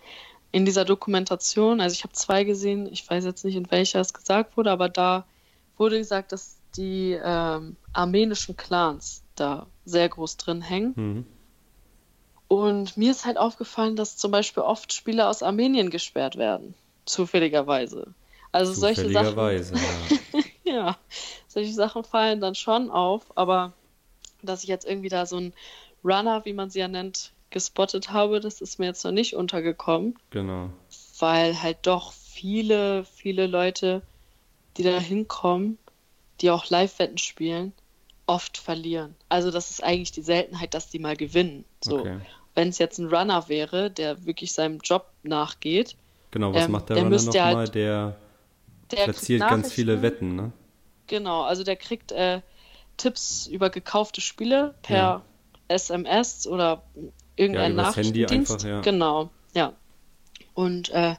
in 0.51 0.65
dieser 0.65 0.85
Dokumentation, 0.85 1.79
also 1.79 1.93
ich 1.93 2.03
habe 2.03 2.13
zwei 2.13 2.43
gesehen, 2.43 2.89
ich 2.91 3.07
weiß 3.07 3.23
jetzt 3.23 3.45
nicht, 3.45 3.55
in 3.55 3.69
welcher 3.69 3.99
es 3.99 4.13
gesagt 4.13 4.57
wurde, 4.57 4.71
aber 4.71 4.89
da 4.89 5.25
wurde 5.77 5.99
gesagt, 5.99 6.31
dass 6.31 6.57
die 6.75 7.19
ähm, 7.23 7.75
armenischen 7.93 8.57
Clans 8.57 9.21
da 9.39 9.67
sehr 9.85 10.09
groß 10.09 10.37
drin 10.37 10.61
hängen. 10.61 10.95
Hm. 10.95 11.25
Und 12.47 12.97
mir 12.97 13.11
ist 13.11 13.25
halt 13.25 13.37
aufgefallen, 13.37 13.95
dass 13.95 14.17
zum 14.17 14.31
Beispiel 14.31 14.63
oft 14.63 14.91
Spieler 14.91 15.29
aus 15.29 15.43
Armenien 15.43 15.89
gesperrt 15.91 16.35
werden, 16.35 16.73
zufälligerweise. 17.05 18.13
Also 18.51 18.73
solche 18.73 19.11
Sachen, 19.11 19.27
Zufälligerweise, 19.27 19.75
ja. 19.75 20.41
ja, 20.73 20.97
solche 21.47 21.73
Sachen 21.73 22.03
fallen 22.03 22.41
dann 22.41 22.55
schon 22.55 22.89
auf, 22.89 23.37
aber 23.37 23.73
dass 24.41 24.63
ich 24.63 24.69
jetzt 24.69 24.87
irgendwie 24.87 25.09
da 25.09 25.25
so 25.25 25.37
einen 25.37 25.53
Runner, 26.03 26.43
wie 26.45 26.53
man 26.53 26.69
sie 26.69 26.79
ja 26.79 26.87
nennt, 26.87 27.31
gespottet 27.51 28.11
habe, 28.11 28.39
das 28.39 28.61
ist 28.61 28.79
mir 28.79 28.87
jetzt 28.87 29.03
noch 29.03 29.11
nicht 29.11 29.35
untergekommen. 29.35 30.17
Genau. 30.31 30.69
weil 31.19 31.61
halt 31.61 31.79
doch 31.83 32.13
viele, 32.13 33.03
viele 33.03 33.47
Leute, 33.47 34.01
die 34.77 34.83
da 34.83 34.99
hinkommen, 34.99 35.77
die 36.41 36.51
auch 36.51 36.69
Live-Wetten 36.69 37.17
spielen, 37.17 37.73
oft 38.29 38.57
verlieren. 38.57 39.15
Also 39.27 39.49
das 39.51 39.71
ist 39.71 39.83
eigentlich 39.83 40.11
die 40.11 40.21
Seltenheit, 40.21 40.73
dass 40.73 40.89
die 40.89 40.99
mal 40.99 41.15
gewinnen. 41.17 41.65
So, 41.83 41.99
Okay. 42.01 42.19
wenn 42.55 42.69
es 42.69 42.77
jetzt 42.77 42.99
ein 42.99 43.07
Runner 43.07 43.49
wäre, 43.49 43.89
der 43.91 44.25
wirklich 44.25 44.53
seinem 44.53 44.79
Job 44.79 45.07
nachgeht, 45.23 45.95
Genau, 46.31 46.53
was 46.53 46.65
Ähm, 46.65 46.71
macht 46.73 46.89
der, 46.89 46.97
der 46.97 47.05
Runner 47.05 47.23
nochmal? 47.23 47.55
halt- 47.55 47.73
der 47.75 48.15
der 48.91 49.03
platziert 49.05 49.41
ganz 49.41 49.71
viele. 49.73 50.01
Wetten, 50.03 50.35
ne? 50.35 50.51
Genau, 51.07 51.41
also 51.41 51.63
der 51.63 51.75
kriegt 51.75 52.11
äh, 52.11 52.41
Tipps 52.97 53.47
über 53.47 53.71
gekaufte 53.71 54.21
Spiele 54.21 54.75
per 54.83 54.95
Ja. 54.95 55.21
SMS 55.69 56.45
oder 56.45 56.83
irgendein 57.35 57.63
Handy 57.71 57.77
Nachrichtendienst. 57.81 58.51
einfach, 58.51 58.67
ja. 58.67 58.81
Genau, 58.81 59.31
ja. 59.55 59.73
Und 60.53 60.89
äh, 60.89 61.15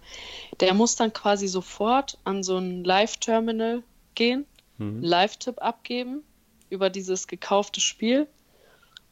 der 0.60 0.74
muss 0.74 0.94
dann 0.94 1.12
quasi 1.12 1.48
sofort 1.48 2.18
an 2.24 2.42
so 2.44 2.56
ein 2.58 2.84
Live-Terminal 2.84 3.82
gehen, 4.14 4.46
Mhm. 4.78 5.02
Live-Tipp 5.02 5.60
abgeben 5.60 6.22
über 6.70 6.90
dieses 6.90 7.26
gekaufte 7.26 7.80
Spiel. 7.80 8.26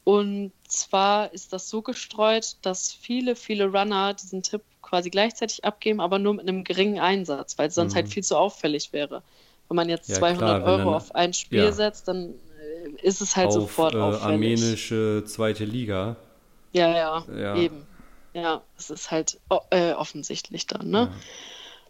Und 0.03 0.53
zwar 0.67 1.31
ist 1.33 1.53
das 1.53 1.69
so 1.69 1.81
gestreut, 1.81 2.57
dass 2.63 2.91
viele, 2.91 3.35
viele 3.35 3.65
Runner 3.67 4.13
diesen 4.13 4.41
Tipp 4.41 4.63
quasi 4.81 5.09
gleichzeitig 5.09 5.63
abgeben, 5.65 5.99
aber 6.01 6.17
nur 6.17 6.33
mit 6.33 6.47
einem 6.47 6.63
geringen 6.63 6.99
Einsatz, 6.99 7.57
weil 7.57 7.67
es 7.67 7.75
sonst 7.75 7.93
Mhm. 7.93 7.97
halt 7.97 8.07
viel 8.09 8.23
zu 8.23 8.37
auffällig 8.37 8.91
wäre. 8.91 9.21
Wenn 9.67 9.75
man 9.75 9.87
jetzt 9.89 10.09
Ja, 10.09 10.15
200 10.17 10.37
klar, 10.61 10.63
Euro 10.63 10.77
dann- 10.77 10.93
auf 10.95 11.13
ein 11.13 11.33
Spiel 11.33 11.59
ja. 11.65 11.71
setzt, 11.71 12.07
dann 12.07 12.33
äh, 12.59 13.05
ist 13.05 13.21
es 13.21 13.35
halt 13.35 13.47
Auf 13.49 13.53
sofort 13.53 13.93
äh, 13.93 13.97
auffällig. 13.99 14.23
armenische 14.23 15.23
zweite 15.27 15.65
Liga. 15.65 16.15
Ja, 16.71 16.89
ja, 16.95 17.25
Ja. 17.37 17.55
eben. 17.55 17.85
Ja, 18.33 18.63
es 18.77 18.89
ist 18.89 19.11
halt 19.11 19.39
äh, 19.71 19.93
offensichtlich 19.93 20.65
dann, 20.67 20.89
ne? 20.89 21.11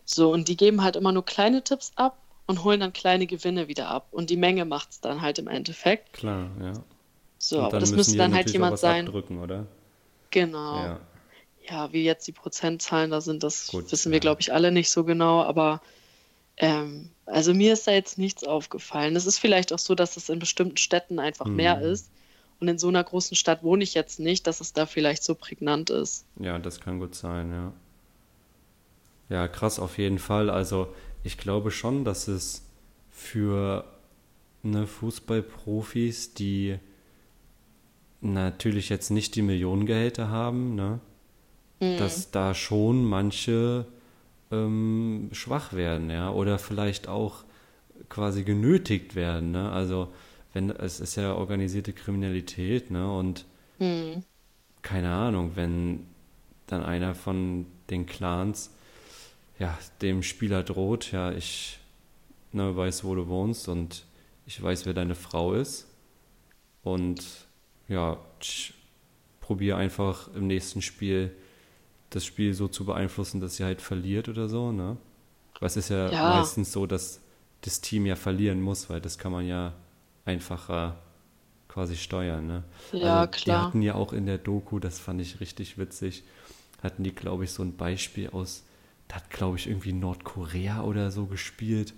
So, 0.05 0.32
und 0.32 0.47
die 0.47 0.57
geben 0.57 0.84
halt 0.84 0.95
immer 0.95 1.11
nur 1.11 1.24
kleine 1.26 1.63
Tipps 1.63 1.91
ab 1.95 2.17
und 2.49 2.63
holen 2.63 2.79
dann 2.79 2.93
kleine 2.93 3.27
Gewinne 3.27 3.67
wieder 3.67 3.89
ab. 3.89 4.07
Und 4.09 4.31
die 4.31 4.35
Menge 4.35 4.65
macht 4.65 4.89
es 4.89 5.01
dann 5.01 5.21
halt 5.21 5.37
im 5.37 5.47
Endeffekt. 5.47 6.13
Klar, 6.13 6.49
ja. 6.59 6.73
So, 7.37 7.61
aber 7.61 7.79
das 7.79 7.91
müsste 7.91 8.17
dann 8.17 8.33
halt 8.33 8.49
jemand 8.49 8.79
sein. 8.79 9.07
oder? 9.07 9.67
Genau. 10.31 10.75
Ja. 10.83 10.99
Ja, 11.69 11.93
wie 11.93 12.03
jetzt 12.03 12.27
die 12.27 12.31
Prozentzahlen 12.31 13.11
da 13.11 13.21
sind, 13.21 13.43
das 13.43 13.67
Gut, 13.67 13.91
wissen 13.91 14.11
wir, 14.11 14.17
ja. 14.17 14.21
glaube 14.21 14.41
ich, 14.41 14.51
alle 14.51 14.71
nicht 14.71 14.89
so 14.89 15.03
genau. 15.03 15.43
Aber 15.43 15.79
ähm, 16.57 17.11
also 17.27 17.53
mir 17.53 17.71
ist 17.73 17.85
da 17.85 17.91
jetzt 17.91 18.17
nichts 18.17 18.43
aufgefallen. 18.43 19.15
Es 19.15 19.27
ist 19.27 19.37
vielleicht 19.37 19.71
auch 19.71 19.77
so, 19.77 19.93
dass 19.93 20.17
es 20.17 20.27
in 20.29 20.39
bestimmten 20.39 20.77
Städten 20.77 21.19
einfach 21.19 21.45
mehr 21.45 21.77
Mhm. 21.77 21.83
ist. 21.83 22.09
Und 22.59 22.67
in 22.67 22.79
so 22.79 22.87
einer 22.87 23.03
großen 23.03 23.37
Stadt 23.37 23.61
wohne 23.61 23.83
ich 23.83 23.93
jetzt 23.93 24.19
nicht, 24.19 24.47
dass 24.47 24.59
es 24.59 24.73
da 24.73 24.87
vielleicht 24.87 25.23
so 25.23 25.35
prägnant 25.35 25.91
ist. 25.91 26.25
Ja, 26.39 26.57
das 26.57 26.79
kann 26.79 26.97
gut 26.97 27.13
sein, 27.13 27.51
ja. 27.53 27.73
Ja, 29.29 29.47
krass 29.47 29.77
auf 29.77 29.99
jeden 29.99 30.17
Fall. 30.17 30.49
Also 30.49 30.87
ich 31.24 31.38
glaube 31.38 31.72
schon, 31.72 32.05
dass 32.05 32.28
es 32.28 32.65
für 33.09 33.86
ne, 34.63 34.88
Fußballprofis, 34.88 36.34
die 36.34 36.78
natürlich 38.22 38.89
jetzt 38.89 39.09
nicht 39.11 39.36
die 39.36 39.41
Millionengehälter 39.41 40.30
haben, 40.30 40.76
ne, 40.76 40.99
Mhm. 41.82 41.97
dass 41.97 42.32
da 42.32 42.53
schon 42.53 43.05
manche 43.05 43.86
ähm, 44.51 45.30
schwach 45.32 45.74
werden, 45.74 46.09
ja, 46.09 46.32
oder 46.32 46.59
vielleicht 46.59 47.07
auch 47.07 47.43
quasi 48.09 48.43
genötigt 48.43 49.15
werden, 49.15 49.51
ne? 49.51 49.72
Also 49.72 50.09
wenn 50.53 50.70
es 50.72 50.99
ist 50.99 51.15
ja 51.15 51.34
organisierte 51.36 51.93
Kriminalität, 51.93 52.91
ne, 52.91 53.11
und 53.11 53.45
Hm. 53.80 54.24
keine 54.82 55.11
Ahnung, 55.13 55.51
wenn 55.55 56.05
dann 56.67 56.84
einer 56.84 57.15
von 57.15 57.65
den 57.89 58.05
Clans 58.05 58.72
ja, 59.60 59.78
dem 60.01 60.24
Spieler 60.24 60.64
droht, 60.64 61.12
ja, 61.12 61.32
ich 61.32 61.80
ne, 62.51 62.76
weiß, 62.76 63.03
wo 63.03 63.14
du 63.14 63.28
wohnst 63.28 63.68
und 63.68 64.05
ich 64.45 64.62
weiß, 64.62 64.86
wer 64.86 64.93
deine 64.93 65.16
Frau 65.16 65.53
ist. 65.53 65.88
Und 66.82 67.24
ja, 67.88 68.18
probiere 69.41 69.78
einfach 69.78 70.34
im 70.34 70.47
nächsten 70.47 70.82
Spiel 70.82 71.36
das 72.10 72.26
Spiel 72.26 72.53
so 72.53 72.68
zu 72.68 72.86
beeinflussen, 72.86 73.41
dass 73.41 73.57
sie 73.57 73.64
halt 73.64 73.82
verliert 73.82 74.30
oder 74.30 74.49
so, 74.49 74.72
ne? 74.72 74.97
Weil 75.60 75.68
es 75.68 75.78
ist 75.78 75.89
ja, 75.89 76.10
ja, 76.10 76.38
meistens 76.38 76.72
so, 76.72 76.88
dass 76.88 77.20
das 77.62 77.82
Team 77.82 78.05
ja 78.05 78.16
verlieren 78.16 78.62
muss, 78.62 78.89
weil 78.89 79.01
das 79.01 79.18
kann 79.18 79.32
man 79.32 79.45
ja 79.45 79.74
einfacher 80.26 80.97
quasi 81.68 81.97
steuern, 81.97 82.47
ne? 82.47 82.64
Ja, 82.93 83.22
also, 83.22 83.32
klar. 83.32 83.60
Die 83.62 83.66
hatten 83.68 83.82
ja 83.82 83.95
auch 83.95 84.14
in 84.14 84.26
der 84.26 84.38
Doku, 84.38 84.80
das 84.80 84.97
fand 84.99 85.22
ich 85.22 85.39
richtig 85.39 85.78
witzig, 85.78 86.24
hatten 86.82 87.03
die, 87.03 87.14
glaube 87.14 87.43
ich, 87.43 87.51
so 87.51 87.62
ein 87.62 87.76
Beispiel 87.76 88.30
aus, 88.30 88.64
da 89.10 89.18
hat, 89.18 89.30
glaube 89.30 89.57
ich, 89.57 89.68
irgendwie 89.68 89.91
Nordkorea 89.91 90.84
oder 90.84 91.12
so 91.12 91.26
gespielt 91.26 91.93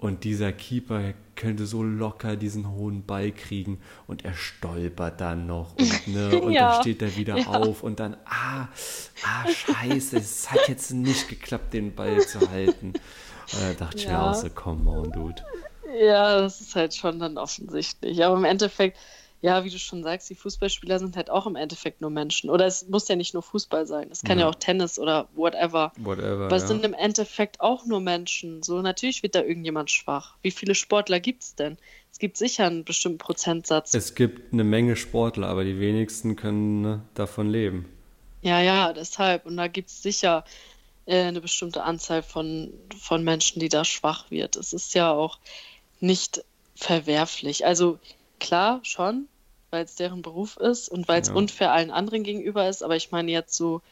und 0.00 0.24
dieser 0.24 0.50
Keeper 0.52 1.12
könnte 1.36 1.66
so 1.66 1.82
locker 1.82 2.34
diesen 2.36 2.70
hohen 2.70 3.04
Ball 3.04 3.32
kriegen 3.32 3.78
und 4.06 4.24
er 4.24 4.32
stolpert 4.32 5.20
dann 5.20 5.46
noch 5.46 5.76
und, 5.76 6.06
ne, 6.14 6.40
und 6.40 6.52
ja. 6.52 6.72
dann 6.72 6.80
steht 6.80 7.02
er 7.02 7.14
wieder 7.16 7.36
ja. 7.36 7.46
auf 7.46 7.82
und 7.82 8.00
dann, 8.00 8.16
ah, 8.24 8.68
ah, 9.22 9.46
scheiße, 9.46 10.16
es 10.16 10.50
hat 10.50 10.68
jetzt 10.68 10.90
nicht 10.92 11.28
geklappt, 11.28 11.74
den 11.74 11.94
Ball 11.94 12.18
zu 12.20 12.50
halten. 12.50 12.94
Und 13.52 13.62
da 13.62 13.72
dachte 13.74 13.98
ja. 13.98 14.02
ich 14.02 14.08
mir 14.08 14.22
auch 14.22 14.34
so, 14.34 14.48
come 14.48 14.90
on, 14.90 15.12
dude. 15.12 15.44
Ja, 16.00 16.40
das 16.40 16.62
ist 16.62 16.74
halt 16.76 16.94
schon 16.94 17.18
dann 17.18 17.36
offensichtlich. 17.36 18.24
Aber 18.24 18.36
im 18.36 18.44
Endeffekt, 18.44 18.96
ja, 19.42 19.64
wie 19.64 19.70
du 19.70 19.78
schon 19.78 20.02
sagst, 20.02 20.28
die 20.28 20.34
Fußballspieler 20.34 20.98
sind 20.98 21.16
halt 21.16 21.30
auch 21.30 21.46
im 21.46 21.56
Endeffekt 21.56 22.02
nur 22.02 22.10
Menschen. 22.10 22.50
Oder 22.50 22.66
es 22.66 22.86
muss 22.88 23.08
ja 23.08 23.16
nicht 23.16 23.32
nur 23.32 23.42
Fußball 23.42 23.86
sein. 23.86 24.08
Es 24.10 24.22
kann 24.22 24.38
ja, 24.38 24.44
ja 24.44 24.50
auch 24.50 24.54
Tennis 24.54 24.98
oder 24.98 25.28
whatever. 25.34 25.92
Whatever. 25.96 26.44
Aber 26.44 26.56
es 26.56 26.62
ja. 26.62 26.68
sind 26.68 26.84
im 26.84 26.92
Endeffekt 26.92 27.60
auch 27.60 27.86
nur 27.86 28.00
Menschen. 28.00 28.62
So, 28.62 28.82
natürlich 28.82 29.22
wird 29.22 29.34
da 29.34 29.42
irgendjemand 29.42 29.90
schwach. 29.90 30.34
Wie 30.42 30.50
viele 30.50 30.74
Sportler 30.74 31.20
gibt 31.20 31.42
es 31.42 31.54
denn? 31.54 31.78
Es 32.12 32.18
gibt 32.18 32.36
sicher 32.36 32.66
einen 32.66 32.84
bestimmten 32.84 33.16
Prozentsatz. 33.16 33.94
Es 33.94 34.14
gibt 34.14 34.52
eine 34.52 34.64
Menge 34.64 34.96
Sportler, 34.96 35.48
aber 35.48 35.64
die 35.64 35.80
wenigsten 35.80 36.36
können 36.36 36.82
ne, 36.82 37.02
davon 37.14 37.48
leben. 37.48 37.86
Ja, 38.42 38.60
ja, 38.60 38.92
deshalb. 38.92 39.46
Und 39.46 39.56
da 39.56 39.68
gibt 39.68 39.88
es 39.88 40.02
sicher 40.02 40.44
äh, 41.06 41.22
eine 41.22 41.40
bestimmte 41.40 41.82
Anzahl 41.82 42.22
von, 42.22 42.74
von 43.00 43.24
Menschen, 43.24 43.60
die 43.60 43.70
da 43.70 43.86
schwach 43.86 44.30
wird. 44.30 44.56
Es 44.56 44.74
ist 44.74 44.94
ja 44.94 45.10
auch 45.10 45.38
nicht 46.00 46.44
verwerflich. 46.74 47.64
Also 47.64 47.98
klar, 48.40 48.80
schon, 48.82 49.28
weil 49.70 49.84
es 49.84 49.94
deren 49.94 50.22
Beruf 50.22 50.56
ist 50.56 50.88
und 50.88 51.06
weil 51.06 51.20
es 51.20 51.28
ja. 51.28 51.34
unfair 51.34 51.72
allen 51.72 51.90
anderen 51.90 52.24
gegenüber 52.24 52.68
ist. 52.68 52.82
Aber 52.82 52.96
ich 52.96 53.12
meine 53.12 53.30
jetzt 53.30 53.54
so, 53.54 53.82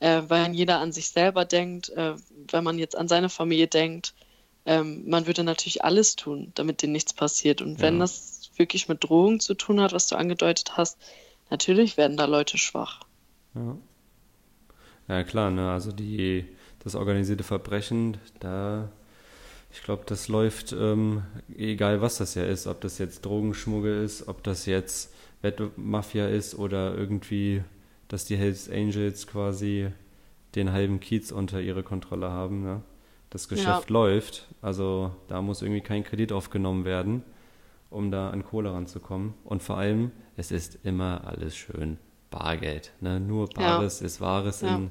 äh, 0.00 0.22
weil 0.28 0.52
jeder 0.52 0.78
an 0.78 0.92
sich 0.92 1.10
selber 1.10 1.44
denkt, 1.44 1.88
äh, 1.90 2.14
wenn 2.50 2.64
man 2.64 2.78
jetzt 2.78 2.96
an 2.96 3.08
seine 3.08 3.28
Familie 3.28 3.66
denkt, 3.66 4.14
ähm, 4.66 5.08
man 5.08 5.26
würde 5.26 5.44
natürlich 5.44 5.84
alles 5.84 6.16
tun, 6.16 6.52
damit 6.54 6.82
denen 6.82 6.92
nichts 6.92 7.12
passiert. 7.12 7.60
Und 7.60 7.80
wenn 7.80 7.94
ja. 7.94 8.00
das 8.00 8.50
wirklich 8.56 8.88
mit 8.88 9.04
Drohung 9.04 9.40
zu 9.40 9.54
tun 9.54 9.80
hat, 9.80 9.92
was 9.92 10.06
du 10.06 10.16
angedeutet 10.16 10.76
hast, 10.76 10.98
natürlich 11.50 11.96
werden 11.96 12.16
da 12.16 12.26
Leute 12.26 12.58
schwach. 12.58 13.00
Ja. 13.54 13.76
Ja, 15.06 15.22
klar, 15.22 15.50
ne? 15.50 15.70
Also 15.70 15.92
die, 15.92 16.46
das 16.82 16.94
organisierte 16.94 17.44
Verbrechen, 17.44 18.16
da 18.40 18.90
ich 19.74 19.82
glaube, 19.82 20.04
das 20.06 20.28
läuft, 20.28 20.72
ähm, 20.72 21.24
egal 21.56 22.00
was 22.00 22.18
das 22.18 22.36
ja 22.36 22.44
ist, 22.44 22.68
ob 22.68 22.80
das 22.80 22.98
jetzt 22.98 23.26
Drogenschmuggel 23.26 24.04
ist, 24.04 24.28
ob 24.28 24.44
das 24.44 24.66
jetzt 24.66 25.12
Wettmafia 25.42 26.28
ist 26.28 26.54
oder 26.54 26.94
irgendwie, 26.96 27.60
dass 28.06 28.24
die 28.24 28.36
Hells 28.36 28.70
Angels 28.70 29.26
quasi 29.26 29.88
den 30.54 30.70
halben 30.70 31.00
Kiez 31.00 31.32
unter 31.32 31.60
ihre 31.60 31.82
Kontrolle 31.82 32.30
haben. 32.30 32.62
Ne? 32.62 32.82
Das 33.30 33.48
Geschäft 33.48 33.90
ja. 33.90 33.92
läuft, 33.92 34.46
also 34.62 35.10
da 35.26 35.42
muss 35.42 35.60
irgendwie 35.60 35.80
kein 35.80 36.04
Kredit 36.04 36.30
aufgenommen 36.30 36.84
werden, 36.84 37.24
um 37.90 38.12
da 38.12 38.30
an 38.30 38.44
Kohle 38.44 38.72
ranzukommen. 38.72 39.34
Und 39.42 39.64
vor 39.64 39.76
allem, 39.76 40.12
es 40.36 40.52
ist 40.52 40.78
immer 40.84 41.26
alles 41.26 41.56
schön 41.56 41.98
Bargeld. 42.30 42.92
Ne? 43.00 43.18
Nur 43.18 43.48
Bares 43.48 43.98
ja. 43.98 44.06
ist 44.06 44.20
Wahres 44.20 44.60
ja. 44.60 44.76
In, 44.76 44.90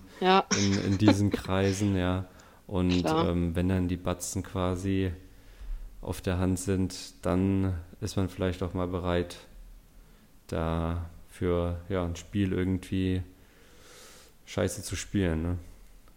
in, 0.57 0.85
in 0.85 0.97
diesen 0.97 1.29
Kreisen, 1.31 1.95
ja. 1.95 2.25
Und 2.67 3.03
ähm, 3.05 3.55
wenn 3.55 3.69
dann 3.69 3.87
die 3.87 3.97
Batzen 3.97 4.43
quasi 4.43 5.11
auf 6.01 6.21
der 6.21 6.37
Hand 6.37 6.59
sind, 6.59 6.95
dann 7.21 7.75
ist 8.01 8.15
man 8.15 8.29
vielleicht 8.29 8.63
auch 8.63 8.73
mal 8.73 8.87
bereit, 8.87 9.37
da 10.47 11.09
für 11.29 11.79
ja, 11.89 12.05
ein 12.05 12.15
Spiel 12.15 12.53
irgendwie 12.53 13.23
Scheiße 14.45 14.83
zu 14.83 14.95
spielen. 14.95 15.41
Ne? 15.41 15.57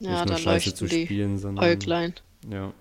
Ja, 0.00 0.10
Nicht 0.10 0.28
nur 0.28 0.38
Scheiße 0.38 0.74
zu 0.74 0.88
spielen, 0.88 1.38
sondern. 1.38 1.64
Äuglein. 1.64 2.14
Ja. 2.50 2.72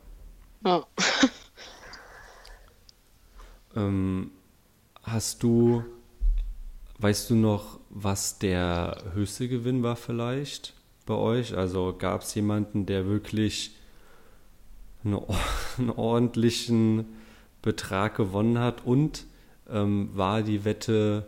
Ja. 0.66 0.86
ähm, 3.76 4.32
hast 5.03 5.43
du, 5.43 5.84
weißt 6.99 7.30
du 7.30 7.36
noch, 7.36 7.80
was 7.89 8.39
der 8.39 9.03
höchste 9.13 9.47
Gewinn 9.47 9.84
war 9.84 9.95
vielleicht? 9.95 10.74
Bei 11.05 11.13
euch? 11.13 11.55
Also 11.55 11.95
gab 11.97 12.21
es 12.21 12.33
jemanden, 12.35 12.85
der 12.85 13.05
wirklich 13.05 13.75
eine, 15.03 15.21
einen 15.77 15.89
ordentlichen 15.91 17.05
Betrag 17.61 18.15
gewonnen 18.15 18.59
hat 18.59 18.85
und 18.85 19.25
ähm, 19.69 20.09
war 20.13 20.41
die 20.41 20.65
Wette 20.65 21.25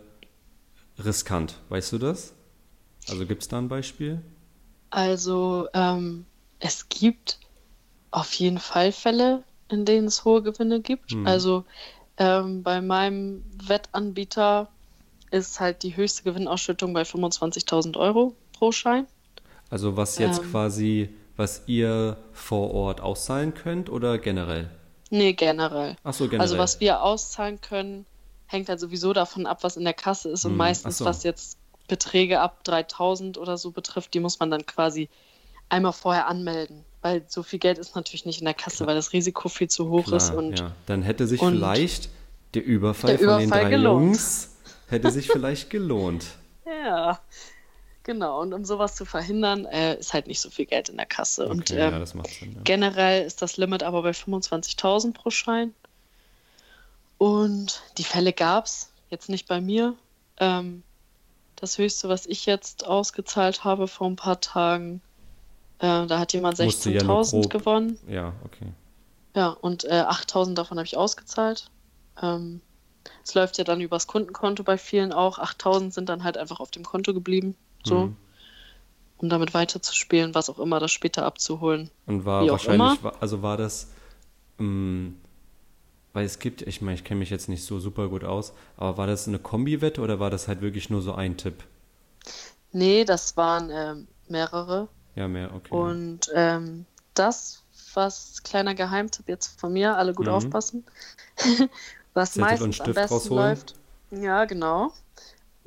riskant? 0.98 1.58
Weißt 1.68 1.92
du 1.92 1.98
das? 1.98 2.34
Also 3.08 3.26
gibt 3.26 3.42
es 3.42 3.48
da 3.48 3.58
ein 3.58 3.68
Beispiel? 3.68 4.20
Also 4.90 5.68
ähm, 5.74 6.26
es 6.60 6.88
gibt 6.88 7.38
auf 8.10 8.32
jeden 8.34 8.58
Fall 8.58 8.92
Fälle, 8.92 9.42
in 9.68 9.84
denen 9.84 10.06
es 10.06 10.24
hohe 10.24 10.42
Gewinne 10.42 10.80
gibt. 10.80 11.12
Hm. 11.12 11.26
Also 11.26 11.64
ähm, 12.16 12.62
bei 12.62 12.80
meinem 12.80 13.44
Wettanbieter 13.66 14.68
ist 15.30 15.60
halt 15.60 15.82
die 15.82 15.96
höchste 15.96 16.22
Gewinnausschüttung 16.22 16.92
bei 16.92 17.02
25.000 17.02 17.96
Euro 17.98 18.34
pro 18.52 18.72
Schein. 18.72 19.06
Also 19.70 19.96
was 19.96 20.18
jetzt 20.18 20.40
ähm, 20.40 20.50
quasi, 20.50 21.10
was 21.36 21.62
ihr 21.66 22.16
vor 22.32 22.72
Ort 22.72 23.00
auszahlen 23.00 23.54
könnt 23.54 23.90
oder 23.90 24.18
generell? 24.18 24.70
Nee, 25.10 25.32
generell. 25.32 25.96
Ach 26.04 26.12
so, 26.12 26.24
generell. 26.24 26.40
Also 26.40 26.58
was 26.58 26.80
wir 26.80 27.02
auszahlen 27.02 27.60
können, 27.60 28.06
hängt 28.46 28.68
halt 28.68 28.80
sowieso 28.80 29.12
davon 29.12 29.46
ab, 29.46 29.58
was 29.62 29.76
in 29.76 29.84
der 29.84 29.94
Kasse 29.94 30.30
ist. 30.30 30.44
Und 30.44 30.52
hm, 30.52 30.58
meistens, 30.58 30.98
so. 30.98 31.04
was 31.04 31.22
jetzt 31.22 31.58
Beträge 31.86 32.40
ab 32.40 32.64
3000 32.64 33.38
oder 33.38 33.56
so 33.56 33.70
betrifft, 33.70 34.14
die 34.14 34.20
muss 34.20 34.40
man 34.40 34.50
dann 34.50 34.66
quasi 34.66 35.08
einmal 35.68 35.92
vorher 35.92 36.28
anmelden. 36.28 36.84
Weil 37.00 37.24
so 37.28 37.42
viel 37.42 37.58
Geld 37.58 37.78
ist 37.78 37.94
natürlich 37.94 38.26
nicht 38.26 38.40
in 38.40 38.44
der 38.44 38.54
Kasse, 38.54 38.78
Klar. 38.78 38.88
weil 38.88 38.96
das 38.96 39.12
Risiko 39.12 39.48
viel 39.48 39.68
zu 39.68 39.88
hoch 39.88 40.04
Klar, 40.04 40.16
ist. 40.16 40.30
Und, 40.30 40.58
ja. 40.58 40.72
Dann 40.86 41.02
hätte 41.02 41.26
sich 41.26 41.40
vielleicht 41.40 42.10
der 42.54 42.64
Überfall, 42.64 43.10
der 43.10 43.20
Überfall 43.20 43.40
von 43.40 43.50
den 43.50 43.50
drei 43.50 43.70
gelohnt. 43.70 44.06
Jungs 44.06 44.56
hätte 44.88 45.10
sich 45.10 45.28
vielleicht 45.30 45.70
gelohnt. 45.70 46.26
Ja, 46.66 47.18
Genau, 48.08 48.40
und 48.40 48.54
um 48.54 48.64
sowas 48.64 48.96
zu 48.96 49.04
verhindern, 49.04 49.66
äh, 49.66 49.98
ist 49.98 50.14
halt 50.14 50.28
nicht 50.28 50.40
so 50.40 50.48
viel 50.48 50.64
Geld 50.64 50.88
in 50.88 50.96
der 50.96 51.04
Kasse. 51.04 51.42
Okay, 51.44 51.52
und 51.52 51.70
ähm, 51.72 51.78
ja, 51.78 51.98
das 51.98 52.14
macht 52.14 52.30
Sinn, 52.30 52.54
ja. 52.54 52.60
generell 52.64 53.26
ist 53.26 53.42
das 53.42 53.58
Limit 53.58 53.82
aber 53.82 54.00
bei 54.00 54.12
25.000 54.12 55.12
pro 55.12 55.28
Schein. 55.28 55.74
Und 57.18 57.82
die 57.98 58.04
Fälle 58.04 58.32
gab 58.32 58.64
es, 58.64 58.90
jetzt 59.10 59.28
nicht 59.28 59.46
bei 59.46 59.60
mir. 59.60 59.94
Ähm, 60.38 60.82
das 61.56 61.76
höchste, 61.76 62.08
was 62.08 62.24
ich 62.24 62.46
jetzt 62.46 62.86
ausgezahlt 62.86 63.64
habe 63.64 63.86
vor 63.86 64.06
ein 64.06 64.16
paar 64.16 64.40
Tagen, 64.40 65.02
äh, 65.78 66.06
da 66.06 66.18
hat 66.18 66.32
jemand 66.32 66.58
16.000 66.58 67.42
ja 67.42 67.48
gewonnen. 67.48 67.98
Ja, 68.08 68.32
okay. 68.42 68.72
Ja, 69.36 69.48
und 69.50 69.84
äh, 69.84 70.02
8.000 70.08 70.54
davon 70.54 70.78
habe 70.78 70.86
ich 70.86 70.96
ausgezahlt. 70.96 71.70
Ähm, 72.22 72.62
es 73.22 73.34
läuft 73.34 73.58
ja 73.58 73.64
dann 73.64 73.82
übers 73.82 74.06
Kundenkonto 74.06 74.62
bei 74.62 74.78
vielen 74.78 75.12
auch. 75.12 75.38
8.000 75.38 75.92
sind 75.92 76.08
dann 76.08 76.24
halt 76.24 76.38
einfach 76.38 76.58
auf 76.60 76.70
dem 76.70 76.86
Konto 76.86 77.12
geblieben. 77.12 77.54
So. 77.84 78.06
Mhm. 78.06 78.16
Um 79.18 79.28
damit 79.28 79.52
weiterzuspielen, 79.52 80.34
was 80.34 80.48
auch 80.48 80.60
immer, 80.60 80.78
das 80.78 80.92
später 80.92 81.24
abzuholen. 81.24 81.90
Und 82.06 82.24
war 82.24 82.46
wahrscheinlich, 82.46 83.00
also 83.18 83.42
war 83.42 83.56
das, 83.56 83.90
ähm, 84.60 85.16
weil 86.12 86.24
es 86.24 86.38
gibt, 86.38 86.62
ich 86.62 86.80
meine, 86.82 86.94
ich 86.94 87.04
kenne 87.04 87.18
mich 87.18 87.30
jetzt 87.30 87.48
nicht 87.48 87.64
so 87.64 87.80
super 87.80 88.08
gut 88.08 88.22
aus, 88.22 88.52
aber 88.76 88.96
war 88.96 89.06
das 89.08 89.26
eine 89.26 89.40
Kombi-Wette 89.40 90.00
oder 90.00 90.20
war 90.20 90.30
das 90.30 90.46
halt 90.46 90.60
wirklich 90.60 90.88
nur 90.88 91.02
so 91.02 91.14
ein 91.14 91.36
Tipp? 91.36 91.64
Nee, 92.70 93.04
das 93.04 93.36
waren 93.36 93.70
ähm, 93.72 94.08
mehrere. 94.28 94.88
Ja, 95.16 95.26
mehr, 95.26 95.52
okay. 95.52 95.74
Und 95.74 96.30
ähm, 96.34 96.86
das, 97.14 97.64
was 97.94 98.42
kleiner 98.44 98.74
Geheimtipp 98.74 99.28
jetzt 99.28 99.58
von 99.60 99.72
mir, 99.72 99.96
alle 99.96 100.14
gut 100.14 100.26
mhm. 100.26 100.32
aufpassen, 100.32 100.84
was 102.14 102.32
Zettel 102.32 102.50
meistens 102.50 102.80
am 102.80 102.92
besten 102.92 103.14
rausholen. 103.14 103.48
läuft. 103.48 103.74
Ja, 104.10 104.44
genau. 104.44 104.92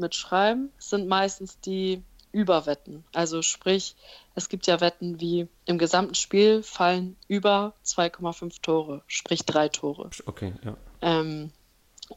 Mitschreiben 0.01 0.71
sind 0.77 1.07
meistens 1.07 1.59
die 1.59 2.03
Überwetten. 2.33 3.03
Also 3.13 3.41
sprich, 3.41 3.95
es 4.35 4.49
gibt 4.49 4.67
ja 4.67 4.81
Wetten 4.81 5.19
wie 5.19 5.47
im 5.65 5.77
gesamten 5.77 6.15
Spiel 6.15 6.63
fallen 6.63 7.17
über 7.27 7.73
2,5 7.85 8.61
Tore, 8.61 9.01
sprich 9.07 9.45
drei 9.45 9.69
Tore. 9.69 10.09
Okay, 10.25 10.53
ja. 10.63 10.77
Ähm, 11.01 11.51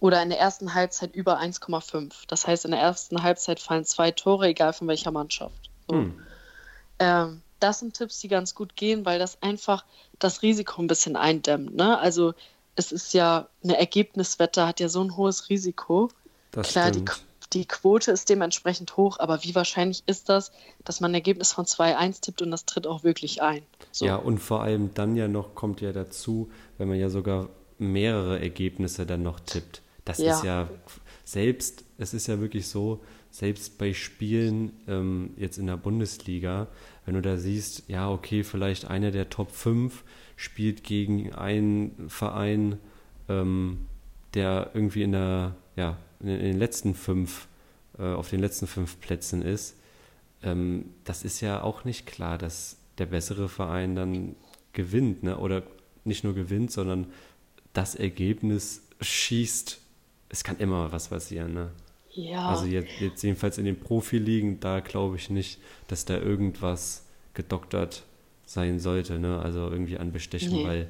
oder 0.00 0.22
in 0.22 0.30
der 0.30 0.40
ersten 0.40 0.74
Halbzeit 0.74 1.14
über 1.14 1.40
1,5. 1.40 2.12
Das 2.26 2.46
heißt, 2.46 2.64
in 2.64 2.72
der 2.72 2.80
ersten 2.80 3.22
Halbzeit 3.22 3.60
fallen 3.60 3.84
zwei 3.84 4.10
Tore, 4.10 4.48
egal 4.48 4.72
von 4.72 4.88
welcher 4.88 5.10
Mannschaft. 5.10 5.70
So. 5.88 5.96
Hm. 5.96 6.22
Ähm, 6.98 7.42
das 7.60 7.78
sind 7.78 7.94
Tipps, 7.94 8.20
die 8.20 8.28
ganz 8.28 8.54
gut 8.54 8.76
gehen, 8.76 9.06
weil 9.06 9.18
das 9.18 9.42
einfach 9.42 9.84
das 10.18 10.42
Risiko 10.42 10.82
ein 10.82 10.86
bisschen 10.86 11.16
eindämmt. 11.16 11.74
Ne? 11.74 11.98
Also 11.98 12.34
es 12.76 12.92
ist 12.92 13.14
ja 13.14 13.48
eine 13.62 13.78
Ergebniswette, 13.78 14.66
hat 14.66 14.80
ja 14.80 14.88
so 14.88 15.02
ein 15.02 15.16
hohes 15.16 15.48
Risiko. 15.48 16.10
Das 16.50 16.68
Klar, 16.68 16.90
die, 16.90 17.04
die, 17.54 17.66
Quote 17.66 18.10
ist 18.10 18.28
dementsprechend 18.28 18.96
hoch, 18.96 19.18
aber 19.18 19.42
wie 19.44 19.54
wahrscheinlich 19.54 20.02
ist 20.06 20.28
das, 20.28 20.52
dass 20.84 21.00
man 21.00 21.12
ein 21.12 21.14
Ergebnis 21.14 21.52
von 21.52 21.64
2-1 21.64 22.20
tippt 22.20 22.42
und 22.42 22.50
das 22.50 22.64
tritt 22.64 22.86
auch 22.86 23.04
wirklich 23.04 23.42
ein? 23.42 23.62
So. 23.92 24.04
Ja, 24.04 24.16
und 24.16 24.38
vor 24.38 24.62
allem 24.62 24.92
dann 24.94 25.16
ja 25.16 25.28
noch 25.28 25.54
kommt 25.54 25.80
ja 25.80 25.92
dazu, 25.92 26.50
wenn 26.78 26.88
man 26.88 26.98
ja 26.98 27.08
sogar 27.08 27.48
mehrere 27.78 28.40
Ergebnisse 28.40 29.06
dann 29.06 29.22
noch 29.22 29.40
tippt. 29.40 29.82
Das 30.04 30.18
ja. 30.18 30.36
ist 30.36 30.44
ja 30.44 30.68
selbst, 31.24 31.84
es 31.98 32.14
ist 32.14 32.26
ja 32.26 32.40
wirklich 32.40 32.68
so, 32.68 33.00
selbst 33.30 33.78
bei 33.78 33.92
Spielen 33.94 34.72
ähm, 34.86 35.30
jetzt 35.36 35.58
in 35.58 35.66
der 35.66 35.76
Bundesliga, 35.76 36.68
wenn 37.04 37.14
du 37.14 37.22
da 37.22 37.36
siehst, 37.36 37.88
ja, 37.88 38.08
okay, 38.08 38.44
vielleicht 38.44 38.84
einer 38.84 39.10
der 39.10 39.28
Top 39.28 39.50
5 39.50 40.04
spielt 40.36 40.84
gegen 40.84 41.32
einen 41.34 42.08
Verein, 42.08 42.78
ähm, 43.28 43.86
der 44.34 44.70
irgendwie 44.74 45.02
in 45.02 45.12
der, 45.12 45.56
ja, 45.74 45.96
in, 46.28 46.38
den 46.38 46.58
letzten 46.58 46.94
fünf, 46.94 47.48
äh, 47.98 48.02
auf 48.02 48.30
den 48.30 48.40
letzten 48.40 48.66
fünf 48.66 49.00
Plätzen 49.00 49.42
ist, 49.42 49.76
ähm, 50.42 50.86
das 51.04 51.24
ist 51.24 51.40
ja 51.40 51.62
auch 51.62 51.84
nicht 51.84 52.06
klar, 52.06 52.38
dass 52.38 52.76
der 52.98 53.06
bessere 53.06 53.48
Verein 53.48 53.96
dann 53.96 54.36
gewinnt, 54.72 55.22
ne? 55.22 55.38
Oder 55.38 55.62
nicht 56.04 56.24
nur 56.24 56.34
gewinnt, 56.34 56.70
sondern 56.70 57.06
das 57.72 57.94
Ergebnis 57.94 58.82
schießt. 59.00 59.80
Es 60.28 60.44
kann 60.44 60.58
immer 60.58 60.92
was 60.92 61.08
passieren, 61.08 61.54
ne? 61.54 61.70
Ja. 62.12 62.48
Also 62.48 62.66
jetzt, 62.66 63.00
jetzt 63.00 63.22
jedenfalls 63.22 63.58
in 63.58 63.64
den 63.64 63.78
Profiligen, 63.78 64.60
da 64.60 64.80
glaube 64.80 65.16
ich 65.16 65.30
nicht, 65.30 65.58
dass 65.88 66.04
da 66.04 66.16
irgendwas 66.16 67.06
gedoktert 67.32 68.04
sein 68.46 68.78
sollte, 68.78 69.18
ne? 69.18 69.40
Also 69.40 69.70
irgendwie 69.70 69.98
an 69.98 70.12
Bestechen, 70.12 70.52
nee. 70.52 70.64
weil. 70.64 70.88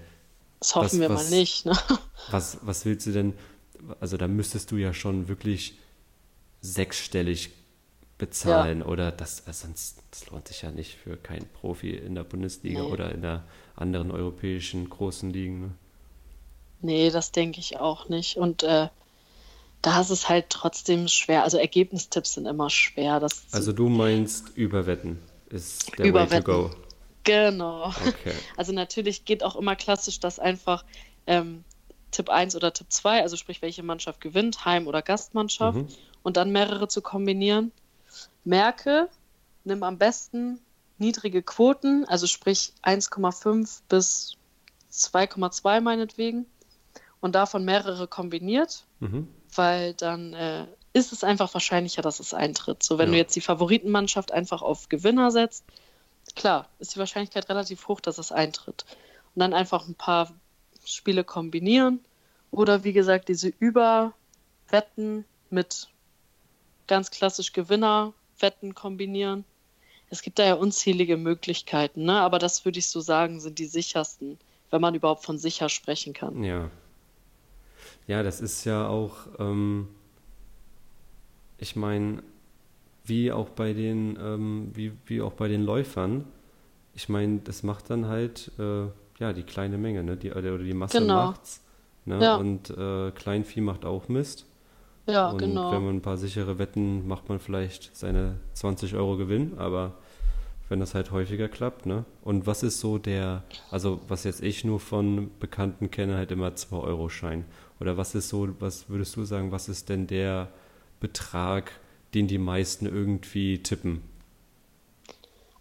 Das 0.59 0.75
hoffen 0.75 0.85
was, 0.85 1.01
wir 1.01 1.11
was, 1.11 1.31
mal 1.31 1.39
nicht, 1.39 1.67
ne? 1.67 1.73
Was, 2.31 2.59
was 2.63 2.85
willst 2.85 3.07
du 3.07 3.13
denn? 3.13 3.35
Also 4.01 4.17
da 4.17 4.29
müsstest 4.29 4.71
du 4.71 4.77
ja 4.77 4.95
schon 4.95 5.29
wirklich 5.29 5.75
sechsstellig 6.61 7.51
bezahlen 8.17 8.81
ja. 8.81 8.87
oder 8.87 9.13
das, 9.13 9.47
also 9.47 9.67
sonst 9.67 10.03
das 10.11 10.31
lohnt 10.31 10.49
sich 10.49 10.63
ja 10.63 10.71
nicht 10.71 10.95
für 10.95 11.17
keinen 11.17 11.47
Profi 11.61 11.91
in 11.91 12.15
der 12.15 12.25
Bundesliga 12.25 12.83
nee. 12.83 12.87
oder 12.87 13.13
in 13.13 13.23
der 13.23 13.45
anderen 13.77 14.11
europäischen 14.11 14.89
großen 14.89 15.31
Ligen. 15.31 15.61
Ne? 15.61 15.71
Nee, 16.81 17.11
das 17.11 17.33
denke 17.33 17.61
ich 17.61 17.81
auch 17.81 18.09
nicht. 18.09 18.37
Und 18.37 18.63
äh, 18.63 18.89
da 19.83 20.01
ist 20.01 20.11
es 20.11 20.29
halt 20.29 20.47
trotzdem 20.49 21.09
schwer. 21.09 21.43
Also 21.43 21.59
Ergebnistipps 21.59 22.35
sind 22.35 22.47
immer 22.47 22.71
schwer. 22.71 23.21
Das 23.21 23.45
also 23.53 23.73
du 23.73 23.89
meinst 23.89 24.57
Überwetten 24.57 25.19
ist 25.51 25.99
der 25.99 26.07
Überwetten. 26.07 26.47
Way 26.47 26.69
to 26.69 26.69
go. 26.69 26.77
Genau. 27.25 27.87
Okay. 27.89 28.35
Also 28.57 28.73
natürlich 28.73 29.25
geht 29.25 29.43
auch 29.43 29.57
immer 29.57 29.77
klassisch, 29.77 30.21
dass 30.21 30.39
einfach 30.39 30.85
ähm, 31.27 31.65
Tipp 32.15 32.31
1 32.31 32.57
oder 32.57 32.73
Tipp 32.73 32.87
2, 32.91 33.23
also 33.23 33.37
sprich, 33.37 33.61
welche 33.61 33.83
Mannschaft 33.83 34.21
gewinnt, 34.21 34.65
Heim- 34.65 34.87
oder 34.87 35.03
Gastmannschaft, 35.03 35.79
mhm. 35.79 35.89
und 36.23 36.37
dann 36.37 36.51
mehrere 36.53 36.89
zu 36.89 37.03
kombinieren. 37.03 37.73
Merke, 38.45 39.09
nimm 39.65 39.83
am 39.83 39.99
besten 39.99 40.61
niedrige 40.99 41.43
Quoten, 41.43 42.05
also 42.07 42.27
sprich 42.27 42.73
1,5 42.83 43.81
bis 43.89 44.37
2,2 44.93 45.81
meinetwegen, 45.81 46.47
und 47.21 47.35
davon 47.35 47.65
mehrere 47.65 48.07
kombiniert, 48.07 48.85
mhm. 49.01 49.29
weil 49.55 49.95
dann 49.95 50.35
äh, 50.35 50.67
ist 50.93 51.13
es 51.13 51.25
einfach 51.25 51.53
wahrscheinlicher, 51.55 52.03
dass 52.03 52.21
es 52.21 52.35
eintritt. 52.35 52.83
So, 52.83 52.99
wenn 52.99 53.09
ja. 53.09 53.13
du 53.13 53.19
jetzt 53.19 53.35
die 53.35 53.41
Favoritenmannschaft 53.41 54.31
einfach 54.31 54.63
auf 54.63 54.89
Gewinner 54.89 55.31
setzt, 55.31 55.65
klar, 56.37 56.69
ist 56.79 56.95
die 56.95 56.99
Wahrscheinlichkeit 56.99 57.49
relativ 57.49 57.89
hoch, 57.89 58.01
dass 58.01 58.19
es 58.19 58.31
eintritt. 58.31 58.85
Und 59.35 59.41
dann 59.41 59.55
einfach 59.55 59.89
ein 59.89 59.95
paar 59.95 60.31
Spiele 60.85 61.25
kombinieren 61.25 62.01
oder 62.51 62.85
wie 62.85 62.93
gesagt 62.93 63.29
diese 63.29 63.53
Überwetten 63.59 65.25
mit 65.51 65.89
ganz 66.87 67.11
klassisch 67.11 67.53
Gewinnerwetten 67.53 68.75
kombinieren. 68.75 69.45
Es 70.11 70.23
gibt 70.23 70.39
da 70.39 70.45
ja 70.45 70.55
unzählige 70.55 71.17
Möglichkeiten, 71.17 72.05
ne? 72.05 72.21
aber 72.21 72.39
das 72.39 72.65
würde 72.65 72.79
ich 72.79 72.89
so 72.89 73.01
sagen, 73.01 73.41
sind 73.41 73.59
die 73.59 73.67
sichersten, 73.67 74.39
wenn 74.71 74.81
man 74.81 74.95
überhaupt 74.95 75.25
von 75.25 75.39
sicher 75.39 75.69
sprechen 75.69 76.13
kann. 76.13 76.45
Ja. 76.45 76.71
Ja, 78.07 78.23
das 78.23 78.41
ist 78.41 78.65
ja 78.65 78.87
auch, 78.87 79.17
ähm, 79.39 79.89
ich 81.59 81.75
meine, 81.75 82.23
wie 83.05 83.33
auch 83.33 83.49
bei 83.49 83.73
den, 83.73 84.19
ähm, 84.21 84.71
wie, 84.75 84.93
wie 85.07 85.23
auch 85.23 85.33
bei 85.33 85.49
den 85.49 85.63
Läufern, 85.63 86.27
ich 86.95 87.09
meine, 87.09 87.39
das 87.39 87.63
macht 87.63 87.91
dann 87.91 88.07
halt 88.07 88.53
äh, 88.59 88.87
ja 89.19 89.33
die 89.33 89.43
kleine 89.43 89.79
Menge, 89.79 90.03
ne? 90.03 90.17
Die, 90.17 90.31
oder 90.31 90.59
die 90.59 90.75
Masse 90.75 90.99
genau. 90.99 91.27
macht's. 91.27 91.63
Ne? 92.05 92.23
Ja. 92.23 92.37
Und 92.37 92.71
äh, 92.71 93.11
Kleinvieh 93.13 93.61
macht 93.61 93.85
auch 93.85 94.09
Mist. 94.09 94.47
Ja, 95.07 95.31
und 95.31 95.39
genau. 95.39 95.73
wenn 95.73 95.85
man 95.85 95.97
ein 95.97 96.03
paar 96.03 96.17
sichere 96.17 96.59
Wetten 96.59 97.07
macht 97.07 97.29
man 97.29 97.39
vielleicht 97.39 97.95
seine 97.95 98.37
20 98.55 98.95
Euro 98.95 99.17
Gewinn, 99.17 99.59
aber 99.59 99.93
wenn 100.69 100.81
das 100.81 100.95
halt 100.95 101.11
häufiger 101.11 101.49
klappt, 101.49 101.85
ne? 101.85 102.05
Und 102.23 102.47
was 102.47 102.63
ist 102.63 102.81
so 102.81 102.97
der, 102.99 103.43
also 103.71 104.01
was 104.09 104.25
jetzt 104.25 104.43
ich 104.43 104.65
nur 104.65 104.81
von 104.81 105.31
Bekannten 105.39 105.91
kenne, 105.91 106.17
halt 106.17 106.31
immer 106.31 106.49
2-Euro-Schein. 106.49 107.45
Oder 107.81 107.97
was 107.97 108.15
ist 108.15 108.31
so, 108.31 108.49
was 108.61 108.89
würdest 108.89 109.15
du 109.17 109.25
sagen, 109.25 109.53
was 109.53 109.69
ist 109.69 109.91
denn 109.91 110.07
der 110.07 110.49
Betrag, 111.01 111.73
den 112.15 112.29
die 112.29 112.39
meisten 112.39 112.87
irgendwie 112.87 113.63
tippen? 113.63 114.01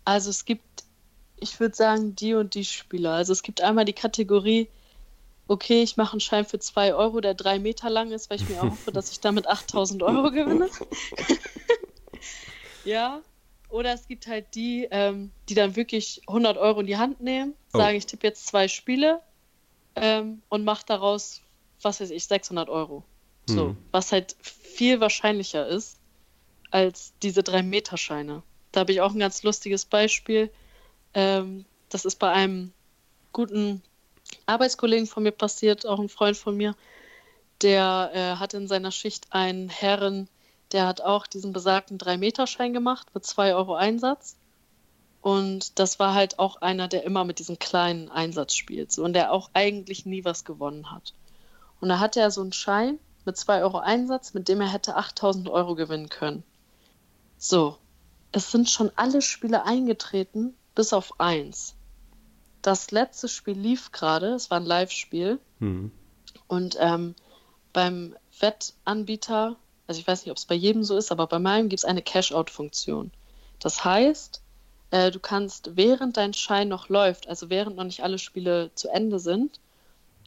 Also 0.06 0.30
es 0.30 0.46
gibt, 0.46 0.83
ich 1.44 1.60
würde 1.60 1.76
sagen, 1.76 2.16
die 2.16 2.34
und 2.34 2.56
die 2.56 2.66
Spieler. 2.66 3.14
Also 3.14 3.34
es 3.34 3.44
gibt 3.44 3.62
einmal 3.62 3.86
die 3.86 3.94
Kategorie, 3.94 4.70
okay, 5.48 5.84
ich 5.84 5.98
mache 5.98 6.14
einen 6.14 6.22
Schein 6.22 6.46
für 6.46 6.58
2 6.58 6.96
Euro, 6.96 7.22
der 7.22 7.34
drei 7.34 7.60
Meter 7.60 7.90
lang 7.90 8.12
ist, 8.12 8.30
weil 8.30 8.42
ich 8.42 8.50
mir 8.50 8.62
hoffe, 8.62 8.92
dass 8.92 9.12
ich 9.12 9.20
damit 9.20 9.48
8000 9.48 10.02
Euro 10.04 10.32
gewinne. 10.32 10.70
ja. 12.86 13.22
Oder 13.70 13.94
es 13.94 14.08
gibt 14.08 14.28
halt 14.28 14.54
die, 14.54 14.88
ähm, 14.92 15.32
die 15.50 15.56
dann 15.56 15.76
wirklich 15.76 16.22
100 16.28 16.58
Euro 16.58 16.82
in 16.82 16.88
die 16.88 16.98
Hand 16.98 17.22
nehmen, 17.22 17.56
oh. 17.74 17.80
sagen, 17.80 17.98
ich 17.98 18.06
tippe 18.06 18.28
jetzt 18.28 18.46
zwei 18.46 18.68
Spiele 18.68 19.20
ähm, 19.96 20.44
und 20.50 20.64
mache 20.64 20.86
daraus, 20.86 21.42
was 21.82 22.00
weiß 22.00 22.12
ich, 22.12 22.26
600 22.26 22.70
Euro. 22.70 23.04
So, 23.46 23.70
hm. 23.70 23.78
was 23.92 24.12
halt 24.12 24.36
viel 24.42 25.02
wahrscheinlicher 25.02 25.68
ist, 25.68 25.98
als 26.72 27.14
diese 27.22 27.42
3-Meter-Scheine. 27.42 28.44
Da 28.72 28.80
habe 28.80 28.92
ich 28.92 29.02
auch 29.02 29.12
ein 29.12 29.20
ganz 29.20 29.44
lustiges 29.44 29.86
Beispiel. 29.86 30.50
Ähm, 31.14 31.66
das 31.90 32.06
ist 32.06 32.18
bei 32.18 32.32
einem 32.32 32.74
guten 33.32 33.82
Arbeitskollegen 34.46 35.08
von 35.08 35.24
mir 35.24 35.32
passiert, 35.32 35.86
auch 35.86 36.00
ein 36.00 36.10
Freund 36.10 36.38
von 36.38 36.56
mir. 36.56 36.76
Der 37.62 38.12
äh, 38.14 38.40
hat 38.40 38.54
in 38.54 38.68
seiner 38.68 38.92
Schicht 38.92 39.28
einen 39.32 39.70
Herren, 39.70 40.28
der 40.72 40.88
hat 40.88 41.02
auch 41.02 41.28
diesen 41.28 41.54
besagten 41.54 41.98
3-Meter-Schein 41.98 42.74
gemacht 42.74 43.08
mit 43.14 43.26
2 43.26 43.56
Euro 43.56 43.76
Einsatz. 43.76 44.36
Und 45.22 45.80
das 45.80 46.00
war 46.00 46.14
halt 46.14 46.40
auch 46.40 46.58
einer, 46.58 46.88
der 46.88 47.04
immer 47.04 47.24
mit 47.24 47.40
diesem 47.40 47.58
kleinen 47.58 48.10
Einsatz 48.10 48.56
spielt 48.56 48.92
so, 48.92 49.04
und 49.04 49.14
der 49.14 49.32
auch 49.32 49.50
eigentlich 49.54 50.06
nie 50.06 50.26
was 50.26 50.44
gewonnen 50.44 50.92
hat. 50.92 51.14
Und 51.80 51.90
da 51.90 52.00
hatte 52.00 52.20
er 52.20 52.32
so 52.32 52.42
einen 52.42 52.52
Schein 52.52 53.00
mit 53.24 53.38
2 53.38 53.62
Euro 53.62 53.78
Einsatz, 53.80 54.34
mit 54.34 54.50
dem 54.50 54.60
er 54.60 54.72
hätte 54.72 54.96
8000 54.96 55.48
Euro 55.48 55.76
gewinnen 55.76 56.10
können. 56.10 56.44
So, 57.38 57.78
es 58.34 58.52
sind 58.52 58.70
schon 58.70 58.92
alle 58.96 59.22
Spiele 59.22 59.66
eingetreten, 59.66 60.56
bis 60.76 60.94
auf 60.94 61.20
eins. 61.20 61.76
Das 62.62 62.92
letzte 62.92 63.28
Spiel 63.28 63.58
lief 63.58 63.92
gerade, 63.92 64.34
es 64.34 64.50
war 64.50 64.60
ein 64.60 64.66
Live-Spiel. 64.66 65.40
Mhm. 65.60 65.92
Und 66.48 66.78
ähm, 66.80 67.16
beim 67.74 68.16
Wettanbieter, 68.40 69.58
also 69.88 70.00
ich 70.00 70.08
weiß 70.08 70.24
nicht, 70.24 70.32
ob 70.32 70.38
es 70.38 70.46
bei 70.46 70.56
jedem 70.56 70.84
so 70.84 70.98
ist, 70.98 71.12
aber 71.12 71.28
bei 71.28 71.40
meinem 71.40 71.70
gibt 71.70 71.80
es 71.80 71.86
eine 71.86 72.02
Cash-Out-Funktion. 72.02 73.12
Das 73.60 73.84
heißt, 73.84 74.42
äh, 74.92 75.12
du 75.12 75.20
kannst, 75.20 75.76
während 75.76 76.18
dein 76.18 76.34
Schein 76.34 76.70
noch 76.70 76.90
läuft, 76.90 77.28
also 77.28 77.50
während 77.50 77.76
noch 77.76 77.84
nicht 77.84 78.04
alle 78.04 78.20
Spiele 78.20 78.72
zu 78.76 78.90
Ende 78.90 79.20
sind, 79.20 79.60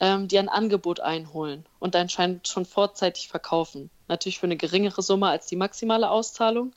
ähm, 0.01 0.29
dir 0.29 0.41
ein 0.41 0.49
Angebot 0.49 1.01
einholen 1.01 1.65
und 1.79 1.95
deinen 1.95 2.09
Schein 2.09 2.41
schon 2.45 2.67
vorzeitig 2.67 3.29
verkaufen. 3.29 3.91
Natürlich 4.09 4.39
für 4.39 4.47
eine 4.47 4.57
geringere 4.57 5.03
Summe 5.03 5.29
als 5.29 5.47
die 5.47 5.57
maximale 5.57 6.11
Auszahlung 6.11 6.73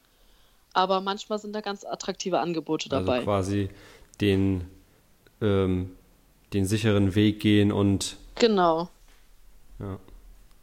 aber 0.74 1.02
manchmal 1.02 1.40
sind 1.40 1.54
da 1.54 1.62
ganz 1.62 1.84
attraktive 1.84 2.40
Angebote 2.40 2.90
also 2.92 3.06
dabei. 3.06 3.16
Also 3.18 3.26
quasi 3.26 3.70
den, 4.22 4.70
ähm, 5.42 5.96
den 6.54 6.66
sicheren 6.66 7.16
Weg 7.16 7.40
gehen 7.40 7.72
und. 7.72 8.18
Genau. 8.36 8.90
Ja. 9.80 10.00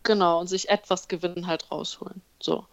Genau, 0.03 0.41
und 0.41 0.47
sich 0.47 0.69
etwas 0.69 1.09
Gewinn 1.09 1.47
halt 1.47 1.71
rausholen. 1.71 2.23
So. 2.41 2.67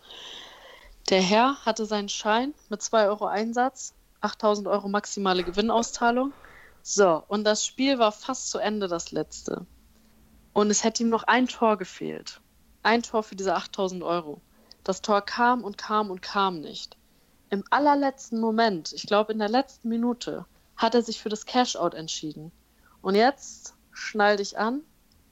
Der 1.09 1.21
Herr 1.21 1.57
hatte 1.65 1.85
seinen 1.85 2.09
Schein 2.09 2.53
mit 2.69 2.81
2 2.81 3.07
Euro 3.07 3.25
Einsatz, 3.25 3.93
8000 4.21 4.67
Euro 4.67 4.87
maximale 4.87 5.43
Gewinnauszahlung. 5.43 6.31
So, 6.81 7.23
und 7.27 7.43
das 7.43 7.65
Spiel 7.65 7.97
war 7.97 8.11
fast 8.11 8.51
zu 8.51 8.59
Ende, 8.59 8.87
das 8.87 9.11
letzte. 9.11 9.65
Und 10.53 10.69
es 10.69 10.83
hätte 10.83 11.03
ihm 11.03 11.09
noch 11.09 11.23
ein 11.23 11.47
Tor 11.47 11.77
gefehlt. 11.77 12.39
ein 12.83 13.01
Tor 13.01 13.23
für 13.23 13.35
diese 13.35 13.55
8000 13.55 14.03
Euro. 14.03 14.41
Das 14.83 15.01
Tor 15.01 15.21
kam 15.21 15.63
und 15.63 15.77
kam 15.77 16.11
und 16.11 16.21
kam 16.21 16.59
nicht. 16.59 16.97
Im 17.53 17.63
allerletzten 17.69 18.39
Moment, 18.39 18.93
ich 18.93 19.05
glaube 19.05 19.31
in 19.31 19.37
der 19.37 19.47
letzten 19.47 19.87
Minute, 19.87 20.47
hat 20.75 20.95
er 20.95 21.03
sich 21.03 21.21
für 21.21 21.29
das 21.29 21.45
Cash-Out 21.45 21.93
entschieden. 21.93 22.51
Und 23.03 23.13
jetzt 23.13 23.75
schnall 23.91 24.37
dich 24.37 24.57
an, 24.57 24.81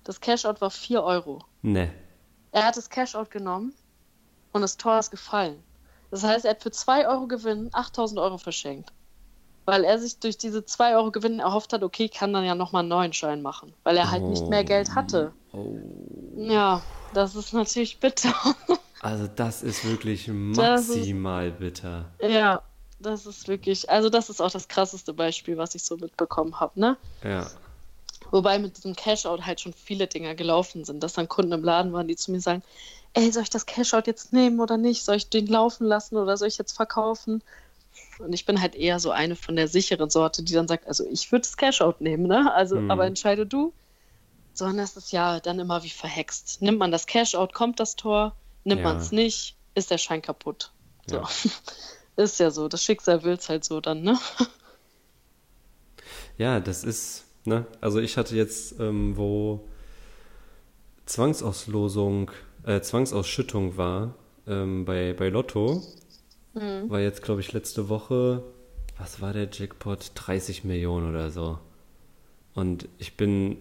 das 0.04 0.22
Cash-Out 0.22 0.62
war 0.62 0.70
4 0.70 1.02
Euro. 1.02 1.44
Ne. 1.64 1.92
Er 2.52 2.68
hat 2.68 2.78
das 2.78 2.92
Cash-Out 2.92 3.32
genommen 3.32 3.74
und 4.52 4.62
das 4.62 4.78
Tor 4.78 5.00
ist 5.00 5.10
gefallen. 5.10 5.64
Das 6.12 6.24
heißt, 6.24 6.46
er 6.46 6.52
hat 6.52 6.62
für 6.62 6.70
2 6.70 7.08
Euro 7.08 7.26
Gewinn 7.26 7.72
8000 7.72 8.20
Euro 8.20 8.38
verschenkt. 8.38 8.94
Weil 9.66 9.84
er 9.84 9.98
sich 9.98 10.20
durch 10.20 10.38
diese 10.38 10.64
2 10.64 10.98
Euro 10.98 11.10
Gewinn 11.10 11.40
erhofft 11.40 11.74
hat, 11.74 11.82
okay, 11.82 12.08
kann 12.08 12.34
dann 12.34 12.46
ja 12.46 12.54
nochmal 12.54 12.82
einen 12.82 12.90
neuen 12.90 13.14
Schein 13.14 13.42
machen. 13.42 13.74
Weil 13.82 13.98
er 13.98 14.12
halt 14.12 14.22
oh. 14.22 14.30
nicht 14.30 14.46
mehr 14.48 14.64
Geld 14.64 14.94
hatte. 14.94 15.34
Oh. 15.54 15.76
Ja, 16.36 16.84
das 17.16 17.36
ist 17.36 17.52
natürlich 17.52 18.00
bitter. 18.00 18.36
Also 19.02 19.28
das 19.28 19.64
ist 19.64 19.84
wirklich 19.84 20.28
maximal 20.28 21.48
ist, 21.50 21.60
bitter. 21.60 22.06
Ja, 22.22 22.62
das 23.00 23.26
ist 23.26 23.48
wirklich, 23.48 23.90
also 23.90 24.10
das 24.10 24.30
ist 24.30 24.42
auch 24.42 24.52
das 24.52 24.68
krasseste 24.68 25.14
Beispiel, 25.14 25.58
was 25.58 25.74
ich 25.74 25.84
so 25.84 25.98
mitbekommen 25.98 26.60
habe, 26.60 26.80
ne? 26.80 26.98
Ja. 27.24 27.48
Wobei 28.30 28.60
mit 28.60 28.78
diesem 28.78 28.96
Cash-Out 28.96 29.46
halt 29.46 29.60
schon 29.60 29.74
viele 29.74 30.08
Dinge 30.08 30.36
gelaufen 30.36 30.86
sind, 30.86 31.02
dass 31.02 31.14
dann 31.14 31.28
Kunden 31.28 31.52
im 31.52 31.64
Laden 31.64 31.92
waren, 31.94 32.08
die 32.08 32.16
zu 32.16 32.32
mir 32.32 32.40
sagen, 32.40 32.62
ey, 33.14 33.32
soll 33.32 33.44
ich 33.44 33.50
das 33.50 33.66
Cash-Out 33.66 34.06
jetzt 34.08 34.34
nehmen 34.34 34.60
oder 34.60 34.78
nicht? 34.78 35.04
Soll 35.04 35.16
ich 35.16 35.30
den 35.30 35.48
laufen 35.48 35.86
lassen 35.86 36.16
oder 36.16 36.38
soll 36.38 36.48
ich 36.48 36.58
jetzt 36.58 36.74
verkaufen? 36.74 37.42
Und 38.20 38.34
ich 38.34 38.46
bin 38.46 38.62
halt 38.62 38.76
eher 38.76 39.00
so 39.00 39.12
eine 39.12 39.36
von 39.36 39.56
der 39.56 39.68
sicheren 39.68 40.10
Sorte, 40.10 40.44
die 40.44 40.54
dann 40.54 40.68
sagt, 40.68 40.88
also 40.88 41.06
ich 41.10 41.32
würde 41.32 41.42
das 41.42 41.58
Cash-Out 41.58 42.02
nehmen, 42.02 42.28
ne? 42.28 42.54
Also, 42.54 42.80
mhm. 42.80 42.92
aber 42.92 43.06
entscheide 43.06 43.46
du. 43.46 43.74
Sondern 44.54 44.80
es 44.80 44.96
ist 44.96 45.12
ja 45.12 45.40
dann 45.40 45.60
immer 45.60 45.84
wie 45.84 45.90
verhext. 45.90 46.62
Nimmt 46.62 46.78
man 46.78 46.92
das 46.92 47.08
Cash-Out, 47.08 47.54
kommt 47.54 47.80
das 47.80 47.96
Tor, 47.96 48.36
nimmt 48.64 48.82
ja. 48.82 48.88
man 48.88 48.98
es 48.98 49.12
nicht, 49.12 49.58
ist 49.76 49.92
der 49.92 49.98
Schein 49.98 50.22
kaputt. 50.22 50.72
So. 51.08 51.18
Ja. 51.18 51.30
ist 52.24 52.40
ja 52.40 52.52
so, 52.52 52.68
das 52.68 52.84
Schicksal 52.84 53.24
will 53.24 53.34
es 53.34 53.50
halt 53.50 53.64
so 53.64 53.82
dann, 53.82 54.02
ne? 54.02 54.18
Ja, 56.38 56.60
das 56.60 56.84
ist, 56.84 57.26
ne? 57.46 57.66
Also 57.82 58.00
ich 58.00 58.18
hatte 58.18 58.36
jetzt, 58.36 58.80
ähm, 58.80 59.16
wo 59.18 59.68
Zwangsauslosung, 61.06 62.32
äh, 62.66 62.82
Zwangsausschüttung 62.82 63.78
war 63.78 64.16
ähm, 64.48 64.86
bei, 64.86 65.14
bei 65.14 65.30
Lotto, 65.30 65.84
mhm. 66.54 66.90
war 66.90 67.00
jetzt, 67.00 67.22
glaube 67.22 67.42
ich, 67.42 67.54
letzte 67.54 67.90
Woche, 67.90 68.44
was 68.98 69.22
war 69.22 69.34
der 69.34 69.50
Jackpot? 69.52 70.12
30 70.16 70.64
Millionen 70.64 71.10
oder 71.10 71.32
so. 71.32 71.60
Und 72.54 72.88
ich 72.98 73.18
bin 73.18 73.58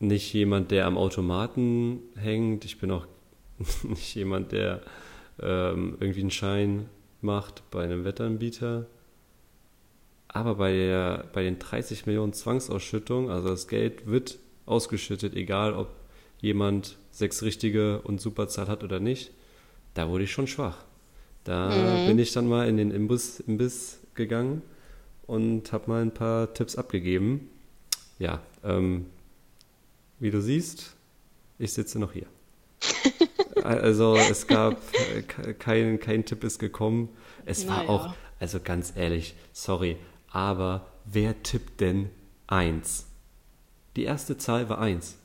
nicht 0.00 0.32
jemand, 0.32 0.70
der 0.70 0.86
am 0.86 0.96
Automaten 0.96 2.00
hängt. 2.16 2.64
Ich 2.64 2.78
bin 2.78 2.90
auch 2.90 3.06
nicht 3.82 4.14
jemand, 4.14 4.52
der 4.52 4.82
ähm, 5.40 5.96
irgendwie 6.00 6.20
einen 6.20 6.30
Schein 6.30 6.88
macht 7.20 7.62
bei 7.70 7.84
einem 7.84 8.04
Wettanbieter. 8.04 8.86
Aber 10.28 10.56
bei, 10.56 10.72
der, 10.72 11.24
bei 11.32 11.42
den 11.42 11.58
30 11.58 12.06
Millionen 12.06 12.32
Zwangsausschüttungen, 12.32 13.30
also 13.30 13.48
das 13.48 13.66
Geld 13.66 14.06
wird 14.06 14.38
ausgeschüttet, 14.66 15.34
egal 15.34 15.72
ob 15.72 15.88
jemand 16.40 16.98
sechs 17.10 17.42
richtige 17.42 18.02
und 18.02 18.20
Superzahl 18.20 18.68
hat 18.68 18.84
oder 18.84 19.00
nicht, 19.00 19.32
da 19.94 20.08
wurde 20.08 20.24
ich 20.24 20.32
schon 20.32 20.46
schwach. 20.46 20.84
Da 21.44 21.70
mhm. 21.70 22.06
bin 22.06 22.18
ich 22.18 22.32
dann 22.32 22.46
mal 22.46 22.68
in 22.68 22.76
den 22.76 22.90
Imbiss, 22.90 23.40
Imbiss 23.40 24.00
gegangen 24.14 24.62
und 25.26 25.72
habe 25.72 25.90
mal 25.90 26.02
ein 26.02 26.12
paar 26.12 26.52
Tipps 26.52 26.76
abgegeben. 26.76 27.48
Ja, 28.18 28.42
ähm, 28.62 29.06
wie 30.18 30.30
du 30.30 30.42
siehst, 30.42 30.94
ich 31.58 31.72
sitze 31.72 31.98
noch 31.98 32.12
hier. 32.12 32.26
Also 33.76 34.16
es 34.16 34.46
gab 34.46 34.78
äh, 35.16 35.52
kein, 35.52 36.00
kein 36.00 36.24
Tipp 36.24 36.44
ist 36.44 36.58
gekommen. 36.58 37.08
Es 37.44 37.64
naja. 37.64 37.88
war 37.88 37.88
auch, 37.88 38.14
also 38.40 38.60
ganz 38.60 38.92
ehrlich, 38.96 39.34
sorry, 39.52 39.96
aber 40.30 40.86
wer 41.04 41.42
tippt 41.42 41.80
denn 41.80 42.10
eins? 42.46 43.06
Die 43.96 44.04
erste 44.04 44.36
Zahl 44.38 44.68
war 44.68 44.78
eins. 44.78 45.16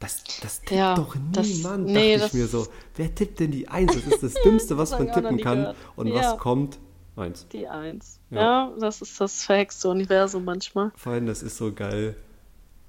Das, 0.00 0.24
das 0.42 0.60
tippt 0.60 0.72
ja, 0.72 0.94
doch 0.94 1.14
niemand, 1.14 1.36
das, 1.36 1.94
nee, 1.94 2.16
dachte 2.16 2.26
ich 2.28 2.42
mir 2.42 2.48
so. 2.48 2.66
Wer 2.96 3.14
tippt 3.14 3.38
denn 3.38 3.50
die 3.50 3.68
Eins? 3.68 3.92
Das 3.94 4.06
ist 4.06 4.22
das 4.22 4.34
Dümmste, 4.44 4.78
was 4.78 4.92
man 4.92 5.12
tippen 5.12 5.38
kann. 5.38 5.58
Gehört. 5.58 5.76
Und 5.94 6.06
ja. 6.06 6.14
was 6.14 6.38
kommt? 6.38 6.78
Eins. 7.16 7.46
Die 7.48 7.68
Eins. 7.68 8.18
Ja. 8.30 8.40
ja. 8.40 8.72
das 8.80 9.02
ist 9.02 9.20
das 9.20 9.44
verhexte 9.44 9.90
Universum 9.90 10.44
manchmal. 10.44 10.90
Vor 10.96 11.12
allem, 11.12 11.26
das 11.26 11.42
ist 11.42 11.58
so 11.58 11.72
geil. 11.72 12.16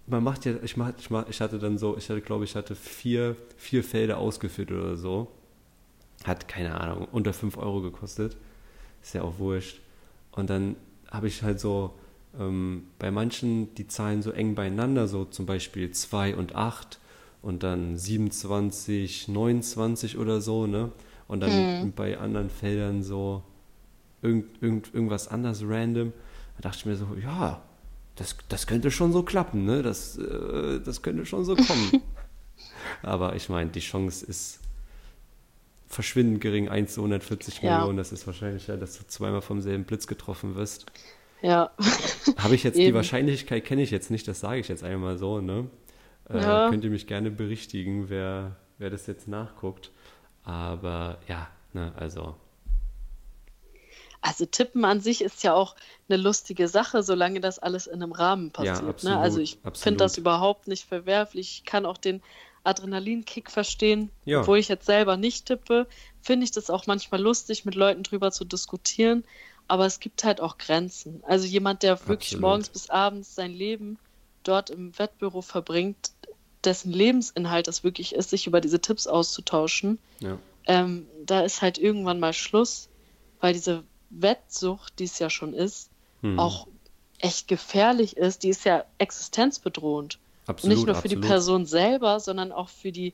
Man 0.07 0.23
macht 0.23 0.45
ja, 0.45 0.53
ich, 0.63 0.77
mach, 0.77 0.91
ich, 0.97 1.09
mach, 1.09 1.27
ich 1.29 1.41
hatte 1.41 1.59
dann 1.59 1.77
so, 1.77 1.97
ich 1.97 2.09
hatte, 2.09 2.21
glaube 2.21 2.43
ich, 2.43 2.55
hatte 2.55 2.75
vier, 2.75 3.35
vier 3.57 3.83
Felder 3.83 4.17
ausgeführt 4.17 4.71
oder 4.71 4.97
so. 4.97 5.31
Hat, 6.23 6.47
keine 6.47 6.79
Ahnung, 6.79 7.07
unter 7.11 7.33
5 7.33 7.57
Euro 7.57 7.81
gekostet. 7.81 8.37
Ist 9.01 9.13
ja 9.13 9.21
auch 9.23 9.39
wurscht. 9.39 9.79
Und 10.31 10.49
dann 10.49 10.75
habe 11.09 11.27
ich 11.27 11.43
halt 11.43 11.59
so 11.59 11.93
ähm, 12.39 12.83
bei 12.99 13.11
manchen 13.11 13.73
die 13.75 13.87
Zahlen 13.87 14.21
so 14.21 14.31
eng 14.31 14.55
beieinander, 14.55 15.07
so 15.07 15.25
zum 15.25 15.45
Beispiel 15.45 15.91
2 15.91 16.35
und 16.35 16.55
8 16.55 16.99
und 17.41 17.63
dann 17.63 17.97
27, 17.97 19.27
29 19.27 20.17
oder 20.17 20.41
so, 20.41 20.67
ne? 20.67 20.91
Und 21.27 21.41
dann 21.41 21.85
mhm. 21.85 21.93
bei 21.93 22.17
anderen 22.17 22.49
Feldern 22.49 23.03
so 23.03 23.43
irgend, 24.21 24.61
irgend, 24.61 24.93
irgendwas 24.93 25.27
anderes 25.27 25.63
random. 25.65 26.13
Da 26.57 26.61
dachte 26.61 26.79
ich 26.79 26.85
mir 26.85 26.95
so, 26.95 27.07
ja, 27.21 27.61
das, 28.21 28.35
das 28.49 28.67
könnte 28.67 28.91
schon 28.91 29.11
so 29.11 29.23
klappen, 29.23 29.65
ne? 29.65 29.81
Das, 29.81 30.17
äh, 30.17 30.79
das 30.79 31.01
könnte 31.01 31.25
schon 31.25 31.43
so 31.43 31.55
kommen. 31.55 32.01
Aber 33.03 33.35
ich 33.35 33.49
meine, 33.49 33.69
die 33.71 33.79
Chance 33.79 34.25
ist 34.25 34.59
verschwindend 35.87 36.41
gering, 36.41 36.69
1 36.69 36.93
zu 36.93 37.01
140 37.01 37.61
ja. 37.61 37.77
Millionen. 37.77 37.97
Das 37.97 38.11
ist 38.11 38.25
wahrscheinlich 38.27 38.67
ja, 38.67 38.77
dass 38.77 38.97
du 38.97 39.05
zweimal 39.07 39.41
vom 39.41 39.61
selben 39.61 39.83
Blitz 39.83 40.07
getroffen 40.07 40.55
wirst. 40.55 40.85
Ja. 41.41 41.71
Habe 42.37 42.55
ich 42.55 42.63
jetzt 42.63 42.77
die 42.77 42.93
Wahrscheinlichkeit, 42.93 43.65
kenne 43.65 43.81
ich 43.81 43.91
jetzt 43.91 44.11
nicht, 44.11 44.27
das 44.27 44.39
sage 44.39 44.59
ich 44.59 44.67
jetzt 44.67 44.83
einmal 44.83 45.17
so, 45.17 45.41
ne? 45.41 45.67
Äh, 46.29 46.39
ja. 46.39 46.69
Könnt 46.69 46.83
ihr 46.83 46.91
mich 46.91 47.07
gerne 47.07 47.31
berichtigen, 47.31 48.09
wer, 48.09 48.55
wer 48.77 48.89
das 48.89 49.07
jetzt 49.07 49.27
nachguckt. 49.27 49.91
Aber 50.43 51.17
ja, 51.27 51.47
ne, 51.73 51.91
also. 51.97 52.35
Also 54.21 54.45
Tippen 54.45 54.85
an 54.85 55.01
sich 55.01 55.23
ist 55.23 55.43
ja 55.43 55.53
auch 55.53 55.75
eine 56.07 56.17
lustige 56.21 56.67
Sache, 56.67 57.01
solange 57.01 57.41
das 57.41 57.57
alles 57.57 57.87
in 57.87 58.03
einem 58.03 58.11
Rahmen 58.11 58.51
passiert. 58.51 58.81
Ja, 58.81 58.87
absolut, 58.87 59.15
ne? 59.15 59.19
Also 59.19 59.39
ich 59.39 59.57
finde 59.73 59.97
das 59.97 60.17
überhaupt 60.17 60.67
nicht 60.67 60.87
verwerflich. 60.87 61.57
Ich 61.57 61.65
kann 61.65 61.87
auch 61.87 61.97
den 61.97 62.21
Adrenalinkick 62.63 63.49
verstehen, 63.49 64.11
ja. 64.25 64.41
obwohl 64.41 64.59
ich 64.59 64.67
jetzt 64.67 64.85
selber 64.85 65.17
nicht 65.17 65.47
tippe. 65.47 65.87
Finde 66.21 66.43
ich 66.43 66.51
das 66.51 66.69
auch 66.69 66.85
manchmal 66.85 67.19
lustig, 67.19 67.65
mit 67.65 67.73
Leuten 67.73 68.03
drüber 68.03 68.31
zu 68.31 68.45
diskutieren. 68.45 69.23
Aber 69.67 69.87
es 69.87 69.99
gibt 69.99 70.23
halt 70.23 70.39
auch 70.39 70.59
Grenzen. 70.59 71.23
Also 71.25 71.47
jemand, 71.47 71.81
der 71.81 71.99
wirklich 72.07 72.29
absolut. 72.29 72.41
morgens 72.41 72.69
bis 72.69 72.89
abends 72.89 73.33
sein 73.33 73.51
Leben 73.51 73.97
dort 74.43 74.69
im 74.69 74.97
Wettbüro 74.99 75.41
verbringt, 75.41 76.11
dessen 76.63 76.91
Lebensinhalt 76.91 77.67
es 77.67 77.83
wirklich 77.83 78.13
ist, 78.13 78.29
sich 78.29 78.47
über 78.47 78.61
diese 78.61 78.79
Tipps 78.79 79.07
auszutauschen, 79.07 79.97
ja. 80.19 80.37
ähm, 80.65 81.07
da 81.25 81.41
ist 81.41 81.61
halt 81.61 81.77
irgendwann 81.77 82.19
mal 82.19 82.33
Schluss, 82.33 82.89
weil 83.39 83.53
diese 83.53 83.83
Wettsucht, 84.11 84.99
die 84.99 85.05
es 85.05 85.19
ja 85.19 85.29
schon 85.29 85.53
ist, 85.53 85.89
hm. 86.21 86.37
auch 86.39 86.67
echt 87.19 87.47
gefährlich 87.47 88.17
ist. 88.17 88.43
Die 88.43 88.49
ist 88.49 88.65
ja 88.65 88.85
existenzbedrohend. 88.97 90.19
Absolut, 90.45 90.75
Nicht 90.75 90.85
nur 90.85 90.95
für 90.95 91.03
absolut. 91.05 91.23
die 91.23 91.27
Person 91.27 91.65
selber, 91.65 92.19
sondern 92.19 92.51
auch 92.51 92.69
für 92.69 92.91
die, 92.91 93.13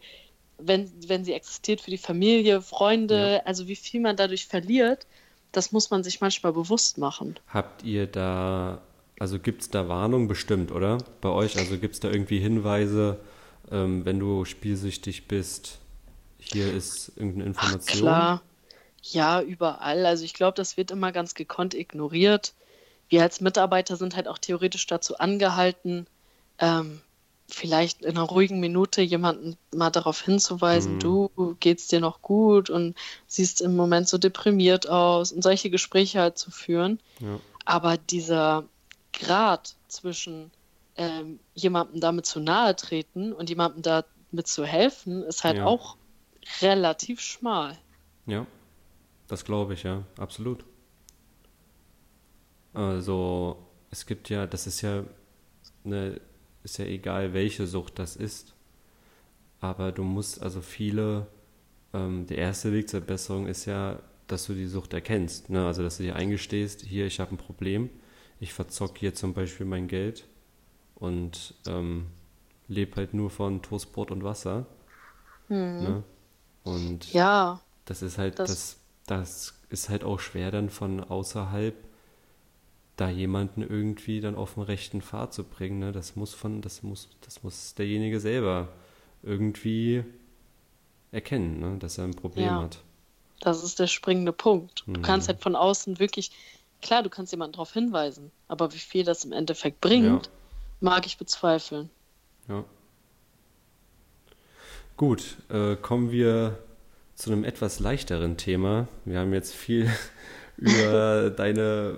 wenn, 0.58 0.92
wenn 1.08 1.24
sie 1.24 1.34
existiert, 1.34 1.82
für 1.82 1.92
die 1.92 1.98
Familie, 1.98 2.62
Freunde, 2.62 3.34
ja. 3.34 3.46
also 3.46 3.68
wie 3.68 3.76
viel 3.76 4.02
man 4.02 4.16
dadurch 4.16 4.48
verliert, 4.48 5.06
das 5.52 5.72
muss 5.72 5.92
man 5.92 6.04
sich 6.04 6.22
manchmal 6.22 6.54
bewusst 6.54 6.98
machen. 6.98 7.40
Habt 7.48 7.84
ihr 7.84 8.08
da 8.08 8.82
also 9.20 9.40
gibt 9.40 9.64
es 9.64 9.70
da 9.70 9.88
Warnung 9.88 10.28
bestimmt, 10.28 10.72
oder? 10.72 11.00
Bei 11.22 11.30
euch? 11.30 11.58
Also 11.58 11.78
gibt 11.78 11.96
es 11.96 12.00
da 12.00 12.10
irgendwie 12.10 12.40
Hinweise, 12.40 13.20
ähm, 13.72 14.06
wenn 14.06 14.20
du 14.20 14.46
spielsüchtig 14.46 15.28
bist, 15.28 15.80
hier 16.38 16.72
ist 16.72 17.12
irgendeine 17.16 17.46
Information? 17.46 17.82
Ach, 17.88 17.98
klar. 17.98 18.42
Ja, 19.12 19.42
überall. 19.42 20.06
Also 20.06 20.24
ich 20.24 20.34
glaube, 20.34 20.56
das 20.56 20.78
wird 20.78 20.92
immer 20.92 21.12
ganz 21.12 21.34
gekonnt 21.34 21.74
ignoriert. 21.74 22.54
Wir 23.10 23.22
als 23.24 23.42
Mitarbeiter 23.42 23.96
sind 23.96 24.16
halt 24.16 24.28
auch 24.28 24.38
theoretisch 24.38 24.86
dazu 24.88 25.18
angehalten, 25.18 26.08
ähm, 26.60 27.02
vielleicht 27.50 28.02
in 28.02 28.18
einer 28.18 28.24
ruhigen 28.24 28.60
Minute 28.60 29.02
jemanden 29.02 29.58
mal 29.74 29.90
darauf 29.90 30.22
hinzuweisen, 30.22 30.96
mhm. 30.96 31.00
du 31.00 31.56
geht's 31.60 31.88
dir 31.88 32.02
noch 32.02 32.22
gut 32.22 32.70
und 32.70 32.96
siehst 33.26 33.62
im 33.62 33.76
Moment 33.76 34.10
so 34.10 34.18
deprimiert 34.18 34.90
aus 34.90 35.32
und 35.32 35.42
solche 35.42 35.70
Gespräche 35.70 36.20
halt 36.20 36.38
zu 36.38 36.52
führen. 36.52 37.00
Ja. 37.22 37.40
Aber 37.64 37.98
dieser 37.98 38.66
Grad 39.14 39.76
zwischen 39.88 40.52
ähm, 40.98 41.40
jemandem 41.54 42.02
damit 42.02 42.26
zu 42.26 42.40
nahe 42.40 42.76
treten 42.76 43.32
und 43.32 43.50
jemandem 43.50 43.82
damit 43.82 44.48
zu 44.48 44.66
helfen, 44.66 45.24
ist 45.24 45.44
halt 45.44 45.58
ja. 45.58 45.66
auch 45.66 45.96
relativ 46.62 47.22
schmal. 47.22 47.78
Ja, 48.26 48.46
das 49.28 49.46
glaube 49.46 49.74
ich, 49.74 49.84
ja, 49.84 50.04
absolut. 50.18 50.66
Also, 52.74 53.58
es 53.92 54.06
gibt 54.06 54.30
ja, 54.30 54.46
das 54.48 54.68
ist 54.68 54.82
ja 54.82 55.04
eine, 55.86 56.20
ist 56.64 56.78
ja 56.78 56.86
egal, 56.86 57.34
welche 57.34 57.68
Sucht 57.68 58.00
das 58.00 58.16
ist. 58.16 58.54
aber 59.60 59.92
du 59.92 60.04
musst 60.04 60.42
also 60.44 60.62
viele, 60.62 61.28
ähm, 61.94 62.28
der 62.28 62.38
erste 62.38 62.74
Weg 62.74 62.90
zur 62.90 63.02
Besserung 63.02 63.48
ist 63.48 63.66
ja, 63.66 64.00
dass 64.28 64.46
du 64.48 64.54
die 64.54 64.68
Sucht 64.68 64.94
erkennst. 64.94 65.50
Ne? 65.50 65.66
Also, 65.66 65.84
dass 65.84 65.98
du 65.98 66.04
dir 66.04 66.16
eingestehst, 66.16 66.82
hier, 66.82 67.08
ich 67.08 67.20
habe 67.20 67.32
ein 67.36 67.38
Problem, 67.38 67.90
ich 68.40 68.54
verzocke 68.54 69.00
hier 69.00 69.14
zum 69.16 69.34
Beispiel 69.34 69.66
mein 69.66 69.88
Geld 69.88 70.28
und 70.96 71.56
ähm, 71.68 72.08
lebe 72.68 72.96
halt 72.98 73.14
nur 73.14 73.30
von 73.30 73.62
Toastbrot 73.62 74.12
und 74.12 74.24
Wasser. 74.24 74.68
Mhm. 75.50 75.56
Ne? 75.84 76.04
Und 76.64 77.14
Ja, 77.14 77.62
das 77.86 78.02
ist 78.02 78.18
halt, 78.18 78.40
das, 78.40 78.50
das, 78.50 78.80
das 79.08 79.56
ist 79.70 79.90
halt 79.90 80.04
auch 80.04 80.20
schwer 80.20 80.52
dann 80.52 80.70
von 80.70 81.04
außerhalb 81.04 81.76
da 82.98 83.10
jemanden 83.10 83.62
irgendwie 83.62 84.20
dann 84.22 84.36
auf 84.36 84.56
den 84.56 84.64
rechten 84.64 85.02
Pfad 85.02 85.34
zu 85.34 85.44
bringen. 85.44 85.80
Ne? 85.80 85.92
Das 85.92 86.16
muss 86.16 86.34
von, 86.34 86.62
das 86.62 86.84
muss, 86.84 87.10
das 87.22 87.44
muss 87.44 87.76
derjenige 87.76 88.20
selber 88.20 88.70
irgendwie 89.24 90.04
erkennen, 91.12 91.60
ne? 91.60 91.78
dass 91.80 91.98
er 91.98 92.06
ein 92.06 92.16
Problem 92.16 92.60
ja, 92.60 92.62
hat. 92.62 92.80
das 93.42 93.64
ist 93.64 93.80
der 93.80 93.88
springende 93.88 94.34
Punkt. 94.34 94.88
Du 94.94 95.02
kannst 95.02 95.28
Mhm. 95.28 95.34
halt 95.34 95.42
von 95.42 95.56
außen 95.56 96.00
wirklich, 96.00 96.32
klar, 96.82 97.04
du 97.04 97.10
kannst 97.10 97.32
jemanden 97.34 97.54
darauf 97.54 97.74
hinweisen, 97.74 98.32
aber 98.48 98.74
wie 98.74 98.80
viel 98.80 99.04
das 99.06 99.26
im 99.26 99.34
Endeffekt 99.34 99.82
Ja, 99.96 100.22
bringt, 100.22 100.32
mag 100.82 101.06
ich 101.08 101.18
bezweifeln. 101.18 101.92
ja. 102.48 102.64
Gut, 104.96 105.38
äh, 105.50 105.76
kommen 105.76 106.12
wir 106.12 106.58
zu 107.18 107.32
einem 107.32 107.44
etwas 107.44 107.80
leichteren 107.80 108.38
Thema. 108.38 108.88
Wir 109.04 109.20
haben 109.20 109.34
jetzt 109.34 109.54
viel 109.54 109.92
über 110.58 111.32
deine 111.32 111.98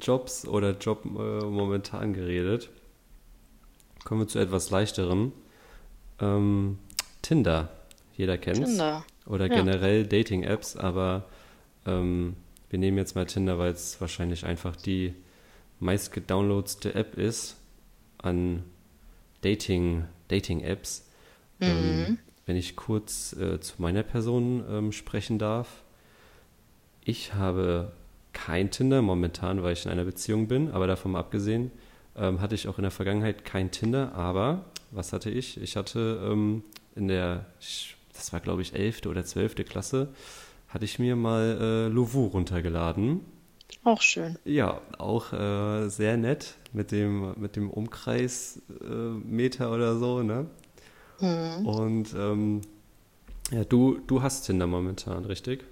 Jobs 0.00 0.46
oder 0.46 0.72
Job 0.72 1.04
äh, 1.04 1.08
momentan 1.44 2.12
geredet. 2.12 2.68
Kommen 4.04 4.22
wir 4.22 4.28
zu 4.28 4.40
etwas 4.40 4.70
leichterem. 4.70 5.32
Ähm, 6.20 6.78
Tinder, 7.22 7.70
jeder 8.16 8.38
kennt's. 8.38 8.70
Tinder, 8.70 9.04
Oder 9.26 9.46
ja. 9.46 9.54
generell 9.54 10.04
Dating-Apps, 10.06 10.76
aber 10.76 11.24
ähm, 11.86 12.34
wir 12.68 12.78
nehmen 12.80 12.98
jetzt 12.98 13.14
mal 13.14 13.26
Tinder, 13.26 13.58
weil 13.58 13.72
es 13.72 14.00
wahrscheinlich 14.00 14.44
einfach 14.44 14.74
die 14.74 15.14
meistgedownloadste 15.78 16.94
App 16.94 17.16
ist 17.16 17.56
an 18.18 18.64
Dating, 19.42 20.04
Dating-Apps. 20.28 21.08
Ähm, 21.60 21.98
Mhm. 22.08 22.18
Wenn 22.46 22.56
ich 22.56 22.76
kurz 22.76 23.34
äh, 23.34 23.60
zu 23.60 23.74
meiner 23.82 24.04
Person 24.04 24.64
ähm, 24.70 24.92
sprechen 24.92 25.38
darf. 25.38 25.82
Ich 27.04 27.34
habe 27.34 27.92
kein 28.32 28.70
Tinder 28.70 29.02
momentan, 29.02 29.62
weil 29.62 29.72
ich 29.72 29.84
in 29.84 29.90
einer 29.90 30.04
Beziehung 30.04 30.46
bin, 30.46 30.70
aber 30.70 30.86
davon 30.86 31.16
abgesehen, 31.16 31.72
ähm, 32.16 32.40
hatte 32.40 32.54
ich 32.54 32.68
auch 32.68 32.78
in 32.78 32.82
der 32.82 32.90
Vergangenheit 32.90 33.44
kein 33.44 33.70
Tinder, 33.70 34.14
aber 34.14 34.64
was 34.92 35.12
hatte 35.12 35.30
ich? 35.30 35.60
Ich 35.60 35.76
hatte 35.76 36.20
ähm, 36.24 36.62
in 36.94 37.08
der, 37.08 37.46
das 38.12 38.32
war 38.32 38.40
glaube 38.40 38.62
ich 38.62 38.74
11. 38.74 39.06
oder 39.06 39.24
12. 39.24 39.56
Klasse, 39.68 40.08
hatte 40.68 40.84
ich 40.84 40.98
mir 40.98 41.16
mal 41.16 41.58
äh, 41.60 41.88
Lovoo 41.88 42.26
runtergeladen. 42.26 43.20
Auch 43.82 44.00
schön. 44.02 44.38
Ja, 44.44 44.80
auch 44.98 45.32
äh, 45.32 45.88
sehr 45.88 46.16
nett 46.16 46.54
mit 46.72 46.92
dem, 46.92 47.34
mit 47.40 47.56
dem 47.56 47.70
Umkreismeter 47.70 49.64
äh, 49.64 49.68
oder 49.68 49.96
so, 49.96 50.22
ne? 50.22 50.46
Mhm. 51.20 51.66
Und 51.66 52.14
ähm, 52.14 52.60
ja, 53.50 53.64
du, 53.64 53.98
du 54.06 54.22
hast 54.22 54.42
Tinder 54.46 54.66
momentan, 54.66 55.24
richtig? 55.24 55.64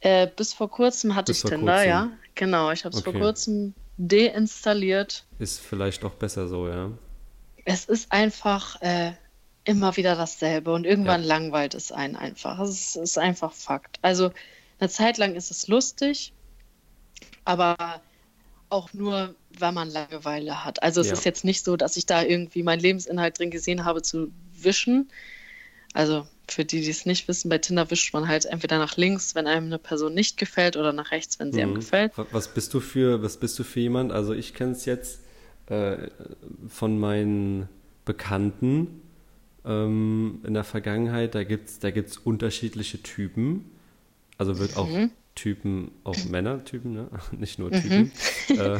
Äh, 0.00 0.26
bis 0.36 0.52
vor 0.52 0.70
kurzem 0.70 1.14
hatte 1.14 1.32
Bis 1.32 1.38
ich 1.38 1.42
vor 1.42 1.50
Tinder, 1.50 1.72
kurzem. 1.74 1.88
ja. 1.88 2.12
Genau, 2.34 2.70
ich 2.72 2.84
habe 2.84 2.94
es 2.94 3.00
vor 3.00 3.14
Okay. 3.14 3.18
kurzem 3.18 3.74
deinstalliert. 3.96 5.26
Ist 5.38 5.60
vielleicht 5.60 6.04
auch 6.04 6.14
besser 6.14 6.48
so, 6.48 6.68
ja. 6.68 6.90
Es 7.64 7.84
ist 7.86 8.10
einfach 8.12 8.80
äh, 8.82 9.12
immer 9.64 9.96
wieder 9.96 10.16
dasselbe 10.16 10.72
und 10.72 10.84
Ja, 10.86 10.90
irgendwann 10.90 11.22
langweilt 11.22 11.74
es 11.74 11.92
einen 11.92 12.16
einfach. 12.16 12.58
Es 12.60 12.96
ist 12.96 13.18
einfach 13.18 13.52
Fakt. 13.52 13.98
Also 14.02 14.30
eine 14.78 14.88
Zeit 14.90 15.18
lang 15.18 15.34
ist 15.34 15.50
es 15.50 15.68
lustig, 15.68 16.34
aber 17.44 17.76
auch 18.68 18.92
nur, 18.92 19.34
wenn 19.58 19.74
man 19.74 19.90
Langeweile 19.90 20.64
hat. 20.64 20.82
Also 20.82 21.00
es 21.00 21.08
ja. 21.08 21.12
ist 21.14 21.24
jetzt 21.24 21.44
nicht 21.44 21.64
so, 21.64 21.76
dass 21.76 21.96
ich 21.96 22.06
da 22.06 22.22
irgendwie 22.22 22.62
meinen 22.62 22.80
Lebensinhalt 22.80 23.38
drin 23.38 23.50
gesehen 23.50 23.84
habe 23.84 24.02
zu 24.02 24.30
wischen. 24.54 25.10
Also 25.94 26.26
für 26.48 26.64
die, 26.64 26.80
die 26.80 26.90
es 26.90 27.06
nicht 27.06 27.28
wissen, 27.28 27.48
bei 27.48 27.58
Tinder 27.58 27.90
wischt 27.90 28.12
man 28.14 28.26
halt 28.28 28.46
entweder 28.46 28.78
nach 28.78 28.96
links, 28.96 29.34
wenn 29.34 29.46
einem 29.46 29.66
eine 29.66 29.78
Person 29.78 30.14
nicht 30.14 30.36
gefällt, 30.38 30.76
oder 30.76 30.92
nach 30.92 31.10
rechts, 31.10 31.38
wenn 31.38 31.52
sie 31.52 31.62
einem 31.62 31.72
Mhm. 31.72 31.76
gefällt. 31.76 32.16
Wa- 32.16 32.26
Was 32.32 32.52
bist 32.54 32.72
du 32.74 32.80
für, 32.80 33.22
was 33.22 33.36
bist 33.36 33.58
du 33.58 33.64
für 33.64 33.80
jemand? 33.80 34.12
Also 34.12 34.32
ich 34.32 34.54
kenne 34.54 34.72
es 34.72 34.84
jetzt 34.86 35.20
äh, 35.66 36.08
von 36.68 36.98
meinen 36.98 37.68
Bekannten 38.04 39.02
ähm, 39.64 40.40
in 40.44 40.54
der 40.54 40.64
Vergangenheit, 40.64 41.34
da 41.34 41.44
gibt's, 41.44 41.78
da 41.78 41.90
gibt's 41.90 42.16
unterschiedliche 42.18 43.02
Typen. 43.02 43.70
Also 44.38 44.58
wird 44.58 44.76
auch 44.76 44.88
Mhm. 44.88 45.10
Typen, 45.34 45.92
auch 46.04 46.24
Männertypen, 46.24 46.92
ne? 46.92 47.08
Nicht 47.32 47.58
nur 47.58 47.70
Mhm. 47.70 47.80
Typen. 47.80 48.12
Äh, 48.48 48.78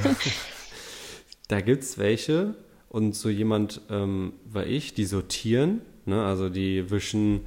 da 1.48 1.60
gibt's 1.60 1.98
welche 1.98 2.55
und 2.89 3.14
so 3.14 3.28
jemand 3.28 3.81
ähm, 3.90 4.35
war 4.44 4.66
ich, 4.66 4.94
die 4.94 5.05
sortieren, 5.05 5.81
ne? 6.06 6.24
Also 6.24 6.48
die 6.48 6.90
wischen 6.90 7.40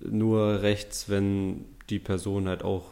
nur 0.00 0.62
rechts, 0.62 1.08
wenn 1.08 1.64
die 1.90 1.98
Person 1.98 2.48
halt 2.48 2.62
auch 2.62 2.86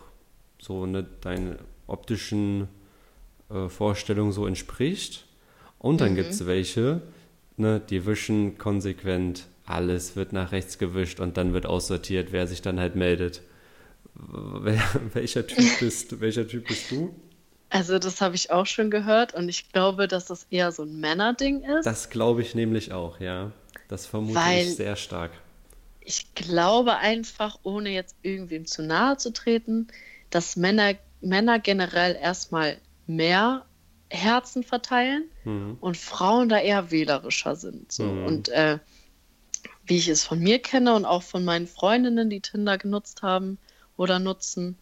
so 0.61 0.87
ne, 0.87 1.07
deinen 1.21 1.57
optischen 1.87 2.69
äh, 3.51 3.69
Vorstellungen 3.69 4.33
so 4.33 4.47
entspricht. 4.47 5.27
Und 5.79 6.01
dann 6.01 6.17
gibt's 6.17 6.45
welche, 6.47 7.03
ne, 7.57 7.81
die 7.81 8.05
wischen 8.05 8.59
konsequent, 8.59 9.47
alles 9.65 10.17
wird 10.17 10.33
nach 10.33 10.51
rechts 10.53 10.79
gewischt 10.79 11.21
und 11.21 11.37
dann 11.37 11.53
wird 11.53 11.67
aussortiert, 11.67 12.33
wer 12.33 12.47
sich 12.47 12.63
dann 12.63 12.81
halt 12.81 12.97
meldet. 12.97 13.43
Wer, 14.15 14.83
welcher 15.15 15.47
Typ 15.47 15.65
bist, 15.81 16.21
welcher 16.21 16.49
Typ 16.49 16.67
bist 16.67 16.91
du? 16.91 17.15
Also 17.71 17.99
das 17.99 18.21
habe 18.21 18.35
ich 18.35 18.51
auch 18.51 18.67
schon 18.67 18.91
gehört 18.91 19.35
und 19.35 19.49
ich 19.49 19.71
glaube, 19.73 20.09
dass 20.09 20.25
das 20.27 20.47
eher 20.51 20.73
so 20.73 20.85
ein 20.85 21.01
Männerding 21.01 21.63
ist, 21.63 21.85
Das 21.85 22.09
glaube 22.11 22.41
ich 22.43 22.55
nämlich 22.55 22.93
auch, 22.93 23.21
ja. 23.21 23.53
Das 23.89 24.07
vermute 24.07 24.37
weil 24.37 24.65
ich 24.67 24.77
sehr 24.77 24.97
stark. 24.97 25.33
ich 26.01 26.35
glaube 26.35 26.97
einfach, 26.97 27.59
ohne 27.63 27.91
jetzt 27.91 28.17
irgendwem 28.23 28.67
zu 28.67 28.83
nahe 28.83 29.17
zu 29.19 29.33
treten, 29.33 29.89
dass 30.31 30.57
Männer, 30.57 30.95
Männer 31.21 31.59
generell 31.59 32.17
erstmal 32.17 32.79
mehr 33.07 33.65
Herzen 34.11 34.63
verteilen 34.63 35.25
Mhm. 35.45 35.77
und 35.81 35.97
Frauen 35.99 36.49
da 36.49 36.59
eher 36.59 36.91
wählerischer 36.91 37.57
sind. 37.57 37.93
So. 37.93 38.05
Mhm. 38.05 38.25
Und 38.27 38.49
äh, 38.49 38.79
wie 39.85 39.97
ich 39.99 40.09
es 40.09 40.25
von 40.25 40.39
mir 40.39 40.59
kenne 40.61 40.95
und 40.95 41.05
auch 41.05 41.23
von 41.23 41.45
meinen 41.45 41.67
Freundinnen, 41.67 42.31
die 42.31 42.41
Tinder 42.41 42.79
genutzt 42.79 43.21
haben 43.23 43.59
oder 43.99 44.19
nutzen, 44.19 44.79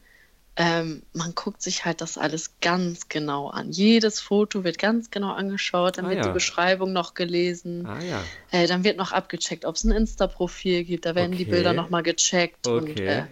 ähm, 0.57 1.03
man 1.12 1.35
guckt 1.35 1.61
sich 1.62 1.85
halt 1.85 2.01
das 2.01 2.16
alles 2.19 2.53
ganz 2.61 3.09
genau 3.09 3.49
an. 3.49 3.70
Jedes 3.70 4.20
Foto 4.20 4.65
wird 4.65 4.78
ganz 4.78 5.11
genau 5.11 5.33
angeschaut, 5.33 5.99
dann 5.99 6.07
Ah 6.07 6.11
wird 6.11 6.24
die 6.24 6.28
ja. 6.28 6.33
Beschreibung 6.33 6.93
noch 6.93 7.15
gelesen, 7.15 7.87
Ah 7.87 8.03
ja. 8.03 8.23
äh, 8.51 8.66
dann 8.66 8.83
wird 8.85 8.97
noch 8.97 9.12
abgecheckt, 9.12 9.65
ob 9.65 9.74
es 9.77 9.85
ein 9.85 9.93
Insta-Profil 9.93 10.85
gibt, 10.85 11.05
da 11.05 11.15
werden 11.15 11.37
die 11.37 11.45
Bilder 11.45 11.70
Okay. 11.70 11.77
nochmal 11.77 12.03
gecheckt 12.03 12.66
und 12.66 12.91
Okay. 12.91 13.07
äh, 13.19 13.23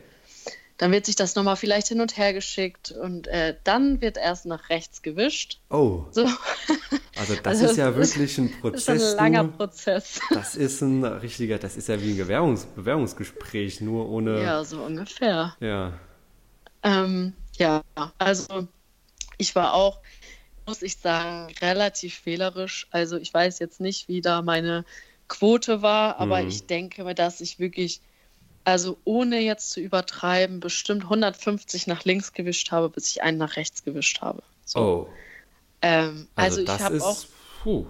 dann 0.76 0.90
wird 0.90 1.06
sich 1.06 1.14
das 1.16 1.34
nochmal 1.36 1.56
vielleicht 1.56 1.86
hin 1.88 2.00
und 2.00 2.16
her 2.16 2.32
geschickt 2.32 2.90
und 2.90 3.28
äh, 3.28 3.56
dann 3.64 4.00
wird 4.00 4.16
erst 4.16 4.44
nach 4.44 4.68
rechts 4.70 5.02
gewischt. 5.02 5.60
Oh, 5.70 6.02
So, 6.10 6.26
also 7.16 7.36
das 7.36 7.60
also 7.60 7.66
ist 7.66 7.76
ja 7.76 7.94
wirklich 7.96 8.36
ein 8.38 8.46
ist 8.48 8.54
ein 8.56 8.60
Prozess, 8.60 9.16
langer 9.16 9.44
du. 9.44 9.50
Prozess. 9.52 10.20
Das 10.32 10.56
ist 10.56 10.80
ein 10.82 11.04
richtiger, 11.04 11.58
das 11.58 11.76
ist 11.76 11.88
ja 11.88 12.02
wie 12.02 12.10
ein 12.10 12.16
Bewerbungs 12.18 12.66
Bewerbungsgespräch, 12.74 13.80
nur 13.80 14.08
ohne. 14.10 14.42
Ja, 14.42 14.64
so 14.64 14.82
ungefähr. 14.82 15.54
Ja. 15.60 15.92
Ähm, 16.84 17.34
ja, 17.56 17.82
also 18.18 18.68
ich 19.38 19.54
war 19.56 19.74
auch, 19.74 20.02
muss 20.66 20.82
ich 20.82 20.98
sagen, 20.98 21.52
relativ 21.60 22.26
wählerisch. 22.26 22.88
Also 22.90 23.16
ich 23.18 23.32
weiß 23.34 23.58
jetzt 23.60 23.80
nicht, 23.80 24.08
wie 24.08 24.20
da 24.22 24.42
meine 24.42 24.84
Quote 25.28 25.82
war, 25.82 26.18
aber 26.18 26.42
Mhm. 26.42 26.48
ich 26.48 26.66
denke 26.66 27.04
mir, 27.04 27.14
dass 27.14 27.40
ich 27.40 27.58
wirklich, 27.58 28.02
also 28.64 29.00
ohne 29.04 29.40
jetzt 29.40 29.70
zu 29.72 29.80
übertreiben, 29.80 30.60
bestimmt 30.60 31.04
150 31.04 31.86
nach 31.88 32.04
links 32.04 32.32
gewischt 32.34 32.72
habe, 32.72 32.90
bis 32.90 33.08
ich 33.10 33.22
einen 33.22 33.38
nach 33.38 33.56
rechts 33.56 33.84
gewischt 33.84 34.22
habe. 34.22 34.42
So. 34.64 34.80
Oh, 34.80 35.08
Ähm, 35.82 36.28
also 36.36 36.60
also 36.60 36.62
ich 36.62 36.80
habe 36.80 37.00
auch. 37.04 37.24
Puh. 37.62 37.86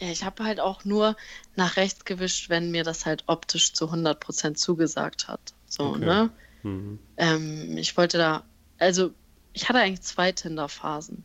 ja, 0.00 0.08
ich 0.10 0.24
habe 0.24 0.44
halt 0.44 0.60
auch 0.60 0.84
nur 0.84 1.16
nach 1.56 1.76
rechts 1.76 2.04
gewischt, 2.04 2.48
wenn 2.48 2.70
mir 2.70 2.84
das 2.84 3.06
halt 3.06 3.24
optisch 3.26 3.72
zu 3.74 3.90
100% 3.90 4.58
zugesagt 4.58 5.28
hat. 5.28 5.54
So, 5.66 5.90
Okay. 5.90 6.04
ne? 6.04 6.30
Mhm. 6.62 6.98
Ähm, 7.16 7.76
ich 7.76 7.96
wollte 7.96 8.18
da, 8.18 8.44
also 8.78 9.12
ich 9.52 9.68
hatte 9.68 9.78
eigentlich 9.78 10.02
zwei 10.02 10.32
Tinder-Phasen. 10.32 11.24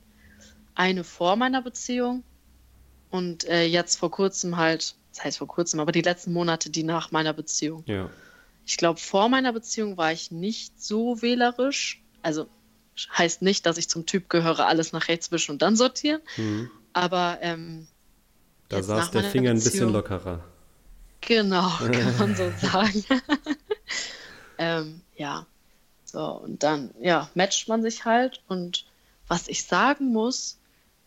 Eine 0.75 1.03
vor 1.03 1.35
meiner 1.35 1.61
Beziehung 1.61 2.23
und 3.11 3.47
äh, 3.47 3.65
jetzt 3.65 3.97
vor 3.97 4.09
kurzem 4.09 4.57
halt, 4.57 4.95
das 5.13 5.23
heißt 5.23 5.37
vor 5.37 5.47
kurzem, 5.47 5.79
aber 5.79 5.91
die 5.91 6.01
letzten 6.01 6.33
Monate, 6.33 6.69
die 6.69 6.83
nach 6.83 7.11
meiner 7.11 7.33
Beziehung. 7.33 7.83
Ja. 7.85 8.09
Ich 8.65 8.77
glaube, 8.77 8.99
vor 8.99 9.29
meiner 9.29 9.53
Beziehung 9.53 9.97
war 9.97 10.11
ich 10.11 10.31
nicht 10.31 10.81
so 10.81 11.21
wählerisch. 11.21 12.01
Also 12.21 12.47
heißt 13.15 13.41
nicht, 13.41 13.65
dass 13.65 13.77
ich 13.77 13.89
zum 13.89 14.05
Typ 14.05 14.29
gehöre, 14.29 14.67
alles 14.67 14.93
nach 14.93 15.07
rechts 15.07 15.31
wischen 15.31 15.51
und 15.51 15.61
dann 15.61 15.75
sortieren. 15.75 16.21
Mhm. 16.37 16.71
Aber 16.93 17.39
ähm, 17.41 17.87
Da 18.69 18.81
saß 18.81 19.11
der 19.11 19.23
Finger 19.23 19.51
ein 19.51 19.55
bisschen 19.55 19.71
Beziehung, 19.71 19.93
lockerer. 19.93 20.43
Genau, 21.21 21.69
kann 21.91 22.17
man 22.17 22.35
so 22.35 22.51
sagen. 22.61 23.03
Ähm, 24.63 25.01
ja, 25.15 25.45
so 26.05 26.23
und 26.23 26.63
dann, 26.63 26.91
ja, 27.01 27.29
matcht 27.35 27.67
man 27.67 27.81
sich 27.81 28.05
halt 28.05 28.41
und 28.47 28.85
was 29.27 29.47
ich 29.47 29.65
sagen 29.65 30.11
muss, 30.11 30.57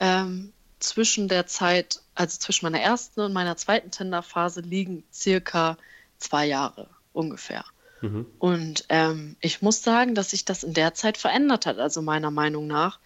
ähm, 0.01 0.53
zwischen 0.79 1.29
der 1.29 1.47
Zeit, 1.47 2.03
also 2.15 2.39
zwischen 2.39 2.67
meiner 2.67 2.81
ersten 2.81 3.21
und 3.21 3.33
meiner 3.33 3.57
zweiten 3.57 3.91
Tinder-Phase 3.91 4.61
liegen 4.61 5.05
circa 5.13 5.79
zwei 6.19 6.47
Jahre 6.47 6.89
ungefähr. 7.13 7.65
Mhm. 8.03 8.27
Und 8.39 8.85
ähm, 8.91 9.37
ich 9.41 9.63
muss 9.63 9.83
sagen, 9.83 10.15
dass 10.15 10.31
sich 10.31 10.45
das 10.45 10.65
in 10.65 10.75
der 10.75 10.93
Zeit 10.95 11.17
verändert 11.17 11.65
hat, 11.67 11.79
also 11.79 12.03
meiner 12.03 12.31
Meinung 12.31 12.67
nach. 12.67 12.99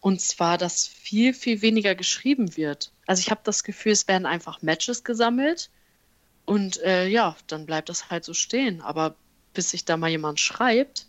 Und 0.00 0.20
zwar, 0.20 0.58
dass 0.58 0.86
viel, 0.86 1.32
viel 1.32 1.62
weniger 1.62 1.94
geschrieben 1.94 2.58
wird. 2.58 2.92
Also 3.06 3.20
ich 3.20 3.30
habe 3.30 3.40
das 3.44 3.64
Gefühl, 3.64 3.92
es 3.92 4.06
werden 4.06 4.26
einfach 4.26 4.60
Matches 4.60 5.02
gesammelt 5.02 5.70
und 6.44 6.82
äh, 6.82 7.06
ja, 7.06 7.36
dann 7.46 7.64
bleibt 7.64 7.88
das 7.88 8.10
halt 8.10 8.24
so 8.24 8.34
stehen. 8.34 8.82
Aber 8.82 9.16
bis 9.54 9.70
sich 9.70 9.84
da 9.84 9.96
mal 9.96 10.10
jemand 10.10 10.40
schreibt, 10.40 11.06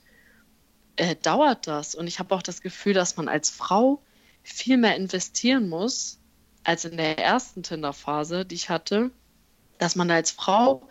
äh, 0.96 1.16
dauert 1.16 1.68
das. 1.68 1.96
Und 1.96 2.08
ich 2.08 2.20
habe 2.20 2.34
auch 2.34 2.42
das 2.42 2.62
Gefühl, 2.62 2.94
dass 2.94 3.18
man 3.18 3.28
als 3.28 3.50
Frau 3.50 4.02
viel 4.44 4.78
mehr 4.78 4.96
investieren 4.96 5.68
muss 5.68 6.20
als 6.64 6.86
in 6.86 6.98
der 6.98 7.20
ersten 7.20 7.64
Tinder-Phase, 7.64 8.46
die 8.46 8.56
ich 8.56 8.70
hatte, 8.70 9.12
dass 9.78 9.96
man 9.96 10.10
als 10.10 10.32
Frau 10.32 10.88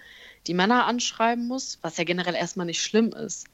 die 0.47 0.55
Männer 0.55 0.87
anschreiben 0.87 1.47
muss, 1.47 1.79
was 1.83 1.97
ja 1.97 2.05
generell 2.05 2.35
erstmal 2.35 2.67
nicht 2.67 2.83
schlimm 2.83 3.13
ist. 3.13 3.47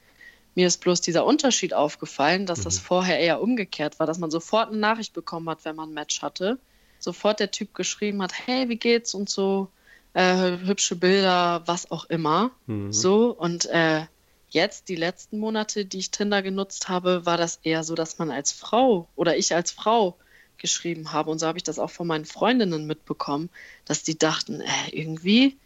Mir 0.53 0.67
ist 0.67 0.81
bloß 0.81 1.01
dieser 1.01 1.25
Unterschied 1.25 1.73
aufgefallen, 1.73 2.45
dass 2.45 2.59
mhm. 2.59 2.63
das 2.63 2.79
vorher 2.79 3.19
eher 3.19 3.41
umgekehrt 3.41 3.99
war, 3.99 4.07
dass 4.07 4.19
man 4.19 4.31
sofort 4.31 4.69
eine 4.69 4.77
Nachricht 4.77 5.13
bekommen 5.13 5.49
hat, 5.49 5.63
wenn 5.65 5.75
man 5.75 5.89
ein 5.89 5.93
Match 5.93 6.21
hatte. 6.21 6.59
Sofort 6.99 7.39
der 7.39 7.51
Typ 7.51 7.73
geschrieben 7.73 8.21
hat, 8.21 8.33
hey, 8.45 8.69
wie 8.69 8.75
geht's 8.75 9.13
und 9.13 9.29
so, 9.29 9.69
äh, 10.13 10.57
hübsche 10.65 10.95
Bilder, 10.95 11.63
was 11.65 11.89
auch 11.91 12.05
immer. 12.05 12.51
Mhm. 12.67 12.91
So 12.91 13.31
und 13.31 13.65
äh, 13.67 14.05
jetzt, 14.49 14.89
die 14.89 14.95
letzten 14.95 15.39
Monate, 15.39 15.85
die 15.85 15.99
ich 15.99 16.11
Tinder 16.11 16.41
genutzt 16.41 16.89
habe, 16.89 17.25
war 17.25 17.37
das 17.37 17.59
eher 17.63 17.83
so, 17.83 17.95
dass 17.95 18.19
man 18.19 18.31
als 18.31 18.51
Frau 18.51 19.07
oder 19.15 19.37
ich 19.37 19.55
als 19.55 19.71
Frau 19.71 20.17
geschrieben 20.57 21.11
habe. 21.11 21.31
Und 21.31 21.39
so 21.39 21.47
habe 21.47 21.57
ich 21.57 21.63
das 21.63 21.79
auch 21.79 21.89
von 21.89 22.07
meinen 22.07 22.25
Freundinnen 22.25 22.85
mitbekommen, 22.85 23.49
dass 23.85 24.03
die 24.03 24.17
dachten, 24.17 24.61
äh, 24.61 24.89
irgendwie 24.91 25.57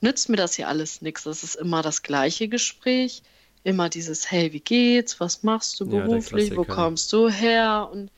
nützt 0.00 0.28
mir 0.28 0.36
das 0.36 0.54
hier 0.54 0.68
alles 0.68 1.02
nichts. 1.02 1.24
Das 1.24 1.42
ist 1.42 1.56
immer 1.56 1.82
das 1.82 2.02
gleiche 2.02 2.48
Gespräch, 2.48 3.22
immer 3.64 3.88
dieses, 3.88 4.30
hey, 4.30 4.52
wie 4.52 4.60
geht's, 4.60 5.20
was 5.20 5.42
machst 5.42 5.80
du 5.80 5.86
beruflich, 5.86 6.50
ja, 6.50 6.56
wo 6.56 6.64
kommst 6.64 7.12
du 7.12 7.28
her? 7.28 7.88
Und 7.92 8.10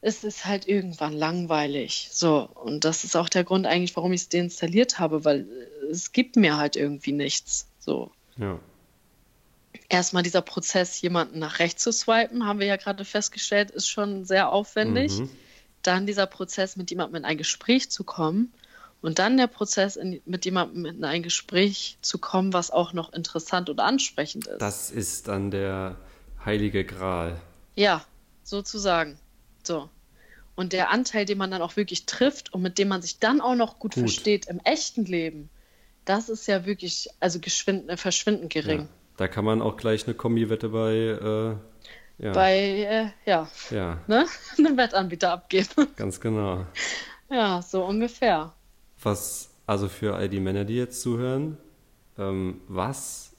es 0.00 0.24
ist 0.24 0.44
halt 0.44 0.68
irgendwann 0.68 1.12
langweilig. 1.12 2.08
So, 2.12 2.48
und 2.54 2.84
das 2.84 3.04
ist 3.04 3.16
auch 3.16 3.28
der 3.28 3.44
Grund 3.44 3.66
eigentlich, 3.66 3.96
warum 3.96 4.12
ich 4.12 4.22
es 4.22 4.28
deinstalliert 4.28 4.98
habe, 4.98 5.24
weil 5.24 5.46
es 5.90 6.12
gibt 6.12 6.36
mir 6.36 6.56
halt 6.56 6.76
irgendwie 6.76 7.12
nichts. 7.12 7.66
So. 7.78 8.12
Ja. 8.36 8.60
Erstmal 9.88 10.22
dieser 10.22 10.42
Prozess, 10.42 11.00
jemanden 11.00 11.38
nach 11.38 11.58
rechts 11.58 11.82
zu 11.82 11.92
swipen, 11.92 12.46
haben 12.46 12.60
wir 12.60 12.66
ja 12.66 12.76
gerade 12.76 13.04
festgestellt, 13.04 13.70
ist 13.70 13.88
schon 13.88 14.24
sehr 14.24 14.52
aufwendig. 14.52 15.18
Mhm. 15.18 15.30
Dann 15.82 16.06
dieser 16.06 16.26
Prozess, 16.26 16.76
mit 16.76 16.90
jemandem 16.90 17.16
in 17.16 17.24
ein 17.24 17.38
Gespräch 17.38 17.90
zu 17.90 18.04
kommen 18.04 18.52
und 19.00 19.18
dann 19.18 19.36
der 19.36 19.46
Prozess, 19.46 19.96
in, 19.96 20.20
mit 20.26 20.44
jemandem 20.44 20.84
in 20.86 21.04
ein 21.04 21.22
Gespräch 21.22 21.98
zu 22.02 22.18
kommen, 22.18 22.52
was 22.52 22.70
auch 22.70 22.92
noch 22.92 23.12
interessant 23.12 23.70
und 23.70 23.80
ansprechend 23.80 24.46
ist. 24.46 24.60
Das 24.60 24.90
ist 24.90 25.28
dann 25.28 25.50
der 25.50 25.96
heilige 26.44 26.84
Gral. 26.84 27.40
Ja, 27.76 28.04
sozusagen. 28.42 29.18
So. 29.62 29.88
Und 30.54 30.72
der 30.72 30.90
Anteil, 30.90 31.24
den 31.24 31.38
man 31.38 31.50
dann 31.50 31.62
auch 31.62 31.76
wirklich 31.76 32.06
trifft 32.06 32.52
und 32.52 32.62
mit 32.62 32.78
dem 32.78 32.88
man 32.88 33.02
sich 33.02 33.18
dann 33.18 33.40
auch 33.40 33.54
noch 33.54 33.78
gut, 33.78 33.94
gut. 33.94 34.04
versteht 34.04 34.46
im 34.46 34.60
echten 34.64 35.04
Leben, 35.04 35.50
das 36.04 36.28
ist 36.28 36.48
ja 36.48 36.66
wirklich, 36.66 37.08
also 37.20 37.38
geschwind, 37.38 37.98
verschwindend 38.00 38.52
gering. 38.52 38.80
Ja, 38.80 38.88
da 39.18 39.28
kann 39.28 39.44
man 39.44 39.62
auch 39.62 39.76
gleich 39.76 40.06
eine 40.06 40.14
Kombi-Wette 40.14 40.70
bei, 40.70 40.94
äh, 40.94 42.24
ja. 42.24 42.32
bei, 42.32 42.56
äh, 42.56 43.30
ja, 43.30 43.48
ja. 43.70 44.00
Ne? 44.08 44.26
einem 44.56 44.76
Wettanbieter 44.76 45.32
abgeben. 45.32 45.86
Ganz 45.96 46.20
genau. 46.20 46.66
Ja, 47.30 47.62
so 47.62 47.84
ungefähr 47.84 48.54
was, 49.02 49.50
also 49.66 49.88
für 49.88 50.16
all 50.16 50.28
die 50.28 50.40
Männer, 50.40 50.64
die 50.64 50.76
jetzt 50.76 51.00
zuhören, 51.00 51.56
ähm, 52.16 52.60
was 52.68 53.36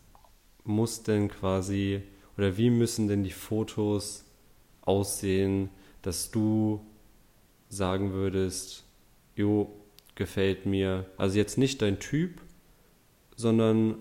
muss 0.64 1.04
denn 1.04 1.30
quasi 1.30 2.04
oder 2.38 2.58
wie 2.58 2.70
müssen 2.70 3.08
denn 3.08 3.24
die 3.24 3.32
Fotos 3.32 4.26
aussehen, 4.82 5.70
dass 6.02 6.32
du 6.32 6.86
sagen 7.70 8.14
würdest, 8.14 8.84
jo, 9.36 9.72
gefällt 10.16 10.66
mir. 10.66 11.06
Also 11.18 11.38
jetzt 11.38 11.58
nicht 11.58 11.82
dein 11.82 12.00
Typ, 12.00 12.42
sondern 13.36 13.96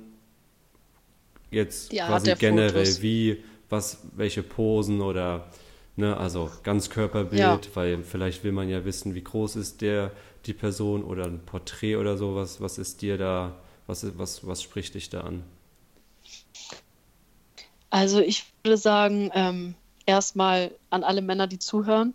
jetzt 1.50 1.90
quasi 1.90 2.34
generell, 2.34 2.86
Fotos. 2.86 3.02
wie, 3.02 3.44
was, 3.68 4.02
welche 4.16 4.42
Posen 4.42 5.00
oder 5.00 5.50
ne, 5.96 6.16
also 6.16 6.50
ganz 6.62 6.90
Körperbild, 6.90 7.38
ja. 7.38 7.60
weil 7.74 8.02
vielleicht 8.02 8.44
will 8.44 8.52
man 8.52 8.68
ja 8.68 8.84
wissen, 8.84 9.14
wie 9.14 9.22
groß 9.22 9.56
ist 9.56 9.80
der 9.80 10.12
die 10.46 10.54
Person 10.54 11.04
oder 11.04 11.24
ein 11.26 11.44
Porträt 11.44 11.96
oder 11.96 12.16
sowas? 12.16 12.60
Was 12.60 12.78
ist 12.78 13.02
dir 13.02 13.18
da, 13.18 13.56
was, 13.86 14.18
was, 14.18 14.46
was 14.46 14.62
spricht 14.62 14.94
dich 14.94 15.10
da 15.10 15.20
an? 15.20 15.44
Also 17.90 18.20
ich 18.20 18.44
würde 18.62 18.76
sagen, 18.76 19.30
ähm, 19.34 19.74
erstmal 20.08 20.74
an 20.88 21.04
alle 21.04 21.20
Männer, 21.20 21.46
die 21.46 21.58
zuhören, 21.58 22.14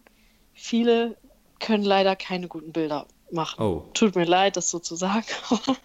viele 0.53 1.15
können 1.59 1.83
leider 1.83 2.15
keine 2.15 2.47
guten 2.47 2.73
Bilder 2.73 3.05
machen. 3.31 3.63
Oh. 3.63 3.85
Tut 3.93 4.15
mir 4.15 4.25
leid, 4.25 4.57
das 4.57 4.69
so 4.69 4.79
zu 4.79 4.95
sagen. 4.95 5.27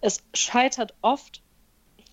es 0.00 0.22
scheitert 0.32 0.94
oft 1.02 1.42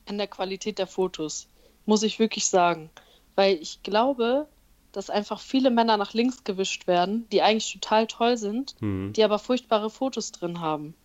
an 0.07 0.17
der 0.17 0.27
Qualität 0.27 0.79
der 0.79 0.87
Fotos, 0.87 1.47
muss 1.85 2.03
ich 2.03 2.17
wirklich 2.17 2.47
sagen. 2.47 2.89
Weil 3.35 3.55
ich 3.61 3.83
glaube, 3.83 4.47
dass 4.91 5.11
einfach 5.11 5.39
viele 5.39 5.69
Männer 5.69 5.97
nach 5.97 6.13
links 6.13 6.43
gewischt 6.43 6.87
werden, 6.87 7.29
die 7.31 7.43
eigentlich 7.43 7.71
total 7.71 8.07
toll 8.07 8.37
sind, 8.37 8.75
mhm. 8.81 9.13
die 9.13 9.23
aber 9.23 9.37
furchtbare 9.37 9.91
Fotos 9.91 10.31
drin 10.31 10.59
haben. 10.59 10.95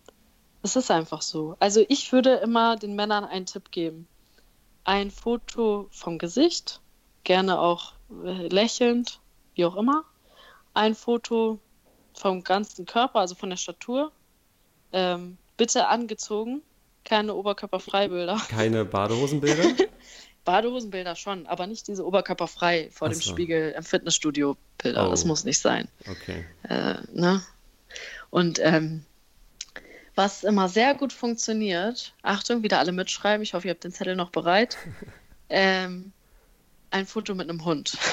Das 0.63 0.75
ist 0.75 0.89
einfach 0.89 1.21
so. 1.21 1.55
Also 1.59 1.85
ich 1.87 2.11
würde 2.11 2.33
immer 2.33 2.75
den 2.77 2.95
Männern 2.95 3.23
einen 3.25 3.45
Tipp 3.45 3.71
geben. 3.71 4.07
Ein 4.83 5.11
Foto 5.11 5.87
vom 5.91 6.17
Gesicht, 6.17 6.81
gerne 7.23 7.59
auch 7.59 7.93
lächelnd, 8.09 9.19
wie 9.55 9.65
auch 9.65 9.75
immer. 9.75 10.03
Ein 10.73 10.95
Foto 10.95 11.59
vom 12.13 12.43
ganzen 12.43 12.85
Körper, 12.85 13.19
also 13.19 13.35
von 13.35 13.49
der 13.49 13.57
Statur. 13.57 14.11
Ähm, 14.93 15.37
bitte 15.57 15.87
angezogen, 15.87 16.61
keine 17.03 17.33
Oberkörperfreibilder. 17.33 18.41
Keine 18.49 18.85
Badehosenbilder? 18.85 19.85
Badehosenbilder 20.45 21.15
schon, 21.17 21.45
aber 21.45 21.67
nicht 21.67 21.87
diese 21.89 22.05
oberkörperfrei 22.05 22.89
vor 22.91 23.09
Ach 23.09 23.11
dem. 23.11 23.21
Spiegel 23.21 23.73
im 23.77 23.83
Fitnessstudio 23.83 24.55
Bilder. 24.77 25.07
Oh. 25.07 25.11
Das 25.11 25.25
muss 25.25 25.43
nicht 25.43 25.59
sein. 25.59 25.89
Okay. 26.09 26.45
Äh, 26.63 26.95
ne? 27.13 27.41
Und 28.29 28.59
ähm, 28.63 29.03
was 30.15 30.43
immer 30.43 30.69
sehr 30.69 30.95
gut 30.95 31.11
funktioniert, 31.11 32.13
Achtung, 32.21 32.63
wieder 32.63 32.79
alle 32.79 32.91
mitschreiben, 32.91 33.43
ich 33.43 33.53
hoffe, 33.53 33.67
ihr 33.67 33.73
habt 33.73 33.83
den 33.83 33.91
Zettel 33.91 34.15
noch 34.15 34.29
bereit. 34.29 34.77
ähm, 35.49 36.13
ein 36.97 37.05
Foto 37.05 37.35
mit 37.35 37.49
einem 37.49 37.63
Hund. 37.65 37.97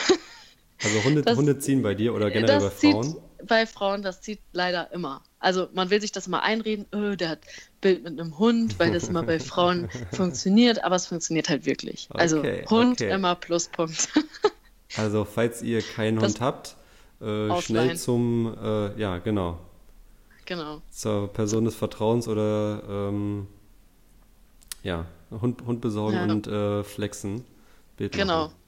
Also 0.83 1.05
Hunde, 1.05 1.23
das, 1.23 1.39
Hunde 1.39 1.59
ziehen 1.59 1.83
bei 1.83 1.95
dir 1.95 2.15
oder 2.15 2.31
generell 2.31 2.61
bei 2.61 2.69
Frauen? 2.69 3.05
Zieht, 3.05 3.47
bei 3.47 3.67
Frauen, 3.67 4.03
das 4.03 4.21
zieht 4.21 4.41
leider 4.53 4.93
immer. 4.93 5.23
Also 5.39 5.69
man 5.73 5.89
will 5.91 6.01
sich 6.01 6.13
das 6.13 6.29
mal 6.29 6.41
einreden, 6.41 6.87
oh, 6.93 7.15
der 7.15 7.31
hat 7.31 7.39
Bild 7.81 8.05
mit 8.05 8.19
einem 8.19 8.39
Hund, 8.39 8.79
weil 8.79 8.93
das 8.93 9.09
immer 9.09 9.23
bei 9.23 9.39
Frauen 9.39 9.89
funktioniert, 10.13 10.85
aber 10.85 10.97
es 10.97 11.07
funktioniert 11.07 11.49
halt 11.49 11.65
wirklich. 11.65 12.09
Also 12.13 12.39
okay, 12.39 12.67
Hund 12.69 13.01
okay. 13.01 13.13
immer 13.13 13.35
Pluspunkt. 13.35 14.09
also 14.97 15.25
falls 15.25 15.63
ihr 15.63 15.81
keinen 15.81 16.19
das 16.19 16.33
Hund 16.33 16.41
habt, 16.41 16.77
äh, 17.21 17.61
schnell 17.63 17.97
zum, 17.97 18.55
äh, 18.61 19.01
ja 19.01 19.19
genau. 19.19 19.61
Genau. 20.45 20.83
Zur 20.91 21.33
Person 21.33 21.65
des 21.65 21.75
Vertrauens 21.75 22.29
oder 22.29 22.83
ähm, 22.89 23.47
ja, 24.83 25.07
Hund, 25.31 25.63
Hund 25.67 25.81
besorgen 25.81 26.17
ja. 26.17 26.25
und 26.25 26.47
äh, 26.47 26.85
flexen. 26.85 27.45
Bild 27.97 28.13
genau. 28.13 28.45
Machen. 28.47 28.64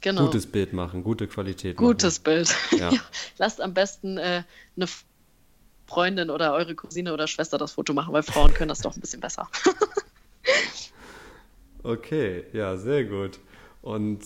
Genau. 0.00 0.26
Gutes 0.26 0.46
Bild 0.46 0.72
machen, 0.72 1.02
gute 1.02 1.26
Qualität 1.26 1.76
Gutes 1.76 2.18
machen. 2.18 2.24
Bild. 2.24 2.56
Ja. 2.78 2.90
ja. 2.92 3.00
Lasst 3.38 3.60
am 3.60 3.74
besten 3.74 4.18
äh, 4.18 4.44
eine 4.76 4.86
Freundin 5.86 6.30
oder 6.30 6.52
eure 6.52 6.74
Cousine 6.74 7.12
oder 7.12 7.26
Schwester 7.26 7.58
das 7.58 7.72
Foto 7.72 7.94
machen, 7.94 8.12
weil 8.12 8.22
Frauen 8.22 8.54
können 8.54 8.68
das 8.68 8.80
doch 8.80 8.94
ein 8.94 9.00
bisschen 9.00 9.20
besser. 9.20 9.48
okay, 11.82 12.44
ja, 12.52 12.76
sehr 12.76 13.04
gut. 13.04 13.40
Und 13.82 14.20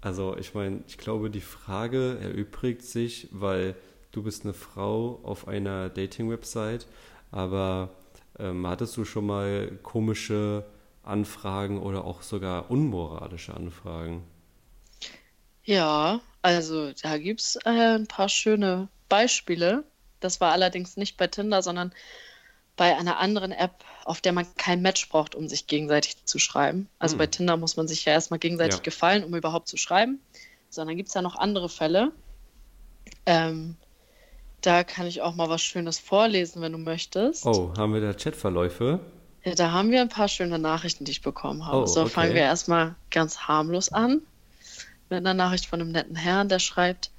also 0.00 0.36
ich 0.36 0.54
meine, 0.54 0.82
ich 0.86 0.96
glaube, 0.96 1.28
die 1.28 1.40
Frage 1.40 2.18
erübrigt 2.20 2.82
sich, 2.82 3.28
weil 3.32 3.74
du 4.12 4.22
bist 4.22 4.44
eine 4.44 4.54
Frau 4.54 5.20
auf 5.24 5.48
einer 5.48 5.90
Dating-Website, 5.90 6.86
aber 7.32 7.90
ähm, 8.38 8.66
hattest 8.66 8.96
du 8.96 9.04
schon 9.04 9.26
mal 9.26 9.72
komische 9.82 10.64
Anfragen 11.02 11.82
oder 11.82 12.04
auch 12.04 12.22
sogar 12.22 12.70
unmoralische 12.70 13.54
Anfragen? 13.54 14.22
Ja, 15.68 16.22
also 16.40 16.92
da 17.02 17.18
gibt 17.18 17.42
es 17.42 17.56
äh, 17.56 17.96
ein 17.98 18.06
paar 18.06 18.30
schöne 18.30 18.88
Beispiele. 19.10 19.84
Das 20.18 20.40
war 20.40 20.52
allerdings 20.52 20.96
nicht 20.96 21.18
bei 21.18 21.26
Tinder, 21.26 21.60
sondern 21.60 21.92
bei 22.76 22.96
einer 22.96 23.18
anderen 23.18 23.52
App, 23.52 23.84
auf 24.06 24.22
der 24.22 24.32
man 24.32 24.46
kein 24.56 24.80
Match 24.80 25.10
braucht, 25.10 25.34
um 25.34 25.46
sich 25.46 25.66
gegenseitig 25.66 26.24
zu 26.24 26.38
schreiben. 26.38 26.88
Also 26.98 27.14
Hm. 27.14 27.18
bei 27.18 27.26
Tinder 27.26 27.58
muss 27.58 27.76
man 27.76 27.86
sich 27.86 28.06
ja 28.06 28.14
erstmal 28.14 28.38
gegenseitig 28.38 28.76
Ja. 28.78 28.82
gefallen, 28.82 29.24
um 29.24 29.34
überhaupt 29.34 29.68
zu 29.68 29.76
schreiben. 29.76 30.22
Sondern 30.70 30.96
gibt 30.96 31.10
es 31.10 31.14
ja 31.14 31.20
noch 31.20 31.36
andere 31.36 31.68
Fälle. 31.68 32.12
Ähm, 33.26 33.76
da 34.62 34.84
kann 34.84 35.06
ich 35.06 35.20
auch 35.20 35.34
mal 35.34 35.50
was 35.50 35.60
Schönes 35.60 35.98
vorlesen, 35.98 36.62
wenn 36.62 36.72
du 36.72 36.78
möchtest. 36.78 37.44
Oh, 37.44 37.74
haben 37.76 37.92
wir 37.92 38.00
da 38.00 38.14
Chatverläufe? 38.14 39.00
Ja, 39.44 39.54
da 39.54 39.72
haben 39.72 39.90
wir 39.90 40.00
ein 40.00 40.08
paar 40.08 40.28
schöne 40.28 40.58
Nachrichten, 40.58 41.04
die 41.04 41.10
ich 41.10 41.20
bekommen 41.20 41.66
habe. 41.66 41.82
Oh, 41.82 41.86
so, 41.86 42.00
okay. 42.02 42.10
fangen 42.10 42.34
wir 42.34 42.42
erstmal 42.42 42.96
ganz 43.10 43.40
harmlos 43.40 43.92
an. 43.92 44.22
Mit 45.10 45.18
einer 45.18 45.34
Nachricht 45.34 45.66
von 45.66 45.80
einem 45.80 45.92
netten 45.92 46.16
Herrn, 46.16 46.48
der 46.48 46.58
schreibt: 46.58 47.10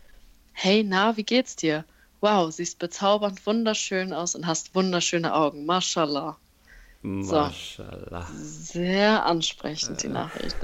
Hey, 0.53 0.83
na, 0.83 1.17
wie 1.17 1.23
geht's 1.23 1.55
dir? 1.55 1.85
Wow, 2.21 2.51
siehst 2.51 2.79
bezaubernd 2.79 3.45
wunderschön 3.45 4.13
aus 4.13 4.35
und 4.35 4.45
hast 4.45 4.75
wunderschöne 4.75 5.33
Augen. 5.33 5.65
Mashallah. 5.65 6.37
Maschallah. 7.01 8.27
Sehr 8.33 9.25
ansprechend, 9.25 10.03
die 10.03 10.09
Nachricht. 10.09 10.57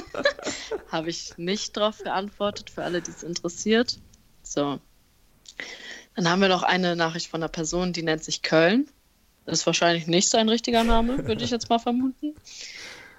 Habe 0.90 1.10
ich 1.10 1.38
nicht 1.38 1.76
drauf 1.76 1.98
geantwortet, 1.98 2.70
für 2.70 2.82
alle, 2.82 3.00
die 3.00 3.12
es 3.12 3.22
interessiert. 3.22 3.98
So. 4.42 4.80
Dann 6.16 6.28
haben 6.28 6.40
wir 6.40 6.48
noch 6.48 6.64
eine 6.64 6.96
Nachricht 6.96 7.28
von 7.28 7.40
einer 7.40 7.48
Person, 7.48 7.92
die 7.92 8.02
nennt 8.02 8.24
sich 8.24 8.42
Köln. 8.42 8.88
Das 9.46 9.60
ist 9.60 9.66
wahrscheinlich 9.66 10.08
nicht 10.08 10.28
sein 10.28 10.48
richtiger 10.48 10.82
Name, 10.82 11.26
würde 11.26 11.44
ich 11.44 11.50
jetzt 11.50 11.70
mal 11.70 11.78
vermuten. 11.78 12.34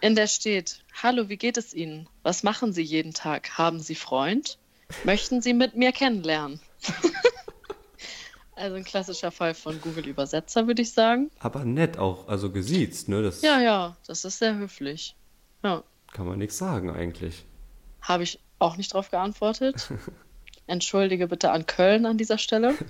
In 0.02 0.16
der 0.16 0.28
steht: 0.28 0.84
Hallo, 1.02 1.30
wie 1.30 1.38
geht 1.38 1.58
es 1.58 1.74
Ihnen? 1.74 2.08
Was 2.24 2.44
machen 2.44 2.72
Sie 2.74 2.82
jeden 2.82 3.14
Tag? 3.14 3.58
Haben 3.58 3.80
Sie 3.80 3.96
Freund? 3.96 4.58
Möchten 5.04 5.42
Sie 5.42 5.54
mit 5.54 5.76
mir 5.76 5.92
kennenlernen? 5.92 6.60
also 8.56 8.76
ein 8.76 8.86
klassischer 8.86 9.32
Fall 9.32 9.54
von 9.54 9.80
Google-Übersetzer, 9.82 10.68
würde 10.68 10.82
ich 10.82 10.94
sagen. 10.94 11.30
Aber 11.40 11.66
nett 11.66 11.98
auch, 11.98 12.28
also 12.28 12.52
gesiezt, 12.52 13.10
ne? 13.10 13.22
Das 13.22 13.42
Ja, 13.42 13.60
ja, 13.60 13.98
das 14.08 14.26
ist 14.26 14.40
sehr 14.40 14.56
höflich. 14.56 15.16
Ja. 15.64 15.84
kann 16.14 16.26
man 16.26 16.40
nichts 16.40 16.58
sagen 16.58 16.90
eigentlich. 16.90 17.46
Habe 18.02 18.24
ich 18.24 18.40
auch 18.58 18.78
nicht 18.78 18.94
drauf 18.94 19.12
geantwortet. 19.12 19.90
Entschuldige 20.68 21.28
bitte 21.28 21.52
an 21.52 21.66
Köln 21.66 22.06
an 22.06 22.18
dieser 22.18 22.38
Stelle. 22.38 22.76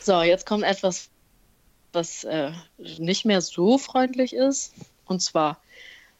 So, 0.00 0.22
jetzt 0.22 0.46
kommt 0.46 0.64
etwas, 0.64 1.10
was 1.92 2.24
äh, 2.24 2.52
nicht 2.78 3.26
mehr 3.26 3.42
so 3.42 3.76
freundlich 3.76 4.32
ist. 4.32 4.72
Und 5.08 5.20
zwar, 5.20 5.58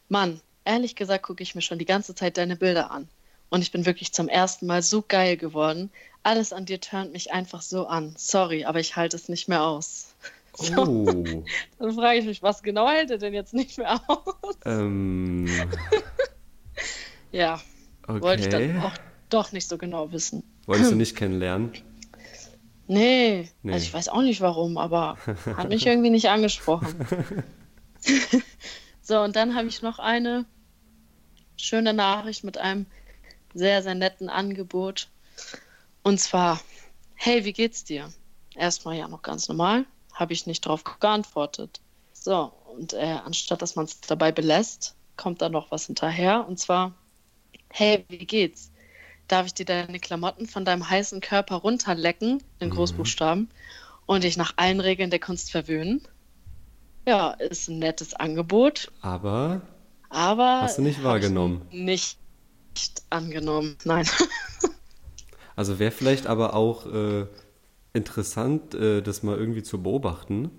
Mann, 0.09 0.41
ehrlich 0.65 0.97
gesagt 0.97 1.23
gucke 1.25 1.43
ich 1.43 1.55
mir 1.55 1.63
schon 1.63 1.79
die 1.79 1.85
ganze 1.85 2.15
Zeit 2.15 2.37
deine 2.39 2.57
Bilder 2.57 2.91
an. 2.91 3.09
Und 3.51 3.63
ich 3.63 3.71
bin 3.73 3.87
wirklich 3.87 4.13
zum 4.13 4.29
ersten 4.29 4.67
Mal 4.67 4.83
so 4.83 5.03
geil 5.07 5.37
geworden. 5.37 5.91
Alles 6.23 6.53
an 6.53 6.67
dir 6.67 6.81
turnt 6.81 7.13
mich 7.13 7.33
einfach 7.33 7.63
so 7.63 7.87
an. 7.87 8.15
Sorry, 8.19 8.65
aber 8.65 8.81
ich 8.81 8.97
halte 8.97 9.17
es 9.17 9.29
nicht 9.29 9.49
mehr 9.49 9.63
aus. 9.63 10.15
So, 10.61 10.83
Oh, 10.83 11.45
dann 11.79 11.93
frage 11.95 12.19
ich 12.19 12.25
mich, 12.27 12.43
was 12.43 12.65
genau 12.65 12.89
hält 12.89 13.13
er 13.13 13.19
denn 13.19 13.33
jetzt 13.33 13.55
nicht 13.55 13.79
mehr 13.79 14.01
aus? 14.09 14.57
ähm, 14.65 15.47
Ja, 17.33 17.61
wollte 18.09 18.41
ich 18.43 18.53
okay. 18.53 18.73
dann 18.73 18.83
auch 18.83 18.95
doch 19.31 19.53
nicht 19.53 19.69
so 19.69 19.79
genau 19.79 20.11
wissen. 20.11 20.43
Wolltest 20.67 20.91
du 20.91 20.97
nicht 20.97 21.15
kennenlernen? 21.15 21.73
Nee, 22.89 23.49
Nee. 23.63 23.73
also 23.73 23.85
ich 23.85 23.95
weiß 23.95 24.09
auch 24.09 24.23
nicht 24.23 24.41
warum, 24.41 24.79
aber 24.79 25.17
hat 25.57 25.69
mich 25.69 25.87
irgendwie 25.87 26.11
nicht 26.11 26.29
angesprochen. 26.29 26.93
so, 29.03 29.21
und 29.21 29.37
dann 29.37 29.55
habe 29.55 29.69
ich 29.69 29.83
noch 29.83 29.99
eine 29.99 30.47
schöne 31.57 31.93
Nachricht 31.93 32.45
mit 32.45 32.59
einem 32.59 32.87
sehr, 33.55 33.83
sehr 33.83 33.95
netten 33.95 34.29
Angebot. 34.29 35.09
Und 36.03 36.21
zwar, 36.21 36.61
hey, 37.15 37.45
wie 37.45 37.53
geht's 37.53 37.85
dir? 37.85 38.13
Erstmal 38.55 38.97
ja 38.97 39.09
noch 39.09 39.23
ganz 39.23 39.49
normal, 39.49 39.85
habe 40.15 40.33
ich 40.33 40.47
nicht 40.47 40.65
drauf 40.67 40.85
geantwortet. 41.01 41.81
So, 42.13 42.53
und 42.77 42.93
äh, 42.95 43.19
anstatt 43.25 43.63
dass 43.63 43.77
man 43.77 43.85
es 43.87 44.01
dabei 44.01 44.33
belässt, 44.33 44.97
kommt 45.17 45.43
da 45.43 45.49
noch 45.49 45.71
was 45.71 45.87
hinterher. 45.87 46.47
Und 46.49 46.59
zwar, 46.59 46.95
hey, 47.71 48.05
wie 48.09 48.27
geht's? 48.27 48.73
Darf 49.29 49.47
ich 49.47 49.55
dir 49.55 49.67
deine 49.67 50.01
Klamotten 50.01 50.47
von 50.47 50.65
deinem 50.65 50.89
heißen 50.89 51.21
Körper 51.21 51.57
runterlecken, 51.57 52.43
in 52.61 52.69
Mhm. 52.69 52.73
Großbuchstaben, 52.73 53.51
und 54.07 54.25
dich 54.25 54.37
nach 54.37 54.55
allen 54.57 54.81
Regeln 54.81 55.11
der 55.11 55.21
Kunst 55.21 55.51
verwöhnen? 55.51 56.07
Ja, 57.09 57.31
ist 57.31 57.71
ein 57.71 57.79
nettes 57.79 58.13
Angebot, 58.13 58.93
Aber 59.01 59.63
aber 60.11 60.61
Hast 60.61 60.77
du 60.77 60.83
nicht 60.83 61.03
wahrgenommen? 61.03 61.63
Ich 61.71 62.19
nicht 62.75 63.03
angenommen. 63.09 63.77
Nein. 63.85 64.07
Also 65.57 65.81
wäre 65.81 65.91
vielleicht 65.91 66.29
aber 66.29 66.55
auch 66.55 66.87
äh, 66.87 67.27
interessant, 67.93 68.77
äh, 68.77 69.03
das 69.03 69.25
mal 69.25 69.37
irgendwie 69.37 69.65
zu 69.65 69.83
beobachten. 69.83 70.53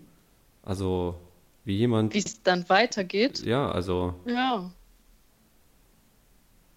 Also 0.62 1.16
wie 1.64 1.78
jemand, 1.78 2.14
Wie 2.14 2.18
es 2.18 2.44
dann 2.44 2.68
weitergeht, 2.68 3.46
ja, 3.46 3.72
also 3.72 4.16
ja. 4.26 4.70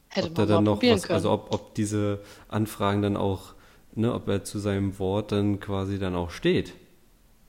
Hätte 0.09 0.29
ob 0.29 0.35
da 0.37 0.43
man 0.43 0.49
mal 0.49 0.55
dann 0.55 0.65
noch 0.65 0.73
probieren 0.75 0.95
was, 0.99 1.03
können. 1.03 1.17
also 1.17 1.33
ob, 1.33 1.53
ob 1.53 1.75
diese 1.75 2.21
Anfragen 2.47 3.03
dann 3.03 3.17
auch, 3.17 3.55
ne, 3.97 4.15
ob 4.15 4.29
er 4.29 4.45
zu 4.45 4.61
seinem 4.61 5.01
Wort 5.01 5.33
dann 5.33 5.59
quasi 5.59 5.99
dann 5.99 6.15
auch 6.15 6.31
steht. 6.31 6.75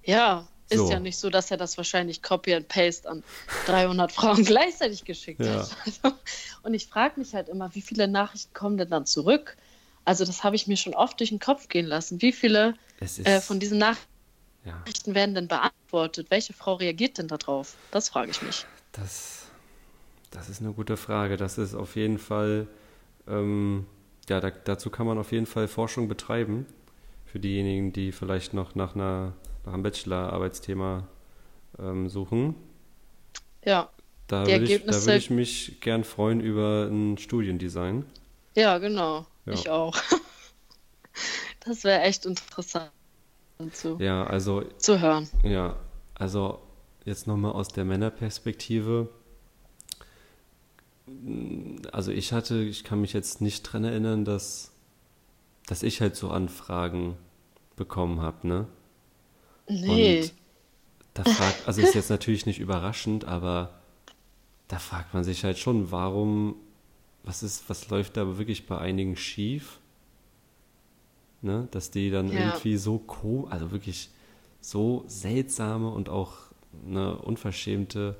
Ja, 0.03 0.47
ist 0.73 0.87
So. 0.87 0.91
ja 0.91 0.99
nicht 0.99 1.17
so, 1.17 1.29
dass 1.29 1.51
er 1.51 1.57
das 1.57 1.77
wahrscheinlich 1.77 2.21
Copy 2.21 2.53
and 2.53 2.67
Paste 2.67 3.09
an 3.09 3.23
300 3.65 4.11
Frauen 4.11 4.43
gleichzeitig 4.45 5.05
geschickt 5.05 5.45
Ja. 5.45 5.69
hat. 5.69 5.77
Also, 5.85 6.17
und 6.63 6.73
ich 6.73 6.87
frage 6.87 7.19
mich 7.19 7.33
halt 7.33 7.49
immer, 7.49 7.73
wie 7.75 7.81
viele 7.81 8.07
Nachrichten 8.07 8.53
kommen 8.53 8.77
denn 8.77 8.89
dann 8.89 9.05
zurück? 9.05 9.57
Also 10.05 10.25
das 10.25 10.43
habe 10.43 10.55
ich 10.55 10.67
mir 10.67 10.77
schon 10.77 10.93
oft 10.95 11.19
durch 11.19 11.29
den 11.29 11.39
Kopf 11.39 11.69
gehen 11.69 11.85
lassen. 11.85 12.21
Wie 12.21 12.33
viele 12.33 12.75
äh, 13.23 13.41
von 13.41 13.59
diesen 13.59 13.77
Nachrichten 13.77 14.07
ja, 14.65 14.83
werden 15.15 15.35
denn 15.35 15.47
beantwortet? 15.47 16.27
Welche 16.29 16.53
Frau 16.53 16.75
reagiert 16.75 17.17
denn 17.17 17.27
darauf? 17.27 17.77
Das 17.91 18.09
frage 18.09 18.31
ich 18.31 18.41
mich. 18.41 18.67
das, 18.91 19.51
das 20.31 20.49
ist 20.49 20.61
eine 20.61 20.73
gute 20.73 20.97
Frage. 20.97 21.37
Das 21.37 21.57
ist 21.57 21.75
auf 21.75 21.95
jeden 21.95 22.17
Fall, 22.19 22.67
ähm, 23.27 23.85
ja, 24.29 24.39
da, 24.39 24.51
dazu 24.51 24.89
kann 24.89 25.05
man 25.05 25.17
auf 25.17 25.31
jeden 25.31 25.45
Fall 25.45 25.67
Forschung 25.67 26.07
betreiben. 26.07 26.65
Für 27.25 27.39
diejenigen, 27.39 27.93
die 27.93 28.11
vielleicht 28.11 28.53
noch 28.53 28.75
nach 28.75 28.95
einer, 28.95 29.33
nach 29.65 29.73
einem 29.73 29.83
Bachelor-Arbeitsthema 29.83 31.07
ähm, 31.79 32.09
suchen. 32.09 32.55
Ja, 33.65 33.89
Da 34.27 34.43
Die 34.43 34.51
würde 34.51 34.65
ich, 34.65 34.85
da 34.85 34.91
würde 35.05 35.17
ich 35.17 35.29
mich 35.29 35.79
gern 35.81 36.03
freuen 36.03 36.39
über 36.41 36.87
ein 36.91 37.17
Studiendesign. 37.17 38.05
ja, 38.55 38.77
genau. 38.77 39.25
Ja. 39.45 39.53
Ich 39.53 39.69
auch. 39.69 39.95
Das 41.65 41.85
wäre 41.85 42.01
echt 42.01 42.25
interessant 42.25 42.91
zu, 43.71 43.97
Ja, 44.01 44.25
also, 44.25 44.63
zu 44.77 44.99
hören. 44.99 45.29
ja, 45.43 45.77
also 46.15 46.59
jetzt 47.05 47.25
nochmal 47.25 47.53
aus 47.53 47.69
der 47.69 47.85
Männerperspektive. 47.85 49.07
Also 51.91 52.11
ich 52.11 52.33
hatte, 52.33 52.57
ich 52.63 52.83
kann 52.83 52.99
mich 53.01 53.13
jetzt 53.13 53.39
nicht 53.41 53.63
dran 53.63 53.83
erinnern, 53.83 54.25
dass, 54.25 54.71
dass 55.67 55.83
ich 55.83 56.01
halt 56.01 56.15
so 56.15 56.29
Anfragen 56.31 57.17
bekommen 57.77 58.21
habe, 58.21 58.47
ne? 58.47 58.67
Nee. 59.69 60.31
Und 60.31 60.33
da 61.13 61.25
fragt, 61.25 61.67
also 61.67 61.81
ist 61.81 61.93
jetzt 61.93 62.09
natürlich 62.09 62.45
nicht 62.45 62.59
überraschend, 62.59 63.25
aber 63.25 63.75
da 64.67 64.79
fragt 64.79 65.13
man 65.13 65.23
sich 65.23 65.43
halt 65.43 65.57
schon, 65.59 65.91
warum, 65.91 66.55
was 67.23 67.43
ist, 67.43 67.69
was 67.69 67.89
läuft 67.89 68.17
da 68.17 68.37
wirklich 68.37 68.67
bei 68.67 68.77
einigen 68.79 69.15
schief? 69.17 69.79
Ne? 71.41 71.67
Dass 71.71 71.91
die 71.91 72.09
dann 72.09 72.31
Ja. 72.31 72.39
irgendwie 72.39 72.77
so 72.77 72.99
ko 72.99 73.47
also 73.49 73.71
wirklich 73.71 74.09
so 74.61 75.03
seltsame 75.07 75.89
und 75.89 76.09
auch 76.09 76.33
eine 76.87 77.17
unverschämte 77.17 78.15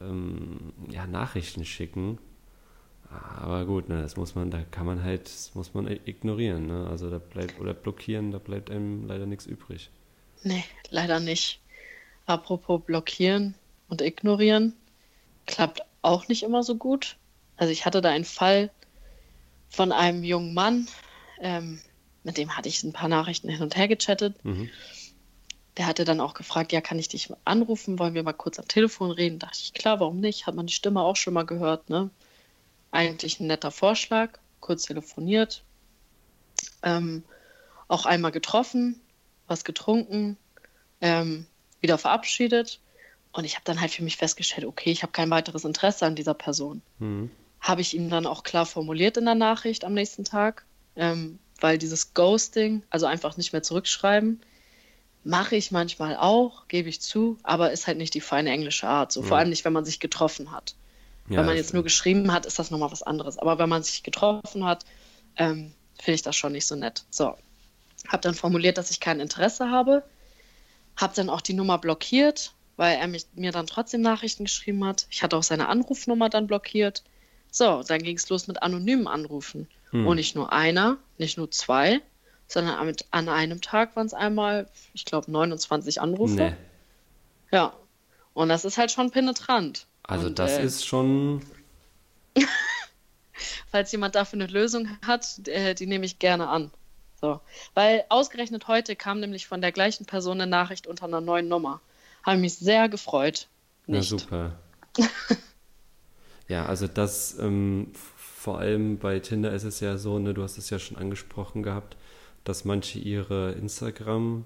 ähm, 0.00 0.72
ja, 0.90 1.06
Nachrichten 1.06 1.64
schicken. 1.64 2.18
Aber 3.38 3.64
gut, 3.66 3.88
ne, 3.88 4.02
das 4.02 4.16
muss 4.16 4.34
man, 4.34 4.50
da 4.50 4.62
kann 4.64 4.86
man 4.86 5.02
halt, 5.02 5.26
das 5.26 5.54
muss 5.54 5.74
man 5.74 5.86
ignorieren, 5.86 6.66
ne? 6.66 6.88
Also 6.88 7.08
da 7.10 7.18
bleibt, 7.18 7.60
oder 7.60 7.72
blockieren, 7.74 8.32
da 8.32 8.38
bleibt 8.38 8.70
einem 8.70 9.06
leider 9.06 9.26
nichts 9.26 9.46
übrig. 9.46 9.90
Nee, 10.46 10.64
leider 10.90 11.18
nicht. 11.18 11.58
Apropos 12.24 12.80
blockieren 12.84 13.56
und 13.88 14.00
ignorieren, 14.00 14.74
klappt 15.44 15.80
auch 16.02 16.28
nicht 16.28 16.44
immer 16.44 16.62
so 16.62 16.76
gut. 16.76 17.16
Also 17.56 17.72
ich 17.72 17.84
hatte 17.84 18.00
da 18.00 18.10
einen 18.10 18.24
Fall 18.24 18.70
von 19.68 19.90
einem 19.90 20.22
jungen 20.22 20.54
Mann, 20.54 20.86
ähm, 21.40 21.80
mit 22.22 22.38
dem 22.38 22.56
hatte 22.56 22.68
ich 22.68 22.84
ein 22.84 22.92
paar 22.92 23.08
Nachrichten 23.08 23.48
hin 23.48 23.60
und 23.60 23.76
her 23.76 23.88
gechattet. 23.88 24.36
Mhm. 24.44 24.70
Der 25.78 25.86
hatte 25.88 26.04
dann 26.04 26.20
auch 26.20 26.34
gefragt, 26.34 26.70
ja, 26.70 26.80
kann 26.80 27.00
ich 27.00 27.08
dich 27.08 27.28
anrufen? 27.44 27.98
Wollen 27.98 28.14
wir 28.14 28.22
mal 28.22 28.32
kurz 28.32 28.60
am 28.60 28.68
Telefon 28.68 29.10
reden? 29.10 29.40
Dachte 29.40 29.58
ich, 29.60 29.74
klar, 29.74 29.98
warum 29.98 30.20
nicht? 30.20 30.46
Hat 30.46 30.54
man 30.54 30.68
die 30.68 30.72
Stimme 30.72 31.00
auch 31.00 31.16
schon 31.16 31.34
mal 31.34 31.44
gehört, 31.44 31.90
ne? 31.90 32.08
Eigentlich 32.92 33.40
ein 33.40 33.48
netter 33.48 33.72
Vorschlag. 33.72 34.38
Kurz 34.60 34.84
telefoniert. 34.84 35.64
Ähm, 36.84 37.24
auch 37.88 38.06
einmal 38.06 38.30
getroffen, 38.30 39.00
was 39.46 39.64
getrunken, 39.64 40.36
ähm, 41.00 41.46
wieder 41.80 41.98
verabschiedet. 41.98 42.80
Und 43.32 43.44
ich 43.44 43.54
habe 43.54 43.64
dann 43.64 43.80
halt 43.80 43.92
für 43.92 44.02
mich 44.02 44.16
festgestellt, 44.16 44.66
okay, 44.66 44.90
ich 44.90 45.02
habe 45.02 45.12
kein 45.12 45.30
weiteres 45.30 45.64
Interesse 45.64 46.06
an 46.06 46.14
dieser 46.14 46.34
Person. 46.34 46.82
Mhm. 46.98 47.30
Habe 47.60 47.80
ich 47.80 47.94
ihm 47.94 48.08
dann 48.08 48.26
auch 48.26 48.42
klar 48.42 48.66
formuliert 48.66 49.16
in 49.16 49.24
der 49.24 49.34
Nachricht 49.34 49.84
am 49.84 49.94
nächsten 49.94 50.24
Tag, 50.24 50.64
ähm, 50.94 51.38
weil 51.60 51.78
dieses 51.78 52.14
Ghosting, 52.14 52.82
also 52.90 53.06
einfach 53.06 53.36
nicht 53.36 53.52
mehr 53.52 53.62
zurückschreiben, 53.62 54.40
Mache 55.26 55.56
ich 55.56 55.72
manchmal 55.72 56.16
auch, 56.16 56.68
gebe 56.68 56.88
ich 56.88 57.00
zu, 57.00 57.36
aber 57.42 57.72
ist 57.72 57.88
halt 57.88 57.98
nicht 57.98 58.14
die 58.14 58.20
feine 58.20 58.48
englische 58.52 58.86
Art. 58.86 59.10
So, 59.10 59.22
vor 59.22 59.38
allem 59.38 59.48
nicht, 59.48 59.64
wenn 59.64 59.72
man 59.72 59.84
sich 59.84 59.98
getroffen 59.98 60.52
hat. 60.52 60.76
Ja, 61.28 61.38
wenn 61.38 61.46
man 61.46 61.56
jetzt 61.56 61.74
nur 61.74 61.82
geschrieben 61.82 62.32
hat, 62.32 62.46
ist 62.46 62.60
das 62.60 62.70
nochmal 62.70 62.92
was 62.92 63.02
anderes. 63.02 63.36
Aber 63.36 63.58
wenn 63.58 63.68
man 63.68 63.82
sich 63.82 64.04
getroffen 64.04 64.64
hat, 64.64 64.84
ähm, 65.34 65.72
finde 65.98 66.14
ich 66.14 66.22
das 66.22 66.36
schon 66.36 66.52
nicht 66.52 66.64
so 66.64 66.76
nett. 66.76 67.06
So, 67.10 67.34
habe 68.08 68.22
dann 68.22 68.34
formuliert, 68.34 68.78
dass 68.78 68.90
ich 68.90 69.00
kein 69.00 69.20
Interesse 69.20 69.70
habe, 69.70 70.02
habe 70.96 71.14
dann 71.14 71.30
auch 71.30 71.40
die 71.40 71.54
Nummer 71.54 71.78
blockiert, 71.78 72.52
weil 72.76 72.96
er 72.96 73.06
mich, 73.06 73.26
mir 73.34 73.52
dann 73.52 73.66
trotzdem 73.66 74.00
Nachrichten 74.00 74.44
geschrieben 74.44 74.84
hat. 74.84 75.06
Ich 75.10 75.22
hatte 75.22 75.36
auch 75.36 75.42
seine 75.42 75.68
Anrufnummer 75.68 76.28
dann 76.28 76.46
blockiert. 76.46 77.02
So, 77.50 77.82
dann 77.82 78.02
ging 78.02 78.16
es 78.16 78.28
los 78.28 78.48
mit 78.48 78.62
anonymen 78.62 79.06
Anrufen. 79.06 79.68
Hm. 79.90 80.06
Und 80.06 80.16
nicht 80.16 80.34
nur 80.34 80.52
einer, 80.52 80.98
nicht 81.18 81.38
nur 81.38 81.50
zwei, 81.50 82.00
sondern 82.48 82.74
an, 82.74 82.94
an 83.10 83.28
einem 83.28 83.60
Tag 83.60 83.96
waren 83.96 84.06
es 84.06 84.14
einmal, 84.14 84.68
ich 84.94 85.04
glaube, 85.04 85.30
29 85.30 86.00
Anrufe. 86.00 86.34
Nee. 86.34 86.52
Ja. 87.50 87.74
Und 88.34 88.48
das 88.48 88.64
ist 88.64 88.76
halt 88.76 88.90
schon 88.90 89.10
penetrant. 89.10 89.86
Also 90.02 90.26
Und, 90.26 90.38
das 90.38 90.52
äh, 90.52 90.64
ist 90.64 90.84
schon. 90.84 91.42
falls 93.70 93.92
jemand 93.92 94.14
dafür 94.14 94.40
eine 94.40 94.46
Lösung 94.46 94.88
hat, 95.06 95.46
äh, 95.48 95.74
die 95.74 95.86
nehme 95.86 96.06
ich 96.06 96.18
gerne 96.18 96.48
an. 96.48 96.70
So. 97.20 97.40
Weil 97.74 98.04
ausgerechnet 98.08 98.68
heute 98.68 98.96
kam 98.96 99.20
nämlich 99.20 99.46
von 99.46 99.60
der 99.60 99.72
gleichen 99.72 100.06
Person 100.06 100.40
eine 100.40 100.50
Nachricht 100.50 100.86
unter 100.86 101.06
einer 101.06 101.20
neuen 101.20 101.48
Nummer. 101.48 101.80
Habe 102.22 102.38
mich 102.38 102.56
sehr 102.56 102.88
gefreut. 102.88 103.48
Na 103.86 103.98
Nicht. 103.98 104.08
super. 104.08 104.58
ja, 106.48 106.66
also 106.66 106.86
das, 106.86 107.38
ähm, 107.38 107.92
vor 107.94 108.58
allem 108.58 108.98
bei 108.98 109.18
Tinder 109.20 109.52
ist 109.52 109.64
es 109.64 109.80
ja 109.80 109.96
so, 109.96 110.18
ne, 110.18 110.34
du 110.34 110.42
hast 110.42 110.58
es 110.58 110.70
ja 110.70 110.78
schon 110.78 110.96
angesprochen 110.96 111.62
gehabt, 111.62 111.96
dass 112.44 112.64
manche 112.64 112.98
ihre 112.98 113.52
Instagram, 113.52 114.44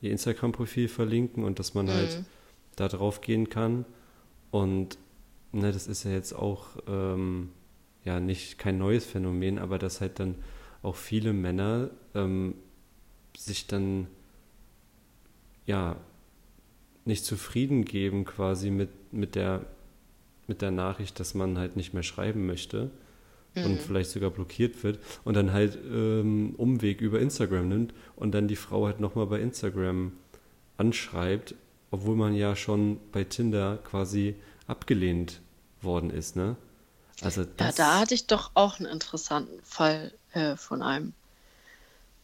ihr 0.00 0.10
Instagram-Profil 0.10 0.88
verlinken 0.88 1.44
und 1.44 1.58
dass 1.58 1.74
man 1.74 1.88
halt 1.88 2.24
da 2.76 2.88
drauf 2.88 3.20
gehen 3.20 3.48
kann. 3.48 3.84
Und 4.50 4.98
ne, 5.52 5.72
das 5.72 5.86
ist 5.86 6.04
ja 6.04 6.10
jetzt 6.10 6.32
auch 6.32 6.66
ähm, 6.86 7.50
ja 8.04 8.20
nicht 8.20 8.58
kein 8.58 8.78
neues 8.78 9.04
Phänomen, 9.04 9.58
aber 9.58 9.78
dass 9.78 10.00
halt 10.00 10.18
dann 10.18 10.36
auch 10.82 10.96
viele 10.96 11.32
Männer 11.32 11.90
ähm, 12.14 12.54
sich 13.36 13.66
dann 13.66 14.06
ja 15.66 15.96
nicht 17.04 17.24
zufrieden 17.24 17.84
geben 17.84 18.24
quasi 18.24 18.70
mit, 18.70 19.12
mit 19.12 19.34
der 19.34 19.64
mit 20.48 20.62
der 20.62 20.70
Nachricht, 20.70 21.20
dass 21.20 21.34
man 21.34 21.58
halt 21.58 21.76
nicht 21.76 21.92
mehr 21.92 22.02
schreiben 22.02 22.46
möchte 22.46 22.90
und 23.54 23.80
vielleicht 23.80 24.10
sogar 24.10 24.30
blockiert 24.30 24.82
wird 24.84 24.98
und 25.24 25.34
dann 25.34 25.52
halt 25.52 25.76
ähm, 25.90 26.54
Umweg 26.56 27.00
über 27.00 27.20
Instagram 27.20 27.68
nimmt 27.68 27.94
und 28.16 28.32
dann 28.32 28.46
die 28.48 28.56
Frau 28.56 28.86
halt 28.86 29.00
nochmal 29.00 29.26
bei 29.26 29.40
Instagram 29.40 30.12
anschreibt, 30.76 31.54
obwohl 31.90 32.16
man 32.16 32.34
ja 32.34 32.54
schon 32.56 33.00
bei 33.12 33.24
Tinder 33.24 33.78
quasi 33.78 34.36
abgelehnt 34.66 35.40
worden 35.82 36.10
ist, 36.10 36.36
ne? 36.36 36.56
Also 37.20 37.42
Ja, 37.42 37.48
das, 37.56 37.74
da 37.74 37.98
hatte 37.98 38.14
ich 38.14 38.26
doch 38.28 38.52
auch 38.54 38.78
einen 38.78 38.88
interessanten 38.88 39.60
Fall 39.64 40.12
äh, 40.32 40.56
von 40.56 40.82
einem 40.82 41.12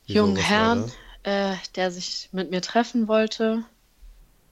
Wieso, 0.06 0.18
jungen 0.18 0.36
Herrn, 0.36 0.90
äh, 1.22 1.56
der 1.76 1.90
sich 1.90 2.28
mit 2.32 2.50
mir 2.50 2.62
treffen 2.62 3.08
wollte, 3.08 3.64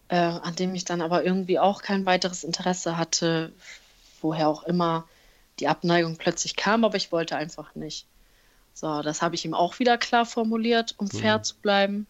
äh, 0.08 0.16
an 0.16 0.56
dem 0.56 0.74
ich 0.74 0.84
dann 0.84 1.00
aber 1.00 1.24
irgendwie 1.24 1.58
auch 1.58 1.82
kein 1.82 2.06
weiteres 2.06 2.44
Interesse 2.44 2.96
hatte, 2.96 3.52
woher 4.20 4.48
auch 4.48 4.64
immer 4.64 5.06
die 5.60 5.68
Abneigung 5.68 6.16
plötzlich 6.16 6.56
kam, 6.56 6.84
aber 6.84 6.96
ich 6.96 7.12
wollte 7.12 7.36
einfach 7.36 7.74
nicht. 7.74 8.06
So, 8.74 9.02
das 9.02 9.20
habe 9.20 9.34
ich 9.34 9.44
ihm 9.44 9.54
auch 9.54 9.78
wieder 9.78 9.98
klar 9.98 10.24
formuliert, 10.24 10.94
um 10.96 11.08
fair 11.10 11.42
zu 11.42 11.56
bleiben. 11.56 12.06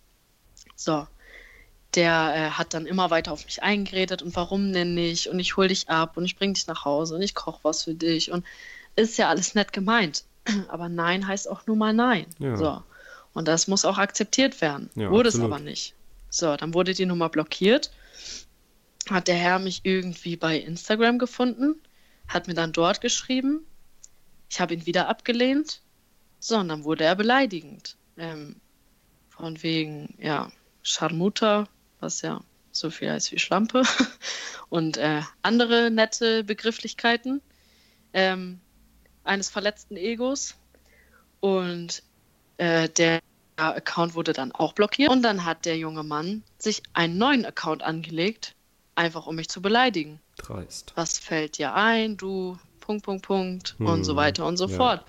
So, 0.76 1.06
der 1.94 2.34
äh, 2.34 2.50
hat 2.50 2.74
dann 2.74 2.86
immer 2.86 3.10
weiter 3.10 3.32
auf 3.32 3.44
mich 3.44 3.62
eingeredet 3.62 4.22
und 4.22 4.34
warum 4.36 4.72
denn 4.72 4.94
nicht 4.94 5.28
und 5.28 5.38
ich 5.38 5.56
hol 5.56 5.68
dich 5.68 5.88
ab 5.88 6.16
und 6.16 6.24
ich 6.24 6.36
bring 6.36 6.54
dich 6.54 6.66
nach 6.66 6.84
Hause 6.84 7.16
und 7.16 7.22
ich 7.22 7.34
koche 7.34 7.60
was 7.62 7.84
für 7.84 7.94
dich 7.94 8.30
und 8.30 8.44
ist 8.96 9.18
ja 9.18 9.28
alles 9.28 9.54
nett 9.54 9.72
gemeint. 9.72 10.24
Aber 10.68 10.88
Nein 10.88 11.26
heißt 11.26 11.48
auch 11.48 11.66
nur 11.66 11.76
mal 11.76 11.92
Nein. 11.92 12.26
Ja. 12.38 12.56
So. 12.56 12.82
Und 13.32 13.48
das 13.48 13.68
muss 13.68 13.84
auch 13.84 13.98
akzeptiert 13.98 14.60
werden. 14.60 14.90
Ja, 14.94 15.10
wurde 15.10 15.28
absolut. 15.28 15.48
es 15.48 15.52
aber 15.52 15.62
nicht. 15.62 15.94
So, 16.28 16.56
dann 16.56 16.74
wurde 16.74 16.94
die 16.94 17.06
Nummer 17.06 17.28
blockiert. 17.28 17.90
Hat 19.08 19.28
der 19.28 19.36
Herr 19.36 19.58
mich 19.58 19.80
irgendwie 19.84 20.36
bei 20.36 20.58
Instagram 20.58 21.18
gefunden, 21.18 21.74
hat 22.28 22.46
mir 22.46 22.54
dann 22.54 22.72
dort 22.72 23.00
geschrieben. 23.00 23.66
Ich 24.48 24.60
habe 24.60 24.74
ihn 24.74 24.86
wieder 24.86 25.08
abgelehnt. 25.08 25.80
So, 26.38 26.58
und 26.58 26.68
dann 26.68 26.84
wurde 26.84 27.04
er 27.04 27.16
beleidigend. 27.16 27.96
Ähm, 28.16 28.56
von 29.30 29.62
wegen, 29.62 30.14
ja, 30.18 30.52
Scharmutter, 30.82 31.68
was 32.00 32.22
ja 32.22 32.42
so 32.70 32.90
viel 32.90 33.10
heißt 33.10 33.32
wie 33.32 33.38
Schlampe. 33.38 33.82
Und 34.68 34.96
äh, 34.96 35.20
andere 35.42 35.90
nette 35.90 36.44
Begrifflichkeiten 36.44 37.42
ähm, 38.12 38.60
eines 39.24 39.50
verletzten 39.50 39.96
Egos. 39.96 40.56
Und 41.40 42.02
äh, 42.56 42.88
der 42.88 43.20
Account 43.56 44.14
wurde 44.14 44.32
dann 44.32 44.52
auch 44.52 44.72
blockiert. 44.72 45.10
Und 45.10 45.22
dann 45.22 45.44
hat 45.44 45.64
der 45.64 45.76
junge 45.76 46.02
Mann 46.02 46.42
sich 46.58 46.82
einen 46.92 47.18
neuen 47.18 47.44
Account 47.44 47.82
angelegt, 47.82 48.54
einfach 48.94 49.26
um 49.26 49.36
mich 49.36 49.48
zu 49.48 49.62
beleidigen. 49.62 50.20
dreist. 50.36 50.92
Was 50.96 51.18
fällt 51.18 51.58
dir 51.58 51.74
ein, 51.74 52.16
du, 52.16 52.58
Punkt, 52.80 53.04
Punkt, 53.04 53.26
Punkt 53.26 53.76
und 53.78 53.96
Hm, 53.96 54.04
so 54.04 54.16
weiter 54.16 54.46
und 54.46 54.56
so 54.56 54.66
ja. 54.68 54.76
fort. 54.76 55.04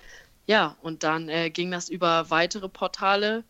Ja, 0.46 0.76
und 0.82 1.02
dann 1.02 1.28
äh, 1.28 1.50
ging 1.50 1.70
das 1.70 1.88
über 1.88 2.30
weitere 2.30 2.68
Portale, 2.68 3.44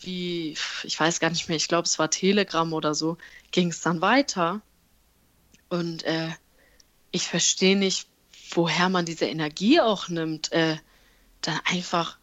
wie, 0.00 0.56
ich 0.84 1.00
weiß 1.00 1.20
gar 1.20 1.30
nicht 1.30 1.48
mehr, 1.48 1.56
ich 1.56 1.68
glaube, 1.68 1.86
es 1.86 1.98
war 1.98 2.10
Telegram 2.10 2.72
oder 2.72 2.94
so, 2.94 3.16
ging 3.50 3.68
es 3.68 3.80
dann 3.80 4.00
weiter. 4.00 4.60
Und 5.68 6.04
äh, 6.04 6.30
ich 7.10 7.26
verstehe 7.28 7.76
nicht, 7.76 8.08
woher 8.56 8.88
man 8.88 9.04
diese 9.04 9.26
Energie 9.26 9.80
auch 9.80 10.08
nimmt, 10.08 10.50
äh, 10.52 10.76
dann 11.42 11.60
einfach 11.70 12.18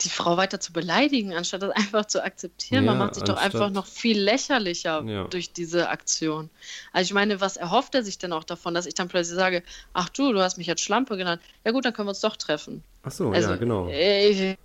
die 0.00 0.08
Frau 0.08 0.36
weiter 0.36 0.58
zu 0.60 0.72
beleidigen, 0.72 1.34
anstatt 1.34 1.62
das 1.62 1.70
einfach 1.70 2.04
zu 2.06 2.22
akzeptieren. 2.24 2.84
man 2.84 2.98
Ja, 2.98 3.04
macht 3.04 3.14
sich 3.14 3.22
doch 3.24 3.36
einfach 3.36 3.70
noch 3.70 3.86
viel 3.86 4.18
lächerlicher 4.20 5.02
Ja. 5.04 5.24
durch 5.28 5.52
diese 5.52 5.88
Aktion. 5.88 6.50
Also 6.92 7.06
ich 7.08 7.14
meine, 7.14 7.40
was 7.40 7.56
erhofft 7.56 7.94
er 7.94 8.02
sich 8.02 8.18
denn 8.18 8.32
auch 8.32 8.44
davon, 8.44 8.74
dass 8.74 8.86
ich 8.86 8.94
dann 8.94 9.08
plötzlich 9.08 9.36
sage, 9.36 9.62
ach 9.92 10.08
du, 10.08 10.32
du 10.32 10.40
hast 10.40 10.58
mich 10.58 10.66
jetzt 10.66 10.82
Schlampe 10.82 11.16
genannt. 11.16 11.40
Ja 11.64 11.70
gut, 11.72 11.84
dann 11.84 11.92
können 11.92 12.06
wir 12.06 12.10
uns 12.10 12.20
doch 12.20 12.36
treffen. 12.36 12.82
Ach 13.04 13.12
so, 13.12 13.30
Also, 13.30 13.50
ja, 13.50 13.56
genau. 13.56 13.88
äh, 13.88 14.28
Ich, 14.28 14.58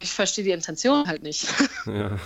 ich 0.00 0.12
verstehe 0.12 0.44
die 0.44 0.50
Intention 0.50 1.06
halt 1.06 1.22
nicht. 1.22 1.46
Ja. 1.86 2.18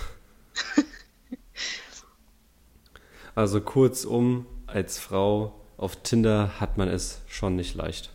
Also 3.35 3.61
kurzum, 3.61 4.45
als 4.65 4.97
Frau 4.99 5.53
auf 5.77 6.01
Tinder 6.03 6.59
hat 6.59 6.77
man 6.77 6.89
es 6.89 7.19
schon 7.27 7.55
nicht 7.55 7.75
leicht. 7.75 8.09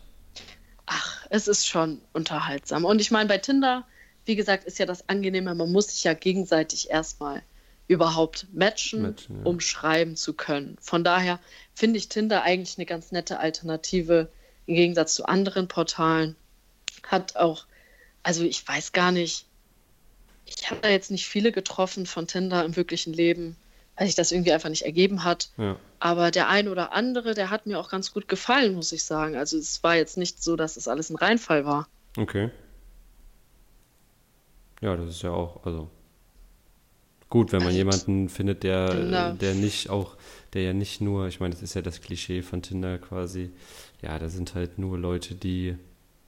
Ach, 0.87 1.27
es 1.31 1.49
ist 1.49 1.67
schon 1.67 2.01
unterhaltsam. 2.13 2.85
Und 2.85 3.01
ich 3.01 3.11
meine, 3.11 3.29
bei 3.29 3.39
Tinder, 3.39 3.87
wie 4.25 4.37
gesagt, 4.37 4.65
ist 4.65 4.79
ja 4.79 4.87
das 4.87 5.09
Angenehme, 5.09 5.55
man 5.55 5.73
muss 5.73 5.89
sich 5.89 6.05
ja 6.05 6.15
gegenseitig 6.15 6.91
erstmal 6.91 7.43
überhaupt 7.89 8.47
matchen, 8.53 9.03
Matchen, 9.03 9.37
ja. 9.39 9.45
um 9.45 9.61
schreiben 9.61 10.17
zu 10.17 10.35
können. 10.35 10.77
Von 10.81 11.05
daher 11.05 11.39
finde 11.75 11.99
ich 11.99 12.09
Tinder 12.09 12.43
eigentlich 12.43 12.79
eine 12.79 12.87
ganz 12.87 13.13
nette 13.13 13.39
Alternative 13.39 14.29
im 14.67 14.75
Gegensatz 14.75 15.15
zu 15.15 15.27
anderen 15.27 15.69
Portalen. 15.69 16.37
Hat 17.05 17.37
auch, 17.37 17.67
also 18.23 18.45
ich 18.45 18.67
weiß 18.67 18.93
gar 18.93 19.13
nicht, 19.13 19.47
ich 20.47 20.71
habe 20.71 20.81
da 20.81 20.89
jetzt 20.89 21.11
nicht 21.11 21.27
viele 21.27 21.53
getroffen 21.53 22.07
von 22.07 22.27
Tinder 22.27 22.65
im 22.65 22.77
wirklichen 22.77 23.13
Leben, 23.13 23.57
weil 23.97 24.07
sich 24.07 24.17
das 24.17 24.33
irgendwie 24.33 24.53
einfach 24.53 24.69
nicht 24.69 24.85
ergeben 24.85 25.25
hat. 25.25 25.51
Ja. 25.57 25.77
Aber 26.05 26.33
der 26.33 26.49
ein 26.49 26.67
oder 26.67 26.93
andere, 26.93 27.33
der 27.33 27.49
hat 27.51 27.67
mir 27.67 27.79
auch 27.79 27.89
ganz 27.89 28.13
gut 28.13 28.27
gefallen, 28.27 28.75
muss 28.75 28.91
ich 28.91 29.05
sagen. 29.05 29.37
Also 29.37 29.57
es 29.57 29.85
war 29.85 29.95
jetzt 29.95 30.19
nicht 30.19 30.43
so, 30.43 30.57
dass 30.57 30.77
es 30.77 30.89
alles 30.89 31.11
ein 31.11 31.17
Reinfall 31.17 31.65
war. 31.65 31.87
Okay. 32.17 32.51
Ja, 34.81 34.97
das 34.97 35.11
ist 35.11 35.23
ja 35.23 35.31
auch, 35.31 35.65
also 35.65 35.89
gut, 37.29 37.53
wenn 37.53 37.63
man 37.63 37.73
jemanden 37.73 38.29
findet, 38.29 38.65
der, 38.65 38.91
Tinder. 38.91 39.37
der 39.41 39.55
nicht 39.55 39.91
auch, 39.91 40.17
der 40.55 40.63
ja 40.63 40.73
nicht 40.73 41.01
nur, 41.01 41.29
ich 41.29 41.39
meine, 41.39 41.55
das 41.55 41.63
ist 41.63 41.75
ja 41.75 41.83
das 41.83 42.01
Klischee 42.01 42.43
von 42.43 42.63
Tinder 42.63 42.99
quasi, 42.99 43.53
ja, 44.03 44.19
da 44.19 44.29
sind 44.29 44.57
halt 44.57 44.81
nur 44.81 44.99
Leute, 44.99 45.37
die 45.37 45.77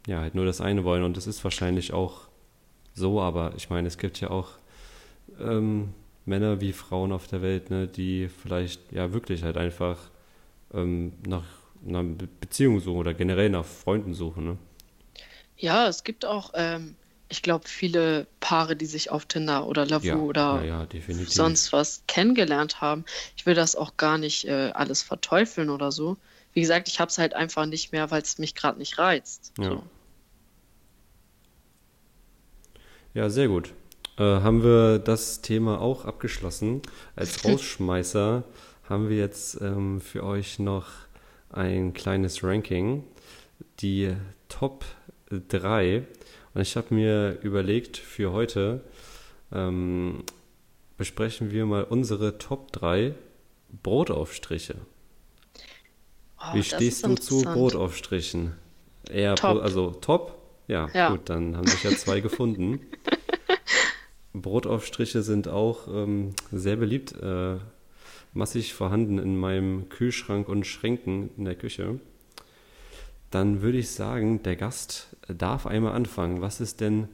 ja 0.07 0.21
halt 0.21 0.37
nur 0.37 0.47
das 0.47 0.61
eine 0.61 0.85
wollen 0.85 1.03
und 1.03 1.17
das 1.17 1.27
ist 1.27 1.43
wahrscheinlich 1.43 1.93
auch 1.93 2.29
so, 2.95 3.21
aber 3.21 3.55
ich 3.57 3.71
meine, 3.71 3.89
es 3.89 3.99
gibt 3.99 4.21
ja 4.21 4.31
auch 4.31 4.51
ähm, 5.41 5.95
Männer 6.27 6.61
wie 6.61 6.73
Frauen 6.73 7.13
auf 7.13 7.27
der 7.27 7.43
Welt, 7.43 7.71
ne, 7.71 7.87
die 7.89 8.29
vielleicht 8.29 8.93
ja 8.93 9.13
wirklich 9.13 9.43
halt 9.43 9.57
einfach 9.57 9.99
ähm, 10.75 11.15
nach 11.27 11.45
einer 11.87 12.05
Be- 12.05 12.29
Beziehung 12.41 12.81
suchen 12.81 12.99
oder 12.99 13.15
generell 13.15 13.51
nach 13.51 13.65
Freunden 13.67 14.15
suchen, 14.15 14.45
ne? 14.47 14.59
Ja, 15.57 15.89
es 15.89 16.05
gibt 16.05 16.25
auch, 16.25 16.51
ähm, 16.55 16.97
ich 17.29 17.43
glaube, 17.43 17.69
viele 17.69 18.27
Paare, 18.41 18.77
die 18.77 18.87
sich 18.87 19.11
auf 19.11 19.27
Tinder 19.27 19.67
oder 19.67 19.87
Lavu 19.87 20.07
Ja, 20.07 20.29
oder 20.29 20.65
ja, 20.65 20.87
sonst 21.27 21.73
was 21.73 22.03
kennengelernt 22.07 22.81
haben. 22.81 23.05
Ich 23.37 23.47
will 23.47 23.55
das 23.55 23.77
auch 23.77 23.97
gar 23.97 24.19
nicht 24.19 24.45
äh, 24.47 24.71
alles 24.75 25.03
verteufeln 25.03 25.71
oder 25.71 25.91
so. 25.93 26.17
Wie 26.53 26.61
gesagt, 26.61 26.89
ich 26.89 27.01
habe 27.01 27.09
es 27.11 27.19
halt 27.19 27.35
einfach 27.35 27.67
nicht 27.67 27.93
mehr, 27.93 28.11
weil 28.11 28.23
es 28.23 28.39
mich 28.39 28.55
gerade 28.55 28.79
nicht 28.79 28.99
reizt. 28.99 29.53
Ja. 29.59 29.71
So. 29.71 29.85
Ja, 33.15 33.31
sehr 33.31 33.49
gut. 33.49 33.73
Äh, 34.19 34.23
haben 34.23 34.63
wir 34.63 34.99
das 34.99 35.41
Thema 35.43 35.81
auch 35.81 36.05
abgeschlossen. 36.05 36.83
Als 37.17 37.45
Rausschmeißer 37.45 38.45
haben 38.89 39.09
wir 39.09 39.17
jetzt 39.17 39.61
ähm, 39.61 40.01
für 40.01 40.23
euch 40.25 40.59
noch 40.59 40.87
ein 41.51 41.93
kleines 41.95 42.43
Ranking. 42.45 43.05
Die 43.81 44.15
Top 44.49 44.85
3. 45.31 46.07
Und 46.55 46.61
ich 46.61 46.77
habe 46.77 46.95
mir 46.95 47.39
überlegt, 47.43 47.97
für 47.97 48.33
heute 48.33 48.83
ähm, 49.53 50.23
besprechen 50.97 51.51
wir 51.51 51.67
mal 51.67 51.83
unsere 51.85 52.39
Top 52.39 52.73
3 52.73 53.15
Brotaufstriche. 53.83 54.77
Oh, 56.39 56.55
Wie 56.55 56.63
stehst 56.63 57.05
du 57.07 57.15
zu. 57.17 57.43
Brotaufstrichen? 57.43 58.53
Eher 59.11 59.35
Top. 59.35 59.55
Bro- 59.57 59.61
also 59.63 59.91
top? 59.91 60.39
Ja, 60.69 60.89
Ja. 60.95 61.11
gut, 61.11 61.29
dann 61.29 61.57
haben 61.57 61.67
sich 61.67 61.83
ja 61.83 61.91
zwei 61.91 62.21
gefunden. 62.21 62.81
Brotaufstriche 64.35 65.23
sind 65.23 65.49
auch 65.49 65.87
ähm, 65.89 66.35
sehr 66.51 66.77
beliebt, 66.77 67.13
äh, 67.23 67.57
massig 68.33 68.75
vorhanden 68.75 69.19
in 69.19 69.37
meinem 69.37 69.89
Kühlschrank 69.89 70.49
und 70.49 70.67
Schränken 70.67 71.31
in 71.37 71.45
der 71.45 71.55
Küche. 71.55 72.01
Dann 73.31 73.63
würde 73.63 73.79
ich 73.79 73.91
sagen, 73.91 74.43
der 74.43 74.57
Gast 74.57 75.09
darf 75.29 75.67
einmal 75.67 75.93
anfangen. 75.93 76.41
Was 76.41 76.61
ist 76.61 76.81
denn 76.81 77.09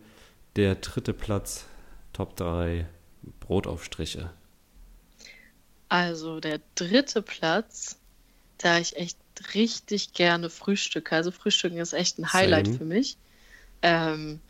der 0.57 0.75
dritte 0.77 1.13
Platz, 1.13 1.67
Top 2.13 2.37
3 2.37 2.87
Brotaufstriche? 3.41 4.31
Also 5.89 6.41
der 6.41 6.61
dritte 6.75 7.21
Platz, 7.21 7.99
da 8.59 8.79
ich 8.79 8.97
echt 8.97 9.19
richtig 9.55 10.13
gerne 10.13 10.51
frühstücke. 10.51 11.15
Also 11.15 11.31
Frühstücken 11.31 11.79
ist 11.79 11.93
echt 11.93 12.19
ein 12.19 12.33
Highlight 12.33 12.67
Same. 12.67 12.79
für 12.79 12.85
mich. 12.85 13.17
Ähm, 13.83 14.41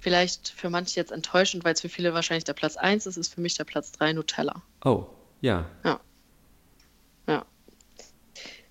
vielleicht 0.00 0.48
für 0.48 0.70
manche 0.70 0.98
jetzt 1.00 1.12
enttäuschend, 1.12 1.64
weil 1.64 1.74
es 1.74 1.80
für 1.80 1.88
viele 1.88 2.14
wahrscheinlich 2.14 2.44
der 2.44 2.52
Platz 2.54 2.76
1 2.76 3.06
ist, 3.06 3.16
ist 3.16 3.34
für 3.34 3.40
mich 3.40 3.56
der 3.56 3.64
Platz 3.64 3.92
3 3.92 4.12
Nutella. 4.12 4.62
Oh, 4.84 5.06
ja, 5.40 5.66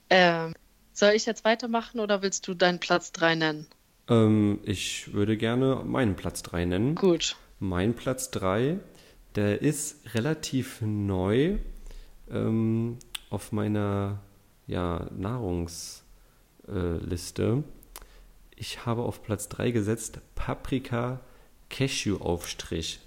Ähm, 0.10 0.53
soll 0.93 1.11
ich 1.14 1.26
jetzt 1.26 1.43
weitermachen 1.43 1.99
oder 1.99 2.22
willst 2.22 2.47
du 2.47 2.53
deinen 2.53 2.80
Platz 2.80 3.11
3 3.11 3.35
nennen? 3.35 3.68
ähm, 4.07 4.60
ich 4.64 5.14
würde 5.14 5.38
gerne 5.38 5.81
meinen 5.84 6.15
Platz 6.15 6.43
3 6.43 6.65
nennen. 6.65 6.95
Gut. 6.95 7.35
Mein 7.60 7.95
Platz 7.95 8.30
3, 8.31 8.80
der 9.35 9.61
ist 9.61 10.14
relativ 10.14 10.81
neu 10.81 11.57
ähm, 12.30 12.97
auf 13.30 13.52
meiner 13.52 14.22
ja, 14.68 15.07
Nahrungsliste. 15.18 17.64
Ich 18.56 18.86
habe 18.86 19.03
auf 19.03 19.23
Platz 19.23 19.49
3 19.49 19.72
gesetzt 19.72 20.19
Paprika 20.36 21.19
Cashew 21.69 22.18
Aufstrich. 22.18 22.99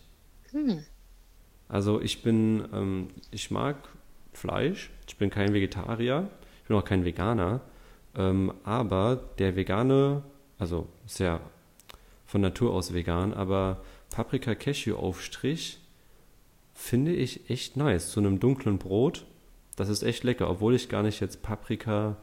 Hm. 0.50 0.84
Also 1.68 2.00
ich 2.00 2.22
bin, 2.22 2.66
ähm, 2.72 3.08
ich 3.30 3.50
mag 3.50 3.76
Fleisch, 4.32 4.90
ich 5.06 5.16
bin 5.16 5.30
kein 5.30 5.52
Vegetarier, 5.52 6.28
ich 6.62 6.68
bin 6.68 6.76
auch 6.76 6.84
kein 6.84 7.04
Veganer, 7.04 7.60
ähm, 8.16 8.52
aber 8.64 9.16
der 9.38 9.56
vegane, 9.56 10.22
also 10.58 10.86
ist 11.06 11.18
ja 11.18 11.40
von 12.26 12.40
Natur 12.40 12.74
aus 12.74 12.92
vegan, 12.92 13.32
aber 13.32 13.82
Paprika 14.10 14.54
Cashew 14.54 14.96
Aufstrich 14.96 15.78
finde 16.74 17.12
ich 17.12 17.50
echt 17.50 17.76
nice. 17.76 18.10
Zu 18.10 18.20
einem 18.20 18.38
dunklen 18.38 18.78
Brot, 18.78 19.24
das 19.76 19.88
ist 19.88 20.02
echt 20.02 20.24
lecker, 20.24 20.50
obwohl 20.50 20.74
ich 20.74 20.88
gar 20.88 21.02
nicht 21.02 21.20
jetzt 21.20 21.42
Paprika, 21.42 22.16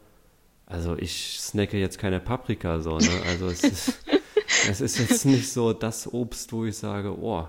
also 0.65 0.97
ich 0.97 1.39
snacke 1.39 1.77
jetzt 1.77 1.97
keine 1.99 2.19
Paprika 2.19 2.79
so, 2.79 2.97
ne? 2.97 3.21
Also 3.27 3.47
es 3.47 3.63
ist, 3.63 3.99
es 4.69 4.81
ist 4.81 4.97
jetzt 4.97 5.25
nicht 5.25 5.51
so 5.51 5.73
das 5.73 6.11
Obst, 6.11 6.51
wo 6.53 6.65
ich 6.65 6.77
sage, 6.77 7.17
oh, 7.17 7.47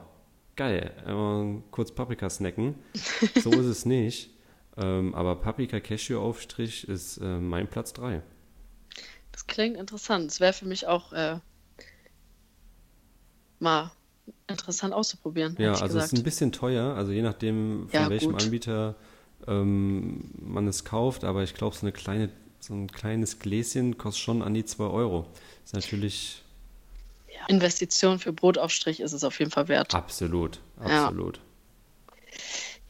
geil, 0.55 0.93
einmal 1.05 1.63
kurz 1.71 1.93
Paprika 1.93 2.29
snacken. 2.29 2.75
So 3.43 3.51
ist 3.53 3.67
es 3.67 3.87
nicht. 3.87 4.31
Ähm, 4.79 5.15
aber 5.15 5.37
Paprika 5.37 5.81
Cashew 5.81 6.19
Aufstrich 6.19 6.87
ist 6.89 7.19
äh, 7.19 7.39
mein 7.39 7.69
Platz 7.69 7.95
3. 7.95 8.23
Das 9.33 9.47
klingt 9.47 9.77
interessant. 9.77 10.31
Es 10.31 10.41
wäre 10.41 10.53
für 10.53 10.67
mich 10.67 10.87
auch 10.87 11.13
äh, 11.13 11.39
mal 13.59 13.91
interessant 14.49 14.93
auszuprobieren, 14.93 15.57
Ja, 15.59 15.75
also 15.75 15.99
es 15.99 16.07
ist 16.07 16.19
ein 16.19 16.23
bisschen 16.23 16.53
teuer, 16.53 16.95
also 16.95 17.13
je 17.13 17.23
nachdem, 17.23 17.89
von 17.89 18.01
Ja, 18.01 18.11
welchem 18.11 18.33
gut. 18.33 18.43
Anbieter 18.43 18.97
ähm, 19.47 20.31
man 20.39 20.67
es 20.67 20.85
kauft, 20.85 21.25
aber 21.25 21.43
ich 21.43 21.55
glaube, 21.55 21.77
so 21.77 21.83
eine 21.83 21.93
kleine, 21.93 22.31
so 22.61 22.74
ein 22.74 22.91
kleines 22.91 23.39
Gläschen 23.39 23.99
kostet 23.99 24.24
schon 24.24 24.43
an 24.43 24.55
die 24.55 24.65
2 24.65 24.85
Euro. 24.85 25.27
Ist 25.65 25.74
natürlich 25.74 26.43
Investition 27.49 28.19
für 28.19 28.33
Brotaufstrich 28.33 29.01
ist 29.01 29.12
es 29.12 29.24
auf 29.24 29.39
jeden 29.39 29.51
Fall 29.51 29.69
wert. 29.69 29.95
absolut, 29.95 30.61
Ja. 30.81 31.07
absolut. 31.07 31.41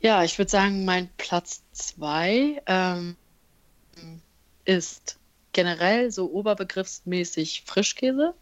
Ja, 0.00 0.24
ich 0.24 0.38
würde 0.38 0.50
sagen, 0.50 0.84
mein 0.84 1.08
Platz 1.16 1.62
2 1.72 2.62
ähm, 2.66 3.16
ist 4.64 5.18
generell 5.52 6.10
so 6.10 6.30
oberbegriffsmäßig 6.32 7.64
Frischkäse. 7.66 8.34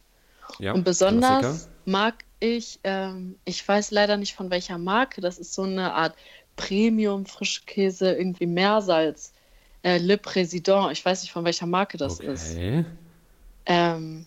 Ja, 0.59 0.72
Und 0.72 0.84
besonders 0.84 1.40
Klassiker. 1.40 1.68
mag 1.84 2.24
ich, 2.40 2.80
ähm, 2.84 3.36
ich 3.44 3.66
weiß 3.66 3.90
leider 3.90 4.16
nicht 4.16 4.34
von 4.34 4.51
welcher 4.51 4.78
Marke, 4.78 5.20
das 5.20 5.38
ist 5.38 5.55
so 5.55 5.62
eine 5.62 5.94
Art 5.94 6.14
Premium-Frischkäse, 6.56 8.12
irgendwie 8.12 8.46
Meersalz. 8.46 9.32
Äh, 9.85 9.98
Le 9.98 10.16
Président, 10.16 10.90
ich 10.90 11.05
weiß 11.05 11.23
nicht 11.23 11.32
von 11.32 11.44
welcher 11.44 11.66
Marke 11.66 11.98
das 11.98 12.19
ist. 12.20 12.52
Okay. 12.52 12.85
Ähm, 13.66 14.27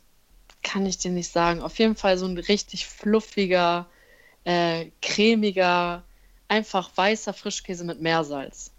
kann 0.63 0.85
ich 0.85 0.97
dir 0.99 1.11
nicht 1.11 1.31
sagen. 1.31 1.61
Auf 1.61 1.79
jeden 1.79 1.95
Fall 1.95 2.17
so 2.17 2.25
ein 2.27 2.37
richtig 2.37 2.85
fluffiger, 2.87 3.87
äh, 4.45 4.91
cremiger, 5.01 6.03
einfach 6.47 6.91
weißer 6.95 7.33
Frischkäse 7.33 7.83
mit 7.85 8.01
Meersalz. 8.01 8.71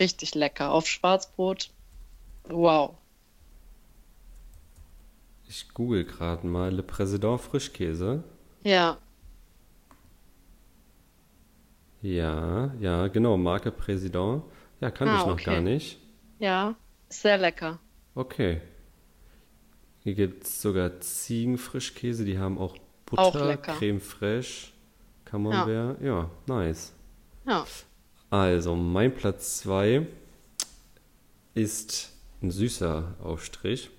Richtig 0.00 0.34
lecker. 0.34 0.72
Auf 0.72 0.86
Schwarzbrot. 0.86 1.70
Wow. 2.48 2.96
Ich 5.46 5.68
google 5.74 6.04
gerade 6.04 6.46
mal 6.46 6.74
Le 6.74 6.82
Président 6.82 7.38
Frischkäse. 7.38 8.24
Ja, 8.64 8.98
Ja, 12.02 12.74
ja, 12.80 13.06
genau, 13.08 13.36
Marke 13.36 13.70
Président. 13.70 14.42
Ja, 14.80 14.90
kannte 14.90 15.14
Ah, 15.14 15.20
ich 15.20 15.26
noch 15.26 15.34
okay. 15.34 15.44
gar 15.44 15.60
nicht. 15.60 15.98
Ja, 16.42 16.74
sehr 17.08 17.38
lecker. 17.38 17.78
Okay. 18.14 18.60
Hier 20.02 20.14
gibt 20.14 20.44
es 20.44 20.60
sogar 20.60 21.00
Ziegenfrischkäse, 21.00 22.24
die 22.24 22.38
haben 22.38 22.58
auch 22.58 22.74
Auch 23.14 23.32
Butter, 23.32 23.46
lecker. 23.46 23.74
Creme 23.74 24.00
fraiche, 24.00 24.72
Camembert. 25.24 26.00
Ja. 26.02 26.28
nice. 26.46 26.92
Ja. 27.46 27.64
Also, 28.30 28.74
mein 28.74 29.14
Platz 29.14 29.58
2 29.58 30.06
ist 31.54 32.12
ein 32.42 32.50
süßer 32.50 33.14
Aufstrich. 33.22 33.90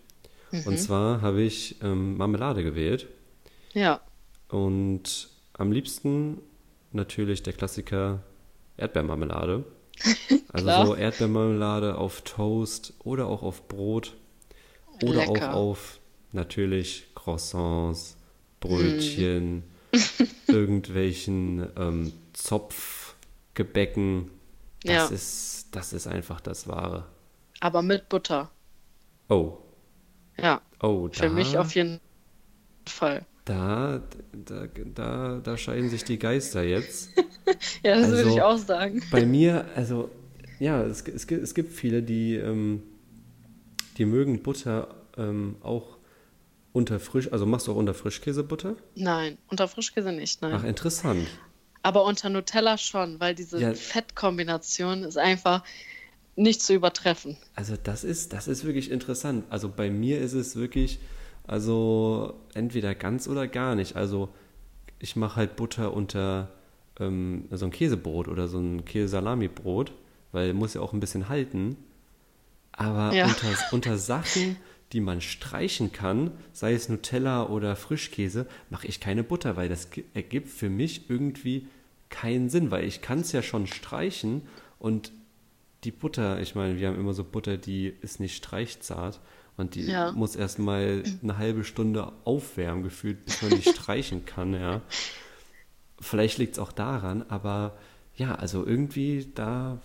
Und 0.52 0.68
Mhm. 0.68 0.78
zwar 0.78 1.22
habe 1.22 1.41
ich 1.41 1.82
ähm, 1.82 2.18
Marmelade 2.18 2.64
gewählt. 2.64 3.07
Ja. 3.74 4.02
Und 4.49 5.30
am 5.53 5.72
liebsten 5.72 6.40
natürlich 6.91 7.41
der 7.44 7.53
Klassiker 7.53 8.22
Erdbeermarmelade. 8.78 9.64
Also 10.52 10.86
so 10.86 10.95
Erdbeermarmelade 10.95 11.98
auf 11.98 12.22
Toast 12.22 12.94
oder 13.03 13.28
auch 13.28 13.41
auf 13.44 13.68
Brot 13.68 14.15
oder 15.02 15.22
auch 15.28 15.34
Lecker. 15.34 15.53
auf 15.53 15.99
natürlich 16.32 17.07
Croissants, 17.15 18.15
Mm. 18.15 18.68
Brötchen, 18.68 19.64
irgendwelchen 20.48 21.68
ähm, 21.78 22.14
Zopfgebäcken. 22.34 24.30
Das 24.84 24.91
Ja. 24.94 25.06
ist, 25.07 25.68
das 25.72 25.94
ist 25.94 26.07
einfach 26.07 26.40
das 26.41 26.68
Wahre. 26.68 27.06
Aber 27.60 27.82
mit 27.82 28.10
Butter. 28.10 28.52
Oh, 29.30 29.57
Ja. 30.38 30.61
oh, 30.82 31.10
Für 31.11 31.30
mich 31.30 31.53
da- 31.53 31.61
auf 31.61 31.76
jeden 31.76 31.99
Fall. 32.88 33.26
Da, 33.45 34.02
da, 34.32 34.68
da, 34.95 35.40
da 35.44 35.57
scheiden 35.57 35.90
sich 35.90 36.03
die 36.06 36.18
Geister 36.20 36.64
jetzt. 36.64 37.10
Ja, 37.84 37.98
das 37.99 38.07
würde 38.10 38.24
Also- 38.24 38.36
ich 38.38 38.41
auch 38.41 38.57
sagen. 38.57 39.02
Bei 39.11 39.26
mir, 39.26 39.65
also, 39.76 40.10
ja, 40.60 40.82
es, 40.84 41.02
es, 41.02 41.28
gibt- 41.28 41.44
es 41.44 41.53
gibt 41.53 41.74
viele, 41.74 42.02
die, 42.02 42.36
ähm, 42.36 42.82
die 43.98 44.06
mögen 44.06 44.41
Butter 44.41 44.95
ähm, 45.18 45.57
auch 45.61 45.98
unter 46.72 47.02
Frisch, 47.02 47.30
also 47.34 47.45
machst 47.45 47.68
du 47.68 47.74
auch 47.74 47.76
unter 47.76 47.94
Frischkäsebutter? 47.94 48.78
Nein, 48.95 49.38
unter 49.49 49.68
Frischkäse 49.68 50.14
nicht, 50.14 50.41
nein. 50.41 50.53
Ach, 50.56 50.64
interessant. 50.64 51.28
Aber 51.82 52.06
unter 52.06 52.30
Nutella 52.30 52.78
schon, 52.78 53.20
weil 53.20 53.36
diese 53.36 53.60
Ja. 53.60 53.74
Fettkombination 53.74 55.03
ist 55.03 55.18
einfach 55.18 55.65
nicht 56.38 56.61
zu 56.61 56.74
übertreffen. 56.74 57.36
Also 57.56 57.76
das 57.84 58.06
ist, 58.06 58.32
das 58.32 58.48
ist 58.48 58.64
wirklich 58.64 58.90
interessant. 58.90 59.44
Also 59.49 59.68
bei 59.70 59.90
mir 59.90 60.20
ist 60.22 60.34
es 60.34 60.56
wirklich, 60.56 60.99
also 61.45 62.36
entweder 62.53 62.95
ganz 62.95 63.28
oder 63.28 63.48
gar 63.48 63.76
nicht. 63.76 63.95
Also 63.95 64.30
ich 64.99 65.15
mache 65.15 65.36
halt 65.36 65.56
Butter 65.56 65.94
unter 65.94 66.49
ähm, 66.99 67.45
so 67.52 67.65
ein 67.65 67.72
Käsebrot 67.72 68.28
oder 68.28 68.48
so 68.48 68.60
ein 68.60 68.86
Käsesalami-Brot, 68.86 69.91
weil 70.32 70.53
muss 70.53 70.74
ja 70.74 70.82
auch 70.82 70.94
ein 70.94 70.99
bisschen 70.99 71.30
halten. 71.30 71.76
Aber 72.72 73.14
Ja. 73.14 73.26
unter, 73.26 73.48
unter 73.72 73.98
Sachen, 73.98 74.56
die 74.94 75.02
man 75.02 75.22
streichen 75.22 75.91
kann, 75.91 76.32
sei 76.53 76.74
es 76.74 76.90
Nutella 76.90 77.48
oder 77.48 77.76
Frischkäse, 77.76 78.48
mache 78.70 78.88
ich 78.88 78.99
keine 78.99 79.24
Butter, 79.24 79.56
weil 79.57 79.70
das 79.70 79.90
ergibt 80.14 80.49
für 80.49 80.70
mich 80.70 81.10
irgendwie 81.10 81.68
keinen 82.10 82.49
Sinn, 82.49 82.72
weil 82.72 82.86
ich 82.86 83.02
kann 83.02 83.20
es 83.20 83.32
ja 83.32 83.41
schon 83.41 83.68
streichen 83.68 84.44
und 84.80 85.11
die 85.84 85.91
Butter, 85.91 86.40
ich 86.40 86.56
meine, 86.56 86.78
wir 86.80 86.88
haben 86.88 86.99
immer 86.99 87.14
so 87.14 87.24
Butter, 87.24 87.57
die 87.57 87.94
ist 88.02 88.20
nicht 88.20 88.36
streichzart 88.36 89.20
und 89.58 89.76
die 89.76 89.84
ja. 89.84 90.12
muss 90.12 90.36
erstmal 90.36 91.04
eine 91.22 91.38
halbe 91.38 91.64
Stunde 91.64 92.12
aufwärmen, 92.24 92.84
gefühlt, 92.84 93.26
bis 93.26 93.42
man 93.42 93.52
die 93.52 93.70
streichen 93.70 94.26
kann, 94.26 94.54
ja. 94.54 94.82
Vielleicht 96.00 96.38
liegt 96.38 96.54
es 96.54 96.60
auch 96.60 96.72
daran, 96.72 97.24
aber 97.30 97.78
ja, 98.16 98.36
also 98.36 98.66
irgendwie 98.66 99.32
da, 99.36 99.80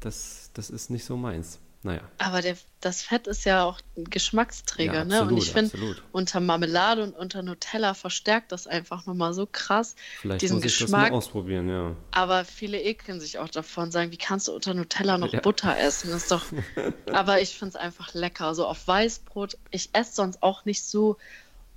das, 0.00 0.50
das 0.54 0.70
ist 0.70 0.90
nicht 0.90 1.04
so 1.04 1.16
meins. 1.16 1.58
Naja. 1.84 2.00
Aber 2.16 2.40
der, 2.40 2.56
das 2.80 3.02
Fett 3.02 3.26
ist 3.26 3.44
ja 3.44 3.62
auch 3.62 3.78
ein 3.94 4.04
Geschmacksträger, 4.04 4.94
ja, 4.94 5.02
absolut, 5.02 5.26
ne? 5.26 5.32
Und 5.34 5.36
ich 5.36 5.52
finde, 5.52 5.96
unter 6.12 6.40
Marmelade 6.40 7.02
und 7.02 7.14
unter 7.14 7.42
Nutella 7.42 7.92
verstärkt 7.92 8.52
das 8.52 8.66
einfach 8.66 9.04
nochmal 9.04 9.34
so 9.34 9.46
krass. 9.46 9.94
Vielleicht 10.18 10.40
diesen 10.40 10.56
muss 10.56 10.64
ich 10.64 10.78
Geschmack. 10.78 11.02
das 11.02 11.10
mal 11.10 11.16
ausprobieren, 11.18 11.68
ja. 11.68 11.94
Aber 12.10 12.46
viele 12.46 12.80
ekeln 12.80 13.20
sich 13.20 13.38
auch 13.38 13.50
davon, 13.50 13.90
sagen, 13.90 14.12
wie 14.12 14.16
kannst 14.16 14.48
du 14.48 14.52
unter 14.52 14.72
Nutella 14.72 15.18
noch 15.18 15.34
ja. 15.34 15.40
Butter 15.40 15.78
essen? 15.78 16.10
Das 16.10 16.22
ist 16.22 16.30
doch. 16.30 16.42
aber 17.12 17.42
ich 17.42 17.50
finde 17.50 17.76
es 17.76 17.76
einfach 17.76 18.14
lecker. 18.14 18.54
So 18.54 18.66
auf 18.66 18.88
Weißbrot. 18.88 19.58
Ich 19.70 19.90
esse 19.92 20.14
sonst 20.14 20.42
auch 20.42 20.64
nicht 20.64 20.82
so 20.84 21.18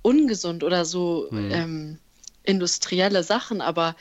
ungesund 0.00 0.64
oder 0.64 0.86
so 0.86 1.26
hm. 1.28 1.50
ähm, 1.50 1.98
industrielle 2.44 3.24
Sachen, 3.24 3.60
aber 3.60 3.94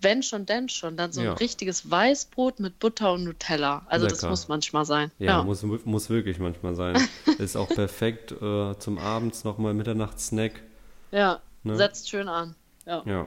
wenn 0.00 0.22
schon, 0.22 0.46
denn 0.46 0.68
schon. 0.68 0.96
Dann 0.96 1.12
so 1.12 1.20
ein 1.20 1.28
richtiges 1.28 1.90
Weißbrot 1.90 2.60
mit 2.60 2.78
Butter 2.78 3.12
und 3.12 3.24
Nutella. 3.24 3.86
Also 3.86 4.06
Lecker. 4.06 4.16
das 4.20 4.30
muss 4.30 4.48
manchmal 4.48 4.84
sein. 4.84 5.10
Ja, 5.18 5.38
ja. 5.38 5.42
Muss, 5.42 5.62
muss 5.62 6.10
wirklich 6.10 6.38
manchmal 6.38 6.74
sein. 6.74 6.96
Ist 7.38 7.56
auch 7.56 7.68
perfekt 7.68 8.32
äh, 8.32 8.78
zum 8.78 8.98
Abends 8.98 9.44
nochmal 9.44 9.74
Mitternachtssnack. 9.74 10.62
Ja, 11.10 11.40
ne? 11.62 11.76
setzt 11.76 12.08
schön 12.10 12.28
an. 12.28 12.54
Ja. 12.86 13.02
ja. 13.06 13.26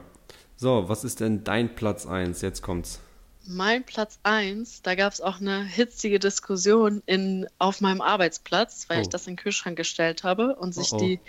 So, 0.55 0.89
was 0.89 1.03
ist 1.03 1.19
denn 1.19 1.43
dein 1.43 1.75
Platz 1.75 2.05
1? 2.05 2.41
Jetzt 2.41 2.61
kommt's. 2.61 2.99
Mein 3.45 3.85
Platz 3.85 4.19
1, 4.23 4.81
da 4.81 4.95
gab 4.95 5.13
es 5.13 5.21
auch 5.21 5.39
eine 5.39 5.63
hitzige 5.63 6.19
Diskussion 6.19 7.01
in, 7.05 7.47
auf 7.59 7.79
meinem 7.79 8.01
Arbeitsplatz, 8.01 8.89
weil 8.89 8.97
oh. 8.97 9.01
ich 9.01 9.09
das 9.09 9.25
in 9.25 9.33
den 9.33 9.37
Kühlschrank 9.37 9.77
gestellt 9.77 10.23
habe 10.23 10.55
und 10.55 10.73
sich 10.73 10.91
oh, 10.91 10.97
oh. 10.97 10.99
die 10.99 11.19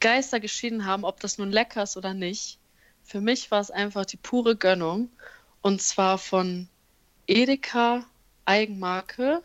Geister 0.00 0.40
geschieden 0.40 0.86
haben, 0.86 1.04
ob 1.04 1.20
das 1.20 1.38
nun 1.38 1.52
lecker 1.52 1.84
ist 1.84 1.96
oder 1.96 2.14
nicht. 2.14 2.58
Für 3.04 3.20
mich 3.20 3.50
war 3.50 3.60
es 3.60 3.70
einfach 3.70 4.04
die 4.04 4.16
pure 4.16 4.56
Gönnung. 4.56 5.10
Und 5.60 5.80
zwar 5.80 6.18
von 6.18 6.68
Edeka 7.26 8.04
Eigenmarke 8.44 9.42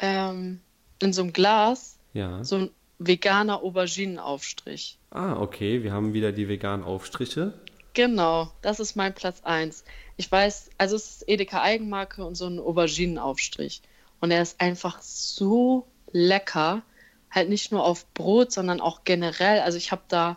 ähm, 0.00 0.60
in 1.00 1.12
so 1.12 1.22
einem 1.22 1.32
Glas. 1.32 1.98
Ja. 2.12 2.42
So 2.42 2.56
ein 2.56 2.70
veganer 2.98 3.62
Auberginenaufstrich. 3.62 4.98
Ah, 5.10 5.36
okay. 5.36 5.82
Wir 5.82 5.92
haben 5.92 6.14
wieder 6.14 6.32
die 6.32 6.48
veganen 6.48 6.84
Aufstriche. 6.84 7.54
Genau, 7.94 8.52
das 8.60 8.80
ist 8.80 8.94
mein 8.94 9.14
Platz 9.14 9.40
1. 9.42 9.84
Ich 10.18 10.30
weiß, 10.30 10.70
also 10.76 10.96
es 10.96 11.16
ist 11.16 11.28
Edeka 11.28 11.62
Eigenmarke 11.62 12.24
und 12.24 12.34
so 12.34 12.46
ein 12.46 12.58
Auberginenaufstrich. 12.58 13.82
Und 14.20 14.30
er 14.30 14.42
ist 14.42 14.60
einfach 14.60 15.00
so 15.00 15.86
lecker. 16.12 16.82
Halt 17.30 17.48
nicht 17.48 17.72
nur 17.72 17.84
auf 17.84 18.06
Brot, 18.12 18.52
sondern 18.52 18.80
auch 18.80 19.04
generell. 19.04 19.60
Also 19.60 19.78
ich 19.78 19.92
habe 19.92 20.02
da 20.08 20.36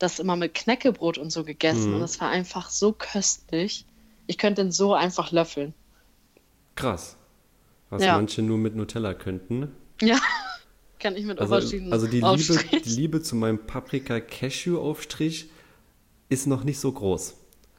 das 0.00 0.18
immer 0.18 0.34
mit 0.34 0.54
Knäckebrot 0.54 1.18
und 1.18 1.30
so 1.30 1.44
gegessen 1.44 1.90
mhm. 1.90 1.96
und 1.96 2.02
es 2.02 2.20
war 2.20 2.30
einfach 2.30 2.70
so 2.70 2.92
köstlich. 2.92 3.84
Ich 4.26 4.38
könnte 4.38 4.62
den 4.62 4.72
so 4.72 4.94
einfach 4.94 5.30
löffeln. 5.30 5.74
Krass. 6.74 7.16
Was 7.90 8.02
ja. 8.02 8.16
manche 8.16 8.42
nur 8.42 8.58
mit 8.58 8.74
Nutella 8.74 9.14
könnten. 9.14 9.72
Ja, 10.00 10.18
kann 10.98 11.16
ich 11.16 11.26
mit 11.26 11.38
also, 11.38 11.54
Auberginen 11.54 11.92
Also 11.92 12.06
die 12.06 12.20
Liebe, 12.20 12.80
die 12.84 12.88
Liebe 12.88 13.22
zu 13.22 13.36
meinem 13.36 13.58
Paprika-Cashew-Aufstrich 13.66 15.50
ist 16.28 16.46
noch 16.46 16.64
nicht 16.64 16.78
so 16.78 16.92
groß, 16.92 17.36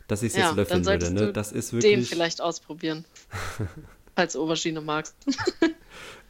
dass 0.07 0.21
ich 0.21 0.33
es 0.33 0.37
ja, 0.37 0.47
jetzt 0.47 0.57
löffeln 0.57 0.85
würde. 0.85 1.11
Ne? 1.11 1.33
Das 1.33 1.51
ist 1.51 1.73
wirklich... 1.73 1.93
Den 1.93 2.03
vielleicht 2.03 2.41
ausprobieren, 2.41 3.05
falls 4.15 4.33
du 4.33 4.43
Aubergine 4.43 4.81
magst. 4.81 5.15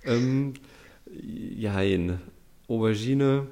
ähm, 0.05 0.53
jein. 1.11 2.21
Aubergine 2.67 3.47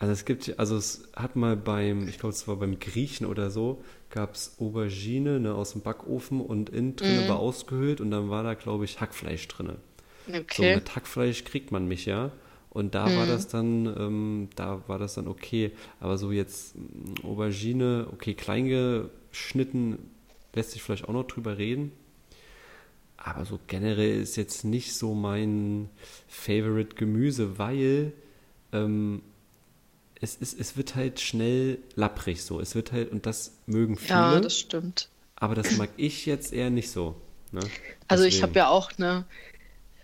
also 0.00 0.14
es 0.14 0.24
gibt, 0.24 0.58
also 0.58 0.76
es 0.78 1.08
hat 1.14 1.36
mal 1.36 1.56
beim, 1.56 2.08
ich 2.08 2.18
glaube 2.18 2.34
es 2.34 2.48
war 2.48 2.56
beim 2.56 2.80
Griechen 2.80 3.26
oder 3.26 3.50
so, 3.50 3.84
gab 4.08 4.34
es 4.34 4.56
Aubergine 4.58 5.38
ne, 5.38 5.54
aus 5.54 5.72
dem 5.72 5.82
Backofen 5.82 6.40
und 6.40 6.70
innen 6.70 6.96
drin 6.96 7.26
mm. 7.26 7.28
war 7.28 7.38
ausgehöhlt 7.38 8.00
und 8.00 8.10
dann 8.10 8.30
war 8.30 8.42
da, 8.42 8.54
glaube 8.54 8.86
ich, 8.86 8.98
Hackfleisch 8.98 9.46
drin. 9.48 9.72
Okay. 10.26 10.44
So 10.56 10.62
mit 10.62 10.96
Hackfleisch 10.96 11.44
kriegt 11.44 11.70
man 11.70 11.86
mich 11.86 12.06
ja. 12.06 12.32
Und 12.70 12.94
da 12.94 13.08
mm. 13.08 13.16
war 13.16 13.26
mhm. 13.26 13.28
das 13.28 13.48
dann, 13.48 13.86
ähm, 13.86 14.48
da 14.56 14.82
war 14.86 14.98
das 14.98 15.14
dann 15.14 15.28
okay. 15.28 15.72
Aber 16.00 16.16
so 16.16 16.32
jetzt 16.32 16.76
mm, 16.76 17.26
Aubergine, 17.26 18.08
okay, 18.10 18.32
klein 18.32 18.68
geschnitten, 19.30 19.98
lässt 20.54 20.70
sich 20.70 20.82
vielleicht 20.82 21.08
auch 21.08 21.12
noch 21.12 21.26
drüber 21.26 21.58
reden. 21.58 21.92
Aber 23.18 23.44
so 23.44 23.60
generell 23.66 24.18
ist 24.18 24.36
jetzt 24.36 24.64
nicht 24.64 24.94
so 24.94 25.12
mein 25.12 25.90
Favorite 26.26 26.96
Gemüse, 26.96 27.58
weil 27.58 28.14
ähm, 28.72 29.20
es, 30.20 30.36
es, 30.40 30.54
es 30.54 30.76
wird 30.76 30.94
halt 30.94 31.20
schnell 31.20 31.78
lapprig 31.94 32.42
so. 32.42 32.60
Es 32.60 32.74
wird 32.74 32.92
halt, 32.92 33.10
und 33.10 33.26
das 33.26 33.52
mögen 33.66 33.96
viele. 33.96 34.10
Ja, 34.10 34.40
das 34.40 34.58
stimmt. 34.58 35.08
Aber 35.36 35.54
das 35.54 35.76
mag 35.76 35.88
ich 35.96 36.26
jetzt 36.26 36.52
eher 36.52 36.70
nicht 36.70 36.90
so. 36.90 37.16
Ne? 37.52 37.60
Also 38.08 38.24
ich 38.24 38.42
habe 38.42 38.52
ja 38.54 38.68
auch 38.68 38.92
eine 38.98 39.24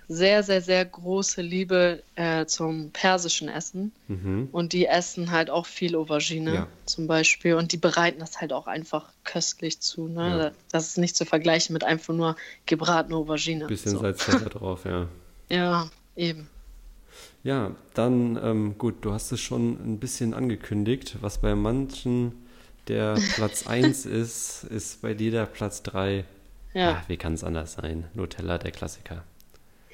sehr, 0.08 0.42
sehr, 0.42 0.62
sehr 0.62 0.84
große 0.84 1.42
Liebe 1.42 2.02
äh, 2.14 2.46
zum 2.46 2.90
persischen 2.92 3.48
Essen. 3.48 3.92
Mhm. 4.08 4.48
Und 4.52 4.72
die 4.72 4.86
essen 4.86 5.30
halt 5.30 5.50
auch 5.50 5.66
viel 5.66 5.96
Aubergine 5.96 6.54
ja. 6.54 6.66
zum 6.86 7.06
Beispiel. 7.06 7.54
Und 7.54 7.72
die 7.72 7.76
bereiten 7.76 8.20
das 8.20 8.40
halt 8.40 8.52
auch 8.52 8.66
einfach 8.66 9.10
köstlich 9.24 9.80
zu. 9.80 10.08
Ne? 10.08 10.38
Ja. 10.38 10.50
Das 10.70 10.88
ist 10.88 10.98
nicht 10.98 11.16
zu 11.16 11.24
vergleichen 11.26 11.72
mit 11.72 11.84
einfach 11.84 12.14
nur 12.14 12.36
gebratene 12.66 13.16
Aubergine. 13.16 13.66
Bisschen 13.66 13.92
so. 13.92 13.98
Salz 13.98 14.24
drauf, 14.24 14.84
ja. 14.84 15.08
Ja, 15.48 15.88
eben. 16.16 16.48
Ja, 17.46 17.70
dann 17.94 18.36
ähm, 18.42 18.76
gut, 18.76 19.04
du 19.04 19.12
hast 19.12 19.30
es 19.30 19.40
schon 19.40 19.74
ein 19.74 20.00
bisschen 20.00 20.34
angekündigt. 20.34 21.18
Was 21.20 21.38
bei 21.38 21.54
manchen 21.54 22.32
der 22.88 23.14
Platz 23.36 23.68
1 23.68 24.04
ist, 24.04 24.64
ist 24.64 25.00
bei 25.00 25.14
dir 25.14 25.30
der 25.30 25.46
Platz 25.46 25.84
3. 25.84 26.24
Ja. 26.74 26.98
Ach, 26.98 27.08
wie 27.08 27.16
kann 27.16 27.34
es 27.34 27.44
anders 27.44 27.74
sein? 27.74 28.08
Nutella, 28.14 28.58
der 28.58 28.72
Klassiker. 28.72 29.22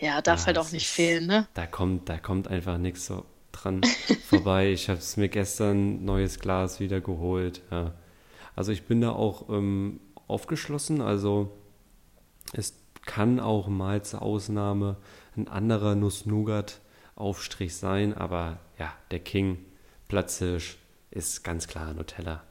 Ja, 0.01 0.23
darf 0.23 0.41
ja, 0.41 0.47
halt 0.47 0.57
auch 0.57 0.73
nicht 0.73 0.89
fehlen, 0.89 1.27
ne? 1.27 1.47
Da 1.53 1.67
kommt, 1.67 2.09
da 2.09 2.17
kommt 2.17 2.49
einfach 2.49 2.79
nichts 2.79 3.05
so 3.05 3.27
dran 3.53 3.83
vorbei. 4.31 4.73
Ich 4.73 4.89
habe 4.89 5.01
es 5.01 5.19
mir 5.19 5.29
gestern 5.29 6.07
neues 6.07 6.39
Glas 6.39 6.81
wieder 6.81 7.03
geholt. 7.03 7.61
Ja. 7.71 7.93
Also 8.57 8.73
ich 8.73 8.85
bin 8.85 9.03
da 9.03 9.11
auch 9.11 9.51
ähm, 9.51 10.01
aufgeschlossen. 10.27 11.03
Also 11.03 11.53
es 12.55 12.73
kann 13.05 13.41
auch 13.41 13.69
mal 13.69 14.03
zur 14.03 14.23
Ausnahme 14.23 14.97
ein 15.37 15.49
anderer 15.49 15.95
Nuss-Nougat 15.95 16.81
Aufstrich 17.15 17.77
sein, 17.77 18.15
aber 18.15 18.59
ja, 18.79 18.93
der 19.11 19.21
King, 19.21 19.65
Platzhirsch, 20.09 20.77
ist 21.11 21.45
ganz 21.45 21.69
klar 21.69 21.93
Nutella. 21.93 22.43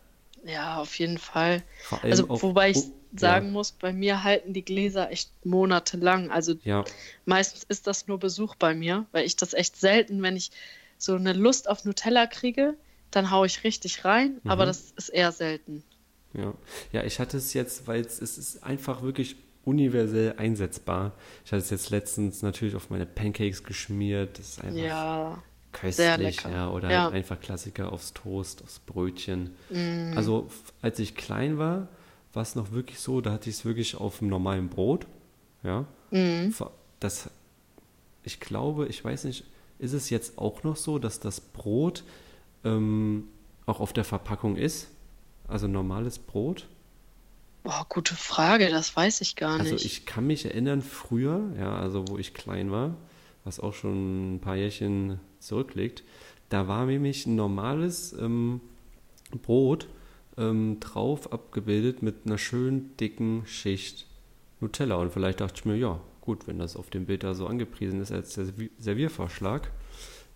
Ja, 0.46 0.78
auf 0.78 0.98
jeden 1.00 1.18
Fall. 1.18 1.64
Also, 2.02 2.30
auch, 2.30 2.42
wobei 2.42 2.72
ich 2.72 2.78
oh, 2.78 2.92
sagen 3.16 3.48
ja. 3.48 3.52
muss, 3.52 3.72
bei 3.72 3.94
mir 3.94 4.24
halten 4.24 4.54
die 4.54 4.66
Gläser 4.66 5.12
echt 5.12 5.32
monatelang. 5.46 6.32
Also 6.32 6.56
ja. 6.64 6.84
meistens 7.26 7.64
ist 7.64 7.88
das 7.88 8.08
nur 8.08 8.20
Besuch 8.20 8.56
bei 8.56 8.74
mir, 8.74 9.06
weil 9.12 9.26
ich 9.26 9.36
das 9.36 9.54
echt 9.54 9.78
selten, 9.78 10.22
wenn 10.22 10.36
ich 10.36 10.52
so 10.98 11.16
eine 11.16 11.34
Lust 11.34 11.70
auf 11.70 11.86
Nutella 11.86 12.28
kriege, 12.28 12.76
dann 13.12 13.32
haue 13.32 13.46
ich 13.46 13.64
richtig 13.64 14.06
rein, 14.06 14.40
mhm. 14.44 14.52
aber 14.52 14.66
das 14.66 14.92
ist 14.96 15.10
eher 15.10 15.32
selten. 15.32 15.84
Ja, 16.34 16.54
ja 16.92 17.04
ich 17.04 17.20
hatte 17.20 17.38
es 17.38 17.54
jetzt, 17.54 17.88
weil 17.88 18.02
es, 18.02 18.22
es 18.22 18.38
ist 18.38 18.64
einfach 18.64 19.02
wirklich 19.02 19.36
universell 19.66 20.36
einsetzbar. 20.38 21.14
Ich 21.46 21.52
hatte 21.52 21.62
es 21.62 21.70
jetzt 21.70 21.90
letztens 21.90 22.42
natürlich 22.42 22.76
auf 22.76 22.90
meine 22.90 23.06
Pancakes 23.06 23.64
geschmiert. 23.64 24.40
Das 24.40 24.50
ist 24.50 24.64
einfach 24.64 24.82
ja, 24.82 25.44
köstlich. 25.72 26.44
Ja, 26.44 26.70
oder 26.70 26.92
ja. 26.92 27.04
Halt 27.04 27.14
einfach 27.14 27.40
Klassiker 27.40 27.92
aufs 27.92 28.14
Toast, 28.14 28.64
aufs 28.64 28.80
Brötchen. 28.80 29.52
Mm. 29.70 30.14
Also 30.16 30.50
als 30.82 31.00
ich 31.00 31.16
klein 31.16 31.58
war, 31.58 31.88
war 32.34 32.44
es 32.44 32.56
noch 32.56 32.72
wirklich 32.72 33.00
so, 33.00 33.22
da 33.22 33.32
hatte 33.32 33.50
ich 33.50 33.58
es 33.58 33.66
wirklich 33.66 33.96
auf 33.96 34.20
dem 34.20 34.28
normalen 34.30 34.70
Brot. 34.70 35.06
Ja. 35.64 35.86
Mm. 36.10 36.50
Das, 37.00 37.30
ich 38.24 38.40
glaube, 38.40 38.88
ich 38.88 39.04
weiß 39.04 39.26
nicht, 39.26 39.44
ist 39.80 39.94
es 39.94 40.10
jetzt 40.10 40.38
auch 40.38 40.64
noch 40.64 40.76
so, 40.76 41.00
dass 41.00 41.20
das 41.20 41.40
Brot 41.42 42.04
ähm, 42.64 43.28
auch 43.66 43.80
auf 43.80 43.94
der 43.94 44.04
Verpackung 44.04 44.56
ist? 44.56 44.90
Also 45.48 45.68
normales 45.68 46.20
Brot? 46.20 46.68
Boah, 47.64 47.86
gute 47.90 48.16
Frage, 48.16 48.70
das 48.70 48.96
weiß 48.96 49.22
ich 49.22 49.36
gar 49.36 49.52
also 49.52 49.64
nicht. 49.64 49.74
Also 49.74 49.86
ich 49.86 50.06
kann 50.06 50.26
mich 50.26 50.46
erinnern, 50.46 50.82
früher, 50.82 51.52
ja, 51.60 51.76
also 51.76 52.08
wo 52.08 52.18
ich 52.18 52.34
klein 52.34 52.72
war, 52.72 52.96
was 53.44 53.60
auch 53.60 53.74
schon 53.74 54.36
ein 54.36 54.40
paar 54.40 54.56
Jährchen 54.56 55.20
zurückliegt, 55.40 56.04
da 56.50 56.68
war 56.68 56.86
nämlich 56.86 57.26
ein 57.28 57.36
normales 57.36 58.14
ähm, 58.14 58.62
Brot 59.42 59.88
ähm, 60.38 60.80
drauf 60.80 61.32
abgebildet 61.32 62.02
mit 62.02 62.26
einer 62.26 62.38
schönen 62.38 62.96
dicken 62.98 63.44
Schicht 63.46 64.08
Nutella. 64.60 64.96
Und 64.96 65.12
vielleicht 65.12 65.42
dachte 65.42 65.56
ich 65.58 65.66
mir, 65.66 65.78
ja, 65.78 66.00
gut, 66.22 66.48
wenn 66.48 66.60
das 66.60 66.76
auf 66.76 66.90
dem 66.90 67.06
Bild 67.06 67.24
da 67.24 67.34
so 67.34 67.48
angepriesen 67.48 68.02
ist 68.02 68.12
als 68.12 68.40
Serviervorschlag, 68.80 69.72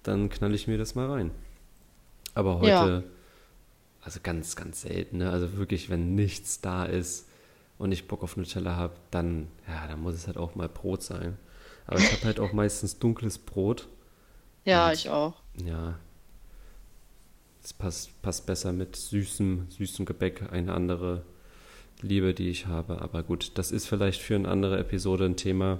dann 0.04 0.30
knall 0.30 0.54
ich 0.54 0.68
mir 0.68 0.78
das 0.78 0.96
mal 0.96 1.10
rein. 1.10 1.32
Aber 2.34 2.60
heute, 2.60 2.70
ja. 2.70 3.04
Also 4.06 4.20
ganz, 4.22 4.56
ganz 4.56 4.82
selten, 4.82 5.18
ne? 5.18 5.32
Also 5.32 5.58
wirklich, 5.58 5.90
wenn 5.90 6.14
nichts 6.14 6.62
da 6.62 6.86
ist 6.86 7.28
und 7.80 7.92
ich 7.92 8.08
Bock 8.08 8.22
auf 8.22 8.38
Nutella 8.38 8.76
habe, 8.76 8.94
dann, 9.10 9.48
ja, 9.68 9.88
dann 9.88 10.00
muss 10.00 10.14
es 10.14 10.28
halt 10.28 10.38
auch 10.38 10.54
mal 10.54 10.70
Brot 10.70 11.02
sein. 11.02 11.38
Aber 11.88 11.98
ich 11.98 12.12
habe 12.12 12.24
halt 12.24 12.40
auch 12.40 12.54
meistens 12.54 13.00
dunkles 13.00 13.40
Brot. 13.40 13.88
Ja, 14.64 14.88
und, 14.88 14.94
ich 14.94 15.10
auch. 15.10 15.42
Ja. 15.66 15.98
Es 17.64 17.74
passt, 17.74 18.22
passt 18.22 18.46
besser 18.46 18.74
mit 18.74 18.96
süßem, 18.96 19.68
süßem 19.70 20.06
Gebäck, 20.06 20.52
eine 20.52 20.76
andere 20.76 21.24
Liebe, 22.02 22.36
die 22.36 22.50
ich 22.50 22.68
habe. 22.68 23.02
Aber 23.02 23.24
gut, 23.24 23.54
das 23.56 23.72
ist 23.72 23.88
vielleicht 23.88 24.22
für 24.22 24.36
eine 24.36 24.48
andere 24.48 24.78
Episode 24.78 25.26
ein 25.26 25.36
Thema. 25.36 25.80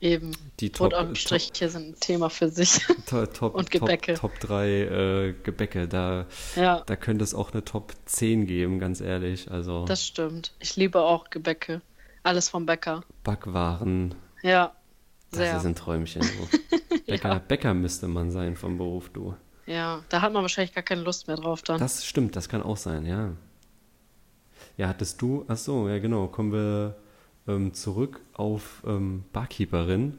Eben. 0.00 0.32
Die 0.60 0.70
Top, 0.70 0.90
Brotaufstriche 0.90 1.68
sind 1.68 1.88
ein 1.88 2.00
Thema 2.00 2.28
für 2.28 2.48
sich. 2.48 2.84
Top, 3.06 3.32
top, 3.32 3.54
und 3.54 3.70
Gebäcke. 3.70 4.14
Top, 4.14 4.38
Top 4.38 4.48
3 4.48 4.68
äh, 4.68 5.34
Gebäcke. 5.42 5.88
Da, 5.88 6.26
ja. 6.56 6.82
da 6.84 6.96
könnte 6.96 7.24
es 7.24 7.34
auch 7.34 7.52
eine 7.52 7.64
Top 7.64 7.94
10 8.04 8.46
geben, 8.46 8.78
ganz 8.78 9.00
ehrlich. 9.00 9.50
Also, 9.50 9.84
das 9.86 10.04
stimmt. 10.04 10.52
Ich 10.58 10.76
liebe 10.76 11.00
auch 11.00 11.30
Gebäcke. 11.30 11.80
Alles 12.22 12.48
vom 12.48 12.66
Bäcker. 12.66 13.02
Backwaren. 13.22 14.14
Ja. 14.42 14.74
Sehr. 15.30 15.52
Das 15.52 15.62
ist 15.62 15.66
ein 15.66 15.74
Träumchen. 15.74 16.22
Bäcker, 17.06 17.28
ja. 17.28 17.38
Bäcker 17.38 17.74
müsste 17.74 18.08
man 18.08 18.30
sein 18.30 18.56
vom 18.56 18.78
Beruf, 18.78 19.10
du. 19.10 19.34
Ja, 19.66 20.02
da 20.08 20.20
hat 20.20 20.32
man 20.32 20.42
wahrscheinlich 20.42 20.74
gar 20.74 20.84
keine 20.84 21.02
Lust 21.02 21.26
mehr 21.26 21.36
drauf 21.36 21.62
dann. 21.62 21.78
Das 21.78 22.04
stimmt, 22.04 22.36
das 22.36 22.48
kann 22.48 22.62
auch 22.62 22.76
sein, 22.76 23.06
ja. 23.06 23.32
Ja, 24.76 24.88
hattest 24.88 25.22
du, 25.22 25.44
ach 25.48 25.56
so, 25.56 25.88
ja 25.88 25.98
genau, 25.98 26.26
kommen 26.28 26.52
wir 26.52 26.96
ähm, 27.46 27.74
zurück 27.74 28.20
auf 28.32 28.82
ähm, 28.86 29.24
Barkeeperin. 29.32 30.18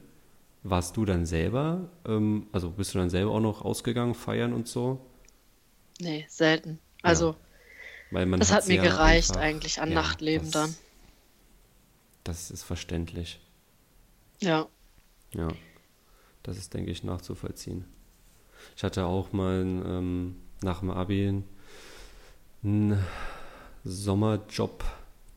Warst 0.63 0.97
du 0.97 1.05
dann 1.05 1.25
selber, 1.25 1.89
ähm, 2.07 2.47
also 2.51 2.71
bist 2.71 2.95
du 2.95 2.97
dann 2.97 3.09
selber 3.11 3.31
auch 3.31 3.39
noch 3.39 3.61
ausgegangen, 3.63 4.15
feiern 4.15 4.51
und 4.51 4.67
so? 4.67 4.99
Nee, 5.99 6.25
selten. 6.27 6.79
Also, 7.03 7.31
ja. 7.31 7.35
Weil 8.11 8.25
man 8.25 8.39
das 8.39 8.51
hat 8.51 8.67
mir 8.67 8.75
ja 8.75 8.83
gereicht 8.83 9.31
einfach, 9.31 9.43
eigentlich 9.43 9.81
an 9.81 9.89
ja, 9.89 9.95
Nachtleben 9.95 10.51
das, 10.51 10.53
dann. 10.53 10.75
Das 12.23 12.51
ist 12.51 12.63
verständlich. 12.63 13.39
Ja. 14.39 14.67
Ja, 15.33 15.49
das 16.43 16.57
ist, 16.57 16.73
denke 16.73 16.91
ich, 16.91 17.03
nachzuvollziehen. 17.03 17.85
Ich 18.75 18.83
hatte 18.83 19.05
auch 19.05 19.31
mal 19.33 19.61
ähm, 19.61 20.35
nach 20.61 20.79
dem 20.79 20.89
Abi 20.89 21.43
einen 22.63 23.05
Sommerjob 23.83 24.83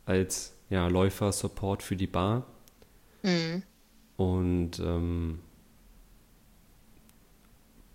als 0.06 0.54
ja, 0.70 0.86
Läufer-Support 0.88 1.82
für 1.82 1.96
die 1.96 2.06
Bar. 2.06 2.46
Mhm. 3.22 3.62
Und 4.16 4.80
ähm, 4.80 5.40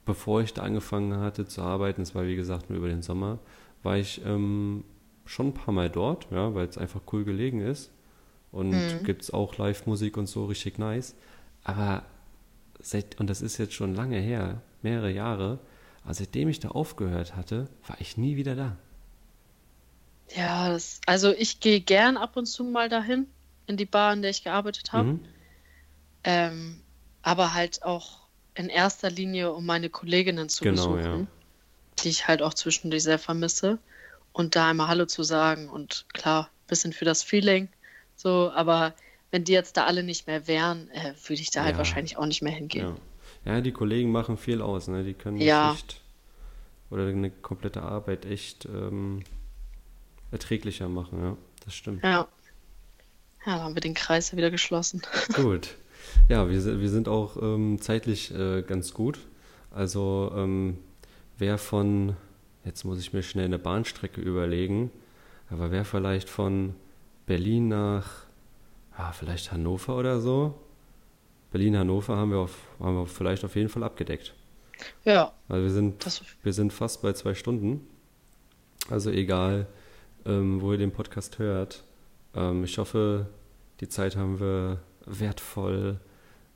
bevor 0.06 0.42
ich 0.42 0.54
da 0.54 0.64
angefangen 0.64 1.20
hatte 1.20 1.46
zu 1.46 1.62
arbeiten, 1.62 2.02
das 2.02 2.16
war 2.16 2.26
wie 2.26 2.36
gesagt 2.36 2.70
nur 2.70 2.78
über 2.78 2.88
den 2.88 3.02
Sommer, 3.02 3.40
war 3.84 3.98
ich 3.98 4.22
ähm, 4.26 4.84
schon 5.26 5.48
ein 5.48 5.54
paar 5.54 5.74
Mal 5.74 5.90
dort, 5.90 6.28
ja, 6.32 6.54
weil 6.56 6.68
es 6.68 6.78
einfach 6.78 7.02
cool 7.12 7.24
gelegen 7.24 7.62
ist. 7.62 7.92
Und 8.52 8.70
mhm. 8.70 9.04
gibt 9.04 9.24
es 9.24 9.34
auch 9.34 9.58
Live-Musik 9.58 10.16
und 10.16 10.28
so 10.28 10.46
richtig 10.46 10.78
nice. 10.78 11.16
Aber 11.64 12.04
seit, 12.80 13.20
und 13.20 13.30
das 13.30 13.42
ist 13.42 13.58
jetzt 13.58 13.74
schon 13.74 13.96
lange 13.96 14.18
her, 14.18 14.62
mehrere 14.82 15.12
Jahre, 15.12 15.60
aber 16.04 16.14
seitdem 16.14 16.50
ich 16.50 16.60
da 16.60 16.70
aufgehört 16.70 17.36
hatte, 17.36 17.68
war 17.88 17.98
ich 18.00 18.18
nie 18.18 18.36
wieder 18.36 18.56
da. 18.56 18.78
Ja, 20.36 20.70
das, 20.70 21.00
also 21.06 21.32
ich 21.32 21.60
gehe 21.60 21.80
gern 21.80 22.18
ab 22.18 22.38
und 22.38 22.46
zu 22.46 22.64
mal 22.64 22.90
dahin, 22.90 23.28
in 23.68 23.78
die 23.78 23.86
Bar, 23.86 24.14
in 24.14 24.22
der 24.22 24.32
ich 24.32 24.44
gearbeitet 24.44 24.92
habe. 24.92 25.14
Mhm. 25.14 25.26
Ähm, 26.24 26.82
aber 27.22 27.54
halt 27.54 27.84
auch 27.84 28.24
in 28.56 28.70
erster 28.70 29.10
Linie, 29.10 29.52
um 29.52 29.66
meine 29.66 29.90
Kolleginnen 29.90 30.50
zu 30.50 30.64
genau, 30.64 30.94
besuchen, 30.94 31.20
ja. 31.22 31.28
die 32.00 32.10
ich 32.10 32.28
halt 32.28 32.42
auch 32.42 32.54
zwischendurch 32.54 33.04
sehr 33.04 33.20
vermisse. 33.20 33.80
Und 34.32 34.56
da 34.56 34.70
einmal 34.70 34.88
Hallo 34.88 35.06
zu 35.06 35.24
sagen 35.24 35.70
und 35.70 36.06
klar, 36.14 36.46
ein 36.46 36.68
bisschen 36.68 36.94
für 36.94 37.06
das 37.06 37.22
Feeling. 37.22 37.70
So, 38.16 38.52
aber 38.56 38.94
wenn 39.32 39.44
die 39.44 39.52
jetzt 39.52 39.78
da 39.78 39.86
alle 39.86 40.04
nicht 40.04 40.28
mehr 40.28 40.48
wären, 40.48 40.90
äh, 40.90 41.14
würde 41.28 41.42
ich 41.42 41.52
da 41.52 41.62
halt 41.62 41.74
ja. 41.74 41.78
halt 41.78 41.78
wahrscheinlich 41.78 42.18
auch 42.18 42.26
nicht 42.26 42.42
mehr 42.42 42.52
hingehen. 42.52 42.96
Ja. 43.46 43.56
ja, 43.56 43.62
die 43.62 43.72
Kollegen 43.72 44.12
machen 44.12 44.38
viel 44.38 44.62
aus, 44.62 44.88
ne? 44.88 45.04
Die 45.04 45.14
können 45.14 45.38
ja. 45.38 45.74
echt 45.74 46.02
oder 46.90 47.08
eine 47.08 47.32
komplette 47.32 47.82
Arbeit 47.82 48.26
echt 48.26 48.66
ähm, 48.66 49.24
erträglicher 50.34 50.90
machen, 50.90 51.24
ja, 51.24 51.38
das 51.64 51.76
stimmt. 51.76 52.04
Ja. 52.04 52.28
Ja, 53.46 53.58
da 53.58 53.64
haben 53.64 53.76
wir 53.76 53.82
den 53.82 53.94
Kreis 53.94 54.32
ja 54.32 54.38
wieder 54.38 54.52
geschlossen. 54.52 55.02
Gut. 55.36 55.76
Ja, 56.28 56.50
wir, 56.50 56.82
wir 56.82 56.90
sind 56.90 57.08
auch 57.08 57.38
ähm, 57.42 57.80
zeitlich 57.80 58.34
äh, 58.34 58.62
ganz 58.62 58.94
gut. 58.94 59.20
Also 59.72 60.32
ähm, 60.36 60.78
wer 61.38 61.58
von, 61.58 62.16
jetzt 62.66 62.84
muss 62.84 63.00
ich 63.00 63.14
mir 63.14 63.24
schnell 63.24 63.46
eine 63.46 63.60
Bahnstrecke 63.60 64.22
überlegen, 64.22 64.92
aber 65.50 65.72
wer 65.72 65.86
vielleicht 65.86 66.30
von 66.30 66.76
Berlin 67.26 67.70
nach, 67.70 68.26
ja, 68.98 69.12
vielleicht 69.12 69.52
Hannover 69.52 69.98
oder 69.98 70.20
so, 70.22 70.56
Berlin-Hannover 71.52 72.18
haben 72.18 72.32
wir, 72.32 72.40
auf, 72.40 72.58
haben 72.80 72.96
wir 72.98 73.06
vielleicht 73.06 73.46
auf 73.46 73.56
jeden 73.56 73.70
Fall 73.70 73.84
abgedeckt. 73.84 74.34
Ja. 75.06 75.32
Also 75.48 75.64
wir 75.64 75.72
sind, 75.72 76.06
wir 76.42 76.54
sind 76.54 76.74
fast 76.74 77.02
bei 77.04 77.14
zwei 77.14 77.36
Stunden. 77.36 77.88
Also 78.90 79.12
egal, 79.12 79.68
ähm, 80.26 80.62
wo 80.62 80.72
ihr 80.72 80.78
den 80.78 80.92
Podcast 80.92 81.40
hört. 81.40 81.84
Ähm, 82.36 82.64
ich 82.64 82.78
hoffe, 82.78 83.28
die 83.80 83.90
Zeit 83.90 84.16
haben 84.16 84.40
wir 84.40 84.80
wertvoll 85.06 86.00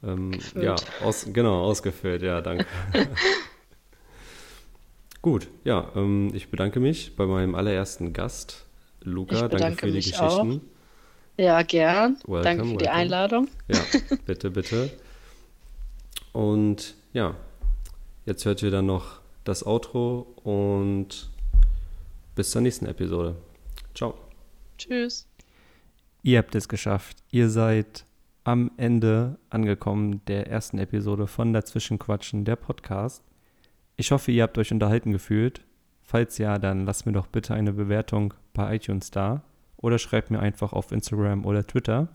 ähm, 0.03 0.31
ja, 0.55 0.75
aus, 1.03 1.27
genau, 1.31 1.63
ausgefüllt. 1.63 2.21
Ja, 2.21 2.41
danke. 2.41 2.65
Gut, 5.21 5.47
ja, 5.63 5.91
ähm, 5.95 6.31
ich 6.33 6.49
bedanke 6.49 6.79
mich 6.79 7.15
bei 7.15 7.25
meinem 7.25 7.55
allerersten 7.55 8.13
Gast, 8.13 8.65
Luca. 9.01 9.47
Danke 9.47 9.77
für 9.77 9.87
die 9.87 9.93
Geschichten. 9.93 10.21
Auch. 10.21 10.59
Ja, 11.37 11.61
gern. 11.63 12.17
Welcome, 12.25 12.43
danke 12.43 12.63
für 12.63 12.69
welcome. 12.69 12.77
die 12.77 12.89
Einladung. 12.89 13.47
Ja, 13.67 13.79
bitte, 14.25 14.51
bitte. 14.51 14.91
Und 16.31 16.95
ja, 17.13 17.35
jetzt 18.25 18.45
hört 18.45 18.61
ihr 18.61 18.71
dann 18.71 18.85
noch 18.85 19.19
das 19.43 19.65
Outro 19.65 20.27
und 20.43 21.29
bis 22.35 22.51
zur 22.51 22.61
nächsten 22.61 22.85
Episode. 22.85 23.35
Ciao. 23.97 24.13
Tschüss. 24.77 25.27
Ihr 26.21 26.37
habt 26.37 26.53
es 26.53 26.69
geschafft. 26.69 27.17
Ihr 27.31 27.49
seid 27.49 28.05
am 28.43 28.69
Ende 28.77 29.39
angekommen 29.49 30.21
der 30.27 30.45
ersten 30.51 30.77
Episode 30.77 31.25
von 31.25 31.51
Dazwischenquatschen, 31.51 32.45
der 32.45 32.57
Podcast. 32.57 33.23
Ich 33.95 34.11
hoffe, 34.11 34.31
ihr 34.31 34.43
habt 34.43 34.59
euch 34.59 34.71
unterhalten 34.71 35.11
gefühlt. 35.11 35.65
Falls 36.03 36.37
ja, 36.37 36.59
dann 36.59 36.85
lasst 36.85 37.07
mir 37.07 37.11
doch 37.11 37.25
bitte 37.25 37.55
eine 37.55 37.73
Bewertung 37.73 38.35
bei 38.53 38.75
iTunes 38.75 39.09
da 39.09 39.41
oder 39.77 39.97
schreibt 39.97 40.29
mir 40.29 40.41
einfach 40.41 40.73
auf 40.73 40.91
Instagram 40.91 41.43
oder 41.43 41.65
Twitter. 41.65 42.07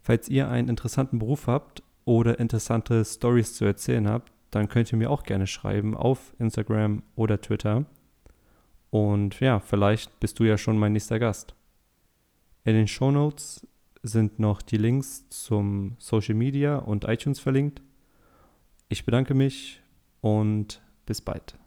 Falls 0.00 0.28
ihr 0.28 0.48
einen 0.48 0.68
interessanten 0.68 1.20
Beruf 1.20 1.46
habt 1.46 1.84
oder 2.04 2.40
interessante 2.40 3.04
Stories 3.04 3.54
zu 3.54 3.64
erzählen 3.64 4.08
habt, 4.08 4.32
dann 4.50 4.68
könnt 4.68 4.90
ihr 4.90 4.98
mir 4.98 5.12
auch 5.12 5.22
gerne 5.22 5.46
schreiben 5.46 5.96
auf 5.96 6.34
Instagram 6.40 7.04
oder 7.14 7.40
Twitter. 7.40 7.86
Und 8.90 9.40
ja, 9.40 9.60
vielleicht 9.60 10.18
bist 10.20 10.38
du 10.38 10.44
ja 10.44 10.56
schon 10.56 10.78
mein 10.78 10.92
nächster 10.92 11.18
Gast. 11.18 11.54
In 12.64 12.74
den 12.74 12.88
Show 12.88 13.10
Notes 13.10 13.66
sind 14.02 14.38
noch 14.38 14.62
die 14.62 14.76
Links 14.76 15.28
zum 15.28 15.96
Social 15.98 16.34
Media 16.34 16.76
und 16.76 17.04
iTunes 17.04 17.40
verlinkt. 17.40 17.82
Ich 18.88 19.04
bedanke 19.04 19.34
mich 19.34 19.82
und 20.20 20.80
bis 21.06 21.20
bald. 21.20 21.58